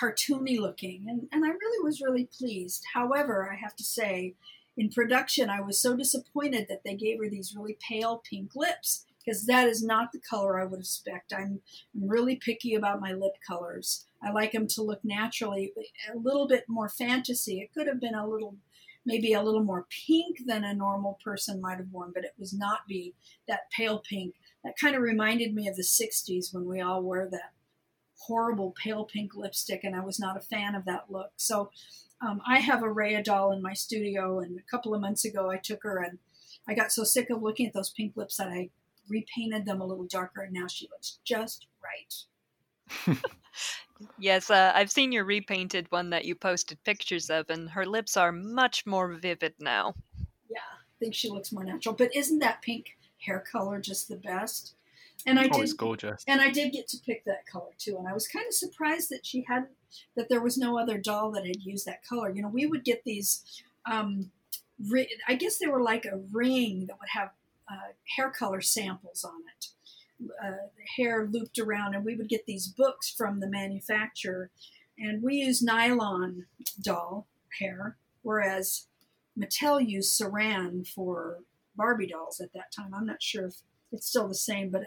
cartoony 0.00 0.58
looking. 0.58 1.06
And, 1.08 1.26
and 1.32 1.44
I 1.44 1.48
really 1.48 1.84
was 1.84 2.00
really 2.00 2.28
pleased. 2.36 2.84
However, 2.94 3.50
I 3.50 3.56
have 3.56 3.76
to 3.76 3.84
say, 3.84 4.34
in 4.76 4.90
production, 4.90 5.50
I 5.50 5.60
was 5.60 5.80
so 5.80 5.96
disappointed 5.96 6.66
that 6.68 6.82
they 6.84 6.94
gave 6.94 7.18
her 7.18 7.28
these 7.28 7.54
really 7.56 7.76
pale 7.86 8.22
pink 8.28 8.52
lips 8.54 9.04
because 9.24 9.46
that 9.46 9.68
is 9.68 9.82
not 9.82 10.12
the 10.12 10.20
color 10.20 10.60
I 10.60 10.64
would 10.64 10.80
expect. 10.80 11.32
I'm, 11.32 11.60
I'm 11.94 12.08
really 12.08 12.36
picky 12.36 12.74
about 12.74 13.00
my 13.00 13.12
lip 13.12 13.34
colors. 13.46 14.06
I 14.22 14.30
like 14.30 14.52
them 14.52 14.66
to 14.68 14.82
look 14.82 15.00
naturally, 15.02 15.72
a 16.12 16.16
little 16.16 16.46
bit 16.46 16.64
more 16.68 16.88
fantasy. 16.88 17.60
It 17.60 17.72
could 17.72 17.86
have 17.86 18.00
been 18.00 18.14
a 18.14 18.26
little 18.26 18.56
maybe 19.06 19.32
a 19.32 19.42
little 19.42 19.64
more 19.64 19.86
pink 20.06 20.40
than 20.46 20.62
a 20.62 20.74
normal 20.74 21.18
person 21.24 21.60
might 21.60 21.78
have 21.78 21.90
worn, 21.90 22.12
but 22.14 22.24
it 22.24 22.34
was 22.38 22.52
not 22.52 22.86
be 22.86 23.14
that 23.48 23.70
pale 23.74 23.98
pink. 23.98 24.34
That 24.62 24.78
kind 24.78 24.94
of 24.94 25.02
reminded 25.02 25.54
me 25.54 25.68
of 25.68 25.76
the 25.76 25.82
60s 25.82 26.52
when 26.52 26.66
we 26.66 26.82
all 26.82 27.02
wore 27.02 27.26
that 27.30 27.52
horrible 28.18 28.74
pale 28.82 29.04
pink 29.04 29.34
lipstick, 29.34 29.84
and 29.84 29.96
I 29.96 30.04
was 30.04 30.20
not 30.20 30.36
a 30.36 30.40
fan 30.40 30.74
of 30.74 30.84
that 30.84 31.06
look. 31.08 31.32
So 31.36 31.70
um, 32.20 32.42
I 32.46 32.58
have 32.58 32.82
a 32.82 32.86
Raya 32.86 33.24
doll 33.24 33.52
in 33.52 33.62
my 33.62 33.72
studio, 33.72 34.40
and 34.40 34.58
a 34.58 34.70
couple 34.70 34.94
of 34.94 35.00
months 35.00 35.24
ago 35.24 35.50
I 35.50 35.56
took 35.56 35.82
her 35.82 36.02
and 36.02 36.18
I 36.68 36.74
got 36.74 36.92
so 36.92 37.04
sick 37.04 37.30
of 37.30 37.42
looking 37.42 37.66
at 37.66 37.72
those 37.72 37.90
pink 37.90 38.16
lips 38.16 38.36
that 38.36 38.48
I 38.48 38.70
repainted 39.08 39.64
them 39.64 39.80
a 39.80 39.86
little 39.86 40.04
darker, 40.04 40.42
and 40.42 40.52
now 40.52 40.66
she 40.66 40.88
looks 40.90 41.18
just 41.24 41.66
right. 41.82 42.14
Yes, 44.18 44.50
uh, 44.50 44.72
I've 44.74 44.90
seen 44.90 45.12
your 45.12 45.24
repainted 45.24 45.90
one 45.90 46.10
that 46.10 46.24
you 46.24 46.34
posted 46.34 46.82
pictures 46.84 47.30
of, 47.30 47.50
and 47.50 47.68
her 47.70 47.84
lips 47.84 48.16
are 48.16 48.32
much 48.32 48.86
more 48.86 49.12
vivid 49.12 49.54
now. 49.58 49.94
Yeah, 50.48 50.58
I 50.58 50.94
think 50.98 51.14
she 51.14 51.28
looks 51.28 51.52
more 51.52 51.64
natural. 51.64 51.94
But 51.94 52.14
isn't 52.14 52.38
that 52.38 52.62
pink 52.62 52.96
hair 53.18 53.40
color 53.40 53.80
just 53.80 54.08
the 54.08 54.16
best? 54.16 54.74
And 55.26 55.38
I 55.38 55.48
oh, 55.52 55.60
did, 55.60 55.76
gorgeous. 55.76 56.24
And 56.26 56.40
I 56.40 56.50
did 56.50 56.72
get 56.72 56.88
to 56.88 56.98
pick 56.98 57.24
that 57.26 57.46
color 57.46 57.72
too. 57.78 57.98
And 57.98 58.08
I 58.08 58.14
was 58.14 58.26
kind 58.26 58.46
of 58.46 58.54
surprised 58.54 59.10
that 59.10 59.26
she 59.26 59.44
had 59.46 59.66
that 60.16 60.30
there 60.30 60.40
was 60.40 60.56
no 60.56 60.78
other 60.78 60.96
doll 60.96 61.30
that 61.32 61.46
had 61.46 61.62
used 61.62 61.84
that 61.86 62.02
color. 62.06 62.30
You 62.30 62.42
know, 62.42 62.48
we 62.48 62.66
would 62.66 62.84
get 62.84 63.04
these. 63.04 63.44
Um, 63.84 64.30
I 65.28 65.34
guess 65.34 65.58
they 65.58 65.66
were 65.66 65.82
like 65.82 66.06
a 66.06 66.20
ring 66.32 66.86
that 66.86 66.98
would 66.98 67.10
have 67.10 67.32
uh, 67.70 67.92
hair 68.16 68.30
color 68.30 68.62
samples 68.62 69.24
on 69.24 69.42
it 69.58 69.68
uh, 70.42 70.68
hair 70.96 71.28
looped 71.30 71.58
around, 71.58 71.94
and 71.94 72.04
we 72.04 72.16
would 72.16 72.28
get 72.28 72.46
these 72.46 72.68
books 72.68 73.10
from 73.10 73.40
the 73.40 73.48
manufacturer, 73.48 74.50
and 74.98 75.22
we 75.22 75.36
use 75.36 75.62
nylon 75.62 76.46
doll 76.82 77.26
hair, 77.58 77.96
whereas 78.22 78.86
Mattel 79.38 79.86
used 79.86 80.20
saran 80.20 80.86
for 80.86 81.38
Barbie 81.74 82.08
dolls 82.08 82.40
at 82.40 82.52
that 82.52 82.72
time. 82.74 82.92
I'm 82.94 83.06
not 83.06 83.22
sure 83.22 83.46
if 83.46 83.54
it's 83.92 84.06
still 84.06 84.28
the 84.28 84.34
same, 84.34 84.70
but 84.70 84.82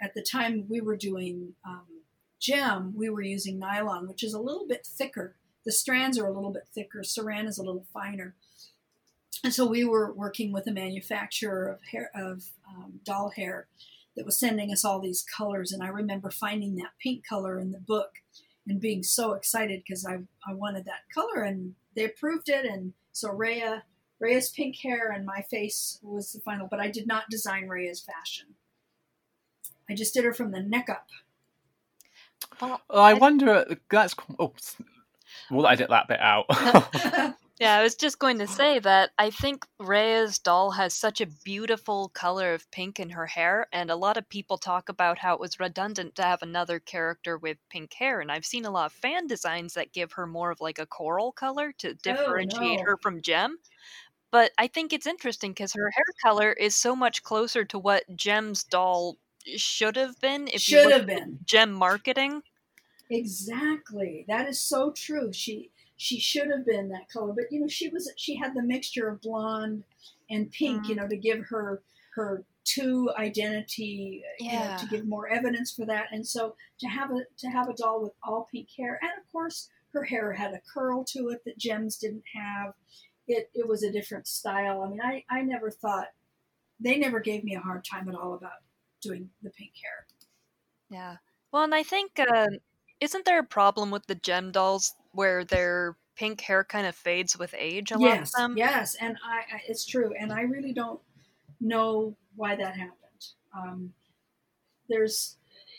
at, 0.00 0.14
the 0.14 0.22
time 0.22 0.66
we 0.68 0.80
were 0.80 0.96
doing 0.96 1.54
um, 1.66 1.86
Jem, 2.40 2.94
we 2.96 3.10
were 3.10 3.22
using 3.22 3.58
nylon, 3.58 4.08
which 4.08 4.22
is 4.22 4.32
a 4.32 4.40
little 4.40 4.66
bit 4.66 4.86
thicker. 4.86 5.36
The 5.64 5.72
strands 5.72 6.18
are 6.18 6.26
a 6.26 6.32
little 6.32 6.52
bit 6.52 6.68
thicker. 6.74 7.00
Saran 7.00 7.46
is 7.46 7.58
a 7.58 7.62
little 7.62 7.86
finer. 7.92 8.34
And 9.44 9.52
so 9.52 9.66
we 9.66 9.84
were 9.84 10.12
working 10.12 10.52
with 10.52 10.66
a 10.66 10.72
manufacturer 10.72 11.66
of 11.66 11.82
hair 11.82 12.10
of 12.14 12.44
um, 12.68 13.00
doll 13.04 13.30
hair 13.30 13.66
that 14.20 14.26
was 14.26 14.38
sending 14.38 14.70
us 14.70 14.84
all 14.84 15.00
these 15.00 15.24
colors. 15.34 15.72
And 15.72 15.82
I 15.82 15.88
remember 15.88 16.30
finding 16.30 16.76
that 16.76 16.90
pink 17.02 17.26
color 17.26 17.58
in 17.58 17.72
the 17.72 17.78
book 17.78 18.16
and 18.68 18.78
being 18.78 19.02
so 19.02 19.32
excited 19.32 19.82
because 19.82 20.04
I, 20.04 20.18
I 20.46 20.52
wanted 20.52 20.84
that 20.84 21.08
color 21.14 21.42
and 21.42 21.74
they 21.96 22.04
approved 22.04 22.50
it. 22.50 22.66
And 22.66 22.92
so 23.12 23.30
Raya, 23.30 23.80
Raya's 24.22 24.50
pink 24.50 24.76
hair 24.76 25.10
and 25.10 25.24
my 25.24 25.40
face 25.50 25.98
was 26.02 26.32
the 26.32 26.40
final, 26.40 26.68
but 26.70 26.80
I 26.80 26.90
did 26.90 27.06
not 27.06 27.30
design 27.30 27.66
Raya's 27.66 28.00
fashion. 28.00 28.48
I 29.88 29.94
just 29.94 30.12
did 30.12 30.24
her 30.24 30.34
from 30.34 30.50
the 30.50 30.60
neck 30.60 30.90
up. 30.90 31.06
Well, 32.60 32.82
I 32.90 33.14
wonder. 33.14 33.74
That's 33.90 34.14
oh, 34.38 34.52
we'll 35.50 35.66
edit 35.66 35.88
that 35.88 36.08
bit 36.08 36.20
out. 36.20 36.44
Yeah, 37.60 37.76
I 37.76 37.82
was 37.82 37.94
just 37.94 38.18
going 38.18 38.38
to 38.38 38.46
say 38.46 38.78
that 38.78 39.10
I 39.18 39.28
think 39.28 39.66
Raya's 39.78 40.38
doll 40.38 40.70
has 40.70 40.94
such 40.94 41.20
a 41.20 41.26
beautiful 41.44 42.08
color 42.14 42.54
of 42.54 42.70
pink 42.70 42.98
in 42.98 43.10
her 43.10 43.26
hair, 43.26 43.66
and 43.70 43.90
a 43.90 43.96
lot 43.96 44.16
of 44.16 44.26
people 44.30 44.56
talk 44.56 44.88
about 44.88 45.18
how 45.18 45.34
it 45.34 45.40
was 45.40 45.60
redundant 45.60 46.14
to 46.14 46.22
have 46.22 46.40
another 46.40 46.80
character 46.80 47.36
with 47.36 47.58
pink 47.68 47.92
hair. 47.92 48.22
And 48.22 48.32
I've 48.32 48.46
seen 48.46 48.64
a 48.64 48.70
lot 48.70 48.86
of 48.86 48.92
fan 48.92 49.26
designs 49.26 49.74
that 49.74 49.92
give 49.92 50.12
her 50.12 50.26
more 50.26 50.50
of 50.50 50.62
like 50.62 50.78
a 50.78 50.86
coral 50.86 51.32
color 51.32 51.74
to 51.80 51.90
oh, 51.90 51.94
differentiate 52.02 52.80
oh, 52.80 52.82
no. 52.82 52.84
her 52.84 52.96
from 52.96 53.20
Jem. 53.20 53.58
But 54.30 54.52
I 54.56 54.66
think 54.66 54.94
it's 54.94 55.06
interesting 55.06 55.50
because 55.50 55.74
her 55.74 55.90
hair 55.90 56.04
color 56.24 56.52
is 56.52 56.74
so 56.74 56.96
much 56.96 57.22
closer 57.22 57.66
to 57.66 57.78
what 57.78 58.04
Jem's 58.16 58.64
doll 58.64 59.18
should 59.44 59.96
have 59.96 60.18
been 60.18 60.48
if 60.48 60.62
should 60.62 60.90
have 60.92 61.06
been 61.06 61.40
Jem 61.44 61.72
marketing. 61.72 62.40
Exactly. 63.10 64.24
That 64.28 64.48
is 64.48 64.58
so 64.58 64.92
true. 64.92 65.30
She 65.32 65.72
she 66.00 66.18
should 66.18 66.50
have 66.50 66.64
been 66.64 66.88
that 66.88 67.08
color 67.08 67.32
but 67.32 67.44
you 67.50 67.60
know 67.60 67.68
she 67.68 67.88
was 67.88 68.10
she 68.16 68.36
had 68.36 68.54
the 68.54 68.62
mixture 68.62 69.08
of 69.08 69.20
blonde 69.20 69.84
and 70.30 70.50
pink 70.52 70.84
mm. 70.84 70.88
you 70.88 70.94
know 70.94 71.06
to 71.06 71.16
give 71.16 71.44
her 71.46 71.82
her 72.14 72.44
two 72.64 73.10
identity 73.18 74.22
yeah. 74.38 74.52
you 74.52 74.58
know, 74.58 74.76
to 74.78 74.86
give 74.86 75.06
more 75.06 75.28
evidence 75.28 75.72
for 75.72 75.86
that 75.86 76.06
and 76.12 76.26
so 76.26 76.54
to 76.78 76.86
have 76.86 77.10
a 77.10 77.20
to 77.38 77.48
have 77.48 77.68
a 77.68 77.74
doll 77.74 78.02
with 78.02 78.12
all 78.22 78.48
pink 78.52 78.68
hair 78.76 78.98
and 79.02 79.10
of 79.18 79.30
course 79.32 79.68
her 79.92 80.04
hair 80.04 80.32
had 80.32 80.52
a 80.52 80.60
curl 80.72 81.04
to 81.04 81.30
it 81.30 81.40
that 81.44 81.58
Jem's 81.58 81.96
didn't 81.96 82.22
have 82.34 82.74
it, 83.30 83.50
it 83.54 83.66
was 83.66 83.82
a 83.82 83.92
different 83.92 84.26
style. 84.26 84.82
I 84.82 84.88
mean, 84.88 85.00
I, 85.00 85.24
I 85.30 85.42
never 85.42 85.70
thought, 85.70 86.08
they 86.80 86.98
never 86.98 87.20
gave 87.20 87.44
me 87.44 87.54
a 87.54 87.60
hard 87.60 87.84
time 87.84 88.08
at 88.08 88.14
all 88.14 88.34
about 88.34 88.64
doing 89.02 89.30
the 89.42 89.50
pink 89.50 89.72
hair. 89.82 90.06
Yeah. 90.90 91.16
Well, 91.52 91.64
and 91.64 91.74
I 91.74 91.82
think, 91.82 92.18
uh, 92.18 92.48
isn't 93.00 93.24
there 93.24 93.38
a 93.38 93.44
problem 93.44 93.90
with 93.90 94.06
the 94.06 94.14
Jem 94.14 94.50
dolls 94.50 94.94
where 95.12 95.44
their 95.44 95.96
pink 96.16 96.40
hair 96.40 96.64
kind 96.64 96.86
of 96.86 96.94
fades 96.94 97.38
with 97.38 97.54
age 97.56 97.92
a 97.92 97.96
yes, 97.98 98.00
lot 98.00 98.20
of 98.20 98.32
them? 98.32 98.58
Yes, 98.58 98.96
and 99.00 99.16
I, 99.24 99.56
I, 99.56 99.60
it's 99.68 99.86
true. 99.86 100.12
And 100.18 100.32
I 100.32 100.42
really 100.42 100.72
don't 100.72 101.00
know 101.60 102.14
why 102.36 102.56
that 102.56 102.76
happened. 102.76 102.96
Um, 103.56 103.92
there's, 104.88 105.36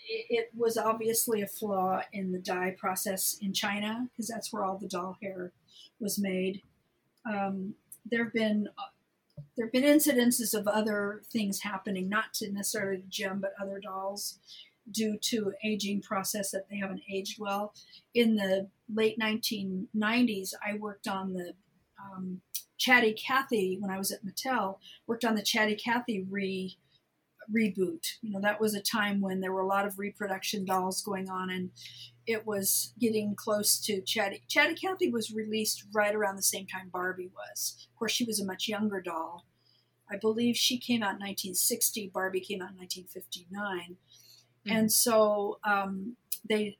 it, 0.10 0.26
it 0.30 0.49
was 0.56 0.78
obviously 0.78 1.41
a 1.41 1.48
flaw 1.48 2.02
in 2.14 2.32
the 2.32 2.40
dye 2.40 2.76
process 2.78 3.38
in 3.41 3.53
China 3.53 4.08
because 4.12 4.28
that's 4.28 4.52
where 4.52 4.64
all 4.64 4.78
the 4.78 4.88
doll 4.88 5.18
hair 5.22 5.52
was 5.99 6.20
made. 6.20 6.62
Um, 7.26 7.76
there 8.10 8.24
have 8.24 8.34
been 8.34 8.68
uh, 8.78 8.82
there 9.56 9.66
have 9.66 9.74
been 9.74 9.84
incidences 9.84 10.53
of 10.53 10.68
other 10.68 11.22
things 11.32 11.62
happening, 11.62 12.10
not 12.10 12.34
to 12.36 12.52
necessarily 12.52 12.98
the 12.98 13.08
Jem, 13.10 13.40
but 13.40 13.53
other 13.62 13.80
dolls, 13.80 14.40
due 14.91 15.18
to 15.18 15.53
aging 15.63 16.01
process 16.01 16.51
that 16.51 16.69
they 16.69 16.77
haven't 16.77 17.01
aged 17.11 17.39
well. 17.39 17.73
In 18.13 18.35
the 18.35 18.68
late 18.93 19.19
1990s, 19.19 20.53
I 20.65 20.77
worked 20.77 21.07
on 21.07 21.34
the 21.34 21.53
um, 21.99 22.41
Chatty 22.77 23.13
Cathy 23.13 23.77
when 23.80 23.91
I 23.91 23.97
was 23.97 24.11
at 24.11 24.26
Mattel. 24.26 24.77
Worked 25.07 25.26
on 25.26 25.35
the 25.35 25.43
Chatty 25.43 25.76
Cathy 25.76 26.26
re 26.30 26.77
reboot. 27.53 28.05
You 28.22 28.31
know, 28.31 28.41
that 28.41 28.61
was 28.61 28.73
a 28.73 28.81
time 28.81 29.19
when 29.22 29.41
there 29.41 29.51
were 29.51 29.61
a 29.61 29.68
lot 29.68 29.85
of 29.85 29.99
reproduction 29.99 30.65
dolls 30.65 31.01
going 31.01 31.30
on, 31.30 31.49
and 31.49 31.72
it 32.26 32.45
was 32.45 32.93
getting 32.99 33.35
close 33.35 33.80
to 33.85 34.01
Chatty. 34.01 34.43
Chatty 34.47 34.76
Cathy 34.76 35.09
was 35.11 35.34
released 35.34 35.85
right 35.93 36.15
around 36.15 36.35
the 36.35 36.43
same 36.43 36.68
time 36.68 36.89
Barbie 36.91 37.31
was. 37.34 37.88
Of 37.91 37.97
course, 37.97 38.11
she 38.11 38.26
was 38.26 38.39
a 38.39 38.45
much 38.45 38.68
younger 38.68 39.01
doll. 39.01 39.45
I 40.09 40.18
believe 40.18 40.57
she 40.57 40.77
came 40.77 41.01
out 41.01 41.15
in 41.15 41.22
1960. 41.22 42.11
Barbie 42.13 42.41
came 42.41 42.61
out 42.61 42.72
in 42.72 42.77
1959, 42.77 43.97
mm-hmm. 44.66 44.78
and 44.78 44.92
so 44.92 45.60
um, 45.64 46.16
they. 46.48 46.78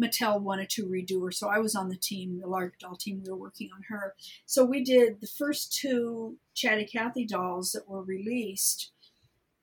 Mattel 0.00 0.40
wanted 0.40 0.68
to 0.70 0.84
redo 0.86 1.22
her, 1.24 1.30
so 1.30 1.48
I 1.48 1.58
was 1.58 1.74
on 1.74 1.88
the 1.88 1.96
team, 1.96 2.40
the 2.40 2.46
large 2.46 2.72
doll 2.80 2.96
team. 2.96 3.22
We 3.24 3.30
were 3.30 3.36
working 3.36 3.70
on 3.74 3.82
her. 3.88 4.14
So 4.44 4.64
we 4.64 4.82
did 4.82 5.20
the 5.20 5.26
first 5.26 5.72
two 5.74 6.36
Chatty 6.54 6.84
Cathy 6.84 7.24
dolls 7.24 7.72
that 7.72 7.88
were 7.88 8.02
released 8.02 8.90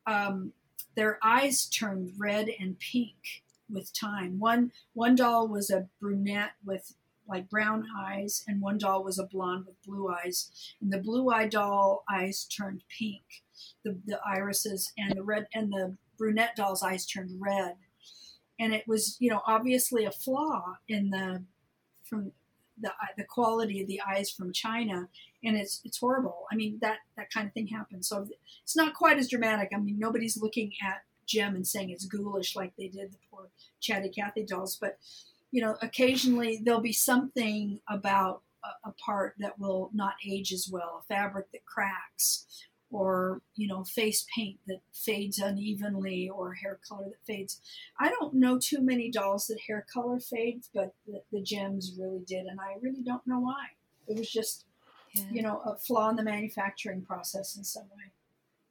um, 0.08 0.54
their 0.96 1.20
eyes 1.22 1.68
turned 1.68 2.14
red 2.18 2.50
and 2.60 2.80
pink 2.80 3.44
with 3.70 3.94
time. 3.94 4.40
One 4.40 4.72
one 4.94 5.16
doll 5.16 5.48
was 5.48 5.70
a 5.70 5.90
brunette 6.00 6.54
with 6.66 6.96
like 7.28 7.50
brown 7.50 7.86
eyes, 7.96 8.44
and 8.48 8.62
one 8.62 8.78
doll 8.78 9.04
was 9.04 9.20
a 9.20 9.26
blonde 9.26 9.66
with 9.68 9.84
blue 9.84 10.10
eyes. 10.10 10.50
And 10.82 10.92
the 10.92 10.98
blue 10.98 11.30
eye 11.30 11.48
doll 11.48 12.06
eyes 12.10 12.46
turned 12.46 12.84
pink, 12.98 13.44
the, 13.84 14.00
the 14.06 14.20
irises, 14.26 14.94
and 14.98 15.14
the 15.14 15.24
red 15.24 15.48
and 15.54 15.72
the 15.72 15.98
brunette 16.18 16.56
doll's 16.56 16.84
eyes 16.84 17.06
turned 17.06 17.40
red. 17.40 17.76
And 18.60 18.74
it 18.74 18.88
was, 18.88 19.18
you 19.20 19.30
know, 19.30 19.42
obviously 19.46 20.06
a 20.06 20.12
flaw 20.12 20.78
in 20.88 21.12
the 21.12 21.44
from 22.04 22.32
the 22.80 22.90
uh, 22.90 23.14
the 23.18 23.24
quality 23.24 23.82
of 23.82 23.88
the 23.88 24.02
eyes 24.08 24.30
from 24.30 24.54
China, 24.54 25.08
and 25.44 25.58
it's 25.58 25.82
it's 25.84 25.98
horrible. 25.98 26.46
I 26.52 26.56
mean 26.56 26.78
that 26.82 26.98
that 27.16 27.32
kind 27.32 27.48
of 27.48 27.54
thing 27.54 27.68
happens. 27.68 28.08
So 28.08 28.28
it's 28.64 28.76
not 28.76 28.94
quite 28.94 29.18
as 29.18 29.30
dramatic. 29.30 29.70
I 29.74 29.78
mean 29.78 30.00
nobody's 30.00 30.38
looking 30.38 30.74
at 30.86 31.04
Jem 31.26 31.56
and 31.56 31.68
saying 31.68 31.90
it's 31.90 32.06
ghoulish 32.06 32.56
like 32.56 32.74
they 32.78 32.88
did 32.88 33.12
the 33.12 33.18
poor 33.30 33.50
Chatty 33.80 34.10
Cathy 34.10 34.44
dolls, 34.44 34.78
but 34.80 34.98
you 35.52 35.62
know 35.62 35.78
occasionally 35.82 36.62
there'll 36.64 36.82
be 36.82 36.94
something 36.94 37.80
about 37.90 38.42
a, 38.64 38.90
a 38.90 38.94
part 38.94 39.36
that 39.40 39.60
will 39.60 39.90
not 39.94 40.16
age 40.26 40.52
as 40.54 40.70
well, 40.72 41.02
a 41.04 41.14
fabric 41.14 41.52
that 41.52 41.66
cracks, 41.66 42.46
or 42.92 43.42
you 43.56 43.68
know 43.68 43.84
face 43.84 44.26
paint 44.34 44.58
that 44.68 44.80
fades 44.94 45.40
unevenly 45.40 46.30
or 46.30 46.54
hair 46.54 46.80
color 46.88 47.06
that 47.06 47.26
fades 47.26 47.60
i 48.00 48.10
don't 48.10 48.34
know 48.34 48.58
too 48.58 48.82
many 48.82 49.12
dolls 49.12 49.48
that 49.48 49.60
hair 49.68 49.86
color 49.94 50.20
fades 50.20 50.70
but 50.74 50.94
the, 51.06 51.22
the 51.32 51.42
Jems 51.42 51.94
really 52.00 52.24
did 52.26 52.46
and 52.46 52.60
i 52.60 52.76
really 52.82 53.04
don't 53.04 53.26
know 53.28 53.40
why 53.40 53.66
it 54.08 54.18
was 54.18 54.30
just 54.30 54.66
yeah. 55.14 55.24
you 55.32 55.42
know 55.42 55.62
a 55.66 55.78
flaw 55.78 56.10
in 56.10 56.16
the 56.16 56.24
manufacturing 56.24 57.02
process 57.02 57.58
in 57.58 57.64
some 57.64 57.84
way 57.84 58.12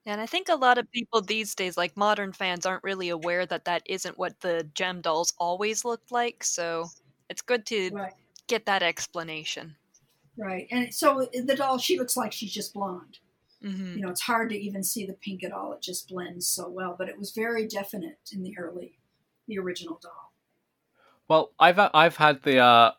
and 0.08 0.20
I 0.20 0.26
think 0.26 0.48
a 0.48 0.54
lot 0.54 0.78
of 0.78 0.90
people 0.92 1.20
these 1.20 1.56
days, 1.56 1.76
like 1.76 1.96
modern 1.96 2.32
fans, 2.32 2.64
aren't 2.64 2.84
really 2.84 3.08
aware 3.08 3.44
that 3.44 3.64
that 3.64 3.82
isn't 3.86 4.16
what 4.16 4.38
the 4.38 4.68
Jem 4.72 5.00
dolls 5.00 5.34
always 5.36 5.84
looked 5.84 6.12
like. 6.12 6.44
So 6.44 6.86
it's 7.28 7.42
good 7.42 7.66
to 7.66 7.90
right. 7.92 8.12
get 8.46 8.66
that 8.66 8.84
explanation. 8.84 9.74
Right. 10.38 10.68
And 10.70 10.94
so 10.94 11.28
eh, 11.34 11.42
the 11.44 11.56
doll, 11.56 11.78
she 11.78 11.98
looks 11.98 12.16
like 12.16 12.32
she's 12.32 12.52
just 12.52 12.72
blonde. 12.72 13.18
Mm-hmm. 13.64 13.96
You 13.96 14.02
know, 14.02 14.10
it's 14.10 14.22
hard 14.22 14.50
to 14.50 14.58
even 14.58 14.82
see 14.82 15.06
the 15.06 15.14
pink 15.14 15.42
at 15.42 15.52
all. 15.52 15.72
It 15.72 15.82
just 15.82 16.08
blends 16.08 16.46
so 16.46 16.68
well, 16.68 16.94
but 16.98 17.08
it 17.08 17.18
was 17.18 17.30
very 17.30 17.66
definite 17.66 18.18
in 18.32 18.42
the 18.42 18.56
early, 18.58 18.98
the 19.48 19.58
original 19.58 19.98
doll. 20.02 20.32
Well, 21.28 21.52
I've 21.58 21.78
I've 21.92 22.16
had 22.16 22.42
the 22.42 22.58
uh, 22.58 22.92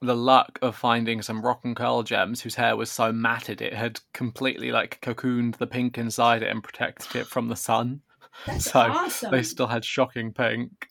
the 0.00 0.16
luck 0.16 0.58
of 0.62 0.76
finding 0.76 1.22
some 1.22 1.42
rock 1.42 1.60
and 1.64 1.76
curl 1.76 2.02
Jems 2.02 2.40
whose 2.42 2.56
hair 2.56 2.76
was 2.76 2.90
so 2.90 3.12
matted 3.12 3.62
it 3.62 3.72
had 3.72 4.00
completely 4.12 4.72
like 4.72 5.00
cocooned 5.00 5.56
the 5.58 5.66
pink 5.66 5.96
inside 5.96 6.42
it 6.42 6.50
and 6.50 6.62
protected 6.62 7.14
it 7.16 7.26
from 7.26 7.48
the 7.48 7.56
sun. 7.56 8.00
That's 8.46 8.70
so 8.70 8.80
awesome. 8.80 9.30
They 9.30 9.42
still 9.42 9.68
had 9.68 9.84
shocking 9.84 10.32
pink. 10.32 10.88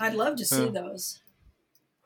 I'd 0.00 0.14
love 0.14 0.36
to 0.36 0.44
see 0.44 0.68
those. 0.68 1.20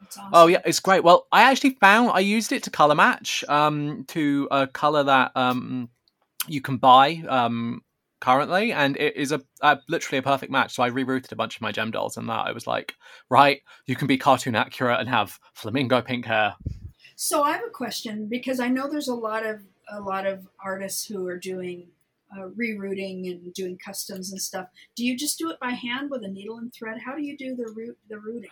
Awesome. 0.07 0.25
Oh 0.33 0.47
yeah, 0.47 0.61
it's 0.65 0.81
great. 0.81 1.03
Well, 1.03 1.27
I 1.33 1.51
actually 1.51 1.77
found 1.81 2.11
I 2.12 2.21
used 2.21 2.53
it 2.53 2.62
to 2.65 2.71
color 2.71 2.95
match 2.95 3.45
um, 3.49 4.05
to 4.09 4.47
a 4.51 4.66
color 4.66 5.03
that 5.05 5.33
um, 5.35 5.89
you 6.47 6.61
can 6.61 6.77
buy 6.77 7.23
um, 7.29 7.83
currently, 8.21 8.73
and 8.73 8.97
it 8.97 9.16
is 9.16 9.33
a, 9.33 9.41
a, 9.61 9.79
literally 9.89 10.19
a 10.19 10.23
perfect 10.23 10.51
match. 10.51 10.75
So 10.75 10.83
I 10.83 10.91
rerouted 10.91 11.33
a 11.33 11.37
bunch 11.37 11.57
of 11.57 11.62
my 11.62 11.73
Jem 11.73 11.91
dolls, 11.91 12.16
and 12.16 12.29
that 12.29 12.47
I 12.47 12.53
was 12.53 12.66
like, 12.66 12.95
right, 13.29 13.61
you 13.87 13.97
can 13.97 14.07
be 14.07 14.16
cartoon 14.16 14.55
accurate 14.55 15.01
and 15.01 15.09
have 15.09 15.39
flamingo 15.55 16.01
pink 16.01 16.27
hair. 16.27 16.55
So 17.16 17.43
I 17.43 17.53
have 17.53 17.65
a 17.66 17.71
question 17.71 18.27
because 18.27 18.61
I 18.61 18.69
know 18.69 18.89
there's 18.89 19.09
a 19.09 19.15
lot 19.15 19.47
of 19.47 19.61
a 19.91 20.01
lot 20.01 20.27
of 20.27 20.49
artists 20.65 21.05
who 21.05 21.27
are 21.29 21.39
doing 21.39 21.87
uh, 22.37 22.49
rerouting 22.59 23.31
and 23.31 23.53
doing 23.53 23.79
customs 23.79 24.33
and 24.33 24.41
stuff. 24.41 24.66
Do 24.97 25.05
you 25.05 25.16
just 25.16 25.39
do 25.39 25.51
it 25.51 25.61
by 25.61 25.71
hand 25.71 26.11
with 26.11 26.25
a 26.25 26.29
needle 26.29 26.57
and 26.59 26.73
thread? 26.73 26.99
How 27.05 27.15
do 27.15 27.23
you 27.23 27.37
do 27.37 27.55
the 27.55 27.71
root 27.75 27.97
the 28.09 28.19
rooting? 28.19 28.51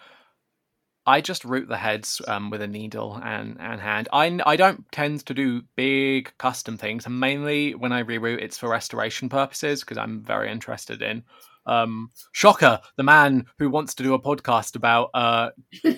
I 1.06 1.20
just 1.20 1.44
root 1.44 1.68
the 1.68 1.76
heads 1.76 2.20
um, 2.28 2.50
with 2.50 2.62
a 2.62 2.66
needle 2.66 3.20
and, 3.22 3.56
and 3.60 3.80
hand. 3.80 4.08
I, 4.12 4.38
I 4.46 4.56
don't 4.56 4.84
tend 4.92 5.26
to 5.26 5.34
do 5.34 5.62
big 5.74 6.32
custom 6.38 6.76
things. 6.76 7.06
And 7.06 7.18
mainly 7.18 7.74
when 7.74 7.92
I 7.92 8.02
reroute, 8.02 8.40
it's 8.40 8.58
for 8.58 8.68
restoration 8.68 9.28
purposes 9.28 9.80
because 9.80 9.98
I'm 9.98 10.22
very 10.22 10.50
interested 10.50 11.02
in. 11.02 11.24
Um, 11.66 12.10
Shocker, 12.32 12.80
the 12.96 13.02
man 13.02 13.46
who 13.58 13.70
wants 13.70 13.94
to 13.94 14.02
do 14.02 14.14
a 14.14 14.20
podcast 14.20 14.76
about 14.76 15.10
uh, 15.14 15.50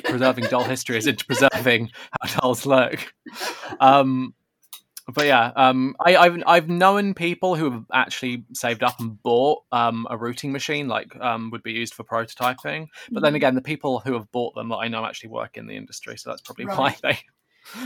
preserving 0.05 0.45
doll 0.45 0.65
history 0.65 0.97
is 0.97 1.07
into 1.07 1.25
preserving 1.25 1.91
how 2.21 2.41
dolls 2.41 2.67
look. 2.67 3.13
Um, 3.81 4.35
but 5.13 5.27
yeah, 5.27 5.53
um, 5.55 5.95
I, 6.01 6.13
have 6.13 6.43
I've 6.47 6.69
known 6.69 7.13
people 7.13 7.57
who 7.57 7.71
have 7.71 7.85
actually 7.93 8.45
saved 8.55 8.83
up 8.83 8.99
and 9.01 9.23
bought 9.23 9.63
um, 9.71 10.07
a 10.09 10.17
routing 10.17 10.51
machine, 10.51 10.89
like 10.89 11.15
um, 11.21 11.51
would 11.51 11.63
be 11.63 11.73
used 11.73 11.93
for 11.93 12.05
prototyping. 12.05 12.89
But 13.11 13.21
then 13.21 13.31
mm-hmm. 13.31 13.37
again, 13.37 13.55
the 13.55 13.61
people 13.61 14.01
who 14.01 14.15
have 14.15 14.33
bought 14.33 14.55
them 14.55 14.71
that 14.71 14.77
I 14.77 14.89
know 14.89 15.05
actually 15.05 15.31
work 15.31 15.59
in 15.59 15.67
the 15.67 15.77
industry, 15.77 16.17
so 16.17 16.31
that's 16.31 16.41
probably 16.41 16.65
right. 16.65 16.79
why 16.79 16.97
they 17.03 17.19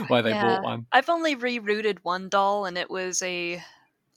why 0.07 0.23
they 0.23 0.31
yeah. 0.31 0.43
bought 0.43 0.63
one. 0.63 0.87
I've 0.93 1.09
only 1.09 1.35
rerouted 1.35 1.99
one 2.03 2.29
doll, 2.29 2.67
and 2.67 2.79
it 2.79 2.89
was 2.89 3.21
a, 3.23 3.63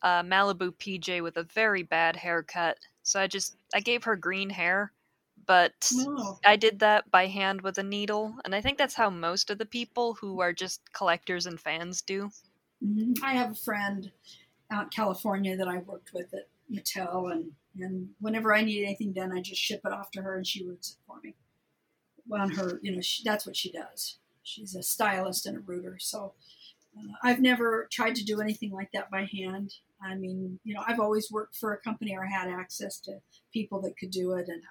a 0.04 0.24
Malibu 0.24 0.72
PJ 0.76 1.24
with 1.24 1.38
a 1.38 1.44
very 1.44 1.82
bad 1.82 2.16
haircut. 2.16 2.78
So 3.02 3.20
I 3.20 3.26
just 3.26 3.56
I 3.74 3.80
gave 3.80 4.04
her 4.04 4.16
green 4.16 4.52
hair, 4.52 4.92
but 5.48 5.74
oh. 5.92 6.38
I 6.46 6.56
did 6.56 6.80
that 6.80 7.10
by 7.10 7.26
hand 7.26 7.62
with 7.62 7.80
a 7.80 7.84
needle, 7.84 8.36
and 8.46 8.54
I 8.54 8.62
think 8.62 8.78
that's 8.78 8.94
how 8.94 9.10
most 9.10 9.50
of 9.50 9.58
the 9.58 9.66
people 9.66 10.14
who 10.14 10.40
are 10.40 10.54
just 10.54 10.82
collectors 10.94 11.48
and 11.48 11.60
fans 11.60 12.04
do. 12.04 12.30
Mm-hmm. 12.84 13.24
I 13.24 13.34
have 13.34 13.52
a 13.52 13.56
friend 13.56 14.12
out 14.72 14.86
in 14.86 14.90
California 14.90 15.56
that 15.58 15.68
I 15.68 15.78
worked 15.80 16.14
with 16.14 16.34
at 16.34 16.48
Mattel, 16.72 17.32
and 17.32 17.52
and 17.80 18.10
whenever 18.20 18.54
I 18.54 18.64
need 18.64 18.84
anything 18.84 19.14
done, 19.14 19.32
I 19.32 19.42
just 19.42 19.62
ship 19.62 19.82
it 19.86 19.94
off 19.94 20.12
to 20.12 20.22
her, 20.22 20.36
and 20.36 20.48
she 20.48 20.66
roots 20.66 20.92
it 20.92 20.98
for 21.06 21.20
me. 21.24 21.36
Well, 22.28 22.42
on 22.42 22.52
her, 22.52 22.80
you 22.82 22.94
know, 22.94 23.02
she, 23.02 23.24
that's 23.24 23.46
what 23.46 23.56
she 23.56 23.72
does. 23.72 24.18
She's 24.44 24.76
a 24.76 24.84
stylist 24.84 25.46
and 25.46 25.58
a 25.58 25.62
rooter, 25.62 25.98
so 26.00 26.34
uh, 26.98 27.14
I've 27.24 27.40
never 27.40 27.88
tried 27.92 28.16
to 28.16 28.24
do 28.24 28.42
anything 28.42 28.72
like 28.72 28.92
that 28.94 29.12
by 29.12 29.26
hand. 29.32 29.76
I 30.04 30.16
mean, 30.16 30.60
you 30.64 30.74
know, 30.74 30.84
I've 30.86 31.00
always 31.00 31.32
worked 31.32 31.56
for 31.56 31.74
a 31.74 31.82
company 31.82 32.16
or 32.16 32.26
had 32.26 32.50
access 32.50 33.00
to 33.02 33.20
people 33.54 33.82
that 33.82 33.98
could 33.98 34.12
do 34.12 34.34
it, 34.34 34.48
and 34.48 34.62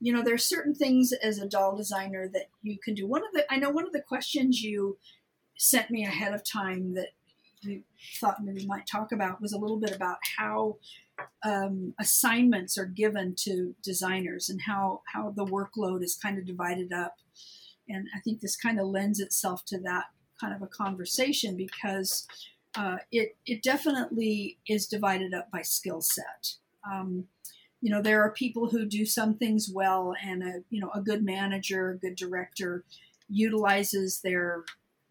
you 0.00 0.12
know, 0.12 0.22
there's 0.22 0.44
certain 0.44 0.74
things 0.74 1.12
as 1.12 1.38
a 1.38 1.48
doll 1.48 1.76
designer 1.76 2.28
that 2.32 2.48
you 2.62 2.78
can 2.82 2.94
do. 2.94 3.06
One 3.06 3.22
of 3.22 3.32
the, 3.34 3.44
I 3.52 3.58
know, 3.58 3.70
one 3.70 3.86
of 3.86 3.92
the 3.92 4.00
questions 4.00 4.62
you 4.62 4.98
sent 5.58 5.90
me 5.90 6.04
ahead 6.04 6.32
of 6.32 6.42
time 6.42 6.94
that 6.94 7.08
we 7.64 7.82
thought 8.18 8.42
maybe 8.42 8.60
we 8.60 8.66
might 8.66 8.86
talk 8.86 9.12
about 9.12 9.40
was 9.40 9.52
a 9.52 9.58
little 9.58 9.78
bit 9.78 9.94
about 9.94 10.18
how 10.38 10.76
um, 11.44 11.94
assignments 11.98 12.78
are 12.78 12.86
given 12.86 13.34
to 13.36 13.74
designers 13.82 14.48
and 14.48 14.62
how 14.62 15.02
how 15.12 15.30
the 15.30 15.44
workload 15.44 16.02
is 16.02 16.16
kind 16.16 16.38
of 16.38 16.46
divided 16.46 16.92
up. 16.92 17.16
And 17.88 18.08
I 18.14 18.20
think 18.20 18.40
this 18.40 18.56
kind 18.56 18.78
of 18.78 18.86
lends 18.86 19.20
itself 19.20 19.64
to 19.66 19.78
that 19.80 20.06
kind 20.40 20.54
of 20.54 20.62
a 20.62 20.66
conversation 20.66 21.56
because 21.56 22.26
uh, 22.74 22.98
it 23.10 23.36
it 23.46 23.62
definitely 23.62 24.58
is 24.66 24.86
divided 24.86 25.34
up 25.34 25.50
by 25.50 25.62
skill 25.62 26.00
set. 26.00 26.54
Um, 26.90 27.26
you 27.82 27.90
know, 27.90 28.02
there 28.02 28.22
are 28.22 28.30
people 28.30 28.68
who 28.68 28.84
do 28.84 29.06
some 29.06 29.34
things 29.34 29.70
well, 29.72 30.14
and 30.22 30.42
a 30.42 30.62
you 30.70 30.80
know 30.80 30.90
a 30.94 31.00
good 31.00 31.24
manager, 31.24 31.90
a 31.90 31.98
good 31.98 32.16
director 32.16 32.84
utilizes 33.28 34.20
their 34.22 34.64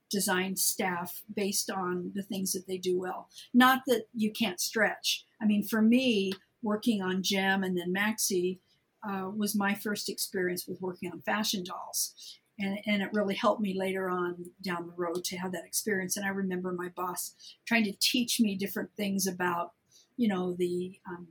design 0.10 0.56
staff 0.56 1.22
based 1.36 1.69
on 1.69 2.11
the 2.15 2.23
things 2.23 2.52
that 2.53 2.68
they 2.68 2.77
do 2.77 2.99
well. 2.99 3.30
Not 3.53 3.84
that 3.88 4.07
you 4.14 4.31
can't 4.31 4.60
stretch. 4.60 5.26
I 5.41 5.45
mean, 5.45 5.64
for 5.64 5.81
me, 5.81 6.34
working 6.61 7.02
on 7.02 7.23
Jem 7.23 7.64
and 7.64 7.77
then 7.77 7.94
Maxie 7.94 8.60
uh, 9.07 9.30
was 9.36 9.56
my 9.56 9.73
first 9.73 10.10
experience 10.10 10.68
with 10.68 10.81
working 10.81 11.11
on 11.11 11.22
fashion 11.22 11.64
dolls. 11.64 12.38
And, 12.60 12.80
and 12.86 13.02
it 13.02 13.14
really 13.14 13.36
helped 13.36 13.61
me 13.61 13.73
later 13.77 14.10
on 14.10 14.45
down 14.61 14.88
the 14.88 14.94
road 14.98 15.23
to 15.26 15.38
have 15.38 15.53
that 15.53 15.65
experience. 15.65 16.18
And 16.18 16.26
I 16.26 16.30
remember 16.30 16.73
my 16.73 16.90
boss 16.90 17.34
trying 17.65 17.86
to 17.86 17.94
teach 18.02 18.41
me 18.41 18.56
different 18.56 18.90
things 18.98 19.27
about, 19.27 19.72
you 20.18 20.27
know, 20.27 20.53
the 20.53 20.99
um, 21.07 21.27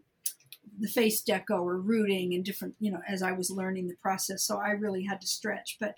the 0.80 0.88
face 0.88 1.22
deco 1.24 1.60
or 1.60 1.78
rooting 1.78 2.34
and 2.34 2.44
different, 2.44 2.74
you 2.78 2.90
know, 2.90 3.00
as 3.08 3.22
I 3.22 3.32
was 3.32 3.50
learning 3.50 3.88
the 3.88 3.96
process. 3.96 4.44
So 4.44 4.58
I 4.58 4.70
really 4.70 5.04
had 5.04 5.20
to 5.20 5.26
stretch. 5.26 5.76
But 5.80 5.96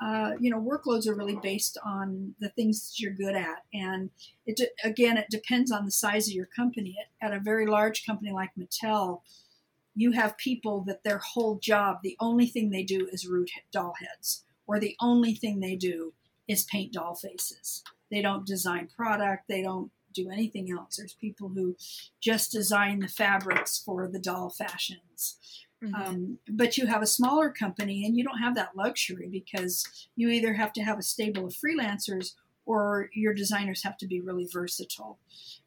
uh, 0.00 0.32
you 0.40 0.50
know, 0.50 0.60
workloads 0.60 1.06
are 1.06 1.14
really 1.14 1.38
based 1.42 1.76
on 1.84 2.34
the 2.40 2.48
things 2.50 2.88
that 2.88 3.00
you're 3.00 3.12
good 3.12 3.36
at. 3.36 3.64
And 3.74 4.10
it, 4.46 4.60
again, 4.82 5.18
it 5.18 5.26
depends 5.30 5.70
on 5.70 5.84
the 5.84 5.90
size 5.90 6.26
of 6.26 6.34
your 6.34 6.46
company. 6.46 6.96
At, 7.22 7.32
at 7.32 7.36
a 7.36 7.40
very 7.40 7.66
large 7.66 8.06
company 8.06 8.32
like 8.32 8.50
Mattel, 8.58 9.20
you 9.94 10.12
have 10.12 10.38
people 10.38 10.82
that 10.86 11.04
their 11.04 11.18
whole 11.18 11.58
job, 11.58 11.98
the 12.02 12.16
only 12.18 12.46
thing 12.46 12.70
they 12.70 12.82
do 12.82 13.08
is 13.12 13.26
root 13.26 13.50
doll 13.72 13.94
heads, 14.00 14.44
or 14.66 14.78
the 14.78 14.96
only 15.00 15.34
thing 15.34 15.60
they 15.60 15.76
do 15.76 16.14
is 16.48 16.64
paint 16.64 16.92
doll 16.92 17.14
faces. 17.14 17.82
They 18.10 18.22
don't 18.22 18.46
design 18.46 18.88
product, 18.96 19.44
they 19.48 19.62
don't 19.62 19.90
do 20.14 20.30
anything 20.30 20.70
else. 20.72 20.96
There's 20.96 21.12
people 21.14 21.50
who 21.50 21.76
just 22.20 22.50
design 22.52 23.00
the 23.00 23.08
fabrics 23.08 23.78
for 23.78 24.08
the 24.08 24.18
doll 24.18 24.50
fashions. 24.50 25.38
Mm-hmm. 25.82 25.94
Um, 25.94 26.38
but 26.48 26.76
you 26.76 26.86
have 26.86 27.02
a 27.02 27.06
smaller 27.06 27.50
company 27.50 28.04
and 28.04 28.16
you 28.16 28.24
don't 28.24 28.38
have 28.38 28.54
that 28.56 28.76
luxury 28.76 29.28
because 29.30 30.08
you 30.14 30.28
either 30.28 30.54
have 30.54 30.72
to 30.74 30.82
have 30.82 30.98
a 30.98 31.02
stable 31.02 31.46
of 31.46 31.54
freelancers 31.54 32.34
or 32.66 33.08
your 33.14 33.32
designers 33.32 33.82
have 33.82 33.96
to 33.98 34.06
be 34.06 34.20
really 34.20 34.46
versatile. 34.52 35.18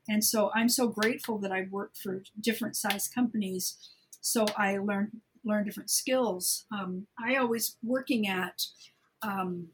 And 0.07 0.23
so 0.23 0.51
I'm 0.53 0.69
so 0.69 0.87
grateful 0.87 1.39
that 1.39 1.51
I've 1.51 1.71
worked 1.71 1.97
for 1.97 2.23
different 2.39 2.75
size 2.75 3.07
companies 3.07 3.77
so 4.23 4.45
I 4.57 4.77
learned 4.77 5.19
learn 5.43 5.65
different 5.65 5.89
skills. 5.89 6.65
Um, 6.71 7.07
I 7.19 7.35
always 7.35 7.75
working 7.83 8.25
at 8.29 8.65
um, 9.21 9.67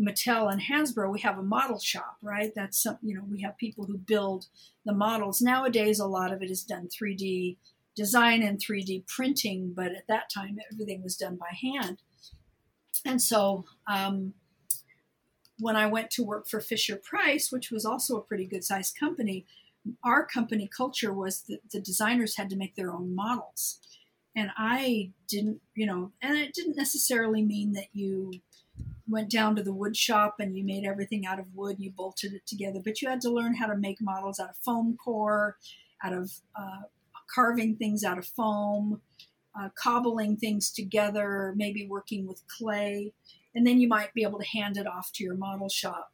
Mattel 0.00 0.50
and 0.50 0.62
Hasbro, 0.62 1.12
we 1.12 1.20
have 1.20 1.38
a 1.38 1.42
model 1.42 1.78
shop, 1.78 2.16
right? 2.22 2.50
That's 2.56 2.82
some, 2.82 2.96
you 3.02 3.14
know, 3.14 3.22
we 3.30 3.42
have 3.42 3.58
people 3.58 3.84
who 3.84 3.98
build 3.98 4.46
the 4.86 4.94
models. 4.94 5.42
Nowadays, 5.42 6.00
a 6.00 6.06
lot 6.06 6.32
of 6.32 6.42
it 6.42 6.50
is 6.50 6.64
done 6.64 6.88
3D 6.88 7.58
design 7.94 8.42
and 8.42 8.58
3D 8.58 9.06
printing, 9.06 9.72
but 9.74 9.92
at 9.92 10.06
that 10.08 10.30
time, 10.32 10.58
everything 10.72 11.02
was 11.02 11.16
done 11.16 11.36
by 11.36 11.54
hand. 11.60 11.98
And 13.04 13.20
so 13.20 13.64
um, 13.86 14.34
when 15.58 15.76
I 15.76 15.86
went 15.86 16.10
to 16.12 16.24
work 16.24 16.48
for 16.48 16.60
Fisher 16.60 16.96
Price, 16.96 17.50
which 17.50 17.70
was 17.70 17.84
also 17.84 18.16
a 18.16 18.22
pretty 18.22 18.46
good 18.46 18.64
sized 18.64 18.98
company, 18.98 19.44
our 20.04 20.24
company 20.24 20.70
culture 20.74 21.12
was 21.12 21.42
that 21.42 21.60
the 21.70 21.80
designers 21.80 22.36
had 22.36 22.48
to 22.50 22.56
make 22.56 22.76
their 22.76 22.92
own 22.92 23.14
models. 23.14 23.78
And 24.34 24.50
I 24.56 25.10
didn't, 25.28 25.60
you 25.74 25.86
know, 25.86 26.12
and 26.22 26.38
it 26.38 26.54
didn't 26.54 26.76
necessarily 26.76 27.42
mean 27.42 27.72
that 27.72 27.88
you 27.92 28.32
went 29.08 29.30
down 29.30 29.56
to 29.56 29.62
the 29.62 29.74
wood 29.74 29.96
shop 29.96 30.36
and 30.38 30.56
you 30.56 30.64
made 30.64 30.84
everything 30.84 31.26
out 31.26 31.38
of 31.38 31.54
wood, 31.54 31.76
you 31.78 31.90
bolted 31.90 32.32
it 32.32 32.46
together, 32.46 32.80
but 32.82 33.02
you 33.02 33.08
had 33.08 33.20
to 33.20 33.30
learn 33.30 33.54
how 33.54 33.66
to 33.66 33.76
make 33.76 34.00
models 34.00 34.40
out 34.40 34.50
of 34.50 34.56
foam 34.56 34.96
core, 34.96 35.58
out 36.02 36.14
of 36.14 36.32
uh, 36.58 36.82
carving 37.34 37.76
things 37.76 38.04
out 38.04 38.18
of 38.18 38.26
foam, 38.26 39.00
uh, 39.58 39.68
cobbling 39.74 40.36
things 40.36 40.70
together, 40.70 41.52
maybe 41.56 41.86
working 41.86 42.26
with 42.26 42.42
clay, 42.48 43.12
and 43.54 43.66
then 43.66 43.78
you 43.78 43.88
might 43.88 44.14
be 44.14 44.22
able 44.22 44.38
to 44.38 44.46
hand 44.46 44.76
it 44.76 44.86
off 44.86 45.10
to 45.12 45.24
your 45.24 45.34
model 45.34 45.68
shop. 45.68 46.12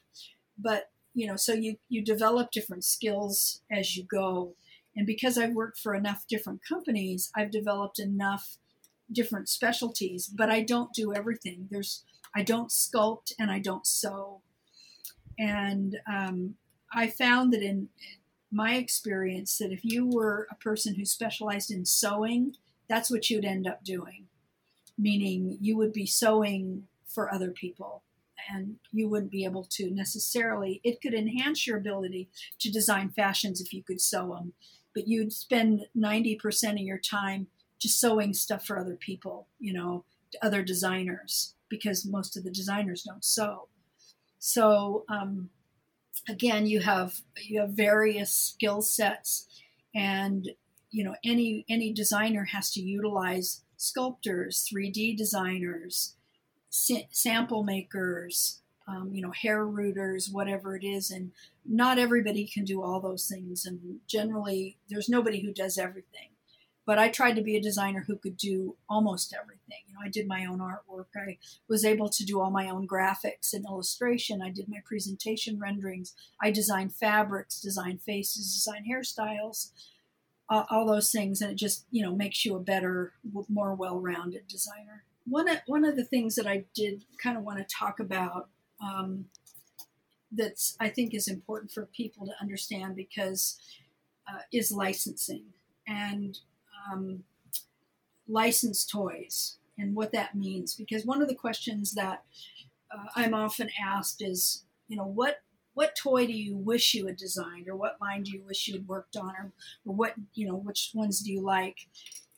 But 0.59 0.91
you 1.15 1.27
know, 1.27 1.37
so 1.37 1.53
you 1.53 1.77
you 1.89 2.05
develop 2.05 2.51
different 2.51 2.85
skills 2.85 3.63
as 3.71 3.97
you 3.97 4.05
go, 4.05 4.55
and 4.97 5.07
because 5.07 5.39
I've 5.39 5.55
worked 5.55 5.79
for 5.79 5.95
enough 5.95 6.25
different 6.29 6.61
companies, 6.69 7.31
I've 7.37 7.51
developed 7.51 7.99
enough 7.99 8.57
different 9.11 9.49
specialties. 9.49 10.27
But 10.27 10.51
I 10.51 10.63
don't 10.63 10.93
do 10.93 11.15
everything. 11.15 11.69
There's 11.71 12.05
I 12.35 12.43
don't 12.43 12.71
sculpt 12.71 13.33
and 13.39 13.51
I 13.51 13.59
don't 13.59 13.87
sew, 13.87 14.43
and 15.39 15.97
um, 16.13 16.55
I 16.93 17.09
found 17.09 17.53
that 17.53 17.63
in 17.63 17.89
my 18.51 18.77
experience 18.77 19.59
that 19.59 19.73
if 19.73 19.85
you 19.85 20.07
were 20.07 20.47
a 20.51 20.55
person 20.57 20.95
who 20.95 21.05
specialized 21.05 21.71
in 21.71 21.85
sewing, 21.85 22.55
that's 22.89 23.11
what 23.11 23.29
you'd 23.29 23.45
end 23.45 23.67
up 23.67 23.85
doing. 23.85 24.27
Meaning 24.97 25.59
you 25.61 25.77
would 25.77 25.93
be 25.93 26.07
sewing 26.07 26.85
for 27.07 27.33
other 27.33 27.51
people 27.51 28.03
and 28.51 28.77
you 28.93 29.09
wouldn't 29.09 29.31
be 29.31 29.45
able 29.45 29.65
to 29.65 29.91
necessarily, 29.91 30.81
it 30.85 31.01
could 31.01 31.15
enhance 31.15 31.67
your 31.67 31.77
ability 31.77 32.29
to 32.61 32.71
design 32.71 33.11
fashions 33.11 33.61
if 33.61 33.73
you 33.73 33.83
could 33.83 34.01
sew 34.01 34.35
them, 34.35 34.53
but 34.95 35.07
you'd 35.07 35.33
spend 35.33 35.87
90% 35.97 36.73
of 36.73 36.79
your 36.79 36.99
time 36.99 37.49
just 37.79 38.01
sewing 38.01 38.33
stuff 38.33 38.67
for 38.67 38.79
other 38.79 38.97
people, 38.97 39.49
you 39.61 39.73
know, 39.73 40.05
other 40.43 40.63
designers, 40.63 41.55
because 41.69 42.07
most 42.07 42.37
of 42.37 42.45
the 42.45 42.51
designers 42.51 43.03
don't 43.03 43.25
sew. 43.25 43.69
So, 44.39 45.05
um, 45.09 45.51
again 46.29 46.67
you 46.67 46.81
have 46.81 47.21
you 47.43 47.61
have 47.61 47.71
various 47.71 48.33
skill 48.33 48.83
sets 48.83 49.47
and 49.95 50.51
you 50.91 51.05
know 51.05 51.15
any 51.25 51.65
any 51.69 51.93
designer 51.93 52.45
has 52.45 52.71
to 52.71 52.81
utilize 52.81 53.63
sculptors 53.77 54.69
3d 54.73 55.17
designers 55.17 56.17
sa- 56.71 57.07
sample 57.11 57.63
makers 57.63 58.61
um, 58.89 59.11
you 59.13 59.23
know 59.23 59.31
hair 59.31 59.65
rooters 59.67 60.31
whatever 60.31 60.75
it 60.75 60.85
is. 60.85 61.11
And 61.11 61.33
not 61.65 61.99
everybody 61.99 62.47
can 62.47 62.65
do 62.65 62.83
all 62.83 63.01
those 63.01 63.29
things. 63.29 63.67
And 63.67 64.01
generally 64.09 64.79
there's 64.89 65.09
nobody 65.09 65.41
who 65.43 65.53
does 65.53 65.79
everything 65.79 66.31
but 66.89 66.99
I 66.99 67.11
tried 67.11 67.37
to 67.37 67.43
be 67.43 67.55
a 67.55 67.61
designer 67.61 68.05
who 68.07 68.17
could 68.17 68.39
do 68.39 68.75
almost 68.89 69.37
everything. 69.39 69.83
You 69.87 69.93
know, 69.93 70.01
I 70.03 70.09
did 70.09 70.27
my 70.27 70.47
own 70.47 70.59
artwork. 70.59 71.09
I 71.15 71.37
was 71.69 71.85
able 71.85 72.09
to 72.09 72.25
do 72.25 72.41
all 72.41 72.51
my 72.51 72.71
own 72.71 72.89
graphics 72.89 73.53
and 73.53 73.67
illustration. 73.67 74.41
I 74.41 74.49
did 74.49 74.71
my 74.71 74.79
presentation 74.87 75.59
renderings. 75.59 76.15
I 76.41 76.51
designed 76.51 76.95
fabrics, 76.95 77.61
designed 77.61 78.01
faces, 78.01 78.55
designed 78.55 78.87
hairstyles, 78.91 79.73
uh, 80.49 80.65
all 80.71 80.87
those 80.87 81.13
things, 81.13 81.43
and 81.43 81.53
it 81.53 81.57
just 81.57 81.85
you 81.91 82.03
know 82.03 82.17
makes 82.17 82.47
you 82.47 82.57
a 82.57 82.61
better, 82.61 83.13
more 83.51 83.75
well-rounded 83.75 84.49
designer. 84.49 85.05
One 85.27 85.47
of, 85.47 85.59
one 85.67 85.85
of 85.85 85.95
the 85.95 86.07
things 86.07 86.37
that 86.37 86.47
I 86.47 86.65
did 86.75 87.05
kind 87.23 87.37
of 87.37 87.45
want 87.45 87.59
to 87.59 87.67
talk 87.67 88.01
about 88.01 88.49
um, 88.83 89.27
that's 90.33 90.75
I 90.81 90.89
think 90.89 91.13
is 91.13 91.29
important 91.29 91.71
for 91.71 91.85
people 91.85 92.25
to 92.29 92.33
understand 92.41 92.97
because 92.97 93.59
uh, 94.27 94.41
is 94.51 94.73
licensing 94.73 95.45
and 95.87 96.39
um, 96.91 97.25
licensed 98.27 98.91
toys 98.91 99.59
and 99.79 99.95
what 99.95 100.13
that 100.13 100.35
means. 100.35 100.75
Because 100.75 101.07
one 101.07 101.23
of 101.23 101.29
the 101.29 101.35
questions 101.35 101.93
that 101.93 102.25
uh, 102.93 103.09
I'm 103.17 103.35
often 103.35 103.71
asked 103.83 104.23
is, 104.23 104.65
you 104.89 104.97
know, 104.97 105.07
what 105.07 105.41
what 105.75 105.95
toy 105.95 106.27
do 106.27 106.33
you 106.33 106.57
wish 106.57 106.93
you 106.95 107.07
had 107.07 107.17
designed, 107.17 107.69
or 107.69 107.77
what 107.77 108.01
line 108.01 108.25
do 108.25 108.33
you 108.33 108.43
wish 108.43 108.67
you 108.67 108.75
had 108.75 108.89
worked 108.89 109.17
on, 109.17 109.31
or, 109.39 109.53
or 109.87 109.95
what 109.95 110.15
you 110.35 110.47
know, 110.47 110.57
which 110.57 110.91
ones 110.95 111.21
do 111.21 111.33
you 111.33 111.41
like? 111.41 111.77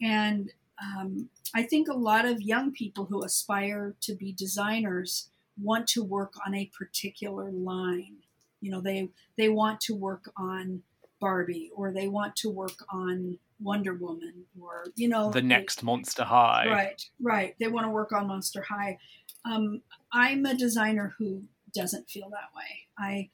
And 0.02 0.52
um, 0.82 1.30
I 1.54 1.62
think 1.62 1.88
a 1.88 1.94
lot 1.94 2.26
of 2.26 2.42
young 2.42 2.72
people 2.72 3.06
who 3.06 3.24
aspire 3.24 3.94
to 4.02 4.14
be 4.14 4.32
designers 4.32 5.30
want 5.60 5.86
to 5.88 6.02
work 6.02 6.34
on 6.46 6.54
a 6.54 6.70
particular 6.78 7.50
line. 7.50 8.16
You 8.60 8.72
know, 8.72 8.80
they 8.82 9.08
they 9.38 9.48
want 9.48 9.80
to 9.82 9.94
work 9.94 10.30
on 10.36 10.82
Barbie, 11.18 11.70
or 11.74 11.92
they 11.92 12.08
want 12.08 12.36
to 12.36 12.50
work 12.50 12.84
on 12.92 13.38
Wonder 13.62 13.94
Woman 13.94 14.44
or 14.60 14.86
you 14.96 15.08
know 15.08 15.30
the 15.30 15.42
next 15.42 15.82
Monster 15.82 16.24
High. 16.24 16.66
Right, 16.68 17.02
right. 17.20 17.54
They 17.60 17.68
want 17.68 17.86
to 17.86 17.90
work 17.90 18.12
on 18.12 18.28
Monster 18.28 18.62
High. 18.62 18.98
Um, 19.44 19.82
I'm 20.12 20.44
a 20.46 20.54
designer 20.54 21.14
who 21.18 21.44
doesn't 21.74 22.10
feel 22.10 22.30
that 22.30 22.50
way. 22.56 22.88
I 22.98 23.30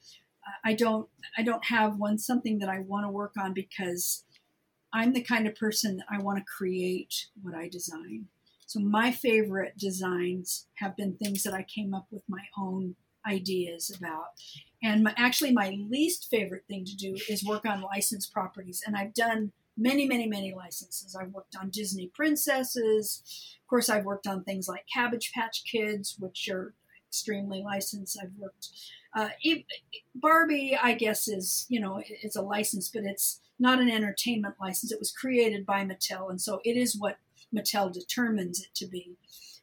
I 0.63 0.73
don't 0.73 1.09
I 1.37 1.43
don't 1.43 1.65
have 1.65 1.97
one 1.97 2.17
something 2.17 2.59
that 2.59 2.69
I 2.69 2.79
want 2.79 3.05
to 3.05 3.11
work 3.11 3.33
on 3.37 3.53
because 3.53 4.23
I'm 4.93 5.13
the 5.13 5.21
kind 5.21 5.47
of 5.47 5.55
person 5.55 5.97
that 5.97 6.05
I 6.09 6.21
want 6.21 6.39
to 6.39 6.45
create 6.45 7.27
what 7.41 7.55
I 7.55 7.67
design. 7.67 8.27
So 8.65 8.79
my 8.79 9.11
favorite 9.11 9.77
designs 9.77 10.67
have 10.75 10.97
been 10.97 11.15
things 11.15 11.43
that 11.43 11.53
I 11.53 11.63
came 11.63 11.93
up 11.93 12.07
with 12.11 12.23
my 12.27 12.43
own 12.57 12.95
ideas 13.25 13.89
about. 13.95 14.27
And 14.83 15.03
my, 15.03 15.13
actually, 15.17 15.51
my 15.51 15.77
least 15.89 16.27
favorite 16.29 16.65
thing 16.67 16.85
to 16.85 16.95
do 16.95 17.15
is 17.29 17.43
work 17.43 17.65
on 17.65 17.81
licensed 17.81 18.33
properties. 18.33 18.83
And 18.85 18.95
I've 18.95 19.13
done 19.13 19.51
many, 19.77 20.07
many, 20.07 20.27
many 20.27 20.53
licenses. 20.53 21.15
I've 21.15 21.33
worked 21.33 21.55
on 21.55 21.69
Disney 21.69 22.11
princesses. 22.13 23.55
Of 23.61 23.67
course, 23.69 23.89
I've 23.89 24.05
worked 24.05 24.27
on 24.27 24.43
things 24.43 24.67
like 24.67 24.85
Cabbage 24.91 25.31
Patch 25.33 25.63
Kids, 25.71 26.15
which 26.19 26.49
are 26.49 26.73
extremely 27.07 27.61
licensed. 27.61 28.17
I've 28.21 28.31
worked. 28.37 28.69
Uh, 29.15 29.29
Barbie, 30.15 30.77
I 30.81 30.93
guess, 30.93 31.27
is 31.27 31.65
you 31.69 31.79
know 31.79 32.01
it's 32.05 32.35
a 32.35 32.41
license, 32.41 32.89
but 32.89 33.03
it's 33.03 33.39
not 33.59 33.79
an 33.79 33.89
entertainment 33.89 34.55
license. 34.59 34.91
It 34.91 34.99
was 34.99 35.11
created 35.11 35.65
by 35.65 35.83
Mattel, 35.83 36.29
and 36.29 36.41
so 36.41 36.59
it 36.63 36.77
is 36.77 36.97
what 36.97 37.17
Mattel 37.55 37.91
determines 37.91 38.61
it 38.61 38.73
to 38.75 38.87
be. 38.87 39.17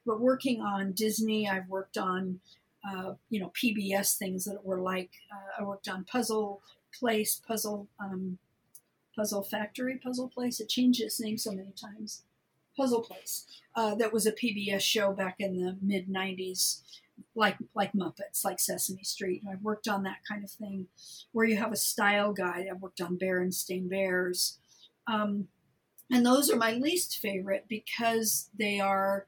But 0.07 0.21
working 0.21 0.61
on 0.61 0.93
Disney, 0.93 1.49
I've 1.49 1.69
worked 1.69 1.97
on 1.97 2.41
uh, 2.89 3.15
you 3.31 3.41
know 3.41 3.51
PBS 3.51 4.17
things 4.17 4.45
that 4.45 4.65
were 4.65 4.81
like 4.81 5.11
uh, 5.33 5.63
I 5.63 5.65
worked 5.65 5.89
on 5.89 6.05
Puzzle 6.05 6.61
Place, 6.99 7.41
Puzzle 7.47 7.89
um, 8.01 8.39
Puzzle 9.15 9.43
Factory, 9.43 9.97
Puzzle 9.97 10.29
Place. 10.29 10.61
It 10.61 10.69
changed 10.69 11.01
its 11.01 11.21
name 11.21 11.39
so 11.39 11.53
many 11.53 11.73
times. 11.73 12.23
Puzzle 12.77 13.03
Place. 13.03 13.47
Uh, 13.75 13.95
that 13.95 14.13
was 14.13 14.27
a 14.27 14.33
PBS 14.33 14.81
show 14.81 15.13
back 15.13 15.37
in 15.39 15.57
the 15.57 15.77
mid 15.81 16.09
'90s, 16.09 16.81
like 17.35 17.57
like 17.75 17.93
Muppets, 17.93 18.45
like 18.45 18.61
Sesame 18.61 19.05
Street. 19.05 19.43
I've 19.51 19.63
worked 19.63 19.89
on 19.89 20.03
that 20.05 20.25
kind 20.29 20.45
of 20.45 20.51
thing, 20.51 20.89
where 21.33 21.47
you 21.47 21.57
have 21.57 21.73
a 21.73 21.77
style 21.77 22.33
guide. 22.33 22.67
I've 22.71 22.83
worked 22.83 23.01
on 23.01 23.19
Berenstain 23.19 23.89
Bears, 23.89 24.59
um, 25.07 25.49
and 26.11 26.25
those 26.25 26.51
are 26.51 26.57
my 26.57 26.73
least 26.73 27.19
favorite 27.19 27.67
because 27.69 28.51
they 28.57 28.81
are 28.81 29.27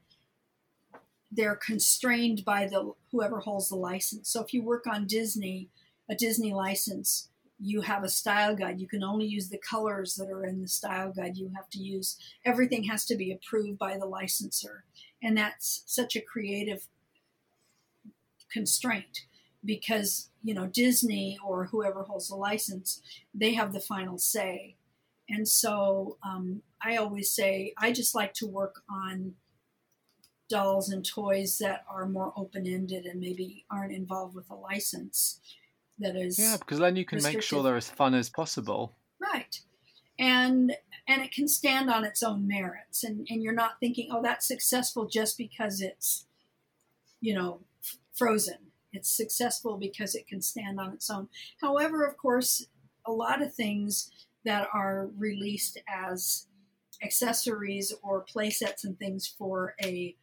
they're 1.31 1.55
constrained 1.55 2.45
by 2.45 2.67
the 2.67 2.93
whoever 3.11 3.39
holds 3.39 3.69
the 3.69 3.75
license. 3.75 4.29
So 4.29 4.43
if 4.43 4.53
you 4.53 4.63
work 4.63 4.87
on 4.87 5.07
Disney, 5.07 5.69
a 6.09 6.15
Disney 6.15 6.53
license, 6.53 7.29
you 7.59 7.81
have 7.81 8.03
a 8.03 8.09
style 8.09 8.55
guide. 8.55 8.79
You 8.79 8.87
can 8.87 9.03
only 9.03 9.25
use 9.25 9.49
the 9.49 9.57
colors 9.57 10.15
that 10.15 10.29
are 10.29 10.45
in 10.45 10.61
the 10.61 10.67
style 10.67 11.11
guide. 11.11 11.37
You 11.37 11.51
have 11.55 11.69
to 11.71 11.79
use 11.79 12.17
everything 12.45 12.83
has 12.83 13.05
to 13.05 13.15
be 13.15 13.31
approved 13.31 13.79
by 13.79 13.97
the 13.97 14.05
licensor. 14.05 14.83
And 15.21 15.37
that's 15.37 15.83
such 15.85 16.15
a 16.15 16.21
creative 16.21 16.87
constraint 18.51 19.25
because, 19.65 20.29
you 20.43 20.53
know, 20.53 20.67
Disney 20.67 21.37
or 21.45 21.65
whoever 21.65 22.03
holds 22.03 22.29
the 22.29 22.35
license, 22.35 23.01
they 23.33 23.53
have 23.53 23.73
the 23.73 23.79
final 23.79 24.17
say. 24.17 24.75
And 25.27 25.47
so 25.47 26.17
um, 26.23 26.61
I 26.81 26.97
always 26.97 27.31
say, 27.31 27.73
I 27.77 27.91
just 27.91 28.15
like 28.15 28.33
to 28.35 28.47
work 28.47 28.83
on 28.89 29.33
dolls 30.49 30.89
and 30.89 31.05
toys 31.05 31.57
that 31.57 31.83
are 31.89 32.07
more 32.07 32.31
open 32.37 32.65
ended 32.65 33.05
and 33.05 33.19
maybe 33.19 33.65
aren't 33.69 33.91
involved 33.91 34.35
with 34.35 34.49
a 34.49 34.55
license 34.55 35.41
that 35.99 36.15
is 36.15 36.37
yeah 36.37 36.57
because 36.57 36.79
then 36.79 36.95
you 36.95 37.05
can 37.05 37.21
make 37.23 37.41
sure 37.41 37.63
they're 37.63 37.77
as 37.77 37.89
fun 37.89 38.13
as 38.13 38.29
possible. 38.29 38.93
Right. 39.19 39.59
And 40.19 40.75
and 41.07 41.21
it 41.21 41.31
can 41.31 41.47
stand 41.47 41.89
on 41.89 42.03
its 42.03 42.23
own 42.23 42.47
merits 42.47 43.03
and 43.03 43.27
and 43.29 43.41
you're 43.41 43.53
not 43.53 43.79
thinking 43.79 44.09
oh 44.11 44.21
that's 44.21 44.47
successful 44.47 45.07
just 45.07 45.37
because 45.37 45.81
it's 45.81 46.25
you 47.21 47.33
know 47.33 47.61
frozen. 48.13 48.57
It's 48.93 49.09
successful 49.09 49.77
because 49.77 50.15
it 50.15 50.27
can 50.27 50.41
stand 50.41 50.79
on 50.79 50.93
its 50.93 51.09
own. 51.09 51.29
However 51.61 52.05
of 52.05 52.17
course 52.17 52.65
a 53.05 53.11
lot 53.11 53.41
of 53.41 53.53
things 53.53 54.11
that 54.45 54.67
are 54.73 55.09
released 55.17 55.79
as 55.87 56.47
accessories 57.03 57.93
or 58.01 58.21
play 58.21 58.49
sets 58.49 58.83
and 58.83 58.97
things 58.97 59.27
for 59.27 59.75
a 59.83 60.15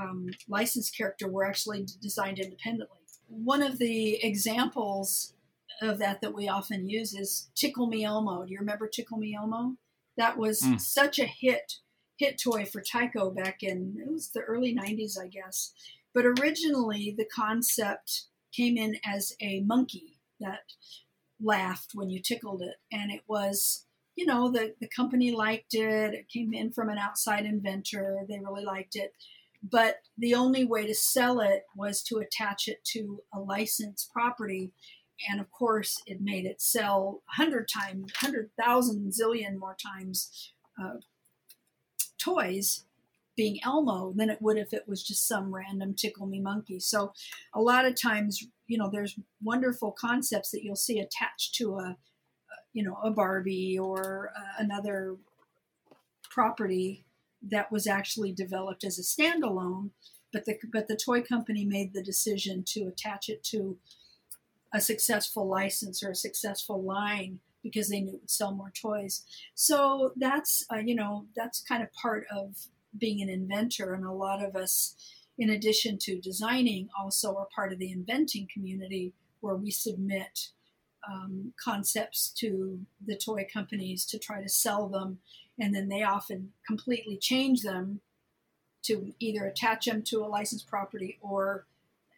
um, 0.00 0.28
licensed 0.48 0.96
character 0.96 1.28
were 1.28 1.44
actually 1.44 1.86
designed 2.00 2.38
independently 2.38 2.98
one 3.28 3.62
of 3.62 3.78
the 3.78 4.24
examples 4.24 5.34
of 5.82 5.98
that 5.98 6.20
that 6.20 6.34
we 6.34 6.48
often 6.48 6.88
use 6.88 7.14
is 7.14 7.48
Tickle 7.54 7.86
Me 7.86 8.04
Elmo. 8.04 8.44
Do 8.44 8.52
you 8.52 8.58
remember 8.58 8.88
Tickle 8.88 9.18
Me 9.18 9.34
Elmo? 9.34 9.76
That 10.16 10.38
was 10.38 10.62
mm. 10.62 10.80
such 10.80 11.18
a 11.18 11.26
hit 11.26 11.74
hit 12.18 12.40
toy 12.42 12.64
for 12.64 12.80
Tyco 12.80 13.34
back 13.34 13.62
in 13.62 13.94
it 13.98 14.10
was 14.10 14.30
the 14.30 14.40
early 14.40 14.74
90s, 14.74 15.20
I 15.20 15.26
guess. 15.26 15.74
But 16.14 16.24
originally 16.24 17.14
the 17.16 17.26
concept 17.26 18.24
came 18.54 18.78
in 18.78 18.96
as 19.04 19.34
a 19.40 19.60
monkey 19.60 20.18
that 20.40 20.60
laughed 21.42 21.90
when 21.94 22.08
you 22.08 22.20
tickled 22.20 22.62
it 22.62 22.76
and 22.90 23.10
it 23.12 23.20
was 23.28 23.84
you 24.14 24.24
know 24.24 24.50
the, 24.50 24.74
the 24.80 24.88
company 24.88 25.30
liked 25.30 25.74
it 25.74 26.14
it 26.14 26.28
came 26.30 26.54
in 26.54 26.72
from 26.72 26.88
an 26.88 26.96
outside 26.96 27.44
inventor 27.44 28.20
they 28.26 28.38
really 28.38 28.64
liked 28.64 28.96
it 28.96 29.12
but 29.70 30.00
the 30.18 30.34
only 30.34 30.64
way 30.64 30.86
to 30.86 30.94
sell 30.94 31.40
it 31.40 31.64
was 31.74 32.02
to 32.02 32.18
attach 32.18 32.68
it 32.68 32.84
to 32.84 33.22
a 33.32 33.40
licensed 33.40 34.12
property. 34.12 34.72
And 35.30 35.40
of 35.40 35.50
course, 35.50 36.02
it 36.06 36.20
made 36.20 36.44
it 36.44 36.60
sell 36.60 37.22
100 37.36 37.68
times, 37.68 38.12
100,000 38.20 39.12
zillion 39.12 39.56
more 39.56 39.76
times 39.82 40.52
uh, 40.80 40.98
toys 42.18 42.84
being 43.34 43.58
Elmo 43.62 44.12
than 44.16 44.30
it 44.30 44.40
would 44.40 44.56
if 44.56 44.72
it 44.72 44.88
was 44.88 45.02
just 45.02 45.26
some 45.26 45.54
random 45.54 45.94
tickle 45.94 46.26
me 46.26 46.40
monkey. 46.40 46.80
So 46.80 47.12
a 47.54 47.60
lot 47.60 47.84
of 47.84 48.00
times, 48.00 48.46
you 48.66 48.78
know, 48.78 48.90
there's 48.90 49.18
wonderful 49.42 49.92
concepts 49.92 50.50
that 50.50 50.62
you'll 50.62 50.76
see 50.76 50.98
attached 50.98 51.54
to 51.56 51.76
a, 51.76 51.96
you 52.72 52.82
know, 52.82 52.98
a 53.02 53.10
Barbie 53.10 53.78
or 53.78 54.32
uh, 54.36 54.62
another 54.62 55.16
property 56.30 57.05
that 57.42 57.70
was 57.70 57.86
actually 57.86 58.32
developed 58.32 58.84
as 58.84 58.98
a 58.98 59.02
standalone, 59.02 59.90
but 60.32 60.44
the 60.44 60.58
but 60.72 60.88
the 60.88 60.96
toy 60.96 61.22
company 61.22 61.64
made 61.64 61.92
the 61.92 62.02
decision 62.02 62.64
to 62.68 62.88
attach 62.88 63.28
it 63.28 63.42
to 63.44 63.78
a 64.74 64.80
successful 64.80 65.46
license 65.46 66.02
or 66.02 66.10
a 66.10 66.16
successful 66.16 66.82
line 66.82 67.40
because 67.62 67.88
they 67.88 68.00
knew 68.00 68.14
it 68.14 68.20
would 68.20 68.30
sell 68.30 68.52
more 68.52 68.70
toys. 68.70 69.24
So 69.54 70.12
that's 70.16 70.66
uh, 70.72 70.78
you 70.78 70.94
know 70.94 71.26
that's 71.36 71.60
kind 71.60 71.82
of 71.82 71.92
part 71.92 72.26
of 72.30 72.68
being 72.98 73.20
an 73.22 73.28
inventor, 73.28 73.94
and 73.94 74.04
a 74.04 74.12
lot 74.12 74.42
of 74.42 74.56
us, 74.56 74.94
in 75.38 75.50
addition 75.50 75.98
to 75.98 76.20
designing, 76.20 76.88
also 76.98 77.36
are 77.36 77.48
part 77.54 77.72
of 77.72 77.78
the 77.78 77.92
inventing 77.92 78.48
community 78.52 79.12
where 79.40 79.54
we 79.54 79.70
submit 79.70 80.48
um, 81.08 81.52
concepts 81.62 82.30
to 82.30 82.80
the 83.04 83.16
toy 83.16 83.46
companies 83.52 84.04
to 84.06 84.18
try 84.18 84.42
to 84.42 84.48
sell 84.48 84.88
them 84.88 85.18
and 85.58 85.74
then 85.74 85.88
they 85.88 86.02
often 86.02 86.52
completely 86.66 87.16
change 87.16 87.62
them 87.62 88.00
to 88.82 89.14
either 89.18 89.44
attach 89.44 89.86
them 89.86 90.02
to 90.02 90.24
a 90.24 90.26
licensed 90.26 90.68
property 90.68 91.18
or 91.20 91.66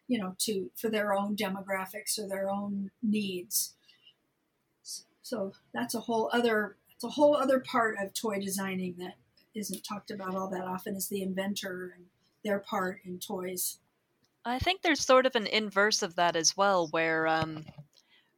you 0.07 0.19
know 0.19 0.35
to 0.39 0.69
for 0.75 0.89
their 0.89 1.13
own 1.13 1.35
demographics 1.35 2.19
or 2.19 2.27
their 2.27 2.49
own 2.49 2.91
needs. 3.01 3.73
So 5.21 5.53
that's 5.73 5.95
a 5.95 6.01
whole 6.01 6.29
other 6.33 6.75
it's 6.93 7.03
a 7.03 7.09
whole 7.09 7.35
other 7.35 7.59
part 7.59 7.97
of 7.99 8.13
toy 8.13 8.39
designing 8.39 8.95
that 8.99 9.15
isn't 9.55 9.83
talked 9.83 10.11
about 10.11 10.35
all 10.35 10.49
that 10.49 10.65
often 10.65 10.95
is 10.95 11.07
the 11.07 11.21
inventor 11.21 11.93
and 11.95 12.05
their 12.43 12.59
part 12.59 12.99
in 13.05 13.19
toys. 13.19 13.79
I 14.45 14.59
think 14.59 14.81
there's 14.81 15.01
sort 15.01 15.25
of 15.25 15.35
an 15.35 15.47
inverse 15.47 16.01
of 16.01 16.15
that 16.15 16.35
as 16.35 16.55
well 16.55 16.87
where 16.87 17.27
um 17.27 17.65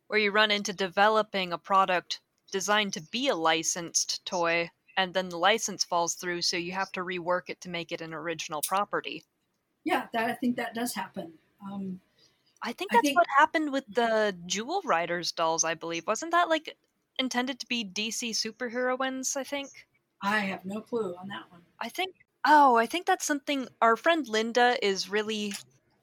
where 0.07 0.19
you 0.19 0.31
run 0.31 0.51
into 0.51 0.73
developing 0.73 1.53
a 1.53 1.57
product 1.57 2.19
designed 2.51 2.93
to 2.93 3.01
be 3.11 3.29
a 3.29 3.35
licensed 3.35 4.25
toy 4.25 4.69
and 5.01 5.13
then 5.13 5.29
the 5.29 5.37
license 5.37 5.83
falls 5.83 6.13
through, 6.13 6.43
so 6.43 6.57
you 6.57 6.73
have 6.73 6.91
to 6.91 7.01
rework 7.01 7.49
it 7.49 7.59
to 7.61 7.69
make 7.69 7.91
it 7.91 8.01
an 8.01 8.13
original 8.13 8.61
property. 8.67 9.23
Yeah, 9.83 10.07
that 10.13 10.29
I 10.29 10.33
think 10.33 10.57
that 10.57 10.75
does 10.75 10.93
happen. 10.93 11.33
Um, 11.63 11.99
I 12.61 12.71
think 12.73 12.91
that's 12.91 12.99
I 12.99 13.01
think, 13.01 13.17
what 13.17 13.27
happened 13.37 13.71
with 13.71 13.85
the 13.87 14.35
Jewel 14.45 14.81
Riders 14.85 15.31
dolls. 15.31 15.63
I 15.63 15.73
believe 15.73 16.05
wasn't 16.05 16.31
that 16.31 16.49
like 16.49 16.77
intended 17.17 17.59
to 17.59 17.65
be 17.67 17.83
DC 17.83 18.31
superheroines? 18.31 19.35
I 19.35 19.43
think. 19.43 19.69
I 20.21 20.39
have 20.39 20.65
no 20.65 20.81
clue 20.81 21.15
on 21.19 21.27
that 21.29 21.49
one. 21.49 21.61
I 21.79 21.89
think. 21.89 22.15
Oh, 22.45 22.75
I 22.75 22.85
think 22.85 23.07
that's 23.07 23.25
something. 23.25 23.67
Our 23.81 23.95
friend 23.95 24.27
Linda 24.27 24.77
is 24.85 25.09
really 25.09 25.53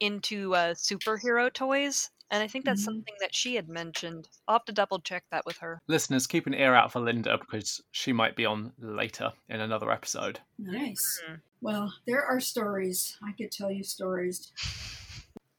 into 0.01 0.55
uh, 0.55 0.75
superhero 0.75 1.53
toys, 1.53 2.11
and 2.31 2.43
I 2.43 2.49
think 2.49 2.65
that's 2.65 2.83
mm-hmm. 2.83 2.97
something 2.97 3.15
that 3.21 3.35
she 3.35 3.55
had 3.55 3.69
mentioned. 3.69 4.29
I'll 4.47 4.57
have 4.57 4.65
to 4.67 4.73
double 4.73 5.01
check 5.01 5.25
that 5.31 5.47
with 5.47 5.59
her. 5.59 5.81
Listeners, 5.87 6.27
keep 6.27 6.47
an 6.47 6.55
ear 6.55 6.75
out 6.75 6.93
for 6.93 7.01
Linda 7.01 7.39
because 7.39 7.83
she 7.91 8.13
might 8.13 8.37
be 8.37 8.45
on 8.45 8.73
later 8.79 9.33
in 9.49 9.61
another 9.61 9.91
episode. 9.91 10.41
Nice. 10.59 11.23
Mm-hmm. 11.25 11.35
Well, 11.61 11.93
there 12.07 12.25
are 12.25 12.41
stories. 12.41 13.17
I 13.27 13.33
could 13.33 13.51
tell 13.51 13.71
you 13.71 13.83
stories. 13.83 14.53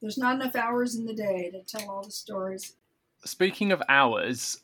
There's 0.01 0.17
not 0.17 0.35
enough 0.35 0.55
hours 0.55 0.95
in 0.95 1.05
the 1.05 1.13
day 1.13 1.51
to 1.51 1.61
tell 1.63 1.89
all 1.89 2.03
the 2.03 2.11
stories. 2.11 2.75
Speaking 3.25 3.71
of 3.71 3.81
hours, 3.89 4.61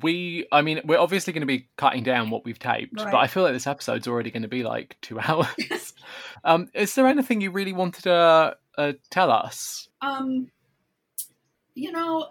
we 0.00 0.46
i 0.52 0.62
mean 0.62 0.80
we're 0.84 0.98
obviously 0.98 1.32
going 1.32 1.40
to 1.40 1.46
be 1.46 1.66
cutting 1.76 2.04
down 2.04 2.30
what 2.30 2.44
we've 2.44 2.58
taped 2.58 3.00
right. 3.00 3.10
but 3.10 3.18
i 3.18 3.26
feel 3.26 3.42
like 3.42 3.52
this 3.52 3.66
episode's 3.66 4.06
already 4.06 4.30
going 4.30 4.42
to 4.42 4.48
be 4.48 4.62
like 4.62 4.96
two 5.00 5.18
hours 5.28 5.92
um 6.44 6.68
is 6.72 6.94
there 6.94 7.06
anything 7.06 7.40
you 7.40 7.50
really 7.50 7.72
wanted 7.72 8.04
to 8.04 8.56
uh, 8.78 8.92
tell 9.10 9.30
us 9.30 9.88
um 10.00 10.48
you 11.74 11.92
know, 11.92 12.28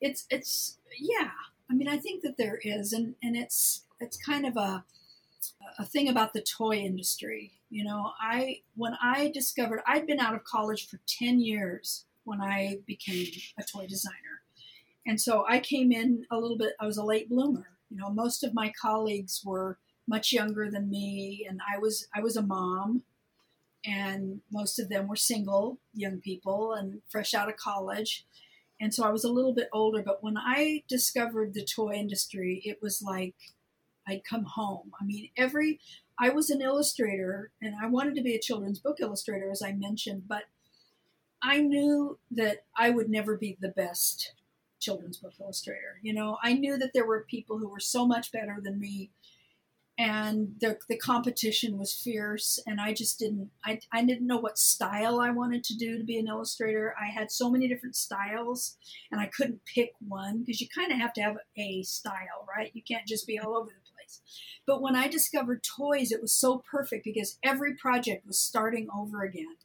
it's 0.00 0.26
it's 0.30 0.78
yeah. 0.98 1.30
I 1.70 1.74
mean, 1.74 1.88
I 1.88 1.96
think 1.96 2.22
that 2.22 2.36
there 2.36 2.58
is, 2.62 2.92
and 2.92 3.14
and 3.22 3.36
it's 3.36 3.84
it's 4.00 4.16
kind 4.16 4.46
of 4.46 4.56
a 4.56 4.84
a 5.78 5.84
thing 5.84 6.08
about 6.08 6.32
the 6.32 6.42
toy 6.42 6.76
industry. 6.76 7.52
You 7.70 7.84
know, 7.84 8.12
I 8.20 8.60
when 8.76 8.94
I 9.02 9.30
discovered 9.32 9.80
I'd 9.86 10.06
been 10.06 10.20
out 10.20 10.34
of 10.34 10.44
college 10.44 10.88
for 10.88 11.00
ten 11.06 11.40
years 11.40 12.04
when 12.24 12.40
I 12.40 12.78
became 12.86 13.26
a 13.58 13.62
toy 13.62 13.86
designer, 13.86 14.42
and 15.06 15.20
so 15.20 15.44
I 15.48 15.60
came 15.60 15.92
in 15.92 16.26
a 16.30 16.38
little 16.38 16.58
bit. 16.58 16.74
I 16.80 16.86
was 16.86 16.98
a 16.98 17.04
late 17.04 17.28
bloomer. 17.28 17.66
You 17.90 17.98
know, 17.98 18.10
most 18.10 18.44
of 18.44 18.54
my 18.54 18.72
colleagues 18.80 19.42
were 19.44 19.78
much 20.08 20.32
younger 20.32 20.70
than 20.70 20.90
me, 20.90 21.46
and 21.48 21.60
I 21.72 21.78
was 21.78 22.08
I 22.14 22.20
was 22.20 22.36
a 22.36 22.42
mom 22.42 23.02
and 23.84 24.40
most 24.50 24.78
of 24.78 24.88
them 24.88 25.08
were 25.08 25.16
single 25.16 25.78
young 25.94 26.20
people 26.20 26.72
and 26.74 27.02
fresh 27.08 27.34
out 27.34 27.48
of 27.48 27.56
college. 27.56 28.24
And 28.80 28.92
so 28.92 29.04
I 29.04 29.10
was 29.10 29.24
a 29.24 29.32
little 29.32 29.54
bit 29.54 29.68
older, 29.72 30.02
but 30.02 30.22
when 30.22 30.36
I 30.36 30.82
discovered 30.88 31.54
the 31.54 31.64
toy 31.64 31.92
industry, 31.92 32.62
it 32.64 32.80
was 32.82 33.02
like 33.02 33.34
I'd 34.06 34.24
come 34.24 34.44
home. 34.44 34.92
I 35.00 35.04
mean, 35.04 35.30
every 35.36 35.80
I 36.18 36.28
was 36.30 36.50
an 36.50 36.62
illustrator 36.62 37.50
and 37.60 37.74
I 37.80 37.86
wanted 37.86 38.14
to 38.16 38.22
be 38.22 38.34
a 38.34 38.40
children's 38.40 38.78
book 38.78 38.98
illustrator, 39.00 39.50
as 39.50 39.62
I 39.62 39.72
mentioned, 39.72 40.24
but 40.28 40.44
I 41.42 41.58
knew 41.58 42.18
that 42.30 42.64
I 42.76 42.90
would 42.90 43.08
never 43.08 43.36
be 43.36 43.56
the 43.60 43.68
best 43.68 44.34
children's 44.78 45.16
book 45.16 45.34
illustrator. 45.40 45.98
You 46.02 46.12
know, 46.12 46.38
I 46.42 46.52
knew 46.52 46.76
that 46.78 46.92
there 46.92 47.06
were 47.06 47.26
people 47.28 47.58
who 47.58 47.68
were 47.68 47.80
so 47.80 48.06
much 48.06 48.30
better 48.32 48.58
than 48.62 48.78
me 48.78 49.10
and 49.98 50.54
the, 50.60 50.78
the 50.88 50.96
competition 50.96 51.78
was 51.78 51.92
fierce 51.92 52.58
and 52.66 52.80
i 52.80 52.92
just 52.92 53.18
didn't 53.18 53.50
I, 53.64 53.78
I 53.92 54.04
didn't 54.04 54.26
know 54.26 54.38
what 54.38 54.58
style 54.58 55.20
i 55.20 55.30
wanted 55.30 55.64
to 55.64 55.76
do 55.76 55.98
to 55.98 56.04
be 56.04 56.18
an 56.18 56.28
illustrator. 56.28 56.94
I 57.00 57.06
had 57.10 57.30
so 57.30 57.50
many 57.50 57.68
different 57.68 57.96
styles 57.96 58.76
and 59.10 59.20
i 59.20 59.26
couldn't 59.26 59.60
pick 59.66 59.92
one 60.06 60.38
because 60.40 60.60
you 60.60 60.68
kind 60.74 60.92
of 60.92 60.98
have 60.98 61.12
to 61.14 61.22
have 61.22 61.36
a 61.58 61.82
style 61.82 62.46
right? 62.56 62.70
You 62.74 62.82
can't 62.82 63.06
just 63.06 63.26
be 63.26 63.38
all 63.38 63.56
over 63.56 63.68
the 63.68 63.90
place. 63.94 64.22
But 64.66 64.80
when 64.80 64.96
i 64.96 65.08
discovered 65.08 65.62
toys 65.62 66.10
it 66.10 66.22
was 66.22 66.32
so 66.32 66.62
perfect 66.70 67.04
because 67.04 67.38
every 67.42 67.74
project 67.74 68.26
was 68.26 68.38
starting 68.38 68.88
over 68.96 69.22
again 69.22 69.56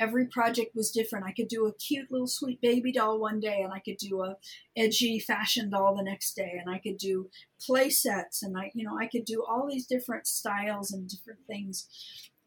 every 0.00 0.26
project 0.26 0.74
was 0.74 0.90
different. 0.90 1.26
I 1.26 1.32
could 1.32 1.48
do 1.48 1.66
a 1.66 1.74
cute 1.74 2.10
little 2.10 2.26
sweet 2.26 2.60
baby 2.60 2.90
doll 2.90 3.20
one 3.20 3.38
day, 3.38 3.60
and 3.62 3.72
I 3.72 3.78
could 3.78 3.98
do 3.98 4.22
a 4.22 4.36
edgy 4.76 5.20
fashion 5.20 5.70
doll 5.70 5.94
the 5.94 6.02
next 6.02 6.34
day, 6.34 6.58
and 6.58 6.74
I 6.74 6.78
could 6.78 6.96
do 6.96 7.30
play 7.60 7.90
sets, 7.90 8.42
and 8.42 8.58
I, 8.58 8.72
you 8.74 8.84
know, 8.84 8.98
I 8.98 9.06
could 9.06 9.26
do 9.26 9.44
all 9.44 9.68
these 9.68 9.86
different 9.86 10.26
styles 10.26 10.90
and 10.90 11.08
different 11.08 11.40
things. 11.46 11.86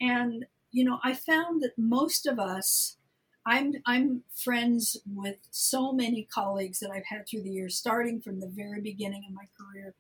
And 0.02 0.46
you 0.72 0.84
know, 0.84 0.98
I 1.04 1.14
found 1.14 1.62
that 1.62 1.78
most 1.78 2.26
of 2.26 2.40
us, 2.40 2.98
I'm 3.46 3.74
I'm 3.86 4.24
friends 4.36 4.98
with 5.06 5.38
so 5.52 5.94
many 5.94 6.28
colleagues 6.34 6.80
that 6.80 6.90
I've 6.90 7.06
had 7.06 7.28
through 7.28 7.44
the 7.44 7.52
years, 7.52 7.78
starting 7.78 8.20
from 8.20 8.40
the 8.40 8.52
very 8.52 8.82
beginning 8.82 9.24
of 9.28 9.34
my 9.34 9.46
career, 9.58 9.94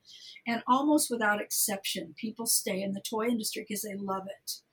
and 0.47 0.63
almost 0.67 1.11
without 1.11 1.39
exception, 1.39 2.15
people 2.17 2.47
stay 2.47 2.81
in 2.81 2.93
the 2.93 3.01
toy 3.01 3.27
industry 3.27 3.63
because 3.67 3.83
they 3.83 3.95
love 3.95 4.23
it 4.27 4.63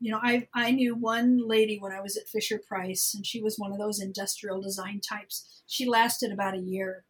you 0.00 0.10
know, 0.10 0.20
I 0.22 0.48
I 0.54 0.72
knew 0.72 0.94
one 0.94 1.46
lady 1.46 1.78
when 1.78 1.92
I 1.92 2.00
was 2.00 2.16
at 2.16 2.28
Fisher 2.28 2.60
Price, 2.66 3.14
and 3.14 3.26
she 3.26 3.42
was 3.42 3.58
one 3.58 3.72
of 3.72 3.78
those 3.78 4.00
industrial 4.00 4.60
design 4.60 5.00
types. 5.00 5.62
She 5.66 5.86
lasted 5.86 6.32
about 6.32 6.54
a 6.54 6.58
year 6.58 7.04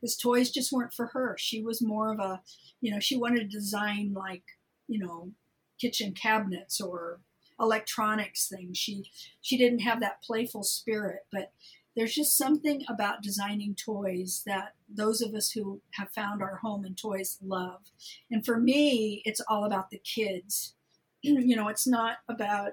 because 0.00 0.16
toys 0.16 0.50
just 0.50 0.72
weren't 0.72 0.92
for 0.92 1.06
her. 1.06 1.36
She 1.38 1.62
was 1.62 1.82
more 1.82 2.12
of 2.12 2.20
a, 2.20 2.42
you 2.80 2.92
know, 2.92 3.00
she 3.00 3.16
wanted 3.16 3.40
to 3.40 3.56
design 3.56 4.12
like, 4.14 4.44
you 4.86 4.98
know, 4.98 5.32
kitchen 5.80 6.12
cabinets 6.12 6.80
or 6.80 7.20
electronics 7.58 8.48
things. 8.48 8.76
She 8.76 9.10
she 9.40 9.56
didn't 9.56 9.80
have 9.80 10.00
that 10.00 10.22
playful 10.22 10.62
spirit, 10.62 11.26
but 11.32 11.52
there's 11.96 12.14
just 12.14 12.36
something 12.36 12.84
about 12.88 13.22
designing 13.22 13.74
toys 13.74 14.42
that 14.46 14.74
those 14.86 15.22
of 15.22 15.34
us 15.34 15.52
who 15.52 15.80
have 15.92 16.10
found 16.10 16.42
our 16.42 16.56
home 16.56 16.84
in 16.84 16.94
toys 16.94 17.38
love. 17.42 17.80
And 18.30 18.44
for 18.44 18.58
me, 18.58 19.22
it's 19.24 19.40
all 19.48 19.64
about 19.64 19.88
the 19.88 19.98
kids 19.98 20.74
you 21.46 21.56
know, 21.56 21.68
it's 21.68 21.86
not 21.86 22.18
about 22.28 22.72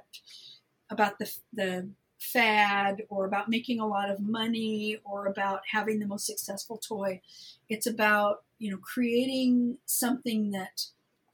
about 0.89 1.17
the 1.19 1.31
the 1.53 1.89
fad 2.19 3.03
or 3.09 3.25
about 3.25 3.49
making 3.49 3.79
a 3.79 3.87
lot 3.87 4.09
of 4.09 4.19
money 4.21 4.97
or 5.03 5.27
about 5.27 5.61
having 5.71 5.99
the 5.99 6.07
most 6.07 6.25
successful 6.25 6.77
toy. 6.77 7.19
It's 7.67 7.85
about, 7.85 8.43
you 8.59 8.71
know, 8.71 8.77
creating 8.77 9.77
something 9.85 10.51
that 10.51 10.85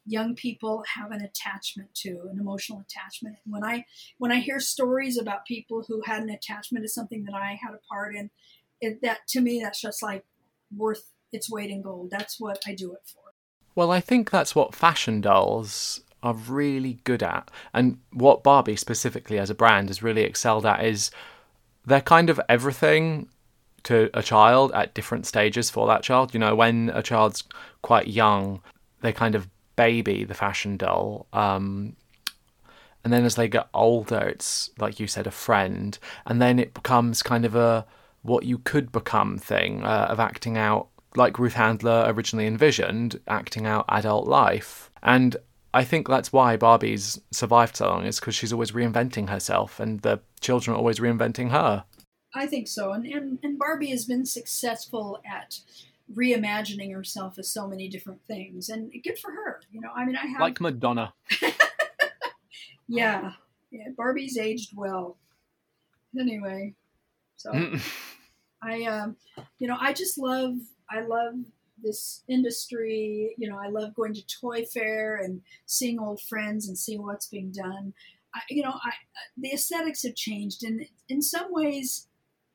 young 0.06 0.34
people 0.34 0.84
have 0.96 1.12
an 1.12 1.22
attachment 1.22 1.94
to, 1.94 2.28
an 2.32 2.40
emotional 2.40 2.80
attachment. 2.80 3.38
When 3.46 3.64
I 3.64 3.86
when 4.18 4.32
I 4.32 4.40
hear 4.40 4.60
stories 4.60 5.18
about 5.18 5.46
people 5.46 5.84
who 5.88 6.02
had 6.06 6.24
an 6.24 6.30
attachment 6.30 6.84
to 6.86 6.90
something 6.90 7.24
that 7.26 7.36
I 7.36 7.60
had 7.62 7.74
a 7.74 7.94
part 7.94 8.16
in, 8.16 8.30
it, 8.82 9.02
that 9.02 9.20
to 9.30 9.42
me 9.42 9.62
that's 9.62 9.82
just 9.82 10.02
like 10.02 10.26
worth 10.76 11.12
its 11.32 11.50
weight 11.50 11.70
in 11.70 11.82
gold. 11.82 12.10
That's 12.10 12.40
what 12.40 12.60
I 12.66 12.74
do 12.74 12.94
it 12.94 13.02
for. 13.06 13.22
Well, 13.76 13.92
I 13.92 14.02
think 14.02 14.32
that's 14.32 14.56
what 14.56 14.76
fashion 14.76 15.22
dolls 15.22 16.02
are 16.24 16.34
really 16.34 17.00
good 17.04 17.24
at, 17.24 17.50
and 17.74 17.98
what 18.12 18.44
Barbie 18.44 18.76
specifically 18.76 19.40
as 19.40 19.50
a 19.50 19.56
brand 19.56 19.90
has 19.90 20.04
really 20.04 20.24
excelled 20.24 20.66
at 20.66 20.84
is 20.84 21.12
they're 21.86 22.02
kind 22.02 22.30
of 22.30 22.40
everything 22.50 23.28
to 23.84 24.10
a 24.14 24.22
child 24.22 24.72
at 24.74 24.94
different 24.94 25.26
stages 25.26 25.70
for 25.70 25.88
that 25.88 26.04
child. 26.04 26.34
You 26.34 26.40
know, 26.40 26.56
when 26.56 26.90
a 26.94 27.02
child's 27.02 27.44
quite 27.82 28.08
young, 28.08 28.62
they 29.02 29.14
kind 29.14 29.36
of 29.36 29.48
baby 29.76 30.26
the 30.26 30.34
fashion 30.34 30.78
doll. 30.78 31.28
Um, 31.32 31.96
and 33.04 33.14
then 33.14 33.24
as 33.24 33.36
they 33.36 33.48
get 33.48 33.70
older, 33.74 34.20
it's 34.28 34.70
like 34.78 35.00
you 35.00 35.08
said, 35.08 35.26
a 35.26 35.32
friend, 35.32 35.98
and 36.26 36.42
then 36.42 36.60
it 36.60 36.74
becomes 36.74 37.24
kind 37.24 37.46
of 37.46 37.56
a 37.56 37.86
what 38.22 38.44
you 38.44 38.58
could 38.58 38.92
become 38.92 39.38
thing 39.38 39.84
uh, 39.84 40.08
of 40.10 40.20
acting 40.20 40.58
out 40.58 40.88
like 41.16 41.40
Ruth 41.40 41.54
Handler 41.54 42.04
originally 42.08 42.46
envisioned, 42.46 43.20
acting 43.28 43.66
out 43.66 43.86
adult 43.88 44.28
life. 44.28 44.92
And 45.02 45.38
I 45.74 45.84
think 45.84 46.08
that's 46.08 46.34
why 46.34 46.58
Barbie's 46.58 47.20
survived 47.32 47.78
so 47.78 47.88
long, 47.90 48.06
is 48.06 48.20
because 48.20 48.36
she's 48.36 48.54
always 48.54 48.72
reinventing 48.72 49.30
herself 49.30 49.80
and 49.80 50.02
the 50.02 50.20
children 50.42 50.76
are 50.76 50.78
always 50.78 51.00
reinventing 51.00 51.52
her. 51.52 51.84
I 52.34 52.48
think 52.48 52.68
so. 52.68 52.92
And, 52.92 53.06
and, 53.06 53.40
and 53.44 53.58
Barbie 53.58 53.90
has 53.90 54.06
been 54.06 54.26
successful 54.26 55.20
at 55.26 55.60
reimagining 56.14 56.94
herself 56.94 57.38
as 57.38 57.52
so 57.52 57.68
many 57.68 57.88
different 57.88 58.22
things. 58.28 58.70
And 58.70 58.92
good 59.04 59.18
for 59.20 59.32
her. 59.32 59.62
You 59.72 59.82
know, 59.82 59.90
I 59.96 60.06
mean, 60.06 60.16
I 60.16 60.26
have. 60.26 60.42
Like 60.42 60.62
Madonna. 60.62 61.14
yeah. 62.88 63.34
Yeah. 63.72 63.90
Barbie's 63.96 64.38
aged 64.38 64.76
well. 64.76 65.18
Anyway, 66.20 66.74
so 67.36 67.52
I, 68.64 68.84
um, 68.84 69.16
you 69.60 69.68
know, 69.68 69.78
I 69.80 69.94
just 69.94 70.18
love, 70.18 70.56
I 70.90 71.02
love 71.02 71.36
this 71.84 72.24
industry. 72.28 73.34
You 73.38 73.50
know, 73.50 73.58
I 73.58 73.70
love 73.70 73.96
going 73.96 74.14
to 74.14 74.26
Toy 74.28 74.66
Fair 74.66 75.18
and 75.18 75.42
seeing 75.66 76.00
old 76.00 76.22
friends 76.22 76.68
and 76.68 76.78
seeing 76.78 77.04
what's 77.06 77.28
being 77.28 77.52
done. 77.52 77.94
I, 78.34 78.42
you 78.50 78.64
know, 78.64 78.74
I, 78.84 78.92
the 79.38 79.54
aesthetics 79.54 80.04
have 80.04 80.16
changed, 80.16 80.64
and 80.64 80.86
in 81.08 81.22
some 81.22 81.48
ways, 81.50 82.08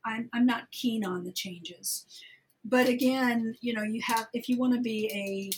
I'm, 0.04 0.28
I'm 0.32 0.46
not 0.46 0.70
keen 0.70 1.04
on 1.04 1.24
the 1.24 1.32
changes. 1.32 2.06
But 2.64 2.88
again, 2.88 3.56
you 3.60 3.74
know, 3.74 3.82
you 3.82 4.00
have 4.06 4.28
if 4.32 4.48
you 4.48 4.58
want 4.58 4.74
to 4.74 4.80
be 4.80 5.10
a 5.12 5.50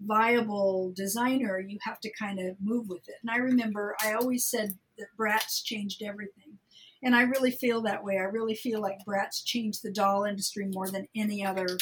viable 0.00 0.92
designer, 0.94 1.58
you 1.58 1.78
have 1.82 2.00
to 2.00 2.10
kind 2.18 2.38
of 2.38 2.56
move 2.60 2.88
with 2.88 3.08
it. 3.08 3.16
And 3.22 3.30
I 3.30 3.36
remember 3.36 3.96
I 4.02 4.14
always 4.14 4.44
said 4.44 4.76
that 4.98 5.08
Bratz 5.18 5.62
changed 5.64 6.02
everything. 6.02 6.58
And 7.02 7.16
I 7.16 7.22
really 7.22 7.50
feel 7.50 7.80
that 7.82 8.04
way. 8.04 8.18
I 8.18 8.24
really 8.24 8.54
feel 8.54 8.80
like 8.80 8.98
Bratz 9.06 9.42
changed 9.44 9.82
the 9.82 9.92
doll 9.92 10.24
industry 10.24 10.66
more 10.66 10.90
than 10.90 11.08
any 11.16 11.44
other 11.44 11.78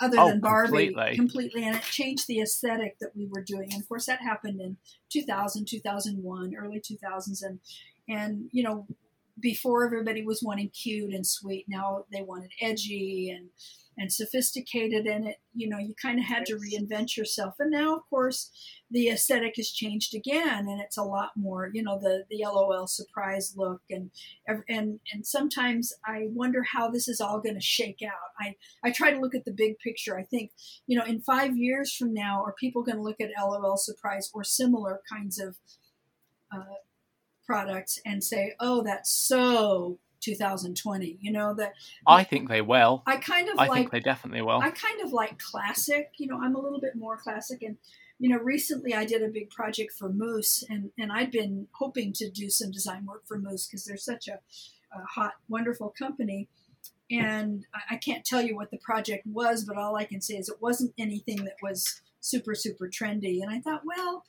other 0.00 0.18
oh, 0.18 0.28
than 0.28 0.40
Barbie 0.40 0.86
completely. 0.86 1.16
completely. 1.16 1.64
and 1.64 1.76
it 1.76 1.82
changed 1.82 2.26
the 2.26 2.40
aesthetic 2.40 2.98
that 3.00 3.14
we 3.16 3.26
were 3.26 3.42
doing. 3.42 3.72
And 3.72 3.82
of 3.82 3.88
course, 3.88 4.06
that 4.06 4.20
happened 4.20 4.60
in 4.60 4.76
2000, 5.10 5.66
2001, 5.66 6.54
early 6.56 6.80
2000s, 6.80 7.42
and 7.42 7.60
and 8.08 8.48
you 8.52 8.62
know, 8.62 8.86
before 9.40 9.84
everybody 9.84 10.24
was 10.24 10.42
wanting 10.42 10.70
cute 10.70 11.12
and 11.12 11.26
sweet, 11.26 11.66
now 11.68 12.04
they 12.12 12.22
wanted 12.22 12.50
edgy 12.60 13.30
and 13.30 13.48
and 13.98 14.12
sophisticated 14.12 15.06
and 15.06 15.28
it 15.28 15.36
you 15.54 15.68
know 15.68 15.78
you 15.78 15.94
kind 16.00 16.18
of 16.18 16.24
had 16.24 16.46
to 16.46 16.56
reinvent 16.56 17.16
yourself. 17.16 17.54
And 17.58 17.70
now 17.70 17.96
of 17.96 18.02
course 18.08 18.50
the 18.90 19.08
aesthetic 19.08 19.54
has 19.56 19.70
changed 19.70 20.14
again 20.14 20.66
and 20.68 20.80
it's 20.80 20.96
a 20.96 21.02
lot 21.02 21.30
more 21.36 21.70
you 21.72 21.82
know 21.82 21.98
the 21.98 22.24
the 22.30 22.44
lol 22.44 22.86
surprise 22.86 23.54
look 23.56 23.82
and 23.90 24.10
and 24.46 25.00
and 25.12 25.26
sometimes 25.26 25.92
i 26.06 26.28
wonder 26.30 26.62
how 26.62 26.90
this 26.90 27.06
is 27.08 27.20
all 27.20 27.40
going 27.40 27.54
to 27.54 27.60
shake 27.60 28.00
out. 28.02 28.30
I 28.40 28.54
i 28.84 28.90
try 28.90 29.10
to 29.10 29.20
look 29.20 29.34
at 29.34 29.44
the 29.44 29.52
big 29.52 29.78
picture. 29.78 30.18
I 30.18 30.24
think 30.24 30.52
you 30.86 30.98
know 30.98 31.04
in 31.04 31.20
five 31.20 31.56
years 31.56 31.94
from 31.94 32.14
now 32.14 32.42
are 32.44 32.54
people 32.58 32.82
going 32.82 32.96
to 32.96 33.02
look 33.02 33.20
at 33.20 33.30
lol 33.38 33.76
surprise 33.76 34.30
or 34.32 34.44
similar 34.44 35.00
kinds 35.10 35.38
of 35.38 35.56
uh, 36.54 36.78
products 37.44 37.98
and 38.04 38.22
say 38.22 38.54
oh 38.60 38.82
that's 38.82 39.10
so 39.10 39.98
2020. 40.20 41.18
You 41.20 41.32
know 41.32 41.54
that. 41.54 41.72
I 42.06 42.24
think 42.24 42.48
they 42.48 42.60
will. 42.60 43.02
I 43.06 43.16
kind 43.16 43.48
of. 43.48 43.58
I 43.58 43.66
like, 43.66 43.72
think 43.72 43.90
they 43.92 44.00
definitely 44.00 44.42
will. 44.42 44.60
I 44.60 44.70
kind 44.70 45.00
of 45.02 45.12
like 45.12 45.38
classic. 45.38 46.12
You 46.18 46.28
know, 46.28 46.40
I'm 46.40 46.54
a 46.54 46.60
little 46.60 46.80
bit 46.80 46.96
more 46.96 47.16
classic, 47.16 47.62
and 47.62 47.76
you 48.18 48.28
know, 48.28 48.38
recently 48.38 48.94
I 48.94 49.04
did 49.04 49.22
a 49.22 49.28
big 49.28 49.50
project 49.50 49.92
for 49.92 50.08
Moose, 50.08 50.64
and 50.68 50.90
and 50.98 51.12
I'd 51.12 51.30
been 51.30 51.68
hoping 51.72 52.12
to 52.14 52.30
do 52.30 52.50
some 52.50 52.70
design 52.70 53.06
work 53.06 53.26
for 53.26 53.38
Moose 53.38 53.66
because 53.66 53.84
they're 53.84 53.96
such 53.96 54.28
a, 54.28 54.40
a, 54.92 55.04
hot, 55.14 55.34
wonderful 55.48 55.94
company. 55.96 56.48
And 57.10 57.64
I, 57.74 57.94
I 57.94 57.96
can't 57.96 58.24
tell 58.24 58.42
you 58.42 58.54
what 58.54 58.70
the 58.70 58.78
project 58.78 59.26
was, 59.26 59.64
but 59.64 59.76
all 59.76 59.96
I 59.96 60.04
can 60.04 60.20
say 60.20 60.34
is 60.34 60.48
it 60.48 60.60
wasn't 60.60 60.92
anything 60.98 61.44
that 61.44 61.56
was 61.62 62.00
super 62.20 62.54
super 62.54 62.88
trendy. 62.88 63.40
And 63.40 63.50
I 63.50 63.60
thought, 63.60 63.82
well, 63.84 64.24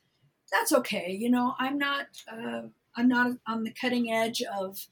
that's 0.52 0.72
okay. 0.72 1.12
You 1.12 1.30
know, 1.32 1.56
I'm 1.60 1.78
not. 1.78 2.08
Uh, 2.32 2.68
I'm 2.96 3.08
not 3.08 3.32
on 3.48 3.64
the 3.64 3.74
cutting 3.80 4.12
edge 4.12 4.42
of 4.42 4.86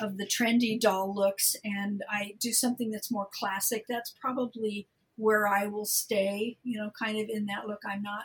of 0.00 0.16
the 0.16 0.26
trendy 0.26 0.80
doll 0.80 1.14
looks, 1.14 1.56
and 1.64 2.02
I 2.10 2.34
do 2.40 2.52
something 2.52 2.90
that's 2.90 3.10
more 3.10 3.28
classic. 3.38 3.84
That's 3.88 4.14
probably 4.20 4.88
where 5.16 5.46
I 5.46 5.66
will 5.66 5.84
stay. 5.84 6.58
You 6.62 6.78
know, 6.78 6.90
kind 6.98 7.18
of 7.18 7.28
in 7.28 7.46
that 7.46 7.66
look. 7.66 7.82
I'm 7.84 8.02
not 8.02 8.24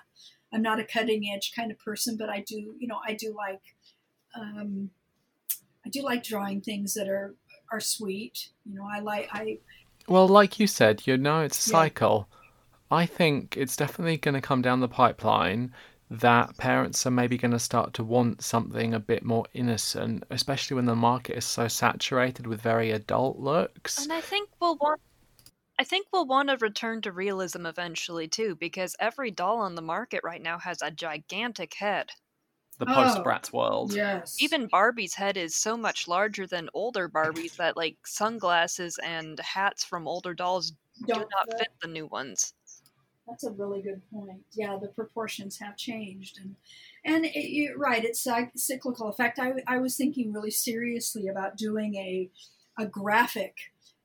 I'm 0.54 0.62
not 0.62 0.80
a 0.80 0.86
cutting 0.86 1.30
edge 1.34 1.52
kind 1.56 1.72
of 1.72 1.80
person, 1.80 2.18
but 2.18 2.30
I 2.30 2.42
do 2.42 2.76
you 2.80 2.88
know 2.88 3.00
I 3.08 3.14
do 3.14 3.34
like 3.36 3.62
um, 4.36 4.90
I 5.86 5.90
do 5.90 6.02
like 6.04 6.24
drawing 6.24 6.62
things 6.62 6.94
that 6.94 7.08
are 7.08 7.36
are 7.72 7.80
sweet. 7.80 8.50
You 8.66 8.76
know, 8.76 8.88
I 8.92 9.00
like 9.00 9.30
I. 9.32 9.60
Well, 10.08 10.28
like 10.28 10.60
you 10.60 10.68
said, 10.68 11.08
you 11.08 11.18
know, 11.18 11.42
it's 11.42 11.66
a 11.66 11.70
Yeah. 11.72 11.72
cycle. 11.72 12.30
I 12.92 13.06
think 13.06 13.58
it's 13.58 13.76
definitely 13.76 14.18
going 14.18 14.36
to 14.36 14.42
come 14.42 14.62
down 14.62 14.80
the 14.80 14.88
pipeline 14.88 15.74
that 16.10 16.58
parents 16.58 17.06
are 17.06 17.12
maybe 17.12 17.38
going 17.38 17.52
to 17.52 17.60
start 17.60 17.94
to 17.96 18.04
want 18.04 18.44
something 18.44 18.94
a 18.94 19.00
bit 19.00 19.24
more 19.24 19.46
innocent, 19.54 20.24
especially 20.30 20.76
when 20.76 20.86
the 20.86 20.96
market 20.96 21.38
is 21.38 21.46
so 21.46 21.68
saturated 21.68 22.48
with 22.48 22.62
very 22.62 22.92
adult 22.92 23.38
looks. 23.40 23.98
And 23.98 24.14
I 24.14 24.22
think 24.22 24.50
we'll 24.60 24.78
want 24.78 25.02
I 25.78 25.84
think 25.84 26.08
we'll 26.14 26.26
want 26.28 26.50
to 26.50 26.58
return 26.58 27.02
to 27.02 27.12
realism 27.12 27.66
eventually 27.66 28.28
too, 28.28 28.56
because 28.56 28.96
every 29.00 29.32
doll 29.32 29.60
on 29.60 29.76
the 29.76 29.82
market 29.82 30.22
right 30.24 30.42
now 30.42 30.58
has 30.60 30.82
a 30.82 30.92
gigantic 30.92 31.74
head. 31.76 32.12
The 32.80 32.86
Oh, 32.88 32.94
post 32.94 33.24
Bratz 33.24 33.52
world. 33.54 33.94
Yes. 33.94 34.36
Even 34.40 34.68
Barbie's 34.68 35.16
head 35.16 35.38
is 35.38 35.56
so 35.56 35.76
much 35.78 36.08
larger 36.08 36.46
than 36.48 36.70
older 36.74 37.10
Barbies 37.10 37.56
that 37.58 37.76
like 37.78 37.98
sunglasses 38.06 38.98
and 39.04 39.40
hats 39.40 39.84
from 39.84 40.08
older 40.08 40.34
dolls 40.34 40.72
do 41.08 41.14
Don't 41.14 41.30
not 41.32 41.48
fit. 41.50 41.60
fit 41.60 41.68
the 41.82 41.88
new 41.88 42.08
ones. 42.08 42.54
That's 43.28 43.44
a 43.44 43.52
really 43.52 43.82
good 43.82 44.02
point. 44.12 44.44
Yeah, 44.54 44.78
the 44.80 44.88
proportions 44.88 45.58
have 45.60 45.78
changed, 45.78 46.40
and 46.40 46.56
and 47.04 47.26
it, 47.26 47.50
you're 47.52 47.78
right. 47.78 48.04
It's 48.04 48.24
cyc- 48.24 48.58
cyclical. 48.58 49.08
In 49.08 49.14
fact, 49.14 49.40
I, 49.40 49.54
I 49.68 49.80
was 49.80 49.98
thinking 49.98 50.32
really 50.32 50.52
seriously 50.52 51.28
about 51.28 51.58
doing 51.58 51.96
a 51.96 52.30
a 52.78 52.86
graphic 52.86 53.56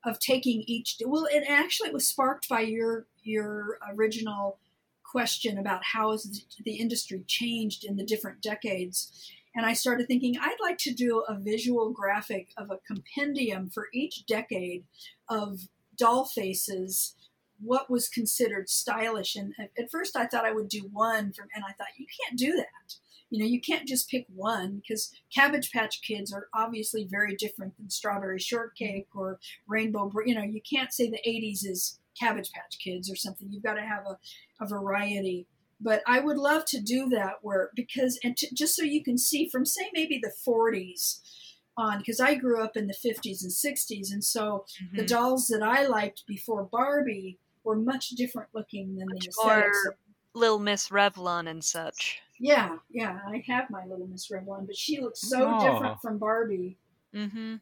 of 0.05 0.18
taking 0.18 0.62
each. 0.66 0.97
Well, 1.05 1.26
it 1.30 1.44
actually 1.47 1.90
was 1.90 2.06
sparked 2.06 2.48
by 2.48 2.60
your 2.60 3.06
your 3.22 3.78
original 3.94 4.59
question 5.05 5.59
about 5.59 5.84
how 5.84 6.12
has 6.12 6.44
the 6.64 6.76
industry 6.76 7.24
changed 7.26 7.84
in 7.84 7.97
the 7.97 8.05
different 8.05 8.40
decades. 8.40 9.30
And 9.55 9.66
I 9.66 9.72
started 9.72 10.06
thinking 10.06 10.36
I'd 10.40 10.56
like 10.62 10.78
to 10.78 10.94
do 10.94 11.24
a 11.28 11.34
visual 11.34 11.90
graphic 11.90 12.52
of 12.56 12.70
a 12.70 12.78
compendium 12.86 13.68
for 13.68 13.88
each 13.92 14.24
decade 14.26 14.84
of 15.28 15.68
doll 15.97 16.24
faces 16.24 17.16
what 17.62 17.91
was 17.91 18.09
considered 18.09 18.69
stylish. 18.69 19.37
And 19.37 19.55
at, 19.61 19.91
first, 19.91 20.16
I 20.16 20.27
thought 20.27 20.45
I 20.45 20.53
would 20.53 20.69
do 20.69 20.89
one 20.93 21.32
from, 21.32 21.49
and 21.55 21.65
I 21.65 21.73
thought 21.73 21.89
you 21.99 22.07
can't 22.24 22.39
do 22.39 22.57
that. 22.57 22.95
You 23.31 23.39
know, 23.39 23.45
you 23.49 23.61
can't 23.61 23.87
just 23.87 24.09
pick 24.11 24.27
one 24.35 24.77
because 24.82 25.12
Cabbage 25.32 25.70
Patch 25.70 26.03
Kids 26.03 26.32
are 26.32 26.49
obviously 26.53 27.05
very 27.09 27.37
different 27.37 27.77
than 27.77 27.89
Strawberry 27.89 28.41
Shortcake 28.41 29.07
or 29.15 29.39
Rainbow. 29.69 30.09
Br- 30.09 30.27
You 30.27 30.35
know, 30.35 30.43
you 30.43 30.61
can't 30.69 30.93
say 30.93 31.09
the 31.09 31.20
'80s 31.24 31.65
is 31.65 32.01
Cabbage 32.19 32.51
Patch 32.51 32.78
Kids 32.82 33.09
or 33.11 33.15
something. 33.15 33.49
You've 33.53 33.62
got 33.62 33.74
to 33.74 33.82
have 33.82 34.05
a, 34.07 34.19
a 34.65 34.66
variety. 34.66 35.47
But 35.81 36.03
I 36.07 36.19
would 36.20 36.37
love 36.37 36.65
to 36.66 36.81
do 36.81 37.09
that 37.11 37.35
where 37.43 37.70
because 37.77 38.19
and 38.24 38.37
to, 38.37 38.53
just 38.53 38.74
so 38.74 38.82
you 38.82 39.03
can 39.03 39.16
see 39.16 39.49
from 39.49 39.65
say 39.65 39.91
maybe 39.95 40.19
the 40.20 40.32
40s 40.47 41.20
on 41.77 41.99
because 41.99 42.19
I 42.20 42.35
grew 42.35 42.61
up 42.62 42.77
in 42.77 42.89
the 42.89 42.95
50s 42.95 43.43
and 43.43 43.53
60s, 43.53 44.12
and 44.12 44.24
so 44.24 44.66
the 44.93 45.03
Mhm. 45.05 45.07
dolls 45.09 45.47
that 45.47 45.62
I 45.62 45.87
liked 45.87 46.24
before 46.27 46.65
Barbie 46.65 47.39
were 47.65 47.77
much 47.77 48.11
different 48.11 48.49
looking 48.55 48.97
than 48.97 49.09
Much 49.09 49.20
the 49.24 49.28
aesthetics. 49.28 49.78
more- 49.85 49.97
Little 50.32 50.59
Miss 50.61 50.91
Revlon 50.91 51.49
and 51.49 51.62
such. 51.65 52.20
Yeah, 52.39 52.78
yeah, 52.89 53.19
I 53.27 53.43
have 53.49 53.69
my 53.69 53.85
little 53.85 54.07
Miss 54.07 54.28
Revlon, 54.31 54.66
but 54.66 54.77
she 54.77 55.01
looks 55.01 55.20
so 55.28 55.57
Oh. 55.57 55.61
different 55.73 56.01
from 56.01 56.19
Barbie. 56.19 56.78
Mm-hmm. 57.15 57.57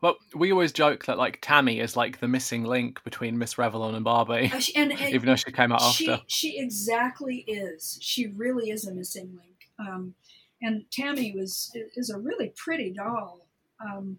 Well, 0.00 0.16
we 0.34 0.50
always 0.50 0.72
joke 0.72 1.04
that 1.04 1.18
like 1.18 1.38
Tammy 1.42 1.78
is 1.80 1.96
like 1.96 2.18
the 2.18 2.26
missing 2.28 2.64
link 2.64 3.04
between 3.04 3.38
Miss 3.38 3.54
Revlon 3.54 3.94
and 3.94 4.04
Barbie, 4.04 4.50
Uh, 4.52 4.58
she- 4.58 4.74
and, 4.74 4.90
and 5.00 5.14
even 5.14 5.26
though 5.26 5.36
she 5.36 5.52
came 5.52 5.70
out 5.70 5.80
she 5.82 6.08
after. 6.10 6.24
she 6.26 6.58
exactly 6.58 7.38
is. 7.46 7.98
She 8.00 8.26
really 8.28 8.70
is 8.70 8.86
a 8.86 8.94
missing 8.94 9.36
link. 9.36 9.68
Um, 9.78 10.14
and 10.60 10.84
Tammy 10.90 11.32
was 11.36 11.76
is 11.96 12.10
a 12.10 12.18
really 12.18 12.52
pretty 12.56 12.90
doll. 12.90 13.46
Um, 13.80 14.18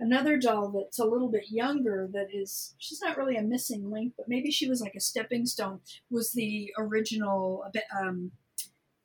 another 0.00 0.36
doll 0.38 0.68
that's 0.68 0.98
a 0.98 1.04
little 1.04 1.28
bit 1.28 1.50
younger 1.50 2.08
that 2.12 2.28
is 2.32 2.74
she's 2.78 3.00
not 3.00 3.16
really 3.16 3.36
a 3.36 3.42
missing 3.42 3.90
link, 3.90 4.14
but 4.16 4.28
maybe 4.28 4.50
she 4.50 4.68
was 4.68 4.80
like 4.80 4.94
a 4.94 5.00
stepping 5.00 5.46
stone. 5.46 5.80
Was 6.10 6.32
the 6.32 6.72
original 6.78 7.62
a 7.66 7.70
bit 7.70 7.84
um, 7.98 8.32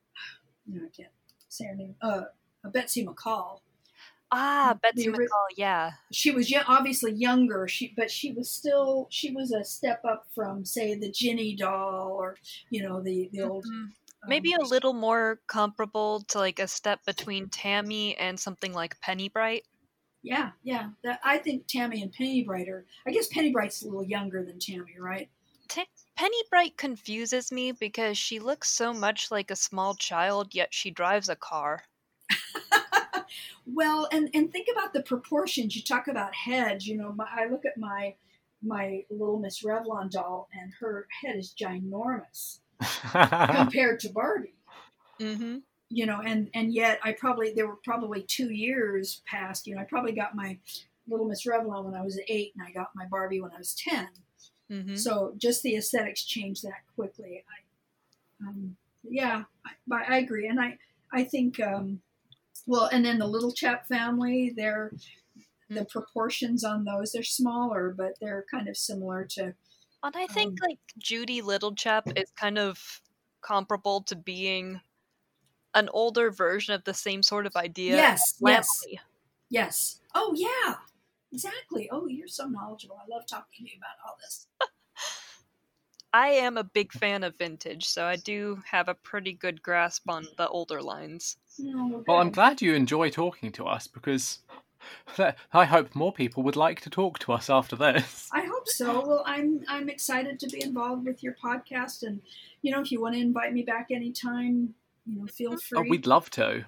no, 0.67 0.81
I 0.85 0.89
can't 0.95 1.11
say 1.49 1.65
her 1.65 1.75
name. 1.75 1.95
Uh, 2.01 2.23
a 2.63 2.69
Betsy 2.69 3.05
McCall. 3.05 3.59
Ah, 4.33 4.77
Betsy 4.81 5.09
The 5.09 5.17
McCall, 5.17 5.47
yeah. 5.57 5.91
She 6.11 6.31
was 6.31 6.53
obviously 6.67 7.11
younger. 7.11 7.67
She 7.67 7.93
but 7.95 8.09
she 8.09 8.31
was 8.31 8.49
still 8.49 9.07
she 9.09 9.31
was 9.31 9.51
a 9.51 9.63
step 9.63 10.01
up 10.05 10.27
from 10.33 10.63
say 10.63 10.95
the 10.95 11.11
Ginny 11.11 11.55
doll 11.55 12.15
or 12.17 12.37
you 12.69 12.81
know 12.81 13.01
the 13.01 13.29
the 13.33 13.41
old 13.41 13.65
Mhm. 13.65 13.91
Maybe 14.27 14.53
um, 14.53 14.61
a 14.61 14.67
little 14.67 14.93
more 14.93 15.39
comparable 15.47 16.21
to 16.29 16.37
like 16.37 16.59
a 16.59 16.67
step 16.67 17.03
between 17.05 17.49
Tammy 17.49 18.15
and 18.17 18.39
something 18.39 18.71
like 18.71 18.99
Penny 19.01 19.29
Brite. 19.29 19.65
Yeah, 20.23 20.51
yeah. 20.63 20.89
That 21.03 21.19
I 21.23 21.37
think 21.37 21.67
Tammy 21.67 22.01
and 22.01 22.11
Penny 22.11 22.43
Brite 22.43 22.69
are. 22.69 22.85
I 23.07 23.11
guess 23.11 23.27
Penny 23.27 23.51
Brite's 23.51 23.81
a 23.81 23.85
little 23.85 24.03
younger 24.03 24.43
than 24.43 24.59
Tammy, 24.59 24.95
right? 24.99 25.29
Ta- 25.67 25.85
Penny 26.15 26.43
Brite 26.49 26.77
confuses 26.77 27.51
me 27.51 27.71
because 27.71 28.17
she 28.17 28.39
looks 28.39 28.69
so 28.69 28.93
much 28.93 29.31
like 29.31 29.49
a 29.49 29.55
small 29.55 29.95
child, 29.95 30.53
yet 30.53 30.73
she 30.73 30.91
drives 30.91 31.29
a 31.29 31.35
car. 31.35 31.83
well, 33.65 34.07
and 34.11 34.29
and 34.33 34.51
think 34.51 34.67
about 34.71 34.93
the 34.93 35.03
proportions. 35.03 35.75
You 35.75 35.81
talk 35.81 36.07
about 36.07 36.35
heads. 36.35 36.85
You 36.85 36.97
know, 36.97 37.11
my, 37.13 37.27
I 37.29 37.47
look 37.47 37.65
at 37.65 37.77
my 37.77 38.15
my 38.61 39.03
little 39.09 39.39
Miss 39.39 39.63
Revlon 39.63 40.11
doll, 40.11 40.49
and 40.53 40.71
her 40.79 41.07
head 41.21 41.35
is 41.35 41.55
ginormous 41.59 42.59
compared 43.55 43.99
to 44.01 44.09
Barbie. 44.09 44.53
Mm-hmm. 45.19 45.57
You 45.93 46.05
know, 46.05 46.21
and 46.25 46.49
and 46.53 46.73
yet 46.73 46.99
I 47.03 47.11
probably 47.11 47.53
there 47.53 47.67
were 47.67 47.79
probably 47.83 48.23
two 48.23 48.49
years 48.49 49.21
past. 49.27 49.67
You 49.67 49.75
know, 49.75 49.81
I 49.81 49.83
probably 49.83 50.13
got 50.13 50.35
my 50.35 50.57
little 51.07 51.27
Miss 51.27 51.45
Revlon 51.45 51.83
when 51.83 51.95
I 51.95 52.01
was 52.01 52.17
eight, 52.29 52.53
and 52.55 52.65
I 52.65 52.71
got 52.71 52.91
my 52.95 53.05
Barbie 53.05 53.41
when 53.41 53.51
I 53.51 53.57
was 53.57 53.75
ten. 53.75 54.07
Mm-hmm. 54.71 54.95
So 54.95 55.33
just 55.37 55.63
the 55.63 55.75
aesthetics 55.75 56.23
changed 56.23 56.63
that 56.63 56.85
quickly. 56.95 57.43
I, 58.41 58.47
um, 58.47 58.77
yeah, 59.03 59.43
I, 59.65 60.15
I 60.15 60.17
agree, 60.19 60.47
and 60.47 60.61
I 60.61 60.77
I 61.11 61.25
think 61.25 61.59
um, 61.59 62.01
well, 62.65 62.85
and 62.85 63.03
then 63.03 63.19
the 63.19 63.27
little 63.27 63.51
chap 63.51 63.87
family, 63.87 64.53
they're 64.55 64.93
the 65.69 65.85
proportions 65.85 66.63
on 66.63 66.83
those 66.83 67.11
they're 67.11 67.23
smaller, 67.23 67.93
but 67.97 68.13
they're 68.19 68.45
kind 68.51 68.67
of 68.67 68.77
similar 68.77 69.25
to 69.25 69.53
And 70.03 70.15
I 70.15 70.27
think 70.27 70.61
Um, 70.61 70.69
like 70.69 70.79
Judy 70.97 71.41
Little 71.41 71.75
Chap 71.75 72.07
is 72.15 72.31
kind 72.35 72.57
of 72.57 73.01
comparable 73.41 74.01
to 74.03 74.15
being 74.15 74.81
an 75.73 75.89
older 75.93 76.31
version 76.31 76.73
of 76.73 76.83
the 76.83 76.93
same 76.93 77.23
sort 77.23 77.45
of 77.45 77.55
idea. 77.55 77.95
yes, 77.95 78.35
yes, 78.41 78.85
yes. 79.49 79.99
Oh 80.13 80.33
yeah, 80.35 80.75
exactly. 81.31 81.89
Oh, 81.91 82.07
you're 82.07 82.27
so 82.27 82.47
knowledgeable. 82.47 82.97
I 83.01 83.07
love 83.13 83.25
talking 83.27 83.65
to 83.65 83.71
you 83.71 83.77
about 83.77 83.95
all 84.05 84.17
this. 84.21 84.47
I 86.13 86.29
am 86.29 86.57
a 86.57 86.63
big 86.63 86.91
fan 86.91 87.23
of 87.23 87.37
vintage, 87.37 87.85
so 87.85 88.03
I 88.03 88.17
do 88.17 88.61
have 88.69 88.89
a 88.89 88.93
pretty 88.93 89.31
good 89.31 89.61
grasp 89.61 90.09
on 90.09 90.27
the 90.37 90.47
older 90.49 90.81
lines. 90.81 91.37
Oh, 91.59 91.63
no, 91.63 92.03
Well, 92.05 92.17
I'm 92.17 92.31
glad 92.31 92.61
you 92.61 92.73
enjoy 92.73 93.09
talking 93.09 93.53
to 93.53 93.65
us 93.65 93.87
because 93.87 94.39
I 95.53 95.65
hope 95.65 95.95
more 95.95 96.11
people 96.11 96.43
would 96.43 96.57
like 96.57 96.81
to 96.81 96.89
talk 96.89 97.19
to 97.19 97.31
us 97.31 97.49
after 97.49 97.77
this. 97.77 98.29
I 98.33 98.41
hope 98.41 98.67
so. 98.67 99.07
Well, 99.07 99.23
I'm 99.25 99.63
I'm 99.69 99.89
excited 99.89 100.39
to 100.41 100.47
be 100.47 100.61
involved 100.61 101.05
with 101.05 101.23
your 101.23 101.35
podcast, 101.41 102.03
and 102.03 102.21
you 102.61 102.71
know, 102.71 102.81
if 102.81 102.91
you 102.91 103.01
want 103.01 103.15
to 103.15 103.21
invite 103.21 103.53
me 103.53 103.63
back 103.63 103.87
anytime, 103.89 104.73
you 105.05 105.19
know, 105.19 105.27
feel 105.27 105.57
free. 105.57 105.79
Oh, 105.79 105.89
we'd 105.89 106.07
love 106.07 106.29
to. 106.31 106.65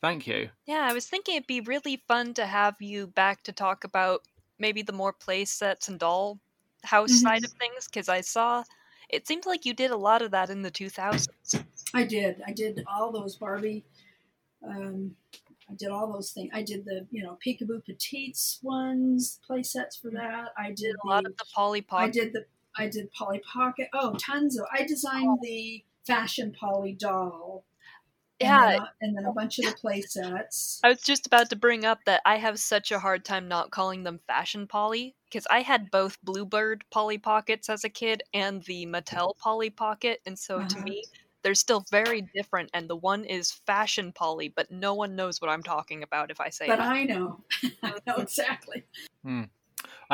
Thank 0.00 0.26
you. 0.26 0.50
Yeah, 0.66 0.86
I 0.88 0.92
was 0.92 1.06
thinking 1.06 1.36
it'd 1.36 1.46
be 1.46 1.60
really 1.60 2.02
fun 2.06 2.34
to 2.34 2.46
have 2.46 2.76
you 2.80 3.06
back 3.06 3.42
to 3.44 3.52
talk 3.52 3.84
about 3.84 4.22
maybe 4.58 4.82
the 4.82 4.92
more 4.92 5.12
play 5.12 5.44
sets 5.44 5.88
and 5.88 5.98
doll 5.98 6.38
house 6.84 7.20
side 7.22 7.44
of 7.44 7.50
things 7.52 7.86
because 7.86 8.08
I 8.08 8.20
saw 8.20 8.64
it 9.08 9.26
seemed 9.26 9.46
like 9.46 9.64
you 9.64 9.74
did 9.74 9.90
a 9.90 9.96
lot 9.96 10.22
of 10.22 10.30
that 10.32 10.50
in 10.50 10.62
the 10.62 10.70
2000s. 10.70 11.64
I 11.94 12.04
did. 12.04 12.42
I 12.46 12.52
did 12.52 12.84
all 12.86 13.12
those 13.12 13.36
Barbie. 13.36 13.84
Um, 14.66 15.16
I 15.70 15.74
did 15.74 15.88
all 15.88 16.12
those 16.12 16.32
things. 16.32 16.50
I 16.52 16.62
did 16.62 16.84
the 16.84 17.06
you 17.10 17.22
know 17.22 17.38
Peekaboo 17.44 17.84
Petites 17.84 18.60
ones, 18.62 19.40
play 19.46 19.62
sets 19.62 19.96
for 19.96 20.10
that. 20.10 20.48
I 20.58 20.68
did 20.68 20.76
Did 20.76 20.96
a 21.04 21.08
lot 21.08 21.26
of 21.26 21.36
the 21.36 21.44
Polly 21.54 21.80
Pocket. 21.80 22.04
I 22.04 22.10
did 22.10 22.32
the 22.32 22.44
I 22.76 22.88
did 22.88 23.10
Polly 23.12 23.40
Pocket. 23.40 23.88
Oh, 23.92 24.14
tons 24.14 24.58
of. 24.58 24.66
I 24.72 24.82
designed 24.84 25.38
the 25.42 25.84
fashion 26.06 26.52
Polly 26.52 26.92
doll. 26.92 27.64
and 28.42 28.58
Yeah. 28.58 28.60
then, 28.60 28.72
a- 28.72 28.92
and 29.00 29.16
then 29.16 29.26
a 29.26 29.32
bunch 29.32 29.58
of 29.58 29.66
the 29.66 29.72
play 29.72 30.02
sets. 30.02 30.84
I 30.84 30.88
was 30.90 31.00
just 31.02 31.26
about 31.26 31.50
to 31.50 31.56
bring 31.56 31.84
up 31.84 32.04
that 32.04 32.22
I 32.24 32.36
have 32.36 32.60
such 32.60 32.92
a 32.92 33.00
hard 33.00 33.24
time 33.24 33.48
not 33.48 33.72
calling 33.72 34.04
them 34.04 34.20
fashion 34.28 34.68
Polly 34.68 35.16
because 35.24 35.48
I 35.50 35.62
had 35.62 35.90
both 35.90 36.20
Bluebird 36.22 36.84
Polly 36.90 37.18
Pockets 37.18 37.68
as 37.68 37.82
a 37.82 37.88
kid 37.88 38.22
and 38.32 38.62
the 38.62 38.86
Mattel 38.86 39.36
Polly 39.36 39.70
Pocket, 39.70 40.20
and 40.26 40.38
so 40.38 40.62
to 40.62 40.78
Uh-huh. 40.78 40.84
me, 40.84 41.08
they're 41.42 41.56
still 41.56 41.84
very 41.90 42.22
different. 42.34 42.70
And 42.72 42.88
the 42.88 42.94
one 42.96 43.24
is 43.24 43.50
fashion 43.50 44.12
Polly, 44.12 44.48
but 44.48 44.70
no 44.70 44.94
one 44.94 45.16
knows 45.16 45.40
what 45.40 45.50
I'm 45.50 45.64
talking 45.64 46.04
about 46.04 46.30
if 46.30 46.40
I 46.40 46.50
say 46.50 46.70
But 46.70 46.78
that. 46.78 46.94
I 46.94 47.04
know, 47.04 47.44
I 47.82 47.98
know 48.06 48.16
exactly. 48.16 48.84
I 49.24 49.48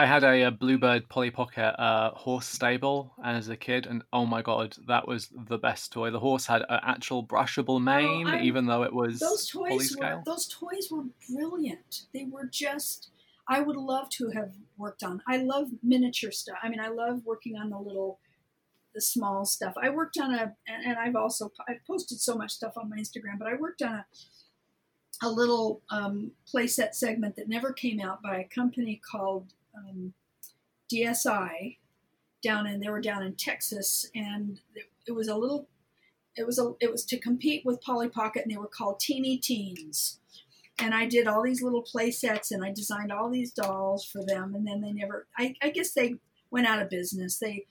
I 0.01 0.06
had 0.06 0.24
a, 0.24 0.44
a 0.44 0.51
Bluebird 0.51 1.10
Polly 1.10 1.31
Pocket 1.31 1.78
uh, 1.78 2.12
horse 2.12 2.47
stable 2.47 3.12
as 3.22 3.51
a 3.51 3.56
kid, 3.56 3.85
and 3.85 4.02
oh 4.14 4.24
my 4.24 4.40
god, 4.40 4.74
that 4.89 5.06
was 5.06 5.28
the 5.47 5.59
best 5.59 5.93
toy. 5.93 6.10
The 6.10 6.18
horse 6.18 6.47
had 6.47 6.62
an 6.70 6.81
actual 6.82 7.22
brushable 7.22 7.82
mane, 7.82 8.27
I'm- 8.27 8.43
even 8.43 8.64
though 8.64 8.82
it 8.82 8.94
was 8.94 9.18
those 9.18 9.47
toys 9.47 9.72
were 9.72 9.85
scale. 9.85 10.22
those 10.24 10.48
toys 10.48 10.89
were 10.90 11.05
brilliant. 11.31 12.06
They 12.14 12.24
were 12.24 12.47
just 12.47 13.10
I 13.47 13.60
would 13.60 13.77
love 13.77 14.09
to 14.10 14.31
have 14.31 14.55
worked 14.78 15.02
on. 15.02 15.20
I 15.28 15.36
love 15.36 15.68
miniature 15.82 16.31
stuff. 16.31 16.56
I 16.62 16.70
mean, 16.70 16.81
I 16.81 16.89
love 16.89 17.20
working 17.27 17.56
on 17.59 17.68
the 17.68 17.78
little 17.78 18.20
the 18.94 19.02
small 19.02 19.44
stuff. 19.44 19.74
I 19.82 19.90
worked 19.90 20.16
on 20.18 20.35
a 20.35 20.55
and, 20.66 20.86
and 20.86 20.97
I've 20.97 21.16
also 21.16 21.52
I've 21.68 21.85
posted 21.86 22.20
so 22.20 22.36
much 22.36 22.52
stuff 22.52 22.78
on 22.78 22.89
my 22.89 22.97
Instagram, 22.97 23.39
but 23.39 23.48
I 23.48 23.55
worked 23.56 23.82
on 23.82 23.93
a 23.93 24.06
a 25.22 25.28
little 25.28 25.82
um, 25.90 26.31
playset 26.51 26.94
segment 26.94 27.36
that 27.36 27.47
never 27.47 27.74
came 27.74 28.01
out 28.01 28.22
by 28.22 28.39
a 28.39 28.44
company 28.44 28.98
called 29.12 29.52
um, 29.76 30.14
DSI 30.92 31.76
down 32.42 32.66
in 32.66 32.80
they 32.80 32.88
were 32.88 33.01
down 33.01 33.22
in 33.22 33.34
Texas 33.34 34.10
and 34.14 34.60
it, 35.06 35.12
was 35.12 35.28
a 35.28 35.36
little 35.36 35.68
it 36.36 36.47
was 36.47 36.59
a 36.59 36.72
it 36.80 36.90
was 36.90 37.05
to 37.05 37.18
compete 37.18 37.64
with 37.64 37.82
Polly 37.82 38.09
Pocket 38.09 38.42
and 38.42 38.51
they 38.51 38.56
were 38.56 38.66
called 38.66 39.01
Teeny 39.01 39.36
Teens. 39.36 40.18
And 40.78 40.94
I 40.94 41.05
did 41.06 41.26
all 41.26 41.42
these 41.42 41.62
little 41.62 41.82
play 41.82 42.10
sets 42.10 42.51
and 42.51 42.64
I 42.64 42.72
designed 42.72 43.12
all 43.12 43.28
these 43.28 43.52
dolls 43.52 44.05
for 44.05 44.24
them 44.24 44.55
and 44.55 44.66
then 44.66 44.80
they 44.80 44.92
never 44.92 45.26
I, 45.38 45.55
I 45.62 45.70
guess 45.70 45.92
they 45.92 46.16
went 46.51 46.66
out 46.66 46.80
of 46.80 46.90
business. 46.90 47.38
They 47.38 47.66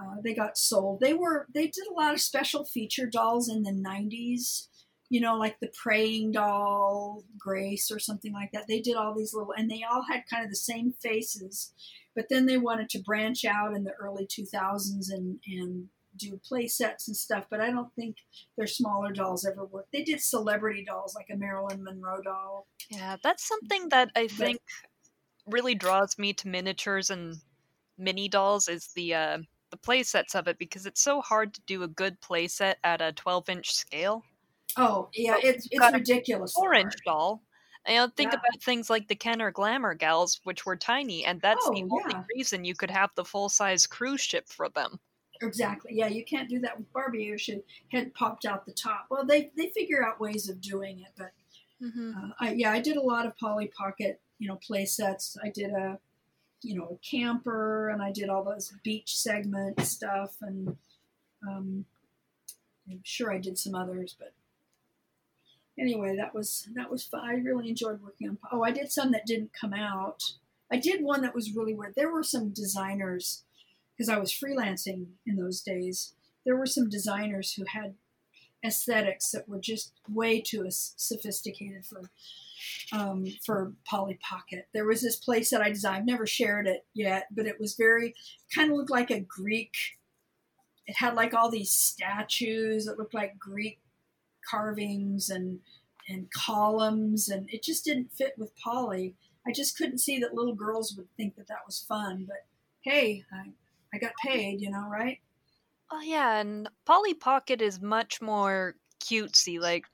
uh, 0.00 0.16
they 0.22 0.34
got 0.34 0.58
sold. 0.58 1.00
They 1.00 1.14
were 1.14 1.46
they 1.52 1.66
did 1.66 1.86
a 1.88 1.94
lot 1.94 2.14
of 2.14 2.20
special 2.20 2.64
feature 2.64 3.06
dolls 3.06 3.48
in 3.48 3.62
the 3.62 3.72
90s 3.72 4.68
you 5.14 5.20
know, 5.20 5.36
like 5.36 5.60
the 5.60 5.70
praying 5.80 6.32
doll, 6.32 7.22
Grace, 7.38 7.88
or 7.92 8.00
something 8.00 8.32
like 8.32 8.50
that. 8.50 8.66
They 8.66 8.80
did 8.80 8.96
all 8.96 9.14
these 9.14 9.32
little, 9.32 9.52
and 9.56 9.70
they 9.70 9.84
all 9.88 10.02
had 10.10 10.24
kind 10.28 10.42
of 10.42 10.50
the 10.50 10.56
same 10.56 10.92
faces. 11.00 11.72
But 12.16 12.26
then 12.28 12.46
they 12.46 12.58
wanted 12.58 12.88
to 12.88 13.02
branch 13.02 13.44
out 13.44 13.76
in 13.76 13.84
the 13.84 13.92
early 13.92 14.26
2000s 14.26 15.12
and, 15.12 15.38
and 15.46 15.86
do 16.16 16.40
play 16.44 16.66
sets 16.66 17.06
and 17.06 17.16
stuff. 17.16 17.46
But 17.48 17.60
I 17.60 17.70
don't 17.70 17.94
think 17.94 18.16
their 18.56 18.66
smaller 18.66 19.12
dolls 19.12 19.46
ever 19.46 19.64
worked. 19.64 19.92
They 19.92 20.02
did 20.02 20.20
celebrity 20.20 20.84
dolls, 20.84 21.14
like 21.14 21.28
a 21.32 21.36
Marilyn 21.36 21.84
Monroe 21.84 22.20
doll. 22.20 22.66
Yeah, 22.90 23.16
that's 23.22 23.46
something 23.46 23.90
that 23.90 24.10
I 24.16 24.26
think 24.26 24.58
really 25.46 25.76
draws 25.76 26.18
me 26.18 26.32
to 26.32 26.48
miniatures 26.48 27.10
and 27.10 27.36
mini 27.96 28.26
dolls 28.26 28.66
is 28.66 28.88
the 28.96 29.14
uh, 29.14 29.38
the 29.70 29.76
play 29.76 30.02
sets 30.02 30.34
of 30.34 30.48
it 30.48 30.58
because 30.58 30.86
it's 30.86 31.02
so 31.02 31.20
hard 31.20 31.54
to 31.54 31.60
do 31.68 31.84
a 31.84 31.88
good 31.88 32.20
play 32.20 32.48
set 32.48 32.78
at 32.82 33.00
a 33.00 33.12
12 33.12 33.48
inch 33.48 33.72
scale. 33.72 34.24
Oh, 34.76 35.08
yeah, 35.14 35.36
it's, 35.42 35.68
it's 35.70 35.92
ridiculous. 35.92 36.52
Four 36.52 36.74
inch 36.74 36.94
doll. 37.04 37.42
And 37.86 37.98
I 38.10 38.14
think 38.14 38.32
Yeah. 38.32 38.38
about 38.38 38.62
things 38.62 38.88
like 38.88 39.08
the 39.08 39.14
Kenner 39.14 39.50
Glamour 39.50 39.94
gals, 39.94 40.40
which 40.44 40.64
were 40.64 40.76
tiny, 40.76 41.24
and 41.24 41.40
that's 41.40 41.64
the 41.66 41.82
Oh, 41.82 41.88
only 41.90 42.02
yeah. 42.10 42.24
reason 42.34 42.64
you 42.64 42.74
could 42.74 42.90
have 42.90 43.10
the 43.14 43.24
full 43.24 43.48
size 43.48 43.86
cruise 43.86 44.20
ship 44.22 44.48
for 44.48 44.68
them. 44.70 44.98
Exactly. 45.42 45.92
Yeah, 45.94 46.06
you 46.06 46.24
can't 46.24 46.48
do 46.48 46.60
that 46.60 46.78
with 46.78 46.90
Barbie. 46.92 47.36
Should 47.36 47.62
head 47.88 48.14
popped 48.14 48.46
out 48.46 48.64
the 48.64 48.72
top. 48.72 49.06
Well, 49.10 49.24
they 49.24 49.50
they 49.56 49.68
figure 49.68 50.04
out 50.06 50.20
ways 50.20 50.48
of 50.48 50.60
doing 50.60 51.00
it, 51.00 51.10
but 51.16 51.32
Mm-hmm. 51.82 52.12
uh, 52.16 52.30
I, 52.40 52.52
yeah, 52.52 52.70
I 52.70 52.80
did 52.80 52.96
a 52.96 53.02
lot 53.02 53.26
of 53.26 53.36
Polly 53.36 53.66
Pocket, 53.66 54.20
you 54.38 54.48
know, 54.48 54.56
play 54.56 54.86
sets. 54.86 55.36
I 55.42 55.50
did 55.50 55.70
a, 55.72 55.98
you 56.62 56.76
know, 56.76 56.86
a 56.92 56.96
camper, 57.06 57.90
and 57.90 58.00
I 58.00 58.12
did 58.12 58.28
all 58.30 58.44
those 58.44 58.72
beach 58.84 59.18
segment 59.18 59.80
stuff, 59.80 60.36
and 60.40 60.76
um, 61.46 61.84
I'm 62.88 63.00
sure 63.02 63.32
I 63.32 63.38
did 63.38 63.58
some 63.58 63.74
others, 63.74 64.16
but 64.18 64.32
anyway, 65.78 66.16
that 66.16 66.34
was 66.34 66.68
that 66.74 66.90
was 66.90 67.04
fun. 67.04 67.22
I 67.24 67.34
really 67.34 67.68
enjoyed 67.68 68.02
working 68.02 68.28
on. 68.28 68.38
Oh, 68.52 68.62
I 68.62 68.70
did 68.70 68.90
some 68.90 69.12
that 69.12 69.26
didn't 69.26 69.52
come 69.58 69.72
out. 69.72 70.22
I 70.72 70.76
did 70.76 71.02
one 71.02 71.22
that 71.22 71.34
was 71.34 71.54
really 71.54 71.74
weird. 71.74 71.94
There 71.96 72.12
were 72.12 72.22
some 72.22 72.50
designers 72.50 73.44
because 73.96 74.08
I 74.08 74.18
was 74.18 74.32
freelancing 74.32 75.06
in 75.26 75.36
those 75.36 75.60
days. 75.60 76.14
There 76.44 76.56
were 76.56 76.66
some 76.66 76.88
designers 76.88 77.54
who 77.54 77.64
had 77.64 77.94
aesthetics 78.64 79.30
that 79.30 79.48
were 79.48 79.60
just 79.60 79.92
way 80.08 80.40
too 80.40 80.66
sophisticated 80.70 81.84
for 81.84 82.10
um, 82.92 83.26
for 83.44 83.72
Polly 83.84 84.18
Pocket. 84.22 84.68
There 84.72 84.86
was 84.86 85.02
this 85.02 85.16
place 85.16 85.50
that 85.50 85.60
I 85.60 85.68
designed. 85.68 85.98
I've 85.98 86.06
never 86.06 86.26
shared 86.26 86.66
it 86.66 86.86
yet, 86.94 87.26
but 87.30 87.46
it 87.46 87.60
was 87.60 87.74
very 87.74 88.14
kind 88.54 88.70
of 88.70 88.76
looked 88.76 88.90
like 88.90 89.10
a 89.10 89.20
Greek. 89.20 89.74
It 90.86 90.96
had 90.96 91.14
like 91.14 91.34
all 91.34 91.50
these 91.50 91.72
statues 91.72 92.86
that 92.86 92.98
looked 92.98 93.14
like 93.14 93.38
Greek 93.38 93.80
carvings 94.48 95.30
and 95.30 95.60
and 96.08 96.30
columns, 96.32 97.28
and 97.28 97.48
it 97.50 97.62
just 97.62 97.84
didn't 97.84 98.12
fit 98.12 98.36
with 98.38 98.56
Polly. 98.56 99.14
I 99.46 99.52
just 99.52 99.76
couldn't 99.76 99.98
see 99.98 100.18
that 100.20 100.34
little 100.34 100.54
girls 100.54 100.94
would 100.96 101.08
think 101.16 101.36
that 101.36 101.46
that 101.48 101.66
was 101.66 101.80
fun. 101.80 102.26
But 102.26 102.46
hey, 102.82 103.24
I, 103.32 103.52
I 103.92 103.98
got 103.98 104.12
paid, 104.22 104.60
you 104.60 104.70
know, 104.70 104.88
right? 104.88 105.20
Oh 105.90 106.00
yeah, 106.00 106.40
and 106.40 106.68
Polly 106.84 107.14
Pocket 107.14 107.62
is 107.62 107.80
much 107.80 108.20
more 108.20 108.76
cutesy. 109.00 109.58
Like 109.60 109.86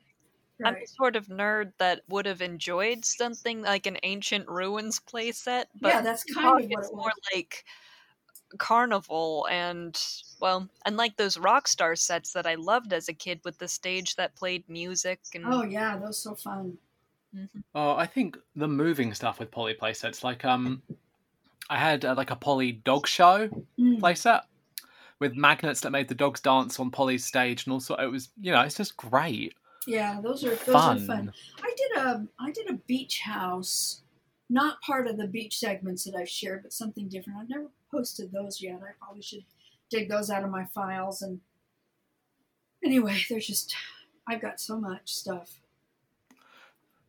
I'm 0.64 0.76
the 0.80 0.86
sort 0.86 1.16
of 1.16 1.28
nerd 1.28 1.74
that 1.78 2.02
would 2.08 2.26
have 2.26 2.42
enjoyed 2.42 3.04
something 3.04 3.62
like 3.62 3.86
an 3.86 3.98
ancient 4.02 4.48
ruins 4.48 5.00
playset, 5.00 5.66
but 5.80 5.88
yeah, 5.88 6.00
that's 6.02 6.24
kind 6.24 6.60
of 6.60 6.68
what 6.68 6.84
it 6.84 6.90
more 6.92 7.12
like 7.34 7.64
carnival 8.58 9.46
and 9.50 10.00
well, 10.40 10.68
and 10.84 10.96
like 10.96 11.16
those 11.16 11.36
Rockstar 11.36 11.96
sets 11.98 12.32
that 12.32 12.46
I 12.46 12.54
loved 12.54 12.92
as 12.92 13.08
a 13.08 13.12
kid 13.12 13.40
with 13.44 13.58
the 13.58 13.68
stage 13.68 14.16
that 14.16 14.34
played 14.36 14.68
music 14.68 15.20
and 15.34 15.44
Oh 15.46 15.62
yeah, 15.64 15.96
that 15.96 16.06
was 16.06 16.18
so 16.18 16.34
fun. 16.34 16.78
Mhm. 17.34 17.62
Oh, 17.74 17.94
I 17.94 18.06
think 18.06 18.38
the 18.56 18.68
moving 18.68 19.14
stuff 19.14 19.38
with 19.38 19.50
Polly 19.50 19.74
playsets, 19.74 20.24
like 20.24 20.44
um, 20.44 20.82
I 21.68 21.78
had 21.78 22.04
uh, 22.04 22.14
like 22.16 22.30
a 22.30 22.36
Polly 22.36 22.72
dog 22.72 23.06
show 23.06 23.48
Mm. 23.78 24.00
playset 24.00 24.42
with 25.20 25.36
magnets 25.36 25.80
that 25.82 25.90
made 25.90 26.08
the 26.08 26.14
dogs 26.14 26.40
dance 26.40 26.80
on 26.80 26.90
Polly's 26.90 27.24
stage, 27.24 27.66
and 27.66 27.72
also 27.72 27.94
it 27.96 28.06
was, 28.06 28.30
you 28.40 28.52
know, 28.52 28.62
it's 28.62 28.76
just 28.76 28.96
great, 28.96 29.54
Yeah, 29.86 30.20
those 30.20 30.44
are 30.44 30.50
those 30.50 30.66
fun. 30.66 30.96
are 30.98 31.06
fun. 31.06 31.32
I 31.62 31.74
did 31.76 31.96
a 31.98 32.26
I 32.38 32.50
did 32.50 32.70
a 32.70 32.74
beach 32.74 33.20
house, 33.20 34.02
not 34.48 34.80
part 34.82 35.06
of 35.06 35.16
the 35.16 35.26
beach 35.26 35.58
segments 35.58 36.04
that 36.04 36.14
I've 36.14 36.28
shared, 36.28 36.62
but 36.62 36.72
something 36.72 37.08
different. 37.08 37.38
I've 37.38 37.48
never 37.48 37.68
posted 37.90 38.32
those 38.32 38.60
yet. 38.60 38.80
I 38.82 38.92
probably 38.98 39.22
should 39.22 39.44
dig 39.90 40.08
those 40.08 40.30
out 40.30 40.44
of 40.44 40.50
my 40.50 40.64
files. 40.66 41.22
And 41.22 41.40
anyway, 42.84 43.18
there's 43.28 43.46
just 43.46 43.74
I've 44.28 44.40
got 44.42 44.60
so 44.60 44.78
much 44.80 45.12
stuff. 45.14 45.60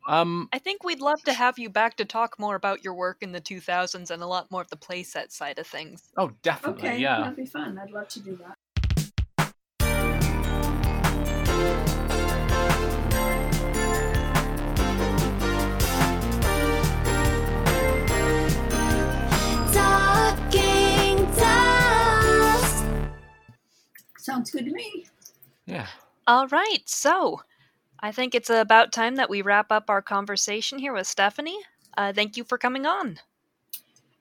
Um, 0.08 0.50
I 0.52 0.58
think 0.58 0.84
we'd 0.84 1.00
love 1.00 1.22
to 1.26 1.34
have 1.34 1.60
you 1.60 1.70
back 1.70 1.96
to 1.98 2.06
talk 2.06 2.40
more 2.40 2.56
about 2.56 2.84
your 2.84 2.96
work 2.96 3.18
in 3.22 3.34
the 3.34 3.40
2000s 3.42 4.10
and 4.10 4.24
a 4.24 4.26
lot 4.26 4.50
more 4.50 4.62
of 4.62 4.70
the 4.70 4.76
playset 4.76 5.32
side 5.32 5.60
of 5.60 5.68
things. 5.68 6.02
oh, 6.18 6.32
definitely, 6.42 6.90
Okay, 6.90 6.98
yeah. 6.98 7.20
that'd 7.22 7.36
be 7.36 7.46
fun. 7.46 7.78
I'd 7.78 7.92
love 7.92 8.08
to 8.10 8.20
do 8.20 8.36
that. 8.38 8.58
Sounds 24.22 24.52
good 24.52 24.66
to 24.66 24.72
me. 24.72 25.08
Yeah. 25.66 25.88
All 26.28 26.48
right, 26.48 26.84
so 26.86 27.42
I 28.00 28.12
think 28.12 28.36
it's 28.36 28.52
about 28.52 28.92
time 28.92 29.16
that 29.16 29.32
we 29.32 29.42
wrap 29.42 29.72
up 29.72 29.90
our 29.90 30.02
conversation 30.02 30.78
here 30.78 30.94
with 30.94 31.08
Stephanie. 31.08 31.58
Uh, 31.98 32.14
thank 32.14 32.38
you 32.38 32.44
for 32.44 32.60
coming 32.60 32.86
on. 32.86 33.20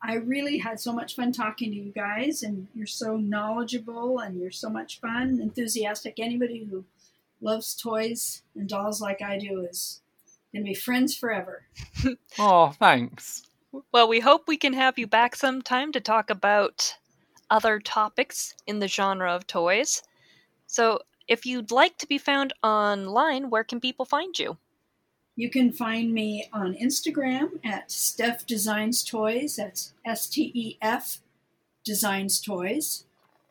I 0.02 0.14
really 0.14 0.56
had 0.56 0.80
so 0.80 0.94
much 0.94 1.16
fun 1.16 1.32
talking 1.32 1.70
to 1.70 1.76
you 1.76 1.92
guys, 1.92 2.42
and 2.42 2.66
you're 2.74 2.86
so 2.86 3.18
knowledgeable 3.18 4.20
and 4.20 4.40
you're 4.40 4.50
so 4.50 4.70
much 4.70 5.00
fun, 5.00 5.38
enthusiastic. 5.42 6.14
Anybody 6.18 6.64
who 6.64 6.86
loves 7.42 7.74
toys 7.74 8.40
and 8.54 8.66
dolls 8.66 9.02
like 9.02 9.20
I 9.20 9.38
do 9.38 9.66
is 9.70 10.00
going 10.52 10.64
to 10.64 10.68
be 10.70 10.74
friends 10.74 11.14
forever. 11.14 11.64
Oh, 12.38 12.70
thanks. 12.70 13.42
Well, 13.92 14.08
we 14.08 14.20
hope 14.20 14.48
we 14.48 14.56
can 14.56 14.72
have 14.72 14.98
you 14.98 15.06
back 15.06 15.36
sometime 15.36 15.92
to 15.92 16.00
talk 16.00 16.30
about 16.30 16.96
other 17.50 17.80
topics 17.80 18.54
in 18.66 18.78
the 18.78 18.88
genre 18.88 19.32
of 19.32 19.46
toys. 19.46 20.02
So, 20.66 21.00
if 21.28 21.46
you'd 21.46 21.70
like 21.70 21.96
to 21.98 22.06
be 22.06 22.18
found 22.18 22.52
online, 22.62 23.50
where 23.50 23.64
can 23.64 23.80
people 23.80 24.04
find 24.04 24.38
you? 24.38 24.58
You 25.36 25.48
can 25.48 25.72
find 25.72 26.12
me 26.12 26.48
on 26.52 26.74
Instagram 26.74 27.64
at 27.64 27.88
Stef 27.88 28.44
Designs 28.46 29.04
Toys. 29.04 29.56
That's 29.56 29.94
S 30.04 30.28
T 30.28 30.50
E 30.54 30.76
F 30.82 31.20
Designs 31.84 32.40
Toys. 32.40 33.04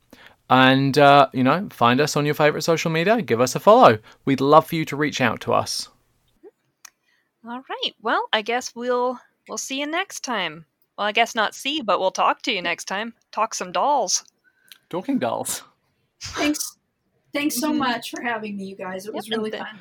And, 0.51 0.97
uh, 0.97 1.28
you 1.32 1.43
know, 1.43 1.69
find 1.70 2.01
us 2.01 2.16
on 2.16 2.24
your 2.24 2.35
favourite 2.35 2.65
social 2.65 2.90
media. 2.90 3.20
Give 3.20 3.40
us 3.40 3.55
a 3.55 3.61
follow. 3.61 3.99
We'd 4.24 4.40
love 4.40 4.66
for 4.69 4.77
you 4.77 4.85
to 4.86 4.97
reach 4.97 5.20
out 5.20 5.40
to 5.43 5.53
us. 5.53 5.89
All 7.47 7.62
right. 7.69 7.95
Well, 8.03 8.28
I 8.32 8.43
guess 8.43 8.74
we'll 8.74 9.19
we'll 9.49 9.59
see 9.59 9.81
you 9.81 9.86
next 9.86 10.20
time. 10.20 10.66
Well, 10.97 11.07
I 11.07 11.12
guess 11.12 11.35
not 11.35 11.55
see, 11.55 11.81
but 11.81 12.01
we'll 12.01 12.11
talk 12.11 12.43
to 12.43 12.53
you 12.53 12.61
next 12.61 12.86
time. 12.86 13.15
Talk 13.31 13.55
some 13.55 13.73
dolls. 13.73 14.24
Talking 14.90 15.19
Dolls. 15.19 15.62
Thanks. 16.20 16.77
Thanks 17.34 17.56
so 17.59 17.72
Mhm. 17.72 17.78
much 17.78 18.10
for 18.10 18.22
having 18.22 18.56
me, 18.56 18.64
you 18.64 18.76
guys. 18.76 19.06
It 19.06 19.14
was 19.14 19.26
Yep, 19.28 19.34
and 19.34 19.42
really 19.44 19.59
fun. 19.59 19.80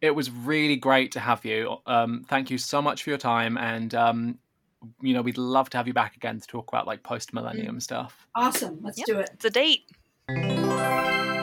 It 0.00 0.10
was 0.14 0.30
really 0.30 0.76
great 0.76 1.12
to 1.12 1.20
have 1.20 1.44
you. 1.44 1.78
Um, 1.86 2.24
thank 2.28 2.50
you 2.50 2.58
so 2.58 2.82
much 2.82 3.02
for 3.02 3.10
your 3.10 3.18
time. 3.18 3.56
And, 3.56 3.94
um, 3.94 4.38
you 5.00 5.14
know, 5.14 5.22
we'd 5.22 5.38
love 5.38 5.70
to 5.70 5.76
have 5.78 5.86
you 5.86 5.94
back 5.94 6.14
again 6.16 6.40
to 6.40 6.46
talk 6.46 6.68
about 6.68 6.86
like 6.86 7.02
post 7.02 7.32
millennium 7.32 7.80
stuff. 7.80 8.26
Awesome. 8.34 8.80
Let's 8.82 8.98
Yep. 8.98 9.06
do 9.06 9.18
it. 9.18 9.30
It's 9.34 9.44
a 9.46 9.50
date. 9.50 11.33